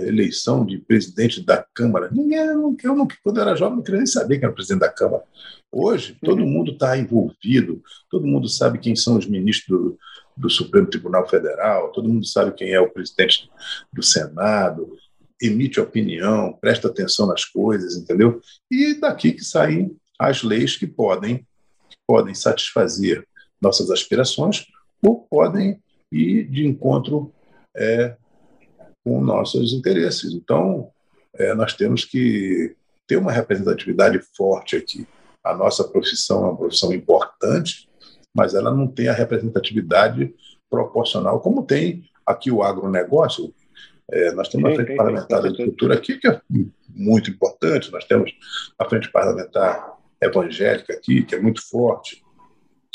eleição 0.05 0.65
de 0.65 0.77
presidente 0.77 1.41
da 1.41 1.65
Câmara. 1.73 2.09
Ninguém, 2.11 2.39
eu, 2.39 2.75
eu, 2.83 3.07
quando 3.23 3.37
eu 3.37 3.41
era 3.41 3.55
jovem, 3.55 3.77
não 3.77 3.83
queria 3.83 3.99
nem 3.99 4.07
saber 4.07 4.37
quem 4.37 4.45
era 4.45 4.53
presidente 4.53 4.81
da 4.81 4.91
Câmara. 4.91 5.23
Hoje, 5.71 6.17
todo 6.21 6.41
uhum. 6.41 6.49
mundo 6.49 6.71
está 6.73 6.97
envolvido, 6.97 7.81
todo 8.09 8.27
mundo 8.27 8.47
sabe 8.47 8.77
quem 8.77 8.95
são 8.95 9.17
os 9.17 9.25
ministros 9.25 9.79
do, 9.79 9.99
do, 10.35 10.49
Supremo 10.49 10.87
Tribunal 10.87 11.27
Federal, 11.27 11.91
todo 11.91 12.09
mundo 12.09 12.25
sabe 12.27 12.51
quem 12.51 12.73
é 12.73 12.79
o 12.79 12.89
presidente 12.89 13.49
do 13.91 14.03
Senado, 14.03 14.97
emite 15.41 15.79
opinião, 15.79 16.57
presta 16.59 16.87
atenção 16.87 17.27
nas 17.27 17.45
coisas, 17.45 17.95
entendeu? 17.95 18.41
E 18.71 18.93
daqui 18.93 19.33
que 19.33 19.43
saem 19.43 19.95
as 20.17 20.43
leis 20.43 20.77
que 20.77 20.87
podem, 20.87 21.39
que 21.89 21.97
podem 22.07 22.33
satisfazer 22.33 23.27
nossas 23.61 23.89
aspirações 23.91 24.65
ou 25.01 25.21
podem 25.29 25.81
ir 26.11 26.47
de 26.49 26.65
encontro 26.65 27.33
é, 27.75 28.15
com 29.03 29.21
nossos 29.21 29.73
interesses. 29.73 30.33
Então, 30.33 30.89
é, 31.35 31.53
nós 31.53 31.73
temos 31.73 32.05
que 32.05 32.75
ter 33.07 33.17
uma 33.17 33.31
representatividade 33.31 34.19
forte 34.35 34.75
aqui. 34.75 35.07
A 35.43 35.53
nossa 35.53 35.83
profissão 35.83 36.45
é 36.45 36.47
uma 36.49 36.57
profissão 36.57 36.93
importante, 36.93 37.89
mas 38.33 38.53
ela 38.53 38.73
não 38.73 38.87
tem 38.87 39.07
a 39.07 39.13
representatividade 39.13 40.33
proporcional 40.69 41.39
como 41.39 41.63
tem 41.63 42.03
aqui 42.25 42.49
o 42.49 42.63
agronegócio. 42.63 43.53
É, 44.13 44.31
nós 44.33 44.47
temos 44.47 44.71
a 44.71 44.75
Frente 44.75 44.95
Parlamentar 44.95 45.41
da 45.41 45.49
Agricultura 45.49 45.95
aqui, 45.95 46.17
que 46.17 46.27
é 46.27 46.39
muito 46.89 47.31
importante, 47.31 47.91
nós 47.91 48.05
temos 48.05 48.31
a 48.77 48.85
Frente 48.85 49.11
Parlamentar 49.11 49.97
Evangélica 50.21 50.93
aqui, 50.93 51.23
que 51.23 51.35
é 51.35 51.41
muito 51.41 51.67
forte, 51.67 52.23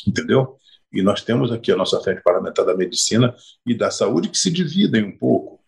entendeu? 0.07 0.57
E 0.93 1.03
nós 1.03 1.23
temos 1.23 1.51
aqui 1.53 1.73
a 1.73 1.77
nossa 1.77 2.01
Frente 2.01 2.23
Parlamentar 2.23 2.65
da 2.65 2.77
Medicina 2.77 3.35
e 3.67 3.75
da 3.75 3.91
Saúde, 3.91 4.29
que 4.29 4.39
se 4.39 4.51
dividem 4.51 5.05
um 5.05 5.19
pouco 5.19 5.59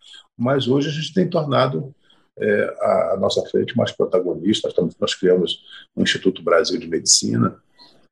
mas 0.41 0.67
hoje 0.67 0.89
a 0.89 0.93
gente 0.93 1.13
tem 1.13 1.29
tornado 1.29 1.95
é, 2.39 2.77
a, 2.81 3.13
a, 3.13 3.17
nossa 3.19 3.45
frente 3.51 3.77
mais 3.77 3.93
protagonista. 3.93 4.67
Nós, 4.67 4.73
estamos, 4.73 4.97
nós 4.99 5.15
criamos 5.15 5.63
o 5.95 6.03
Instituto 6.03 6.43
Brasil 6.43 6.81
de 6.81 6.89
Medicina, 6.89 7.63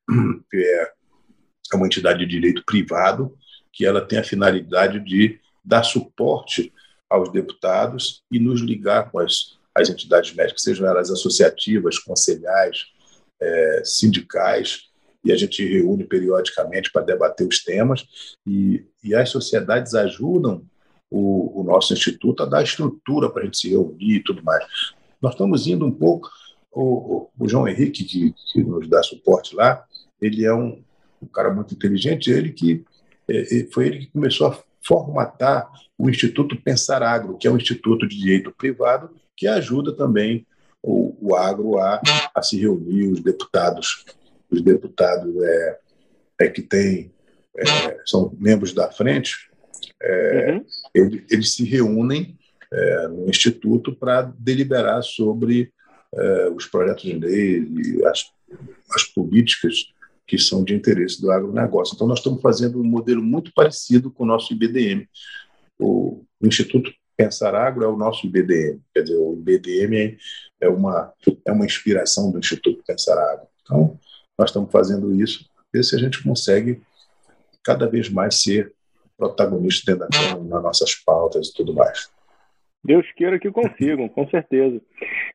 que 0.51 0.57
é, 0.57 0.91
é 1.73 1.75
uma 1.75 1.87
entidade 1.87 2.19
de 2.19 2.27
direito 2.27 2.63
privado, 2.63 3.35
que 3.73 3.83
ela 3.83 3.99
tem 3.99 4.19
a 4.19 4.23
finalidade 4.23 4.99
de 4.99 5.39
dar 5.65 5.81
suporte 5.81 6.71
aos 7.09 7.31
deputados 7.31 8.23
e 8.31 8.39
nos 8.39 8.61
ligar 8.61 9.09
com 9.11 9.19
as, 9.19 9.57
as 9.75 9.89
entidades 9.89 10.33
médicas, 10.33 10.61
sejam 10.61 10.87
elas 10.87 11.09
associativas, 11.09 11.97
conselhais, 11.97 12.85
é, 13.41 13.81
sindicais, 13.83 14.89
e 15.23 15.31
a 15.31 15.35
gente 15.35 15.65
reúne 15.65 16.05
periodicamente 16.05 16.91
para 16.91 17.05
debater 17.05 17.47
os 17.47 17.63
temas, 17.63 18.05
e, 18.47 18.85
e 19.03 19.15
as 19.15 19.29
sociedades 19.29 19.93
ajudam 19.93 20.63
o, 21.09 21.61
o 21.61 21.63
nosso 21.63 21.93
instituto 21.93 22.43
a 22.43 22.45
dar 22.45 22.63
estrutura 22.63 23.29
para 23.29 23.41
a 23.41 23.45
gente 23.45 23.57
se 23.57 23.69
reunir 23.69 24.15
e 24.15 24.23
tudo 24.23 24.43
mais. 24.43 24.63
Nós 25.21 25.33
estamos 25.33 25.67
indo 25.67 25.85
um 25.85 25.91
pouco. 25.91 26.29
O, 26.71 27.27
o 27.37 27.47
João 27.47 27.67
Henrique, 27.67 28.03
que, 28.03 28.33
que, 28.51 28.63
nos 28.63 28.87
dá 28.87 29.01
suporte 29.01 29.55
lá, 29.55 29.83
ele 30.21 30.45
é 30.45 30.53
um, 30.53 30.83
um 31.21 31.25
cara 31.27 31.51
muito 31.51 31.73
inteligente, 31.73 32.29
ele 32.29 32.51
que 32.51 32.85
é, 33.27 33.41
é, 33.41 33.67
foi 33.71 33.87
ele 33.87 33.99
que 33.99 34.11
começou 34.11 34.47
a 34.47 34.63
formatar 34.85 35.69
o 35.97 36.09
Instituto 36.09 36.59
Pensar 36.61 37.03
Agro, 37.03 37.37
que 37.37 37.47
é 37.47 37.51
um 37.51 37.57
instituto 37.57 38.07
de 38.07 38.17
direito 38.17 38.51
privado 38.51 39.09
que 39.35 39.47
ajuda 39.47 39.93
também 39.93 40.45
o, 40.81 41.15
o 41.21 41.35
agro 41.35 41.77
a, 41.77 42.01
a 42.33 42.41
se 42.41 42.59
reunir, 42.59 43.07
os 43.07 43.21
deputados, 43.21 44.05
os 44.49 44.61
deputados 44.61 45.33
é, 45.43 45.79
é 46.41 46.49
que 46.49 46.61
têm 46.61 47.11
é, 47.57 47.97
são 48.05 48.35
membros 48.39 48.73
da 48.73 48.89
frente, 48.91 49.49
é, 50.01 50.51
uhum. 50.51 50.65
eles, 50.93 51.23
eles, 51.29 51.55
se 51.55 51.65
reúnem 51.65 52.37
é, 52.71 53.07
no 53.07 53.29
Instituto 53.29 53.93
para 53.93 54.21
deliberar 54.21 55.01
sobre 55.03 55.71
é, 56.13 56.49
os 56.49 56.65
projetos 56.65 57.03
de 57.03 57.13
lei 57.13 57.59
e 57.59 58.05
as, 58.05 58.25
as 58.95 59.03
políticas 59.03 59.91
que 60.29 60.37
são 60.37 60.63
de 60.63 60.75
interesse 60.75 61.19
do 61.19 61.31
agronegócio. 61.31 61.95
Então, 61.95 62.05
nós 62.05 62.19
estamos 62.19 62.39
fazendo 62.39 62.79
um 62.79 62.83
modelo 62.83 63.19
muito 63.19 63.51
parecido 63.51 64.11
com 64.11 64.23
o 64.23 64.27
nosso 64.27 64.53
IBDM. 64.53 65.09
O 65.79 66.23
Instituto 66.43 66.93
Pensar 67.17 67.55
Agro 67.55 67.83
é 67.83 67.87
o 67.87 67.97
nosso 67.97 68.27
IBDM, 68.27 68.79
quer 68.93 69.01
dizer, 69.01 69.17
o 69.17 69.33
IBDM 69.33 70.17
é 70.61 70.69
uma, 70.69 71.11
é 71.45 71.51
uma 71.51 71.65
inspiração 71.65 72.31
do 72.31 72.37
Instituto 72.37 72.83
Pensar 72.85 73.17
Agro. 73.17 73.47
Então, 73.63 73.99
nós 74.37 74.51
estamos 74.51 74.71
fazendo 74.71 75.13
isso, 75.15 75.49
ver 75.73 75.83
se 75.83 75.95
a 75.95 75.99
gente 75.99 76.21
consegue 76.21 76.79
cada 77.63 77.89
vez 77.89 78.07
mais 78.07 78.41
ser 78.43 78.71
protagonista 79.17 79.95
dentro 79.95 80.07
da 80.07 80.43
nas 80.43 80.63
nossas 80.63 80.93
pautas 80.93 81.47
e 81.47 81.53
tudo 81.55 81.73
mais. 81.73 82.07
Deus 82.83 83.05
queira 83.13 83.39
que 83.39 83.51
consigam, 83.51 84.07
com 84.07 84.29
certeza. 84.29 84.79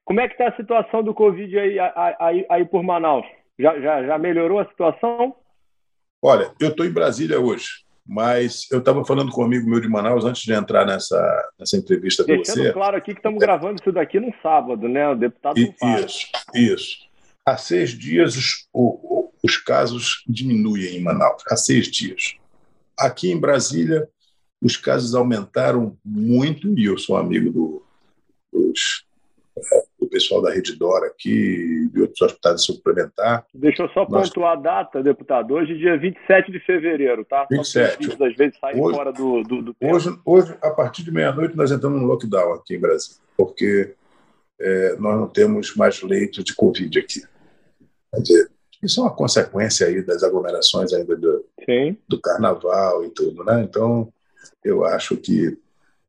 Como 0.05 0.21
é 0.21 0.29
que 0.29 0.35
está 0.35 0.49
a 0.49 0.57
situação 0.57 1.03
do 1.03 1.12
Covid 1.12 1.59
aí, 1.59 1.79
aí, 1.81 2.47
aí 2.49 2.65
por 2.65 2.83
Manaus? 2.83 3.27
Já, 3.59 3.81
já, 3.81 4.05
já 4.05 4.18
melhorou 4.18 4.59
a 4.59 4.68
situação? 4.68 5.35
Olha, 6.22 6.52
eu 6.59 6.68
estou 6.68 6.85
em 6.86 6.93
Brasília 6.93 7.39
hoje, 7.39 7.85
mas 8.06 8.66
eu 8.70 8.78
estava 8.78 9.05
falando 9.05 9.31
com 9.31 9.43
um 9.43 9.44
amigo 9.44 9.68
meu 9.68 9.81
de 9.81 9.89
Manaus 9.89 10.24
antes 10.24 10.43
de 10.43 10.52
entrar 10.52 10.86
nessa, 10.86 11.51
nessa 11.59 11.76
entrevista 11.76 12.24
com 12.24 12.36
você. 12.36 12.72
claro 12.72 12.97
aqui 12.97 13.12
que 13.12 13.20
estamos 13.20 13.39
gravando 13.39 13.81
isso 13.81 13.93
daqui 13.93 14.18
no 14.18 14.32
sábado, 14.43 14.89
né? 14.89 15.09
O 15.09 15.14
deputado 15.14 15.56
fala. 15.78 16.01
Isso, 16.01 16.26
isso. 16.55 16.97
Há 17.47 17.56
seis 17.56 17.90
dias 17.90 18.36
os, 18.36 18.68
os 19.43 19.56
casos 19.59 20.24
diminuem 20.26 20.97
em 20.97 21.02
Manaus. 21.02 21.43
Há 21.48 21.56
seis 21.56 21.89
dias. 21.89 22.36
Aqui 22.98 23.31
em 23.31 23.39
Brasília, 23.39 24.09
os 24.62 24.78
casos 24.78 25.14
aumentaram 25.14 25.97
muito, 26.02 26.78
e 26.78 26.86
eu 26.86 26.97
sou 26.97 27.18
amigo 27.18 27.51
do, 27.51 27.86
dos, 28.51 29.05
do 29.55 29.94
pessoal 30.15 30.41
da 30.41 30.53
Rede 30.53 30.77
Dora 30.77 31.09
aqui, 31.09 31.91
de 31.93 32.01
outros 32.01 32.23
hospitais 32.23 32.62
suplementar. 32.62 33.45
Deixa 33.53 33.82
eu 33.82 33.89
só 33.89 34.07
Nós... 34.09 34.28
pontuar 34.28 34.53
a 34.53 34.61
data, 34.61 35.03
deputado. 35.03 35.55
Hoje, 35.55 35.77
dia 35.77 35.99
27 35.99 36.53
de 36.53 36.61
fevereiro, 36.61 37.24
tá? 37.24 37.45
27. 37.51 38.12
Às 38.23 38.36
vezes 38.36 38.57
saem 38.61 38.81
hoje, 38.81 38.97
fora 38.97 39.12
do, 39.12 39.43
do, 39.43 39.62
do 39.62 39.77
hoje, 39.82 40.16
hoje, 40.24 40.57
a 40.62 40.70
partir 40.70 41.03
de 41.03 41.11
meia-noite, 41.11 41.57
nós 41.57 41.73
entramos 41.73 42.01
no 42.01 42.07
lockdown 42.07 42.53
aqui 42.55 42.77
em 42.77 42.81
Brasília, 42.81 43.20
porque 43.36 43.97
é, 44.61 44.97
nós 45.01 45.19
não 45.19 45.27
temos 45.27 45.74
mais 45.74 46.01
leitos 46.01 46.45
de 46.45 46.55
Covid 46.55 46.97
aqui. 46.97 47.20
Quer 48.15 48.20
dizer, 48.20 48.51
isso 48.81 49.01
é 49.01 49.03
uma 49.03 49.16
consequência 49.16 49.89
aí 49.89 50.01
das 50.01 50.23
aglomerações 50.23 50.93
ainda 50.93 51.16
do, 51.16 51.45
do 52.09 52.20
carnaval 52.20 53.05
e 53.05 53.11
tudo, 53.11 53.43
né? 53.43 53.65
Então, 53.65 54.12
eu 54.62 54.85
acho 54.85 55.16
que 55.16 55.59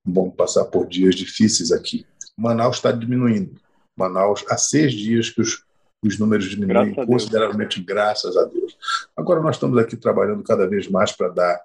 vamos 0.06 0.36
passar 0.36 0.66
por 0.66 0.86
dias 0.86 1.16
difíceis 1.16 1.72
aqui. 1.72 2.06
Manaus 2.38 2.76
está 2.76 2.92
diminuindo. 2.92 3.65
Manaus, 3.98 4.44
há 4.50 4.58
seis 4.58 4.94
dias 4.94 5.30
que 5.30 5.42
os, 5.42 5.64
os 6.04 6.20
números 6.20 6.46
diminuem 6.50 6.94
graças 6.94 7.06
consideravelmente, 7.06 7.82
graças 7.82 8.38
a 8.38 8.46
Deus. 8.46 8.78
Agora 9.16 9.42
nós 9.42 9.56
estamos 9.56 9.78
aqui 9.78 9.96
trabalhando 9.96 10.44
cada 10.44 10.68
vez 10.68 10.88
mais 10.88 11.12
para 11.12 11.30
dar 11.30 11.62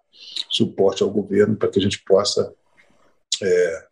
suporte 0.48 1.02
ao 1.02 1.10
governo 1.10 1.56
para 1.56 1.68
que 1.68 1.78
a 1.78 1.82
gente 1.82 2.02
possa 2.04 2.52
é, 3.42 3.86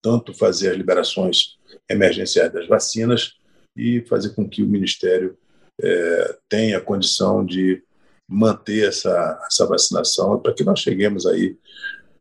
tanto 0.00 0.34
fazer 0.34 0.70
as 0.70 0.76
liberações 0.76 1.58
emergenciais 1.88 2.52
das 2.52 2.66
vacinas 2.66 3.34
e 3.76 4.02
fazer 4.02 4.30
com 4.30 4.48
que 4.48 4.62
o 4.62 4.68
Ministério 4.68 5.36
é, 5.80 6.38
tenha 6.48 6.80
condição 6.80 7.44
de 7.44 7.82
manter 8.28 8.88
essa, 8.88 9.40
essa 9.46 9.66
vacinação 9.66 10.38
para 10.38 10.54
que 10.54 10.64
nós 10.64 10.80
cheguemos 10.80 11.26
aí 11.26 11.56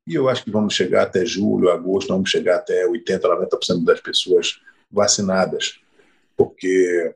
e 0.07 0.15
eu 0.15 0.27
acho 0.27 0.43
que 0.43 0.51
vamos 0.51 0.73
chegar 0.73 1.03
até 1.03 1.25
julho, 1.25 1.69
agosto, 1.69 2.09
vamos 2.09 2.29
chegar 2.29 2.57
até 2.57 2.87
80%, 2.87 3.21
90% 3.21 3.83
das 3.83 4.01
pessoas 4.01 4.59
vacinadas, 4.91 5.79
porque 6.35 7.15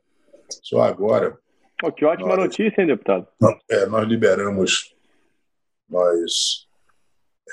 só 0.64 0.82
agora. 0.82 1.38
Oh, 1.84 1.92
que 1.92 2.06
ótima 2.06 2.30
nós, 2.30 2.46
notícia, 2.46 2.82
hein, 2.82 2.88
deputado? 2.88 3.28
Nós, 3.40 3.56
é, 3.70 3.86
nós 3.86 4.08
liberamos, 4.08 4.96
nós. 5.90 6.68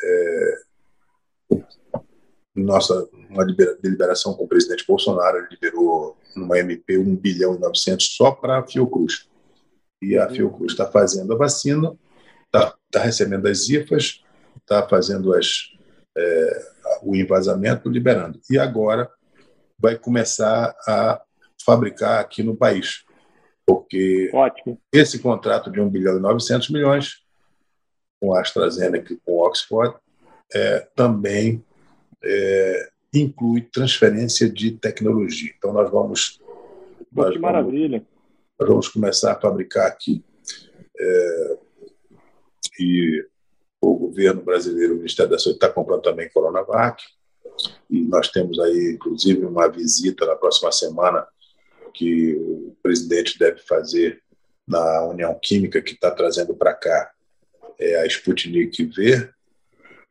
É, 0.04 0.62
nossa 2.54 3.08
uma 3.30 3.46
deliberação 3.46 4.34
com 4.34 4.44
o 4.44 4.48
presidente 4.48 4.86
Bolsonaro, 4.86 5.46
liberou 5.50 6.16
numa 6.36 6.58
MP 6.58 6.98
1 6.98 7.16
bilhão 7.16 7.54
e 7.54 7.58
900 7.58 8.06
só 8.14 8.30
para 8.30 8.58
a 8.58 8.66
Fiocruz. 8.66 9.26
E 10.02 10.18
a 10.18 10.26
uhum. 10.26 10.34
Fiocruz 10.34 10.72
está 10.72 10.86
fazendo 10.86 11.32
a 11.32 11.36
vacina, 11.36 11.96
está 12.44 12.74
tá 12.90 13.00
recebendo 13.00 13.46
as 13.46 13.68
IFAs, 13.68 14.22
está 14.60 14.86
fazendo 14.86 15.34
as, 15.34 15.70
é, 16.16 16.66
o 17.02 17.16
envasamento, 17.16 17.88
liberando. 17.88 18.38
E 18.50 18.58
agora 18.58 19.10
vai 19.82 19.98
começar 19.98 20.74
a 20.86 21.20
fabricar 21.64 22.20
aqui 22.20 22.42
no 22.42 22.56
país. 22.56 23.04
Porque 23.66 24.30
Ótimo. 24.32 24.80
esse 24.92 25.18
contrato 25.18 25.70
de 25.70 25.80
1 25.80 25.88
bilhão 25.88 26.16
e 26.16 26.20
900 26.20 26.70
milhões 26.70 27.22
com 28.20 28.34
a 28.34 28.40
AstraZeneca 28.40 29.12
e 29.12 29.16
com 29.16 29.38
Oxford 29.38 29.96
é, 30.54 30.86
também 30.94 31.64
é, 32.22 32.90
inclui 33.12 33.62
transferência 33.62 34.48
de 34.48 34.72
tecnologia. 34.72 35.52
Então, 35.56 35.72
nós 35.72 35.90
vamos. 35.90 36.40
Nós 37.10 37.34
que 37.34 37.38
maravilha! 37.38 37.98
Vamos, 37.98 38.08
nós 38.60 38.68
vamos 38.68 38.88
começar 38.88 39.32
a 39.32 39.40
fabricar 39.40 39.86
aqui. 39.86 40.24
É, 40.98 41.58
e 42.78 43.26
o 43.80 43.94
governo 43.94 44.42
brasileiro, 44.42 44.94
o 44.94 44.96
Ministério 44.98 45.30
da 45.30 45.38
Saúde, 45.38 45.56
está 45.56 45.68
comprando 45.68 46.02
também 46.02 46.30
Coronavac. 46.30 47.02
E 47.90 48.02
nós 48.02 48.28
temos 48.28 48.58
aí, 48.58 48.92
inclusive, 48.94 49.44
uma 49.44 49.68
visita 49.68 50.26
na 50.26 50.36
próxima 50.36 50.72
semana 50.72 51.26
que 51.94 52.34
o 52.34 52.76
presidente 52.82 53.38
deve 53.38 53.60
fazer 53.60 54.22
na 54.66 55.06
União 55.06 55.38
Química, 55.40 55.82
que 55.82 55.92
está 55.92 56.10
trazendo 56.10 56.54
para 56.54 56.72
cá 56.74 57.10
é 57.78 58.00
a 58.00 58.06
Sputnik 58.06 58.84
V, 58.84 59.28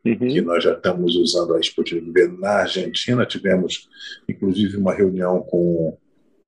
uhum. 0.06 0.18
que 0.18 0.42
nós 0.42 0.64
já 0.64 0.74
estamos 0.74 1.16
usando 1.16 1.56
a 1.56 1.60
Sputnik 1.60 2.12
V 2.12 2.28
na 2.40 2.58
Argentina. 2.58 3.26
Tivemos, 3.26 3.88
inclusive, 4.28 4.78
uma 4.78 4.94
reunião 4.94 5.42
com 5.42 5.98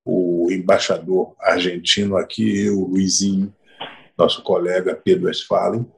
o 0.05 0.51
embaixador 0.51 1.33
argentino 1.39 2.17
aqui, 2.17 2.65
eu, 2.65 2.77
o 2.79 2.87
Luizinho, 2.89 3.55
nosso 4.17 4.43
colega 4.43 4.95
Pedro 4.95 5.27
Westphalen, 5.27 5.89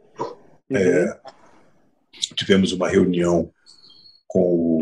Uhum. 0.70 0.78
É, 0.78 1.20
tivemos 2.36 2.72
uma 2.72 2.88
reunião 2.88 3.52
com 4.36 4.82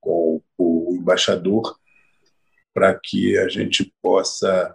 com 0.00 0.42
o 0.56 0.94
embaixador 0.94 1.78
para 2.72 2.98
que 2.98 3.36
a 3.36 3.46
gente 3.46 3.92
possa 4.00 4.74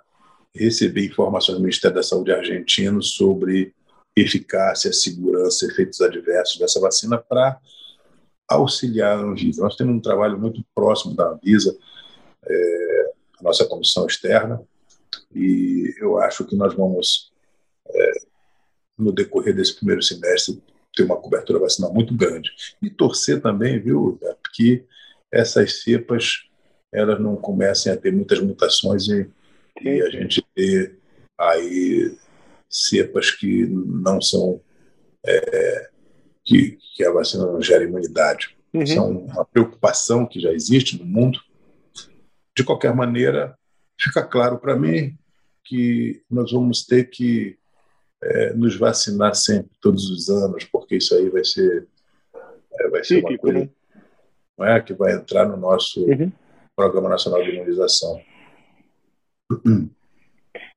receber 0.54 1.08
informações 1.08 1.58
do 1.58 1.64
Ministério 1.64 1.96
da 1.96 2.04
Saúde 2.04 2.32
argentino 2.32 3.02
sobre 3.02 3.74
eficácia, 4.16 4.94
segurança, 4.94 5.66
efeitos 5.66 6.02
adversos 6.02 6.60
dessa 6.60 6.80
vacina 6.80 7.18
para 7.18 7.60
auxiliar 8.48 9.18
a 9.18 9.22
Anvisa. 9.22 9.64
Nós 9.64 9.76
temos 9.76 9.96
um 9.96 10.02
trabalho 10.02 10.38
muito 10.38 10.64
próximo 10.76 11.16
da 11.16 11.30
Anvisa, 11.30 11.76
é, 12.46 13.12
a 13.40 13.44
nossa 13.44 13.66
comissão 13.66 14.06
externa, 14.06 14.62
e 15.34 15.96
eu 16.00 16.20
acho 16.20 16.46
que 16.46 16.56
nós 16.56 16.76
vamos 16.76 17.32
é, 17.88 18.12
no 19.00 19.12
decorrer 19.12 19.56
desse 19.56 19.76
primeiro 19.76 20.04
semestre, 20.04 20.62
ter 20.96 21.04
uma 21.04 21.18
cobertura 21.18 21.60
vacinal 21.60 21.94
muito 21.94 22.16
grande. 22.16 22.52
E 22.82 22.90
torcer 22.90 23.42
também, 23.42 23.80
viu, 23.80 24.20
que 24.54 24.84
essas 25.32 25.82
cepas 25.82 26.44
elas 26.92 27.20
não 27.22 27.36
comecem 27.36 27.92
a 27.92 27.98
ter 27.98 28.12
muitas 28.12 28.40
mutações 28.40 29.08
e, 29.08 29.30
e 29.82 30.02
a 30.02 30.10
gente 30.10 30.46
ter 30.54 30.98
aí 31.40 32.18
cepas 32.70 33.32
que 33.32 33.66
não 33.66 34.22
são 34.22 34.62
é, 35.26 35.90
que, 36.44 36.78
que 36.96 37.04
a 37.04 37.12
vacina 37.12 37.46
não 37.46 37.62
gera 37.62 37.84
imunidade. 37.84 38.56
Uhum. 38.74 38.84
Isso 38.84 38.98
é 38.98 39.02
uma 39.02 39.46
preocupação 39.46 40.26
que 40.26 40.40
já 40.40 40.52
existe 40.52 40.98
no 40.98 41.06
mundo. 41.06 41.40
De 42.56 42.64
qualquer 42.64 42.94
maneira, 42.94 43.58
fica 43.98 44.24
claro 44.24 44.58
para 44.58 44.76
mim 44.76 45.18
que 45.64 46.22
nós 46.30 46.52
vamos 46.52 46.86
ter 46.86 47.10
que 47.10 47.58
é, 48.24 48.54
nos 48.54 48.78
vacinar 48.78 49.36
sempre, 49.36 49.72
todos 49.82 50.10
os 50.10 50.30
anos, 50.30 50.64
porque 50.66 50.98
isso 50.98 51.16
aí 51.16 51.30
vai 51.30 51.44
ser, 51.44 51.88
é, 52.80 52.88
vai 52.90 53.04
ser 53.04 53.24
uma 53.24 53.38
coisa 53.38 53.70
não 54.58 54.68
é, 54.68 54.80
que 54.80 54.94
vai 54.94 55.14
entrar 55.14 55.46
no 55.48 55.58
nosso 55.58 56.06
uhum. 56.06 56.32
Programa 56.76 57.10
Nacional 57.10 57.44
de 57.44 57.50
Imunização. 57.50 58.22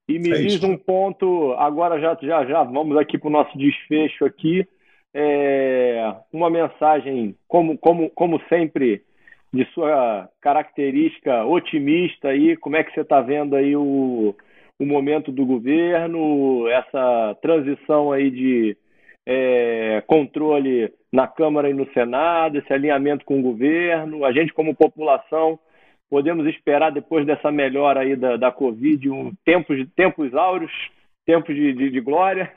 E 0.08 0.18
me 0.18 0.30
é 0.30 0.34
diz 0.34 0.54
isso. 0.54 0.66
um 0.66 0.76
ponto, 0.76 1.52
agora 1.52 2.00
já, 2.00 2.16
já, 2.22 2.44
já 2.46 2.62
vamos 2.62 2.96
aqui 2.96 3.18
para 3.18 3.28
o 3.28 3.32
nosso 3.32 3.56
desfecho 3.56 4.24
aqui, 4.24 4.66
é, 5.12 6.14
uma 6.32 6.50
mensagem, 6.50 7.36
como, 7.46 7.78
como, 7.78 8.10
como 8.10 8.40
sempre, 8.48 9.04
de 9.52 9.64
sua 9.72 10.28
característica 10.40 11.44
otimista 11.44 12.28
aí, 12.28 12.56
como 12.56 12.76
é 12.76 12.82
que 12.82 12.92
você 12.92 13.02
está 13.02 13.20
vendo 13.20 13.54
aí 13.54 13.76
o, 13.76 14.34
o 14.78 14.86
momento 14.86 15.30
do 15.30 15.46
governo, 15.46 16.68
essa 16.68 17.36
transição 17.40 18.12
aí 18.12 18.30
de 18.30 18.76
é, 19.26 20.02
controle 20.06 20.92
na 21.12 21.26
Câmara 21.26 21.70
e 21.70 21.74
no 21.74 21.90
Senado, 21.92 22.59
esse 22.59 22.72
alinhamento 22.72 23.24
com 23.24 23.38
o 23.38 23.42
governo. 23.42 24.24
A 24.24 24.32
gente, 24.32 24.52
como 24.52 24.74
população, 24.74 25.59
podemos 26.10 26.46
esperar, 26.46 26.90
depois 26.90 27.24
dessa 27.24 27.51
melhora 27.51 28.01
aí 28.01 28.16
da, 28.16 28.36
da 28.36 28.51
Covid, 28.51 29.09
um 29.10 29.32
tempos, 29.44 29.78
tempos 29.94 30.34
áureos 30.34 30.72
tempos 31.24 31.55
de, 31.55 31.72
de, 31.72 31.90
de 31.90 32.01
glória? 32.01 32.52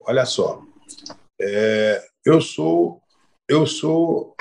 Olha 0.00 0.24
só, 0.24 0.62
é, 1.40 2.00
eu 2.24 2.40
sou 2.40 3.02
eu 3.48 3.66
sou 3.66 4.34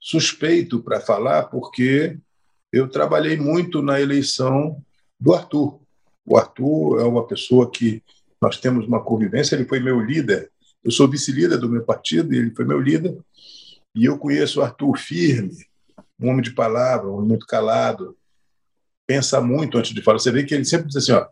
suspeito 0.00 0.82
para 0.82 1.00
falar 1.00 1.44
porque 1.44 2.16
eu 2.72 2.88
trabalhei 2.88 3.36
muito 3.36 3.82
na 3.82 4.00
eleição 4.00 4.80
do 5.18 5.34
Arthur. 5.34 5.80
O 6.26 6.36
Arthur 6.36 7.00
é 7.00 7.04
uma 7.04 7.26
pessoa 7.26 7.70
que 7.70 8.02
nós 8.42 8.58
temos 8.58 8.86
uma 8.86 9.02
convivência, 9.02 9.54
ele 9.54 9.64
foi 9.64 9.80
meu 9.80 10.00
líder. 10.00 10.50
Eu 10.82 10.90
sou 10.90 11.08
vice-líder 11.08 11.58
do 11.58 11.68
meu 11.68 11.84
partido 11.84 12.34
e 12.34 12.38
ele 12.38 12.54
foi 12.54 12.64
meu 12.64 12.80
líder. 12.80 13.16
E 13.94 14.04
eu 14.04 14.18
conheço 14.18 14.60
o 14.60 14.62
Arthur 14.62 14.98
firme, 14.98 15.56
um 16.20 16.28
homem 16.28 16.42
de 16.42 16.52
palavra, 16.52 17.08
um 17.08 17.14
homem 17.14 17.28
muito 17.28 17.46
calado, 17.46 18.16
pensa 19.06 19.40
muito 19.40 19.78
antes 19.78 19.94
de 19.94 20.02
falar. 20.02 20.18
Você 20.18 20.32
vê 20.32 20.44
que 20.44 20.54
ele 20.54 20.64
sempre 20.64 20.88
diz 20.88 20.96
assim, 20.96 21.12
ó, 21.12 21.26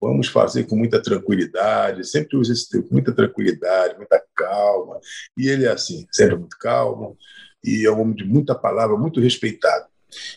vamos 0.00 0.28
fazer 0.28 0.64
com 0.64 0.76
muita 0.76 1.02
tranquilidade, 1.02 2.06
sempre 2.06 2.36
usa 2.36 2.52
esse 2.52 2.68
tempo, 2.68 2.88
muita 2.90 3.12
tranquilidade, 3.12 3.96
muita 3.96 4.22
calma. 4.34 5.00
E 5.36 5.48
ele 5.48 5.64
é 5.64 5.72
assim, 5.72 6.06
sempre 6.10 6.36
muito 6.36 6.56
calmo, 6.58 7.16
e 7.64 7.86
é 7.86 7.90
um 7.90 8.00
homem 8.00 8.14
de 8.14 8.24
muita 8.24 8.54
palavra, 8.54 8.96
muito 8.96 9.20
respeitado. 9.20 9.86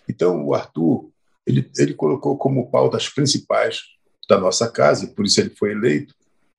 Então, 0.08 0.46
o 0.46 0.54
Arthur, 0.54 1.10
ele, 1.46 1.70
ele 1.78 1.94
colocou 1.94 2.38
como 2.38 2.70
pautas 2.70 3.10
principais 3.10 3.82
da 4.28 4.40
nossa 4.40 4.72
casa, 4.72 5.06
e 5.06 5.08
por 5.08 5.26
isso 5.26 5.40
ele 5.40 5.52
foi 5.52 5.72
eleito, 5.72 6.14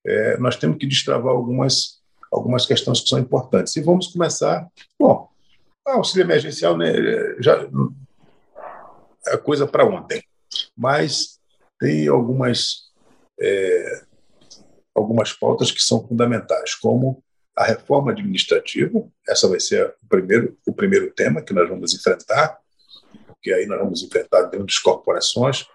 é, 0.07 0.39
nós 0.39 0.57
temos 0.57 0.79
que 0.79 0.87
destravar 0.87 1.33
algumas, 1.33 2.01
algumas 2.33 2.65
questões 2.65 3.01
que 3.01 3.09
são 3.09 3.19
importantes. 3.19 3.75
E 3.77 3.83
vamos 3.83 4.07
começar. 4.09 4.69
Bom, 4.99 5.29
auxílio 5.85 6.25
emergencial 6.25 6.77
né, 6.77 6.93
já 7.41 7.69
é 9.29 9.37
coisa 9.37 9.67
para 9.67 9.85
ontem, 9.85 10.23
mas 10.77 11.41
tem 11.79 12.07
algumas, 12.07 12.93
é, 13.41 14.03
algumas 14.95 15.33
pautas 15.33 15.71
que 15.71 15.83
são 15.83 16.07
fundamentais, 16.07 16.75
como 16.75 17.23
a 17.57 17.65
reforma 17.65 18.13
administrativa, 18.13 19.05
essa 19.27 19.49
vai 19.49 19.59
ser 19.59 19.95
o 20.03 20.09
primeiro, 20.09 20.57
o 20.67 20.73
primeiro 20.73 21.11
tema 21.13 21.43
que 21.43 21.55
nós 21.55 21.69
vamos 21.69 21.95
enfrentar, 21.95 22.59
porque 23.47 23.53
aí 23.53 23.67
nós 23.67 23.79
vamos 23.79 24.03
enfrentar 24.03 24.51
grandes 24.51 24.77
corporações, 24.81 25.69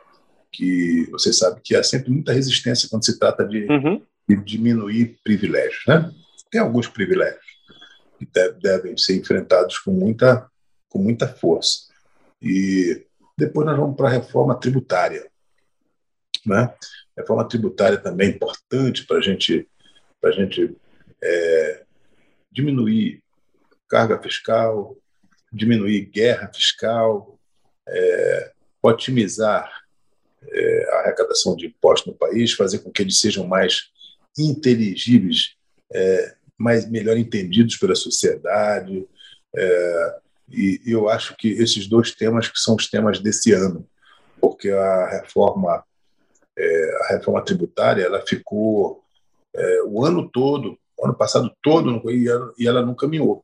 que 0.52 1.07
você 1.10 1.31
sabe 1.31 1.61
que 1.64 1.73
há 1.73 1.81
sempre 1.81 2.11
muita 2.11 2.34
resistência 2.34 2.89
quando 2.89 3.06
se 3.06 3.18
trata 3.18 3.48
de, 3.48 3.65
uhum. 3.65 4.06
de 4.27 4.35
diminuir 4.35 5.18
privilégios. 5.23 5.81
Né? 5.88 6.11
Tem 6.52 6.60
alguns 6.60 6.89
privilégios 6.89 7.45
que 8.19 8.27
devem 8.61 8.98
ser 8.98 9.15
enfrentados 9.15 9.80
com 9.80 9.91
muita, 9.91 10.49
com 10.89 10.99
muita 10.99 11.30
força. 11.30 11.88
E 12.41 13.06
depois 13.38 13.65
nós 13.65 13.77
vamos 13.77 13.95
para 13.95 14.10
a 14.10 14.11
reforma 14.11 14.53
tributária. 14.60 15.26
Né? 16.45 16.73
Reforma 17.18 17.48
tributária 17.48 17.98
também 17.98 18.27
é 18.27 18.31
importante 18.31 19.07
para 19.07 19.22
gente, 19.22 19.65
a 20.26 20.31
gente 20.31 20.76
é, 21.23 21.84
diminuir 22.52 23.23
carga 23.88 24.22
fiscal, 24.22 24.98
diminuir 25.53 26.02
guerra 26.07 26.52
fiscal, 26.53 27.38
é, 27.87 28.51
otimizar 28.81 29.71
é, 30.43 30.89
a 30.93 30.99
arrecadação 30.99 31.55
de 31.55 31.67
impostos 31.67 32.11
no 32.11 32.17
país, 32.17 32.53
fazer 32.53 32.79
com 32.79 32.91
que 32.91 33.01
eles 33.01 33.19
sejam 33.19 33.45
mais 33.45 33.89
inteligíveis, 34.37 35.55
é, 35.93 36.35
mais 36.57 36.89
melhor 36.89 37.17
entendidos 37.17 37.77
pela 37.77 37.95
sociedade. 37.95 39.07
É, 39.55 40.15
e 40.49 40.81
eu 40.85 41.09
acho 41.09 41.35
que 41.37 41.49
esses 41.49 41.87
dois 41.87 42.11
temas 42.13 42.47
que 42.47 42.59
são 42.59 42.75
os 42.75 42.89
temas 42.89 43.19
desse 43.19 43.53
ano, 43.53 43.87
porque 44.39 44.69
a 44.69 45.09
reforma 45.09 45.83
é, 46.57 46.97
a 47.03 47.13
reforma 47.13 47.43
tributária 47.43 48.03
ela 48.03 48.21
ficou 48.21 49.03
é, 49.55 49.83
o 49.83 50.03
ano 50.03 50.29
todo, 50.29 50.77
o 50.97 51.05
ano 51.05 51.15
passado 51.15 51.51
todo, 51.61 52.09
e 52.11 52.27
ela, 52.27 52.53
e 52.57 52.67
ela 52.67 52.85
não 52.85 52.93
caminhou. 52.93 53.43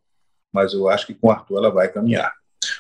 Mas 0.51 0.73
eu 0.73 0.87
acho 0.87 1.07
que 1.07 1.13
com 1.13 1.27
o 1.27 1.31
Arthur 1.31 1.57
ela 1.57 1.69
vai 1.69 1.91
caminhar. 1.91 2.33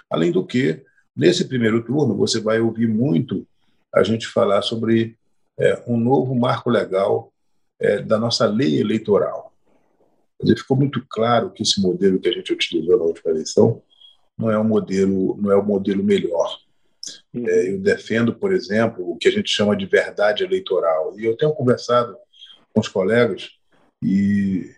Além 0.09 0.31
do 0.31 0.45
que, 0.45 0.83
nesse 1.17 1.45
primeiro 1.45 1.83
turno, 1.83 2.15
você 2.15 2.39
vai 2.39 2.59
ouvir 2.59 2.87
muito 2.87 3.45
a 3.93 4.03
gente 4.03 4.27
falar 4.27 4.61
sobre 4.61 5.17
é, 5.59 5.83
um 5.87 5.97
novo 5.97 6.35
marco 6.35 6.69
legal 6.69 7.33
é, 7.79 7.99
da 8.01 8.19
nossa 8.19 8.45
lei 8.45 8.79
eleitoral. 8.79 9.51
Ficou 10.55 10.77
muito 10.77 11.03
claro 11.09 11.49
que 11.49 11.63
esse 11.63 11.81
modelo 11.81 12.19
que 12.19 12.29
a 12.29 12.31
gente 12.31 12.53
utilizou 12.53 12.97
na 12.97 13.05
última 13.05 13.31
eleição 13.31 13.81
não 14.37 14.51
é 14.51 14.59
um 14.59 14.63
modelo, 14.63 15.35
não 15.41 15.51
é 15.51 15.55
o 15.55 15.65
modelo 15.65 16.03
melhor. 16.03 16.59
É, 17.33 17.73
eu 17.73 17.79
defendo, 17.79 18.35
por 18.35 18.53
exemplo, 18.53 19.09
o 19.09 19.17
que 19.17 19.27
a 19.27 19.31
gente 19.31 19.49
chama 19.49 19.75
de 19.75 19.87
verdade 19.87 20.43
eleitoral. 20.43 21.19
E 21.19 21.25
eu 21.25 21.35
tenho 21.35 21.53
conversado 21.53 22.15
com 22.71 22.79
os 22.79 22.87
colegas 22.87 23.49
e 24.03 24.69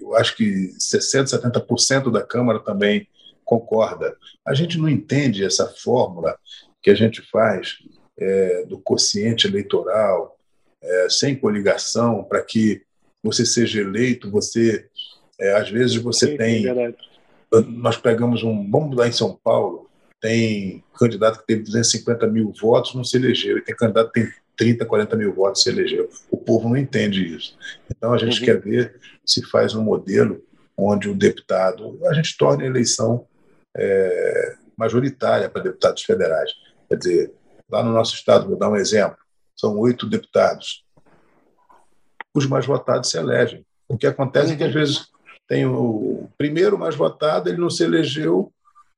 eu 0.00 0.14
acho 0.16 0.36
que 0.36 0.74
60%, 0.78 1.40
70% 1.40 2.10
da 2.10 2.22
Câmara 2.22 2.60
também 2.60 3.08
concorda. 3.46 4.14
A 4.44 4.52
gente 4.52 4.76
não 4.76 4.88
entende 4.88 5.44
essa 5.44 5.66
fórmula 5.68 6.36
que 6.82 6.90
a 6.90 6.94
gente 6.94 7.22
faz 7.30 7.78
é, 8.18 8.64
do 8.66 8.78
quociente 8.78 9.46
eleitoral, 9.46 10.36
é, 10.82 11.08
sem 11.08 11.36
coligação, 11.36 12.24
para 12.24 12.42
que 12.42 12.82
você 13.22 13.46
seja 13.46 13.80
eleito, 13.80 14.30
você 14.30 14.88
é, 15.38 15.54
às 15.54 15.70
vezes 15.70 15.96
você 15.96 16.28
Sim, 16.28 16.36
tem. 16.36 16.64
Nós 17.68 17.96
pegamos 17.96 18.42
um. 18.42 18.68
Vamos 18.70 18.96
lá 18.96 19.06
em 19.06 19.12
São 19.12 19.38
Paulo, 19.42 19.88
tem 20.20 20.82
candidato 20.98 21.40
que 21.40 21.46
teve 21.46 21.62
250 21.62 22.26
mil 22.26 22.52
votos, 22.60 22.94
não 22.94 23.04
se 23.04 23.16
elegeu, 23.16 23.58
e 23.58 23.62
tem 23.62 23.76
candidato 23.76 24.10
que 24.12 24.20
tem 24.20 24.32
30, 24.56 24.86
40 24.86 25.16
mil 25.16 25.34
votos 25.34 25.62
se 25.62 25.68
elegeu. 25.68 26.08
O 26.30 26.36
povo 26.36 26.68
não 26.68 26.76
entende 26.76 27.24
isso. 27.24 27.56
Então 27.90 28.12
a 28.12 28.18
gente 28.18 28.40
uhum. 28.40 28.46
quer 28.46 28.60
ver 28.60 28.94
se 29.24 29.42
faz 29.46 29.74
um 29.74 29.82
modelo 29.82 30.42
onde 30.76 31.08
o 31.08 31.14
deputado. 31.14 31.98
A 32.06 32.14
gente 32.14 32.36
torna 32.36 32.64
a 32.64 32.66
eleição 32.66 33.26
é, 33.76 34.56
majoritária 34.76 35.48
para 35.48 35.62
deputados 35.62 36.02
federais. 36.02 36.50
Quer 36.88 36.96
dizer, 36.96 37.34
Lá 37.68 37.82
no 37.82 37.92
nosso 37.92 38.14
estado, 38.14 38.46
vou 38.46 38.56
dar 38.56 38.70
um 38.70 38.76
exemplo, 38.76 39.18
são 39.56 39.76
oito 39.78 40.08
deputados. 40.08 40.84
Os 42.32 42.46
mais 42.46 42.64
votados 42.64 43.10
se 43.10 43.18
elegem. 43.18 43.66
O 43.88 43.98
que 43.98 44.06
acontece 44.06 44.52
é 44.52 44.56
que, 44.56 44.64
às 44.64 44.72
vezes, 44.72 45.08
tem 45.48 45.66
o 45.66 46.28
primeiro 46.38 46.78
mais 46.78 46.94
votado, 46.94 47.48
ele 47.48 47.58
não 47.58 47.70
se 47.70 47.82
elegeu 47.82 48.52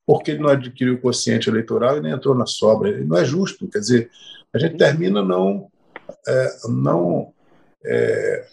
porque 0.06 0.30
ele 0.30 0.42
não 0.42 0.48
adquiriu 0.48 0.94
o 0.94 1.00
quociente 1.00 1.50
eleitoral 1.50 1.98
e 1.98 2.00
nem 2.00 2.12
entrou 2.12 2.34
na 2.34 2.46
sobra. 2.46 2.90
Não 3.04 3.16
é 3.16 3.24
justo. 3.24 3.68
Quer 3.68 3.78
dizer, 3.78 4.10
a 4.54 4.58
gente 4.58 4.76
termina 4.76 5.22
não, 5.22 5.70
é, 6.26 6.56
não 6.68 7.32
é, 7.84 8.46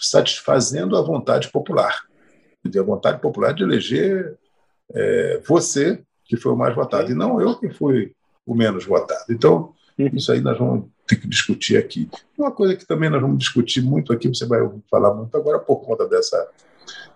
satisfazendo 0.00 0.96
a 0.96 1.02
vontade 1.02 1.50
popular. 1.50 2.02
Quer 2.62 2.68
dizer, 2.68 2.80
a 2.80 2.84
vontade 2.86 3.20
popular 3.20 3.52
de 3.52 3.62
eleger 3.62 4.38
é, 4.94 5.40
você, 5.46 6.02
que 6.24 6.36
foi 6.36 6.52
o 6.52 6.56
mais 6.56 6.74
votado, 6.74 7.10
e 7.10 7.14
não 7.14 7.40
eu 7.40 7.58
que 7.58 7.70
fui 7.70 8.14
o 8.46 8.54
menos 8.54 8.84
votado. 8.84 9.24
Então, 9.30 9.74
isso 9.98 10.32
aí 10.32 10.40
nós 10.40 10.58
vamos 10.58 10.86
ter 11.06 11.16
que 11.16 11.28
discutir 11.28 11.76
aqui. 11.76 12.08
Uma 12.36 12.50
coisa 12.50 12.76
que 12.76 12.86
também 12.86 13.10
nós 13.10 13.20
vamos 13.20 13.38
discutir 13.38 13.82
muito 13.82 14.12
aqui, 14.12 14.28
você 14.28 14.46
vai 14.46 14.60
falar 14.90 15.14
muito 15.14 15.36
agora 15.36 15.58
por 15.58 15.76
conta 15.76 16.06
dessa, 16.06 16.48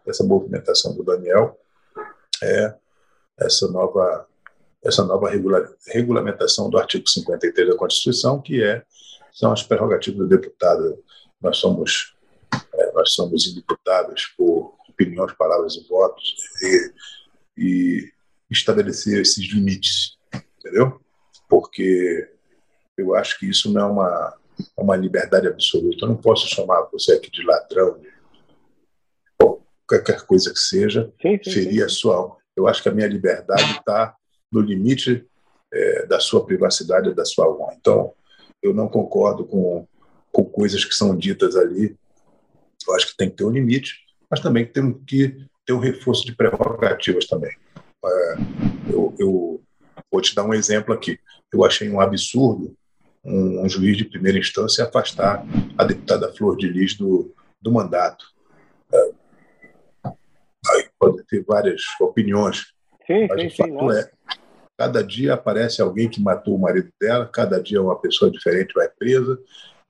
dessa 0.04 0.24
movimentação 0.24 0.94
do 0.94 1.02
Daniel, 1.02 1.58
é 2.42 2.74
essa 3.38 3.68
nova, 3.68 4.26
essa 4.82 5.04
nova 5.04 5.28
regula, 5.28 5.68
regulamentação 5.88 6.70
do 6.70 6.78
artigo 6.78 7.08
53 7.08 7.68
da 7.70 7.76
Constituição, 7.76 8.40
que 8.40 8.62
é, 8.62 8.82
são 9.32 9.52
as 9.52 9.62
prerrogativas 9.62 10.18
do 10.20 10.28
deputado. 10.28 10.98
Nós 11.40 11.58
somos, 11.58 12.14
é, 12.74 12.92
nós 12.92 13.12
somos 13.12 13.46
indiputados 13.46 14.32
por 14.36 14.74
opiniões, 14.88 15.32
palavras 15.32 15.74
e 15.74 15.86
votos, 15.86 16.34
e, 16.62 16.92
e 17.56 18.12
estabelecer 18.50 19.20
esses 19.20 19.52
limites, 19.52 20.16
entendeu? 20.58 21.00
porque 21.48 22.28
eu 22.96 23.14
acho 23.14 23.38
que 23.38 23.46
isso 23.46 23.72
não 23.72 23.80
é 23.80 23.84
uma, 23.84 24.38
uma 24.76 24.96
liberdade 24.96 25.46
absoluta. 25.46 26.04
Eu 26.04 26.08
não 26.08 26.16
posso 26.16 26.48
chamar 26.48 26.88
você 26.92 27.12
aqui 27.12 27.30
de 27.30 27.42
ladrão, 27.42 27.98
de 27.98 28.08
qualquer 29.86 30.22
coisa 30.22 30.52
que 30.52 30.58
seja, 30.58 31.12
sim, 31.20 31.38
sim, 31.42 31.50
ferir 31.50 31.80
sim. 31.80 31.82
a 31.82 31.88
sua 31.88 32.16
alma. 32.16 32.36
Eu 32.56 32.66
acho 32.66 32.82
que 32.82 32.88
a 32.88 32.92
minha 32.92 33.06
liberdade 33.06 33.78
está 33.78 34.16
no 34.50 34.60
limite 34.60 35.26
é, 35.72 36.06
da 36.06 36.18
sua 36.18 36.44
privacidade, 36.44 37.14
da 37.14 37.24
sua 37.24 37.48
honra. 37.48 37.74
Então, 37.78 38.14
eu 38.62 38.72
não 38.72 38.88
concordo 38.88 39.44
com, 39.44 39.86
com 40.32 40.44
coisas 40.44 40.84
que 40.84 40.94
são 40.94 41.16
ditas 41.16 41.54
ali. 41.54 41.96
Eu 42.88 42.94
acho 42.94 43.08
que 43.08 43.16
tem 43.16 43.28
que 43.28 43.36
ter 43.36 43.44
um 43.44 43.50
limite, 43.50 44.06
mas 44.30 44.40
também 44.40 44.64
tem 44.64 44.92
que 45.04 45.46
ter 45.66 45.72
um 45.72 45.80
reforço 45.80 46.24
de 46.24 46.34
prerrogativas 46.34 47.26
também. 47.26 47.54
É, 48.04 48.34
eu, 48.88 49.14
eu 49.18 49.60
vou 50.10 50.20
te 50.20 50.34
dar 50.34 50.44
um 50.44 50.54
exemplo 50.54 50.94
aqui 50.94 51.18
eu 51.52 51.64
achei 51.64 51.90
um 51.90 52.00
absurdo 52.00 52.76
um, 53.24 53.64
um, 53.64 53.68
juiz 53.68 53.96
de 53.96 54.04
primeira 54.04 54.38
instância 54.38 54.84
afastar 54.84 55.44
a 55.76 55.84
deputada 55.84 56.32
Flor 56.32 56.56
de 56.56 56.68
Lis 56.68 56.94
do, 56.94 57.34
do 57.60 57.72
mandato. 57.72 58.24
É, 58.92 59.10
aí 60.04 60.88
pode 60.96 61.24
ter 61.24 61.44
várias 61.44 61.82
opiniões, 62.00 62.72
sim, 63.04 63.26
mas 63.28 63.40
sim, 63.40 63.46
o 63.46 63.78
fato 63.78 63.92
sim, 63.92 63.98
é 63.98 64.10
cada 64.78 65.02
dia 65.02 65.34
aparece 65.34 65.80
alguém 65.80 66.08
que 66.08 66.22
matou 66.22 66.54
o 66.54 66.60
marido 66.60 66.90
dela, 67.00 67.26
cada 67.26 67.60
dia 67.60 67.82
uma 67.82 67.98
pessoa 67.98 68.30
diferente 68.30 68.74
vai 68.74 68.88
presa 68.88 69.40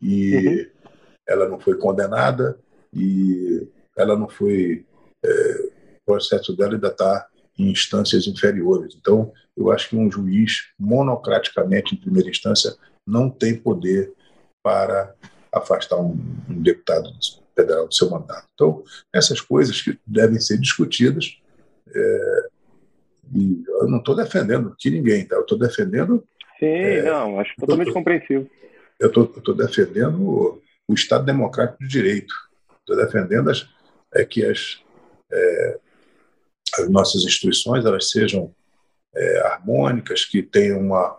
e, 0.00 0.36
uhum. 0.36 0.90
ela 1.28 1.48
não 1.48 1.58
foi 1.58 1.76
condenada 1.76 2.58
e 2.94 3.68
ela 3.96 4.16
não 4.16 4.28
foi. 4.28 4.86
É, 5.24 5.65
processo 6.06 6.56
dela 6.56 6.74
ainda 6.74 6.88
está 6.88 7.26
em 7.58 7.70
instâncias 7.70 8.26
inferiores. 8.26 8.94
Então, 8.98 9.32
eu 9.56 9.72
acho 9.72 9.88
que 9.90 9.96
um 9.96 10.10
juiz, 10.10 10.68
monocraticamente, 10.78 11.94
em 11.94 11.98
primeira 11.98 12.30
instância, 12.30 12.74
não 13.06 13.28
tem 13.28 13.56
poder 13.56 14.12
para 14.62 15.14
afastar 15.52 15.96
um, 15.96 16.18
um 16.48 16.62
deputado 16.62 17.10
federal 17.56 17.88
do 17.88 17.94
seu 17.94 18.10
mandato. 18.10 18.46
Então, 18.54 18.84
essas 19.12 19.40
coisas 19.40 19.80
que 19.80 19.98
devem 20.06 20.38
ser 20.38 20.58
discutidas. 20.58 21.38
É, 21.94 22.46
e 23.34 23.64
eu 23.66 23.88
não 23.88 23.98
estou 23.98 24.14
defendendo 24.14 24.68
aqui 24.68 24.90
ninguém, 24.90 25.26
tá? 25.26 25.36
Eu 25.36 25.42
estou 25.42 25.58
defendendo. 25.58 26.22
Sim, 26.60 26.66
é, 26.66 27.02
não, 27.02 27.40
acho 27.40 27.54
totalmente 27.58 27.88
tô, 27.88 27.94
compreensível. 27.94 28.48
Eu 29.00 29.08
estou 29.08 29.54
defendendo 29.54 30.20
o, 30.20 30.62
o, 30.86 30.94
Estado 30.94 31.24
Democrático 31.24 31.82
de 31.82 31.88
Direito. 31.88 32.34
Estou 32.80 32.96
defendendo 32.96 33.50
as, 33.50 33.66
é, 34.14 34.24
que 34.24 34.44
as, 34.44 34.80
é, 35.32 35.78
as 36.78 36.90
nossas 36.90 37.22
instituições 37.24 37.84
elas 37.84 38.10
sejam 38.10 38.54
é, 39.14 39.46
harmônicas, 39.46 40.24
que 40.24 40.42
tenham 40.42 40.80
uma, 40.80 41.18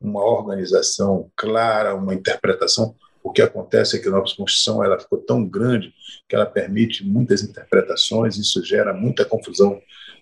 uma 0.00 0.24
organização 0.24 1.30
clara, 1.36 1.94
uma 1.94 2.14
interpretação. 2.14 2.94
O 3.22 3.32
que 3.32 3.42
acontece 3.42 3.96
é 3.96 3.98
que 4.00 4.08
a 4.08 4.10
nossa 4.10 4.36
Constituição 4.36 4.84
ela 4.84 4.98
ficou 4.98 5.18
tão 5.18 5.46
grande 5.46 5.92
que 6.28 6.36
ela 6.36 6.46
permite 6.46 7.04
muitas 7.04 7.42
interpretações, 7.42 8.36
isso 8.36 8.64
gera 8.64 8.92
muita 8.92 9.24
confusão 9.24 9.80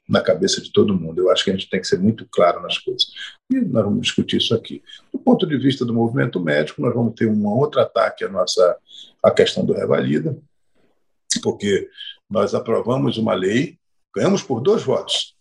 na 0.08 0.20
cabeça 0.20 0.60
de 0.60 0.72
todo 0.72 0.98
mundo. 0.98 1.20
Eu 1.20 1.30
acho 1.30 1.44
que 1.44 1.50
a 1.50 1.54
gente 1.54 1.70
tem 1.70 1.80
que 1.80 1.86
ser 1.86 1.98
muito 1.98 2.26
claro 2.30 2.60
nas 2.60 2.78
coisas. 2.78 3.06
E 3.50 3.60
nós 3.60 3.84
vamos 3.84 4.02
discutir 4.02 4.36
isso 4.38 4.54
aqui. 4.54 4.82
Do 5.12 5.18
ponto 5.18 5.46
de 5.46 5.56
vista 5.56 5.84
do 5.84 5.94
movimento 5.94 6.40
médico, 6.40 6.82
nós 6.82 6.94
vamos 6.94 7.14
ter 7.14 7.28
um 7.28 7.46
outro 7.46 7.80
ataque 7.80 8.24
à 8.24 8.28
nossa 8.28 8.76
à 9.22 9.30
questão 9.30 9.64
do 9.64 9.72
revalida, 9.72 10.36
porque 11.42 11.88
nós 12.28 12.54
aprovamos 12.54 13.16
uma 13.16 13.34
lei, 13.34 13.78
ganhamos 14.14 14.42
por 14.42 14.60
dois 14.60 14.82
votos, 14.82 15.34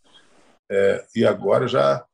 é, 0.70 1.06
e 1.16 1.26
agora 1.26 1.68
já 1.68 2.06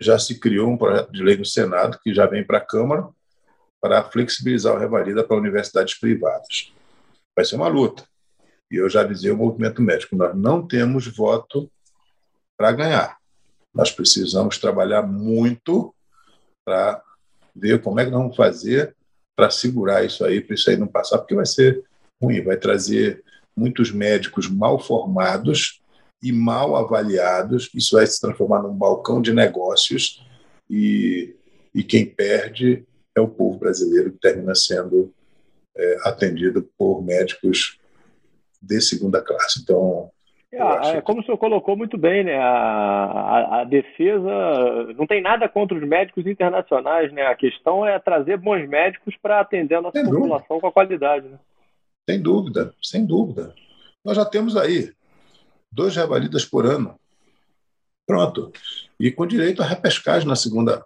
já 0.00 0.18
se 0.18 0.38
criou 0.38 0.70
um 0.70 0.76
projeto 0.76 1.10
de 1.10 1.22
lei 1.22 1.36
no 1.36 1.44
Senado 1.44 1.98
que 2.02 2.14
já 2.14 2.24
vem 2.26 2.44
para 2.44 2.58
a 2.58 2.64
Câmara 2.64 3.08
para 3.80 4.04
flexibilizar 4.04 4.74
o 4.74 4.78
revalida 4.78 5.24
para 5.24 5.36
universidades 5.36 5.98
privadas. 5.98 6.72
Vai 7.34 7.44
ser 7.44 7.56
uma 7.56 7.68
luta. 7.68 8.04
E 8.70 8.76
eu 8.76 8.88
já 8.88 9.00
avisei 9.00 9.30
o 9.30 9.36
movimento 9.36 9.80
médico, 9.80 10.16
nós 10.16 10.36
não 10.36 10.66
temos 10.66 11.06
voto 11.08 11.70
para 12.56 12.72
ganhar. 12.72 13.16
Nós 13.74 13.90
precisamos 13.90 14.58
trabalhar 14.58 15.02
muito 15.02 15.94
para 16.64 17.02
ver 17.54 17.80
como 17.80 17.98
é 17.98 18.04
que 18.04 18.10
nós 18.10 18.20
vamos 18.20 18.36
fazer 18.36 18.94
para 19.34 19.50
segurar 19.50 20.04
isso 20.04 20.24
aí, 20.24 20.40
para 20.40 20.54
isso 20.54 20.68
aí 20.68 20.76
não 20.76 20.86
passar, 20.86 21.18
porque 21.18 21.34
vai 21.34 21.46
ser 21.46 21.82
ruim, 22.20 22.42
vai 22.42 22.56
trazer 22.56 23.22
muitos 23.56 23.90
médicos 23.90 24.48
mal 24.48 24.78
formados 24.78 25.80
e 26.22 26.32
mal 26.32 26.76
avaliados, 26.76 27.70
isso 27.74 27.96
vai 27.96 28.06
se 28.06 28.20
transformar 28.20 28.62
num 28.62 28.74
balcão 28.74 29.22
de 29.22 29.32
negócios 29.32 30.24
e, 30.68 31.34
e 31.74 31.82
quem 31.82 32.04
perde 32.04 32.84
é 33.14 33.20
o 33.20 33.28
povo 33.28 33.58
brasileiro 33.58 34.12
que 34.12 34.18
termina 34.18 34.54
sendo 34.54 35.12
é, 35.76 35.96
atendido 36.04 36.68
por 36.76 37.02
médicos 37.02 37.78
de 38.60 38.80
segunda 38.80 39.22
classe. 39.22 39.60
Então, 39.62 40.10
é, 40.50 40.96
é, 40.96 41.00
como 41.02 41.20
o 41.20 41.24
senhor 41.24 41.36
colocou 41.36 41.76
muito 41.76 41.98
bem, 41.98 42.24
né? 42.24 42.38
A, 42.38 42.44
a, 42.46 43.60
a, 43.60 43.64
defesa 43.64 44.94
não 44.96 45.06
tem 45.06 45.20
nada 45.20 45.46
contra 45.46 45.76
os 45.76 45.86
médicos 45.86 46.26
internacionais, 46.26 47.12
né? 47.12 47.26
A 47.26 47.34
questão 47.34 47.86
é 47.86 47.98
trazer 47.98 48.38
bons 48.38 48.66
médicos 48.66 49.14
para 49.20 49.40
atender 49.40 49.74
a 49.74 49.82
nossa 49.82 49.98
sem 49.98 50.08
população 50.08 50.46
dúvida. 50.48 50.60
com 50.60 50.66
a 50.66 50.72
qualidade. 50.72 51.28
Né? 51.28 51.38
Sem 52.08 52.22
dúvida, 52.22 52.72
sem 52.82 53.04
dúvida. 53.04 53.54
Nós 54.02 54.16
já 54.16 54.24
temos 54.24 54.56
aí 54.56 54.90
dois 55.70 55.94
revalidas 55.96 56.44
por 56.44 56.66
ano. 56.66 56.98
Pronto. 58.06 58.52
E 58.98 59.10
com 59.10 59.26
direito 59.26 59.62
a 59.62 59.66
repescagem 59.66 60.26
na 60.26 60.36
segunda. 60.36 60.84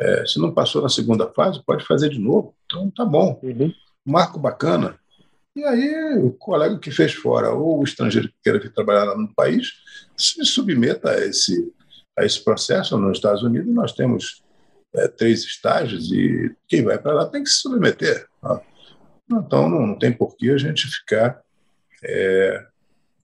É, 0.00 0.24
se 0.26 0.38
não 0.38 0.54
passou 0.54 0.80
na 0.80 0.88
segunda 0.88 1.28
fase, 1.28 1.62
pode 1.64 1.84
fazer 1.84 2.08
de 2.08 2.18
novo. 2.18 2.54
Então 2.64 2.90
tá 2.90 3.04
bom. 3.04 3.38
Uhum. 3.42 3.72
Marco 4.04 4.38
bacana. 4.38 4.98
E 5.54 5.64
aí, 5.64 6.18
o 6.18 6.30
colega 6.30 6.78
que 6.78 6.90
fez 6.90 7.12
fora 7.12 7.50
ou 7.50 7.80
o 7.80 7.84
estrangeiro 7.84 8.28
que 8.28 8.34
queira 8.44 8.60
vir 8.60 8.72
trabalhar 8.72 9.04
lá 9.04 9.16
no 9.16 9.34
país 9.34 9.72
se 10.16 10.44
submeta 10.44 11.10
a 11.10 11.26
esse, 11.26 11.72
a 12.16 12.24
esse 12.24 12.42
processo. 12.44 12.96
Nos 12.96 13.18
Estados 13.18 13.42
Unidos, 13.42 13.74
nós 13.74 13.92
temos 13.92 14.44
é, 14.94 15.08
três 15.08 15.42
estágios 15.42 16.12
e 16.12 16.54
quem 16.68 16.84
vai 16.84 16.96
para 16.96 17.12
lá 17.12 17.26
tem 17.26 17.42
que 17.42 17.50
se 17.50 17.60
submeter. 17.60 18.26
Tá? 18.40 18.60
Então, 19.30 19.68
não, 19.68 19.86
não 19.88 19.98
tem 19.98 20.12
por 20.12 20.36
que 20.36 20.48
a 20.50 20.56
gente 20.56 20.86
ficar 20.86 21.42
é, 22.04 22.66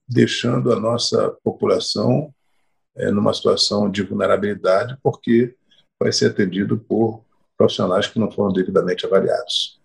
deixando 0.07 0.71
a 0.71 0.79
nossa 0.79 1.35
população 1.43 2.33
é, 2.95 3.11
numa 3.11 3.33
situação 3.33 3.89
de 3.89 4.03
vulnerabilidade, 4.03 4.97
porque 5.03 5.55
vai 5.99 6.11
ser 6.11 6.27
atendido 6.27 6.77
por 6.77 7.23
profissionais 7.57 8.07
que 8.07 8.19
não 8.19 8.31
foram 8.31 8.51
devidamente 8.53 9.05
avaliados. 9.05 9.79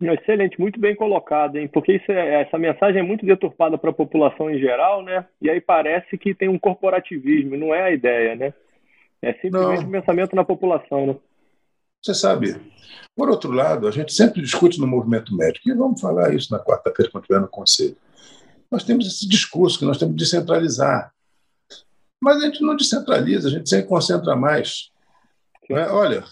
Excelente, 0.00 0.60
muito 0.60 0.78
bem 0.78 0.94
colocado, 0.94 1.56
hein? 1.56 1.68
Porque 1.68 2.00
é, 2.08 2.42
essa 2.42 2.58
mensagem 2.58 3.00
é 3.00 3.02
muito 3.02 3.24
deturpada 3.24 3.78
para 3.78 3.90
a 3.90 3.94
população 3.94 4.50
em 4.50 4.58
geral, 4.58 5.02
né? 5.02 5.26
E 5.40 5.48
aí 5.48 5.60
parece 5.60 6.18
que 6.18 6.34
tem 6.34 6.48
um 6.48 6.58
corporativismo, 6.58 7.56
não 7.56 7.74
é 7.74 7.82
a 7.82 7.90
ideia, 7.90 8.36
né? 8.36 8.52
É 9.22 9.32
simplesmente 9.34 9.80
não. 9.82 9.88
um 9.88 9.92
pensamento 9.92 10.36
na 10.36 10.44
população, 10.44 11.06
né? 11.06 11.16
Você 12.02 12.14
sabe, 12.14 12.54
por 13.16 13.30
outro 13.30 13.50
lado, 13.50 13.88
a 13.88 13.90
gente 13.90 14.12
sempre 14.12 14.42
discute 14.42 14.78
no 14.78 14.86
movimento 14.86 15.34
médico, 15.34 15.68
e 15.68 15.74
vamos 15.74 16.00
falar 16.00 16.34
isso 16.34 16.52
na 16.52 16.62
quarta-feira 16.62 17.10
quando 17.10 17.24
estiver 17.24 17.40
no 17.40 17.48
conselho. 17.48 17.96
Nós 18.70 18.84
temos 18.84 19.06
esse 19.06 19.28
discurso 19.28 19.78
que 19.78 19.84
nós 19.84 19.98
temos 19.98 20.14
que 20.14 20.20
descentralizar. 20.20 21.12
Mas 22.20 22.38
a 22.38 22.46
gente 22.46 22.62
não 22.62 22.76
descentraliza, 22.76 23.48
a 23.48 23.50
gente 23.50 23.68
sempre 23.68 23.86
concentra 23.86 24.34
mais. 24.34 24.90
É? 25.70 25.88
Olha, 25.88 26.24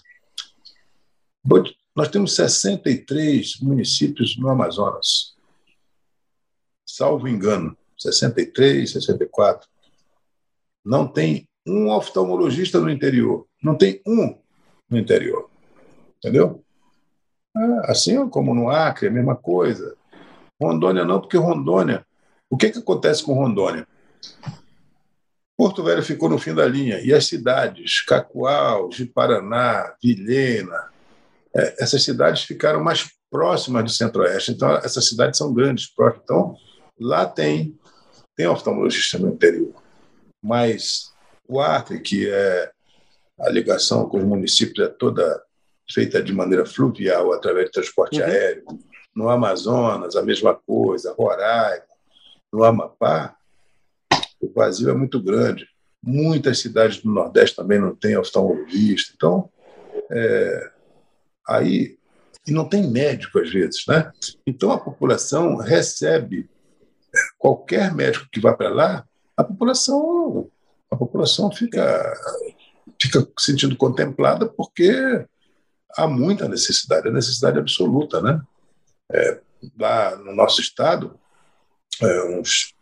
nós 1.94 2.08
temos 2.08 2.34
63 2.34 3.60
municípios 3.60 4.36
no 4.36 4.48
Amazonas. 4.48 5.34
Salvo 6.86 7.28
engano, 7.28 7.76
63, 7.98 8.92
64. 8.92 9.68
Não 10.84 11.06
tem 11.06 11.48
um 11.66 11.90
oftalmologista 11.90 12.78
no 12.80 12.90
interior. 12.90 13.46
Não 13.62 13.76
tem 13.76 14.00
um 14.06 14.38
no 14.88 14.98
interior. 14.98 15.50
Entendeu? 16.18 16.64
É, 17.56 17.90
assim 17.90 18.28
como 18.28 18.54
no 18.54 18.68
Acre, 18.68 19.08
a 19.08 19.10
mesma 19.10 19.36
coisa. 19.36 19.96
Rondônia 20.60 21.04
não, 21.04 21.20
porque 21.20 21.36
Rondônia. 21.36 22.06
O 22.54 22.56
que, 22.56 22.70
que 22.70 22.78
acontece 22.78 23.20
com 23.24 23.34
Rondônia? 23.34 23.84
Porto 25.56 25.82
Velho 25.82 26.04
ficou 26.04 26.28
no 26.28 26.38
fim 26.38 26.54
da 26.54 26.64
linha. 26.64 27.00
E 27.00 27.12
as 27.12 27.26
cidades, 27.26 28.00
Cacoal, 28.02 28.90
Paraná, 29.12 29.92
Vilhena, 30.00 30.88
é, 31.52 31.82
essas 31.82 32.04
cidades 32.04 32.44
ficaram 32.44 32.80
mais 32.80 33.10
próximas 33.28 33.82
do 33.82 33.90
Centro-Oeste. 33.90 34.52
Então, 34.52 34.70
essas 34.76 35.08
cidades 35.08 35.36
são 35.36 35.52
grandes, 35.52 35.92
próximas. 35.92 36.22
Então, 36.22 36.56
lá 37.00 37.26
tem, 37.26 37.76
tem 38.36 38.46
oftalmologista 38.46 39.18
no 39.18 39.30
interior. 39.32 39.74
Mas 40.40 41.12
o 41.48 41.60
Acre, 41.60 41.98
que 41.98 42.30
é 42.30 42.70
a 43.40 43.50
ligação 43.50 44.08
com 44.08 44.18
os 44.18 44.24
municípios, 44.24 44.86
é 44.86 44.88
toda 44.88 45.42
feita 45.92 46.22
de 46.22 46.32
maneira 46.32 46.64
fluvial, 46.64 47.32
através 47.32 47.66
de 47.66 47.72
transporte 47.72 48.20
uhum. 48.20 48.26
aéreo. 48.26 48.64
No 49.12 49.28
Amazonas, 49.28 50.14
a 50.14 50.22
mesma 50.22 50.54
coisa, 50.54 51.12
Roraima, 51.18 51.93
no 52.54 52.64
Amapá, 52.64 53.36
o 54.40 54.52
vazio 54.52 54.90
é 54.90 54.94
muito 54.94 55.22
grande. 55.22 55.66
Muitas 56.02 56.58
cidades 56.58 57.02
do 57.02 57.10
Nordeste 57.10 57.56
também 57.56 57.80
não 57.80 57.94
têm 57.94 58.16
oftalmologista. 58.16 59.12
Então, 59.14 59.50
é, 60.10 60.70
Aí, 61.46 61.98
e 62.46 62.52
não 62.52 62.68
tem 62.68 62.90
médico 62.90 63.38
às 63.38 63.50
vezes, 63.50 63.84
né? 63.86 64.10
Então 64.46 64.72
a 64.72 64.80
população 64.80 65.56
recebe 65.56 66.48
é, 67.14 67.18
qualquer 67.38 67.94
médico 67.94 68.28
que 68.32 68.40
vá 68.40 68.54
para 68.54 68.70
lá, 68.70 69.04
a 69.36 69.44
população 69.44 70.50
a 70.90 70.96
população 70.96 71.50
fica 71.50 72.14
fica 73.00 73.26
sentindo 73.38 73.76
contemplada 73.76 74.46
porque 74.46 75.26
há 75.96 76.06
muita 76.06 76.48
necessidade, 76.48 77.08
a 77.08 77.12
necessidade 77.12 77.58
absoluta, 77.58 78.20
né? 78.22 78.40
É, 79.12 79.40
lá 79.78 80.16
no 80.16 80.34
nosso 80.34 80.60
estado, 80.60 81.18
é, 82.02 82.38
uns, 82.38 82.74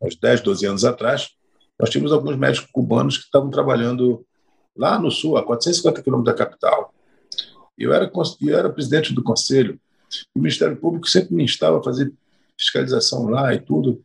uns 0.00 0.16
10, 0.16 0.40
12 0.40 0.66
anos 0.66 0.84
atrás, 0.84 1.30
nós 1.78 1.90
tínhamos 1.90 2.12
alguns 2.12 2.36
médicos 2.36 2.70
cubanos 2.72 3.18
que 3.18 3.24
estavam 3.24 3.50
trabalhando 3.50 4.26
lá 4.76 4.98
no 4.98 5.10
sul, 5.10 5.36
a 5.36 5.44
450 5.44 6.02
quilômetros 6.02 6.34
da 6.34 6.44
capital. 6.44 6.94
Eu 7.76 7.92
era, 7.92 8.10
eu 8.40 8.58
era 8.58 8.72
presidente 8.72 9.14
do 9.14 9.22
conselho. 9.22 9.80
O 10.34 10.40
Ministério 10.40 10.76
Público 10.76 11.08
sempre 11.08 11.34
me 11.34 11.44
instava 11.44 11.78
a 11.78 11.82
fazer 11.82 12.12
fiscalização 12.58 13.28
lá 13.28 13.54
e 13.54 13.60
tudo. 13.60 14.04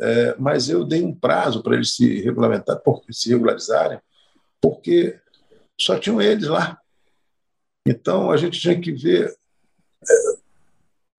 É, 0.00 0.34
mas 0.38 0.70
eu 0.70 0.84
dei 0.84 1.02
um 1.02 1.14
prazo 1.14 1.62
para 1.62 1.74
eles 1.74 1.94
se 1.94 2.22
regulamentar, 2.22 2.80
se 3.10 3.28
regularizarem, 3.28 4.00
porque 4.60 5.18
só 5.78 5.98
tinham 5.98 6.22
eles 6.22 6.48
lá. 6.48 6.78
Então 7.86 8.30
a 8.30 8.36
gente 8.38 8.58
tinha 8.58 8.80
que 8.80 8.92
ver 8.92 9.34
é, 10.08 10.39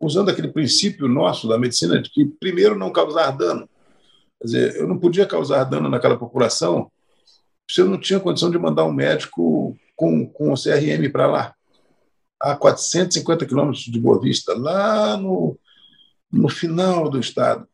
usando 0.02 0.30
aquele 0.30 0.48
princípio 0.49 1.07
nosso 1.07 1.48
da 1.48 1.57
medicina 1.57 2.02
de 2.02 2.10
que, 2.10 2.26
primeiro, 2.26 2.78
não 2.78 2.91
causar 2.91 3.32
dano. 3.32 3.69
Quer 4.40 4.45
dizer, 4.45 4.76
eu 4.76 4.88
não 4.88 4.98
podia 4.98 5.26
causar 5.26 5.64
dano 5.64 5.88
naquela 5.88 6.18
população 6.18 6.91
se 7.72 7.80
eu 7.80 7.88
não 7.88 7.98
tinha 7.98 8.19
condição 8.19 8.52
de 8.52 8.60
mandar 8.60 8.84
um 8.84 8.91
médico 8.91 9.78
com, 9.95 10.28
com 10.28 10.52
o 10.52 10.61
CRM 10.61 11.10
para 11.10 11.26
lá, 11.26 11.56
a 12.38 12.53
450 12.53 13.45
quilômetros 13.45 13.86
de 13.86 13.98
Boa 13.98 14.19
Vista, 14.19 14.53
lá 14.53 15.15
no, 15.15 15.57
no 16.30 16.49
final 16.49 17.10
do 17.10 17.18
estado. 17.18 17.65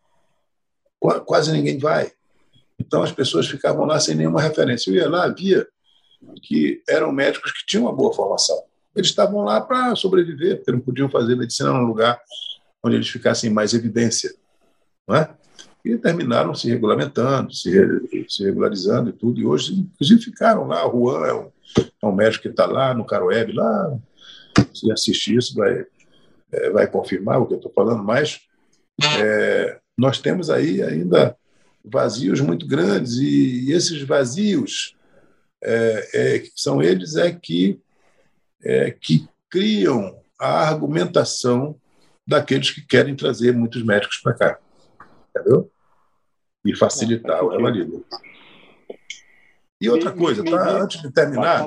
Quase 1.00 1.52
ninguém 1.52 1.80
vai. 1.80 2.12
Então 2.78 3.02
as 3.02 3.12
pessoas 3.12 3.48
ficavam 3.48 3.86
lá 3.86 4.00
sem 4.00 4.14
nenhuma 4.14 4.42
referência. 4.42 4.92
Eu 4.92 4.96
ia 4.96 5.10
lá, 5.10 5.28
via 5.30 5.68
que 6.44 6.84
eram 6.88 7.12
médicos 7.12 7.52
que 7.52 7.66
tinham 7.66 7.86
uma 7.86 7.94
boa 7.94 8.14
formação. 8.14 8.67
Eles 8.98 9.10
estavam 9.10 9.44
lá 9.44 9.62
para 9.62 9.96
sobreviver, 9.96 10.58
porque 10.58 10.72
não 10.72 10.80
podiam 10.80 11.10
fazer 11.10 11.36
medicina 11.36 11.72
num 11.72 11.86
lugar 11.86 12.20
onde 12.84 12.96
eles 12.96 13.08
ficassem 13.08 13.50
mais 13.50 13.74
evidência. 13.74 14.34
Não 15.08 15.16
é? 15.16 15.30
E 15.86 15.98
terminaram 15.98 16.54
se 16.54 16.68
regulamentando, 16.68 17.54
se, 17.54 17.72
se 18.28 18.44
regularizando 18.44 19.10
e 19.10 19.14
tudo. 19.14 19.40
E 19.40 19.46
hoje, 19.46 19.74
inclusive, 19.74 20.22
ficaram 20.22 20.68
lá. 20.68 20.86
O 20.88 21.10
Juan 21.10 21.28
é 21.28 21.34
um, 21.34 21.52
é 22.02 22.06
um 22.06 22.12
médico 22.12 22.44
que 22.44 22.50
está 22.50 22.66
lá 22.66 22.94
no 22.94 23.06
Caroeb, 23.06 23.54
lá. 23.54 23.98
Se 24.74 24.92
assistir 24.92 25.38
isso, 25.38 25.56
vai, 25.56 25.86
é, 26.52 26.70
vai 26.72 26.88
confirmar 26.88 27.40
o 27.40 27.46
que 27.46 27.54
eu 27.54 27.58
estou 27.58 27.72
falando, 27.72 28.04
mas 28.04 28.42
é, 29.20 29.80
nós 29.98 30.20
temos 30.20 30.50
aí 30.50 30.82
ainda 30.82 31.36
vazios 31.84 32.42
muito 32.42 32.68
grandes, 32.68 33.14
e, 33.14 33.70
e 33.70 33.72
esses 33.72 34.02
vazios 34.02 34.96
é, 35.64 36.10
é, 36.14 36.44
são 36.56 36.82
eles 36.82 37.16
é 37.16 37.32
que, 37.32 37.80
é, 38.64 38.92
que 38.92 39.28
criam 39.50 40.20
a 40.40 40.68
argumentação 40.68 41.76
daqueles 42.28 42.72
que 42.72 42.86
querem 42.86 43.16
trazer 43.16 43.54
muitos 43.54 43.84
médicos 43.84 44.18
para 44.18 44.34
cá. 44.34 44.60
Entendeu? 45.30 45.72
E 46.66 46.76
facilitar 46.76 47.44
o 47.44 47.50
revalido. 47.50 48.06
E 49.80 49.90
outra 49.90 50.12
coisa, 50.12 50.44
tá, 50.44 50.82
antes 50.82 51.02
de 51.02 51.12
terminar, 51.12 51.66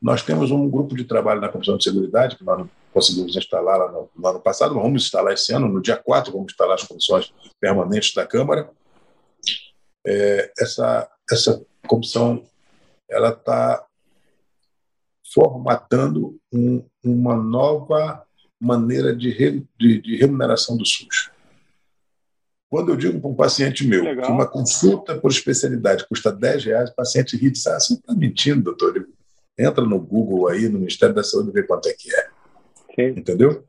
nós 0.00 0.22
temos 0.22 0.50
um 0.50 0.68
grupo 0.70 0.94
de 0.96 1.04
trabalho 1.04 1.40
na 1.40 1.48
Comissão 1.48 1.76
de 1.76 1.84
Seguridade, 1.84 2.36
que 2.36 2.44
nós 2.44 2.58
não 2.58 2.70
conseguimos 2.92 3.36
instalar 3.36 3.78
lá 3.78 3.92
no, 3.92 4.08
no 4.16 4.28
ano 4.28 4.40
passado, 4.40 4.74
vamos 4.74 5.02
instalar 5.02 5.34
esse 5.34 5.52
ano, 5.52 5.68
no 5.68 5.82
dia 5.82 5.96
4, 5.96 6.32
vamos 6.32 6.52
instalar 6.52 6.76
as 6.76 6.84
comissões 6.84 7.32
permanentes 7.60 8.14
da 8.14 8.26
Câmara. 8.26 8.70
É, 10.06 10.52
essa, 10.58 11.10
essa 11.30 11.62
comissão 11.86 12.44
ela 13.10 13.30
está 13.30 13.85
formatando 15.36 16.40
um, 16.50 16.82
uma 17.04 17.36
nova 17.36 18.24
maneira 18.58 19.14
de, 19.14 19.28
re, 19.28 19.62
de, 19.78 20.00
de, 20.00 20.16
remuneração 20.16 20.78
do 20.78 20.86
SUS. 20.86 21.30
Quando 22.70 22.90
eu 22.90 22.96
digo 22.96 23.20
para 23.20 23.28
um 23.28 23.34
paciente 23.34 23.86
meu 23.86 24.02
Legal. 24.02 24.24
que 24.24 24.32
uma 24.32 24.46
consulta 24.46 25.18
por 25.18 25.30
especialidade 25.30 26.08
custa 26.08 26.32
10 26.32 26.64
reais, 26.64 26.90
o 26.90 26.94
paciente 26.94 27.36
ri 27.36 27.48
e 27.48 27.50
diz, 27.50 27.66
ah, 27.66 27.78
você 27.78 27.92
está 27.92 28.14
mentindo, 28.14 28.62
doutor. 28.62 29.06
Entra 29.58 29.84
no 29.84 30.00
Google 30.00 30.48
aí, 30.48 30.70
no 30.70 30.78
Ministério 30.78 31.14
da 31.14 31.22
Saúde, 31.22 31.50
e 31.50 31.52
vê 31.52 31.62
quanto 31.62 31.86
é 31.86 31.92
que 31.92 32.14
é. 32.14 32.28
Sim. 32.94 33.20
Entendeu? 33.20 33.62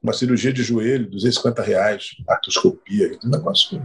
Uma 0.00 0.12
cirurgia 0.12 0.52
de 0.52 0.62
joelho, 0.62 1.10
250 1.10 1.60
reais, 1.60 2.10
artroscopia, 2.28 3.18
um 3.24 3.28
negócio 3.28 3.82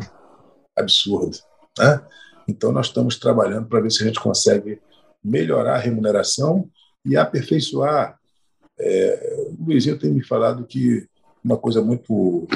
absurdo. 0.76 1.38
Né? 1.78 2.02
Então, 2.48 2.72
nós 2.72 2.88
estamos 2.88 3.18
trabalhando 3.18 3.68
para 3.68 3.82
ver 3.82 3.92
se 3.92 4.04
a 4.04 4.06
gente 4.06 4.20
consegue 4.20 4.80
melhorar 5.24 5.76
a 5.76 5.80
remuneração 5.80 6.70
e 7.06 7.16
aperfeiçoar. 7.16 8.20
É, 8.78 9.48
o 9.60 9.66
Luizinho 9.66 10.00
tem 10.00 10.12
me 10.12 10.26
falado 10.26 10.66
que 10.66 11.08
uma 11.44 11.58
coisa 11.58 11.82
muito, 11.82 12.48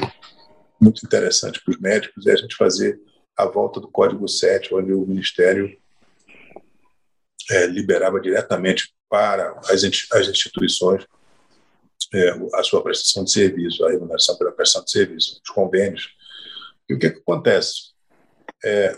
muito 0.80 1.06
interessante 1.06 1.62
para 1.64 1.74
os 1.74 1.80
médicos 1.80 2.26
é 2.28 2.34
a 2.34 2.36
gente 2.36 2.56
fazer 2.56 3.00
a 3.38 3.46
volta 3.46 3.80
do 3.80 3.88
Código 3.88 4.28
7, 4.28 4.74
onde 4.74 4.92
o 4.92 5.06
Ministério 5.06 5.78
é, 7.50 7.68
liberava 7.68 8.20
diretamente 8.20 8.94
para 9.10 9.58
as, 9.70 9.84
as 10.12 10.28
instituições 10.28 11.06
é, 12.14 12.32
a 12.56 12.64
sua 12.64 12.82
prestação 12.82 13.24
de 13.24 13.32
serviço, 13.32 13.86
a 13.86 13.92
remuneração 13.92 14.38
pela 14.38 14.52
prestação 14.52 14.84
de 14.84 14.92
serviço, 14.92 15.40
os 15.44 15.50
convênios. 15.52 16.10
E 16.88 16.94
o 16.94 17.00
que, 17.00 17.10
que 17.10 17.20
acontece? 17.20 17.92
É, 18.64 18.98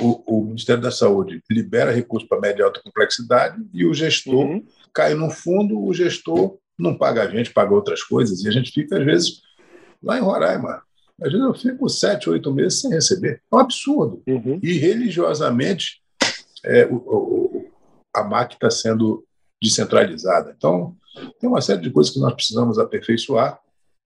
o, 0.00 0.38
o, 0.38 0.44
Ministério 0.44 0.82
da 0.82 0.90
Saúde 0.90 1.42
libera 1.50 1.92
recursos 1.92 2.28
para 2.28 2.40
média 2.40 2.62
e 2.62 2.64
alta 2.64 2.82
complexidade 2.82 3.64
e 3.72 3.86
o 3.86 3.94
gestor 3.94 4.44
uhum. 4.44 4.66
cai 4.92 5.14
no 5.14 5.30
fundo, 5.30 5.80
o 5.80 5.94
gestor 5.94 6.58
não 6.78 6.96
paga 6.96 7.22
a 7.22 7.28
gente, 7.28 7.52
paga 7.52 7.72
outras 7.72 8.02
coisas, 8.02 8.44
e 8.44 8.48
a 8.48 8.50
gente 8.50 8.70
fica, 8.70 8.98
às 8.98 9.04
vezes, 9.04 9.42
lá 10.02 10.18
em 10.18 10.20
Roraima. 10.20 10.82
Às 11.22 11.32
vezes 11.32 11.46
eu 11.46 11.54
fico 11.54 11.88
sete, 11.88 12.28
oito 12.28 12.52
meses 12.52 12.80
sem 12.80 12.90
receber. 12.90 13.40
É 13.50 13.56
um 13.56 13.58
absurdo. 13.58 14.22
Uhum. 14.26 14.60
E 14.62 14.74
religiosamente 14.74 16.02
é, 16.62 16.84
o, 16.86 16.96
o, 16.96 17.70
a 18.14 18.22
máquina 18.22 18.56
está 18.56 18.70
sendo 18.70 19.24
descentralizada. 19.62 20.54
Então, 20.56 20.94
tem 21.40 21.48
uma 21.48 21.62
série 21.62 21.80
de 21.80 21.90
coisas 21.90 22.12
que 22.12 22.20
nós 22.20 22.34
precisamos 22.34 22.78
aperfeiçoar 22.78 23.58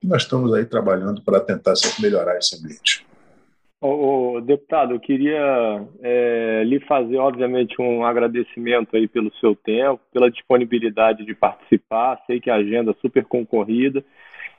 e 0.03 0.07
nós 0.07 0.23
estamos 0.23 0.55
aí 0.55 0.65
trabalhando 0.65 1.23
para 1.23 1.41
tentar 1.41 1.75
melhorar 1.99 2.39
esse 2.39 2.57
ambiente. 2.57 3.05
O, 3.83 4.43
deputado, 4.43 4.93
eu 4.93 5.01
queria 5.01 5.83
é, 6.03 6.63
lhe 6.67 6.81
fazer, 6.81 7.17
obviamente, 7.17 7.81
um 7.81 8.05
agradecimento 8.05 8.95
aí 8.95 9.09
pelo 9.09 9.33
seu 9.37 9.57
tempo, 9.57 10.01
pela 10.13 10.31
disponibilidade 10.31 11.25
de 11.25 11.35
participar. 11.35 12.21
Sei 12.27 12.39
que 12.39 12.51
a 12.51 12.57
agenda 12.57 12.91
é 12.91 13.01
super 13.01 13.25
concorrida 13.25 14.05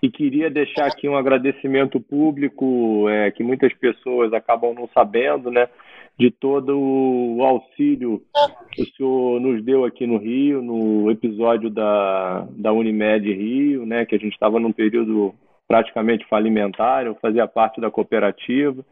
e 0.01 0.09
queria 0.09 0.49
deixar 0.49 0.87
aqui 0.87 1.07
um 1.07 1.15
agradecimento 1.15 1.99
público 1.99 3.07
é, 3.09 3.29
que 3.29 3.43
muitas 3.43 3.71
pessoas 3.75 4.33
acabam 4.33 4.73
não 4.73 4.89
sabendo, 4.91 5.51
né? 5.51 5.69
De 6.17 6.31
todo 6.31 6.75
o 6.75 7.43
auxílio 7.43 8.23
que 8.71 8.81
o 8.81 8.95
senhor 8.95 9.39
nos 9.39 9.63
deu 9.63 9.85
aqui 9.85 10.07
no 10.07 10.17
Rio, 10.17 10.63
no 10.63 11.11
episódio 11.11 11.69
da, 11.69 12.47
da 12.57 12.73
Unimed 12.73 13.31
Rio, 13.31 13.85
né? 13.85 14.03
Que 14.03 14.15
a 14.15 14.19
gente 14.19 14.33
estava 14.33 14.59
num 14.59 14.71
período 14.71 15.35
praticamente 15.67 16.27
falimentar, 16.27 17.05
eu 17.05 17.15
fazia 17.21 17.47
parte 17.47 17.79
da 17.79 17.91
cooperativa 17.91 18.83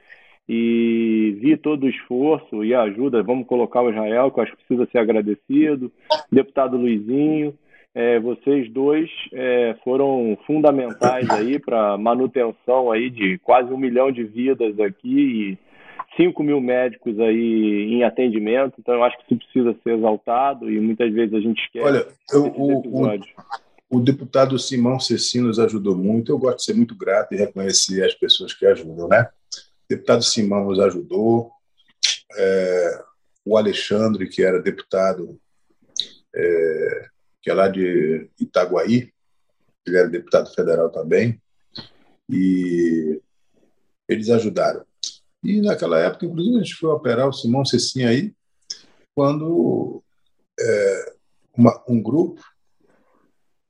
e 0.51 1.37
vi 1.39 1.55
todo 1.55 1.83
o 1.83 1.89
esforço 1.89 2.63
e 2.63 2.73
a 2.73 2.81
ajuda, 2.81 3.21
vamos 3.21 3.45
colocar 3.45 3.83
o 3.83 3.91
Israel, 3.91 4.31
que 4.31 4.39
eu 4.39 4.43
acho 4.43 4.51
que 4.53 4.65
precisa 4.65 4.89
ser 4.91 4.97
agradecido, 4.97 5.91
deputado 6.31 6.75
Luizinho, 6.75 7.53
é, 7.93 8.19
vocês 8.19 8.71
dois 8.71 9.07
é, 9.31 9.75
foram 9.83 10.35
fundamentais 10.47 11.29
aí 11.29 11.59
para 11.59 11.95
manutenção 11.99 12.91
aí 12.91 13.11
de 13.11 13.37
quase 13.39 13.71
um 13.71 13.77
milhão 13.77 14.11
de 14.11 14.23
vidas 14.23 14.79
aqui 14.79 15.55
e 15.55 15.57
5 16.17 16.41
mil 16.41 16.59
médicos 16.59 17.19
aí 17.19 17.93
em 17.93 18.03
atendimento, 18.03 18.73
então 18.79 18.95
eu 18.95 19.03
acho 19.03 19.17
que 19.17 19.35
isso 19.35 19.43
precisa 19.43 19.75
ser 19.83 19.97
exaltado 19.97 20.71
e 20.71 20.79
muitas 20.79 21.13
vezes 21.13 21.35
a 21.35 21.39
gente 21.39 21.61
esquece 21.61 21.85
Olha, 21.85 22.07
eu, 22.33 22.45
o, 22.45 23.03
o, 23.03 23.19
o, 23.91 23.99
deputado 23.99 24.57
Simão 24.57 24.99
Cecinos 24.99 25.59
ajudou 25.59 25.95
muito, 25.95 26.31
eu 26.31 26.39
gosto 26.39 26.57
de 26.57 26.63
ser 26.63 26.73
muito 26.73 26.95
grato 26.95 27.35
e 27.35 27.37
reconhecer 27.37 28.03
as 28.03 28.15
pessoas 28.15 28.51
que 28.51 28.65
ajudam, 28.65 29.07
né? 29.07 29.29
Deputado 29.89 30.23
Simão 30.23 30.65
nos 30.65 30.79
ajudou, 30.79 31.51
é, 32.37 33.03
o 33.43 33.57
Alexandre, 33.57 34.29
que 34.29 34.43
era 34.43 34.61
deputado, 34.61 35.39
é, 36.35 37.09
que 37.41 37.49
é 37.49 37.53
lá 37.53 37.67
de 37.67 38.29
Itaguaí, 38.39 39.11
ele 39.85 39.97
era 39.97 40.07
deputado 40.07 40.53
federal 40.53 40.89
também, 40.89 41.41
e 42.29 43.19
eles 44.07 44.29
ajudaram. 44.29 44.85
E 45.43 45.61
naquela 45.61 45.99
época, 45.99 46.25
inclusive, 46.25 46.57
a 46.57 46.63
gente 46.63 46.75
foi 46.75 46.89
operar 46.89 47.27
o 47.27 47.33
Simão 47.33 47.65
Cecinha 47.65 48.09
aí, 48.09 48.33
quando 49.15 50.03
é, 50.59 51.13
uma, 51.57 51.83
um 51.87 52.01
grupo 52.01 52.41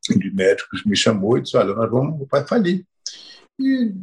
de 0.10 0.32
médicos 0.32 0.84
me 0.86 0.96
chamou 0.96 1.38
e 1.38 1.42
disse: 1.42 1.56
Olha, 1.56 1.74
nós 1.74 1.90
vamos, 1.90 2.28
vai 2.30 2.46
falir. 2.46 2.86
E 3.60 3.94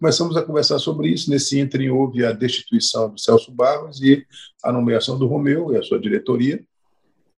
começamos 0.00 0.36
a 0.38 0.42
conversar 0.42 0.78
sobre 0.78 1.08
isso. 1.08 1.30
Nesse 1.30 1.60
ínterim, 1.60 1.90
houve 1.90 2.24
a 2.24 2.32
destituição 2.32 3.10
do 3.10 3.20
Celso 3.20 3.52
Barros 3.52 4.00
e 4.00 4.26
a 4.64 4.72
nomeação 4.72 5.18
do 5.18 5.26
Romeu 5.26 5.72
e 5.72 5.76
a 5.76 5.82
sua 5.82 6.00
diretoria. 6.00 6.64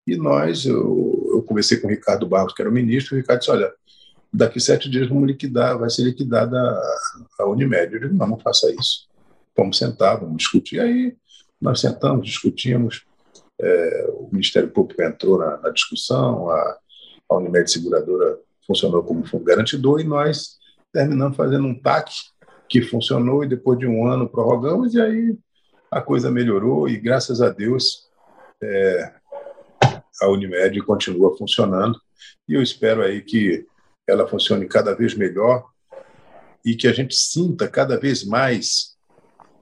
E 0.06 0.16
nós, 0.16 0.66
eu, 0.66 1.32
eu 1.34 1.42
conversei 1.42 1.78
com 1.78 1.88
o 1.88 1.90
Ricardo 1.90 2.28
Barros, 2.28 2.54
que 2.54 2.62
era 2.62 2.70
o 2.70 2.74
ministro, 2.74 3.16
e 3.16 3.18
o 3.18 3.22
Ricardo 3.22 3.40
disse: 3.40 3.52
olha, 3.52 3.74
daqui 4.32 4.60
sete 4.60 4.88
dias 4.88 5.10
vamos 5.10 5.28
liquidar, 5.28 5.80
vai 5.80 5.90
ser 5.90 6.04
liquidada 6.04 6.58
a, 7.40 7.46
Unimed. 7.48 7.94
Eu 7.94 8.00
disse: 8.02 8.14
não, 8.14 8.28
não 8.28 8.40
faça 8.40 8.72
isso. 8.72 9.08
Vamos 9.58 9.78
sentar, 9.80 10.20
vamos 10.20 10.38
discutir. 10.38 10.80
Aí 10.80 11.16
nós 11.60 11.80
sentamos, 11.80 12.28
discutimos. 12.28 13.04
É, 13.60 14.08
o 14.12 14.30
Ministério 14.32 14.70
Público 14.70 15.02
entrou 15.02 15.40
na, 15.40 15.58
na 15.58 15.70
discussão, 15.70 16.50
a, 16.50 16.78
a 17.30 17.38
Unimed 17.38 17.72
Seguradora 17.72 18.38
funcionou 18.68 19.04
como 19.04 19.26
fundo 19.26 19.44
garantidor 19.44 20.00
e 20.00 20.04
nós 20.04 20.58
terminamos 20.94 21.36
fazendo 21.36 21.68
um 21.68 21.78
TAC 21.78 22.12
que 22.70 22.82
funcionou 22.82 23.44
e 23.44 23.48
depois 23.48 23.78
de 23.78 23.88
um 23.88 24.08
ano 24.08 24.30
prorrogamos 24.30 24.94
e 24.94 25.02
aí 25.02 25.38
a 25.92 26.02
coisa 26.02 26.32
melhorou 26.32 26.88
e 26.88 26.98
graças 26.98 27.42
a 27.42 27.50
Deus 27.50 28.10
é, 28.62 29.14
a 30.22 30.30
Unimed 30.30 30.80
continua 30.82 31.36
funcionando 31.38 32.00
e 32.48 32.54
eu 32.54 32.62
espero 32.62 33.02
aí 33.02 33.22
que 33.22 33.66
ela 34.08 34.28
funcione 34.28 34.68
cada 34.68 34.94
vez 34.96 35.16
melhor 35.16 35.66
e 36.66 36.76
que 36.76 36.88
a 36.88 36.94
gente 36.94 37.16
sinta 37.16 37.68
cada 37.68 37.98
vez 37.98 38.24
mais 38.24 38.94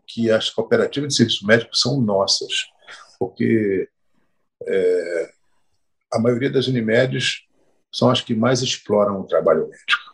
que 0.08 0.30
as 0.30 0.49
cooperativas 0.49 1.10
de 1.10 1.16
serviço 1.16 1.48
médico 1.48 1.76
são 1.76 2.02
nossas, 2.02 2.52
porque 3.18 3.88
é, 4.68 5.32
a 6.12 6.20
maioria 6.20 6.49
das 6.49 6.68
Unimedes 6.68 7.44
são 7.91 8.10
as 8.10 8.22
que 8.22 8.36
mais 8.36 8.62
exploram 8.62 9.22
o 9.22 9.28
trabalho 9.28 9.68
médico. 9.68 10.10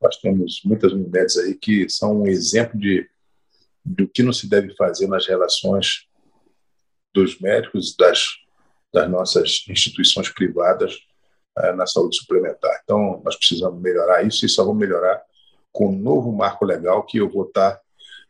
Nós 0.00 0.16
temos 0.16 0.60
muitas 0.64 0.92
Unimedes 0.92 1.36
aí 1.36 1.54
que 1.54 1.88
são 1.88 2.22
um 2.22 2.26
exemplo 2.26 2.78
de 2.78 3.08
do 3.84 4.06
que 4.06 4.22
não 4.22 4.32
se 4.34 4.48
deve 4.48 4.74
fazer 4.76 5.06
nas 5.06 5.26
relações 5.26 6.06
dos 7.14 7.40
médicos 7.40 7.96
das 7.96 8.36
das 8.92 9.10
nossas 9.10 9.64
instituições 9.68 10.30
privadas 10.30 10.98
é, 11.58 11.72
na 11.72 11.86
saúde 11.86 12.16
suplementar. 12.16 12.80
Então, 12.82 13.20
nós 13.24 13.36
precisamos 13.36 13.80
melhorar 13.80 14.26
isso 14.26 14.46
e 14.46 14.48
só 14.48 14.64
vamos 14.64 14.78
melhorar 14.78 15.22
com 15.72 15.88
um 15.88 15.98
novo 15.98 16.32
marco 16.32 16.64
legal 16.64 17.04
que 17.04 17.18
eu 17.18 17.28
vou 17.28 17.44
estar 17.44 17.80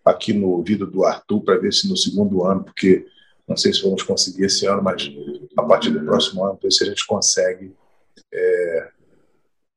aqui 0.05 0.33
no 0.33 0.51
ouvido 0.51 0.87
do 0.87 1.05
Arthur 1.05 1.43
para 1.43 1.59
ver 1.59 1.73
se 1.73 1.89
no 1.89 1.97
segundo 1.97 2.45
ano, 2.45 2.65
porque 2.65 3.07
não 3.47 3.57
sei 3.57 3.73
se 3.73 3.83
vamos 3.83 4.03
conseguir 4.03 4.45
esse 4.45 4.67
ano, 4.67 4.83
mas 4.83 5.11
a 5.57 5.63
partir 5.63 5.91
do 5.91 6.05
próximo 6.05 6.45
ano, 6.45 6.59
ver 6.63 6.71
se 6.71 6.85
a 6.85 6.87
gente 6.87 7.07
consegue 7.07 7.75
é, 8.33 8.91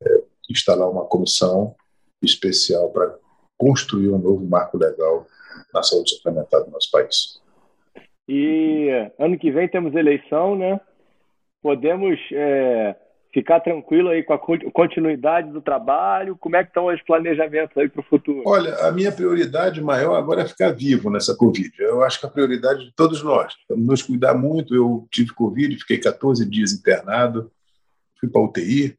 é, 0.03 0.23
instalar 0.49 0.89
uma 0.89 1.05
comissão 1.05 1.75
especial 2.25 2.89
para 2.91 3.15
construir 3.57 4.09
um 4.09 4.17
novo 4.17 4.45
marco 4.45 4.77
legal 4.77 5.27
na 5.73 5.83
saúde 5.83 6.15
suplementar 6.15 6.63
do 6.63 6.71
nosso 6.71 6.89
país. 6.91 7.39
E 8.27 8.89
ano 9.19 9.37
que 9.37 9.51
vem 9.51 9.67
temos 9.67 9.93
eleição, 9.93 10.55
né? 10.55 10.79
Podemos 11.61 12.17
é, 12.31 12.95
ficar 13.33 13.59
tranquilo 13.59 14.09
aí 14.09 14.23
com 14.23 14.33
a 14.33 14.39
continuidade 14.71 15.51
do 15.51 15.61
trabalho? 15.61 16.37
Como 16.37 16.55
é 16.55 16.63
que 16.63 16.69
estão 16.69 16.87
os 16.87 17.01
planejamentos 17.03 17.77
aí 17.77 17.89
para 17.89 18.01
o 18.01 18.05
futuro? 18.05 18.43
Olha, 18.45 18.75
a 18.87 18.91
minha 18.91 19.11
prioridade 19.11 19.81
maior 19.81 20.15
agora 20.15 20.41
é 20.41 20.47
ficar 20.47 20.71
vivo 20.71 21.09
nessa 21.09 21.35
Covid. 21.35 21.71
Eu 21.79 22.03
acho 22.03 22.19
que 22.19 22.25
a 22.25 22.29
prioridade 22.29 22.85
de 22.85 22.93
todos 22.93 23.23
nós. 23.23 23.53
Nos 23.69 24.01
cuidar 24.01 24.33
muito. 24.33 24.75
Eu 24.75 25.07
tive 25.11 25.33
Covid, 25.33 25.77
fiquei 25.77 25.97
14 25.97 26.49
dias 26.49 26.73
internado, 26.73 27.51
fui 28.19 28.29
para 28.29 28.41
UTI. 28.41 28.95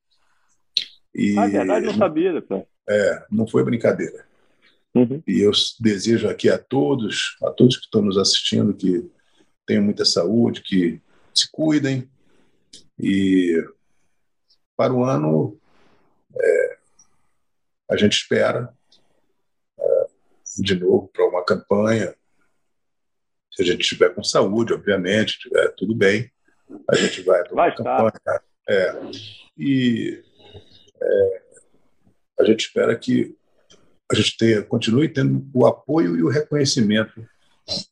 E... 1.14 1.38
Ah, 1.38 1.46
verdade, 1.46 1.86
não 1.86 1.94
sabia. 1.94 2.40
Pô. 2.42 2.66
É, 2.88 3.24
não 3.30 3.46
foi 3.46 3.64
brincadeira. 3.64 4.24
Uhum. 4.94 5.22
E 5.26 5.40
eu 5.40 5.52
desejo 5.80 6.28
aqui 6.28 6.48
a 6.50 6.58
todos, 6.58 7.36
a 7.42 7.50
todos 7.50 7.76
que 7.76 7.84
estão 7.84 8.02
nos 8.02 8.18
assistindo, 8.18 8.74
que 8.74 9.10
tenham 9.66 9.82
muita 9.82 10.04
saúde, 10.04 10.62
que 10.62 11.00
se 11.34 11.50
cuidem. 11.50 12.08
E 12.98 13.64
para 14.76 14.92
o 14.92 15.04
ano, 15.04 15.58
é, 16.34 16.78
a 17.90 17.96
gente 17.96 18.12
espera 18.12 18.72
é, 19.78 20.06
de 20.58 20.74
novo 20.74 21.08
para 21.08 21.26
uma 21.26 21.44
campanha. 21.44 22.14
Se 23.50 23.62
a 23.62 23.64
gente 23.64 23.82
estiver 23.82 24.14
com 24.14 24.22
saúde, 24.22 24.72
obviamente, 24.72 25.30
estiver 25.30 25.68
tudo 25.76 25.94
bem, 25.94 26.30
a 26.88 26.96
gente 26.96 27.22
vai 27.22 27.42
para 27.44 27.52
uma 27.52 27.62
vai 27.62 27.76
campanha. 27.76 28.42
É, 28.68 28.94
e 29.56 30.22
é, 31.00 31.42
a 32.42 32.46
gente 32.46 32.60
espera 32.60 32.96
que 32.96 33.34
a 34.10 34.14
gente 34.14 34.36
tenha, 34.36 34.62
continue 34.62 35.08
tendo 35.08 35.48
o 35.54 35.66
apoio 35.66 36.16
e 36.16 36.22
o 36.22 36.28
reconhecimento, 36.28 37.24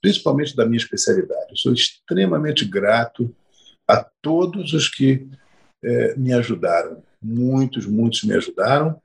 principalmente 0.03 0.55
da 0.55 0.67
minha 0.67 0.77
especialidade. 0.77 1.51
Eu 1.51 1.57
sou 1.57 1.73
extremamente 1.73 2.65
grato 2.65 3.35
a 3.89 4.05
todos 4.21 4.73
os 4.73 4.89
que 4.89 5.29
é, 5.83 6.15
me 6.17 6.33
ajudaram. 6.33 7.03
Muitos, 7.23 7.87
muitos 7.87 8.23
me 8.25 8.35
ajudaram 8.35 9.01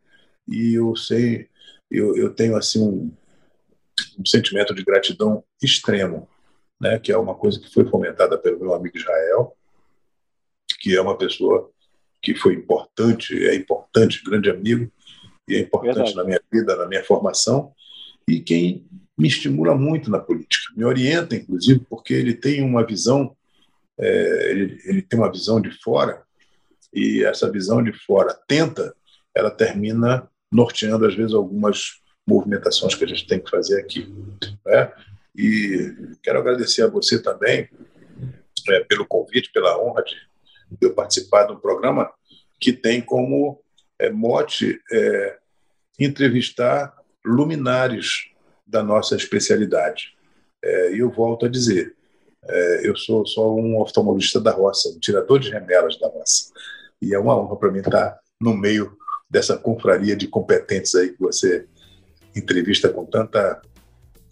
e 0.47 0.73
eu 0.73 0.95
sei, 0.95 1.47
eu, 1.89 2.15
eu 2.15 2.33
tenho 2.33 2.55
assim 2.55 2.81
um, 2.81 3.11
um 4.19 4.25
sentimento 4.25 4.73
de 4.73 4.83
gratidão 4.83 5.43
extremo, 5.61 6.27
né? 6.79 6.99
Que 6.99 7.11
é 7.11 7.17
uma 7.17 7.35
coisa 7.35 7.59
que 7.59 7.71
foi 7.73 7.85
fomentada 7.85 8.37
pelo 8.37 8.59
meu 8.59 8.73
amigo 8.73 8.97
Israel, 8.97 9.55
que 10.79 10.95
é 10.95 11.01
uma 11.01 11.17
pessoa 11.17 11.71
que 12.21 12.35
foi 12.35 12.55
importante, 12.55 13.47
é 13.47 13.55
importante, 13.55 14.23
grande 14.23 14.49
amigo, 14.49 14.91
e 15.47 15.55
é 15.55 15.59
importante 15.59 15.95
Verdade. 15.95 16.15
na 16.15 16.23
minha 16.23 16.41
vida, 16.51 16.75
na 16.75 16.87
minha 16.87 17.03
formação, 17.03 17.71
e 18.27 18.39
quem 18.39 18.85
me 19.17 19.27
estimula 19.27 19.75
muito 19.75 20.09
na 20.09 20.19
política, 20.19 20.73
me 20.75 20.83
orienta, 20.83 21.35
inclusive, 21.35 21.79
porque 21.89 22.13
ele 22.13 22.33
tem 22.33 22.61
uma 22.61 22.85
visão, 22.85 23.35
é, 23.97 24.51
ele, 24.51 24.81
ele 24.85 25.01
tem 25.01 25.19
uma 25.19 25.31
visão 25.31 25.61
de 25.61 25.71
fora, 25.71 26.23
e 26.93 27.23
essa 27.23 27.51
visão 27.51 27.83
de 27.83 27.93
fora 27.93 28.31
atenta, 28.31 28.95
ela 29.33 29.51
termina 29.51 30.29
norteando, 30.51 31.05
às 31.05 31.13
vezes, 31.13 31.33
algumas 31.33 32.01
movimentações 32.27 32.95
que 32.95 33.03
a 33.03 33.07
gente 33.07 33.27
tem 33.27 33.39
que 33.39 33.49
fazer 33.49 33.79
aqui. 33.79 34.11
Né? 34.65 34.91
E 35.35 35.93
quero 36.23 36.39
agradecer 36.39 36.81
a 36.81 36.87
você 36.87 37.21
também 37.21 37.69
é, 38.69 38.79
pelo 38.85 39.05
convite, 39.05 39.51
pela 39.51 39.77
honra 39.81 40.03
de 40.03 40.15
eu 40.81 40.93
participar 40.93 41.45
de 41.45 41.53
um 41.53 41.59
programa 41.59 42.11
que 42.59 42.73
tem 42.73 43.01
como 43.01 43.61
mote 44.11 44.79
é, 44.91 45.37
entrevistar 45.99 46.93
luminares 47.23 48.29
da 48.65 48.83
nossa 48.83 49.15
especialidade. 49.15 50.15
É, 50.63 50.95
e 50.95 50.99
eu 50.99 51.09
volto 51.09 51.45
a 51.45 51.49
dizer, 51.49 51.95
é, 52.43 52.87
eu 52.87 52.95
sou 52.95 53.25
só 53.25 53.53
um 53.53 53.79
oftalmologista 53.79 54.39
da 54.39 54.51
roça, 54.51 54.89
um 54.89 54.99
tirador 54.99 55.39
de 55.39 55.49
remelas 55.49 55.97
da 55.99 56.07
roça. 56.07 56.51
E 57.01 57.13
é 57.13 57.19
uma 57.19 57.37
honra 57.39 57.55
para 57.55 57.71
mim 57.71 57.79
estar 57.79 58.19
no 58.41 58.55
meio 58.55 58.97
dessa 59.29 59.57
confraria 59.57 60.15
de 60.15 60.27
competentes 60.27 60.93
aí 60.95 61.09
que 61.09 61.19
você 61.19 61.67
entrevista 62.35 62.89
com 62.89 63.05
tanta 63.05 63.61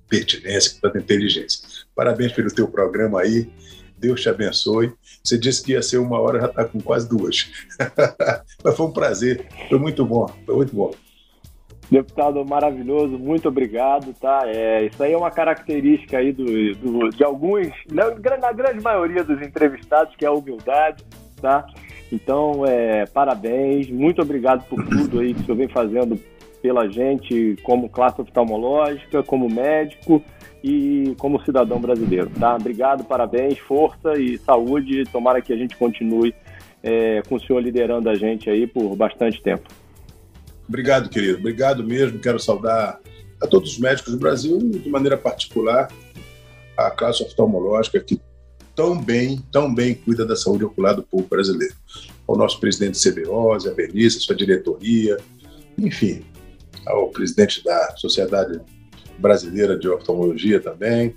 pertinência, 0.07 0.73
com 0.73 0.81
tanta 0.81 0.99
inteligência. 0.99 1.67
Parabéns 1.95 2.31
pelo 2.33 2.53
teu 2.53 2.67
programa 2.67 3.21
aí. 3.21 3.49
Deus 4.03 4.21
te 4.21 4.27
abençoe. 4.27 4.91
Você 5.23 5.37
disse 5.37 5.63
que 5.63 5.71
ia 5.71 5.81
ser 5.81 5.97
uma 5.97 6.19
hora, 6.19 6.41
já 6.41 6.47
está 6.47 6.65
com 6.65 6.81
quase 6.81 7.07
duas. 7.07 7.49
Mas 8.61 8.75
foi 8.75 8.85
um 8.85 8.91
prazer, 8.91 9.47
foi 9.69 9.79
muito 9.79 10.05
bom, 10.05 10.27
foi 10.45 10.55
muito 10.55 10.75
bom. 10.75 10.93
Deputado 11.89 12.43
maravilhoso, 12.43 13.17
muito 13.17 13.47
obrigado, 13.47 14.13
tá? 14.19 14.43
É, 14.45 14.85
isso 14.85 15.01
aí 15.01 15.13
é 15.13 15.17
uma 15.17 15.31
característica 15.31 16.17
aí 16.17 16.33
do, 16.33 16.75
do, 16.75 17.09
de 17.09 17.23
alguns, 17.23 17.67
na, 17.89 18.09
grande 18.51 18.81
maioria 18.81 19.23
dos 19.23 19.41
entrevistados, 19.41 20.15
que 20.15 20.25
é 20.25 20.27
a 20.27 20.33
humildade, 20.33 21.03
tá? 21.41 21.65
Então, 22.11 22.65
é, 22.65 23.05
parabéns, 23.05 23.89
muito 23.89 24.21
obrigado 24.21 24.67
por 24.67 24.83
tudo 24.85 25.19
aí 25.19 25.33
que 25.33 25.41
o 25.41 25.45
senhor 25.45 25.57
vem 25.57 25.69
fazendo 25.69 26.19
pela 26.61 26.89
gente 26.89 27.57
como 27.63 27.89
classe 27.89 28.19
oftalmológica, 28.21 29.23
como 29.23 29.49
médico 29.49 30.21
e 30.63 31.13
como 31.17 31.43
cidadão 31.43 31.79
brasileiro. 31.79 32.29
Tá? 32.39 32.55
Obrigado, 32.55 33.03
parabéns, 33.03 33.59
força 33.59 34.17
e 34.17 34.37
saúde. 34.37 35.03
Tomara 35.11 35.41
que 35.41 35.51
a 35.51 35.57
gente 35.57 35.75
continue 35.75 36.33
é, 36.81 37.21
com 37.23 37.35
o 37.35 37.39
senhor 37.39 37.59
liderando 37.59 38.09
a 38.09 38.15
gente 38.15 38.49
aí 38.49 38.65
por 38.65 38.95
bastante 38.95 39.41
tempo. 39.41 39.69
Obrigado, 40.67 41.09
querido. 41.09 41.39
Obrigado 41.39 41.83
mesmo. 41.83 42.19
Quero 42.19 42.39
saudar 42.39 42.99
a 43.41 43.47
todos 43.47 43.73
os 43.73 43.79
médicos 43.79 44.13
do 44.13 44.19
Brasil 44.19 44.57
e, 44.57 44.79
de 44.79 44.89
maneira 44.89 45.17
particular, 45.17 45.89
a 46.77 46.89
classe 46.89 47.21
oftalmológica 47.23 47.99
que 47.99 48.19
tão 48.73 48.99
bem, 48.99 49.43
tão 49.51 49.73
bem 49.73 49.93
cuida 49.93 50.25
da 50.25 50.35
saúde 50.35 50.63
ocular 50.63 50.95
do 50.95 51.03
povo 51.03 51.27
brasileiro. 51.27 51.75
O 52.25 52.35
nosso 52.35 52.59
presidente 52.59 52.97
CBOS, 52.97 53.67
a 53.67 53.73
Bernice, 53.73 54.21
sua 54.21 54.35
diretoria, 54.35 55.17
enfim, 55.77 56.25
ao 56.87 57.09
presidente 57.09 57.63
da 57.63 57.95
Sociedade 57.97 58.59
Brasileira 59.17 59.77
de 59.77 59.87
Oftalmologia 59.87 60.59
também. 60.59 61.15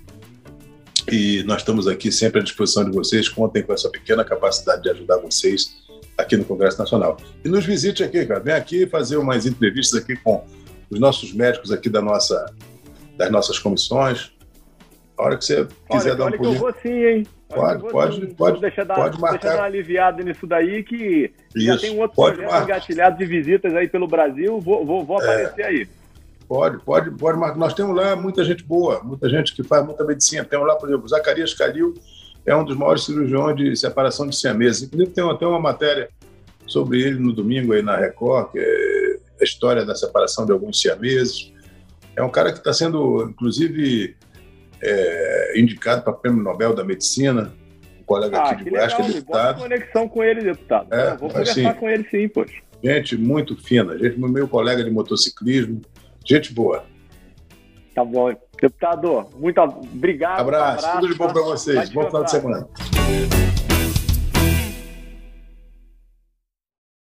E 1.09 1.43
nós 1.43 1.57
estamos 1.57 1.87
aqui 1.87 2.11
sempre 2.11 2.41
à 2.41 2.43
disposição 2.43 2.83
de 2.83 2.91
vocês. 2.91 3.29
Contem 3.29 3.63
com 3.63 3.73
essa 3.73 3.89
pequena 3.89 4.25
capacidade 4.25 4.83
de 4.83 4.89
ajudar 4.89 5.17
vocês 5.17 5.77
aqui 6.17 6.35
no 6.35 6.43
Congresso 6.43 6.77
Nacional. 6.79 7.17
E 7.45 7.49
nos 7.49 7.65
visite 7.65 8.03
aqui, 8.03 8.25
cara. 8.25 8.39
Vem 8.39 8.53
aqui 8.53 8.85
fazer 8.87 9.17
umas 9.17 9.45
entrevistas 9.45 10.01
aqui 10.01 10.15
com 10.17 10.43
os 10.89 10.99
nossos 10.99 11.31
médicos 11.33 11.71
aqui 11.71 11.89
da 11.89 12.01
nossa, 12.01 12.45
das 13.15 13.31
nossas 13.31 13.59
comissões. 13.59 14.33
A 15.17 15.23
hora 15.23 15.37
que 15.37 15.45
você 15.45 15.67
quiser 15.89 16.11
olha, 16.11 16.15
dar 16.15 16.25
um 16.25 16.31
pulinho. 16.31 16.55
eu 16.55 16.59
vou 16.59 16.73
sim, 16.81 16.89
hein? 16.89 17.27
Pode, 17.49 17.79
pode, 17.81 17.91
pode, 17.91 18.35
pode, 18.35 18.61
deixa 18.61 18.83
dar, 18.83 18.95
pode 18.95 19.19
marcar. 19.19 19.39
Deixa 19.39 19.55
dar 19.55 19.61
uma 19.61 19.67
aliviada 19.67 20.21
nisso 20.21 20.45
daí, 20.45 20.83
que 20.83 21.31
Isso, 21.55 21.65
já 21.65 21.77
tem 21.77 21.95
um 21.95 22.01
outro 22.01 22.15
projeto 22.15 22.63
engatilhado 22.63 23.17
de 23.17 23.25
visitas 23.25 23.73
aí 23.73 23.87
pelo 23.87 24.07
Brasil. 24.07 24.59
Vou, 24.59 24.85
vou, 24.85 25.05
vou 25.05 25.17
aparecer 25.17 25.61
é. 25.61 25.65
aí. 25.65 25.87
Pode, 26.47 26.79
pode, 26.83 27.11
pode 27.11 27.37
marcar. 27.37 27.57
Nós 27.57 27.73
temos 27.73 27.95
lá 27.95 28.15
muita 28.15 28.43
gente 28.43 28.63
boa, 28.63 29.03
muita 29.03 29.29
gente 29.29 29.53
que 29.53 29.63
faz 29.63 29.85
muita 29.85 30.03
medicina. 30.05 30.45
Temos 30.45 30.65
lá, 30.65 30.75
por 30.75 30.87
exemplo, 30.87 31.07
Zacarias 31.07 31.53
Calil 31.53 31.93
é 32.45 32.55
um 32.55 32.63
dos 32.63 32.77
maiores 32.77 33.03
cirurgiões 33.03 33.57
de 33.57 33.75
separação 33.75 34.25
de 34.25 34.35
siameses. 34.35 34.83
Inclusive, 34.83 35.11
tem 35.11 35.29
até 35.29 35.45
uma 35.45 35.59
matéria 35.59 36.09
sobre 36.65 37.01
ele 37.01 37.19
no 37.19 37.33
domingo 37.33 37.73
aí 37.73 37.81
na 37.81 37.97
Record, 37.97 38.51
que 38.51 38.59
é 38.59 39.17
a 39.41 39.43
história 39.43 39.85
da 39.85 39.93
separação 39.93 40.45
de 40.45 40.53
alguns 40.53 40.79
siameses. 40.79 41.51
É 42.15 42.23
um 42.23 42.29
cara 42.29 42.51
que 42.53 42.59
está 42.59 42.71
sendo, 42.71 43.27
inclusive, 43.29 44.15
é, 44.81 45.59
indicado 45.59 46.03
para 46.03 46.13
o 46.13 46.15
Prêmio 46.15 46.41
Nobel 46.41 46.73
da 46.73 46.83
Medicina. 46.83 47.53
Um 47.99 48.03
colega 48.05 48.37
ah, 48.37 48.51
aqui 48.51 48.63
de 48.63 48.69
Goiás, 48.69 48.93
que 48.93 49.01
é 49.01 49.07
deputado. 49.07 49.59
conexão 49.59 50.07
com 50.07 50.23
ele, 50.23 50.41
deputado. 50.41 50.93
É, 50.93 51.17
vou 51.17 51.29
conversar 51.29 51.51
assim, 51.51 51.79
com 51.79 51.89
ele 51.89 52.07
sim, 52.09 52.29
poxa. 52.29 52.61
Gente 52.81 53.17
muito 53.17 53.55
fina, 53.57 53.97
gente, 53.97 54.19
meu 54.19 54.47
colega 54.47 54.83
de 54.83 54.89
motociclismo, 54.89 55.81
Gente 56.27 56.53
boa. 56.53 56.83
Tá 57.95 58.03
bom. 58.03 58.31
Deputado, 58.61 59.25
muito 59.35 59.59
obrigado. 59.61 60.41
Abraço, 60.41 60.85
abraço 60.85 60.99
tudo 60.99 61.13
de 61.13 61.17
bom 61.17 61.27
para 61.27 61.41
vocês. 61.41 61.89
Bom 61.89 62.05
final 62.05 62.23
de 62.23 62.31
semana. 62.31 62.67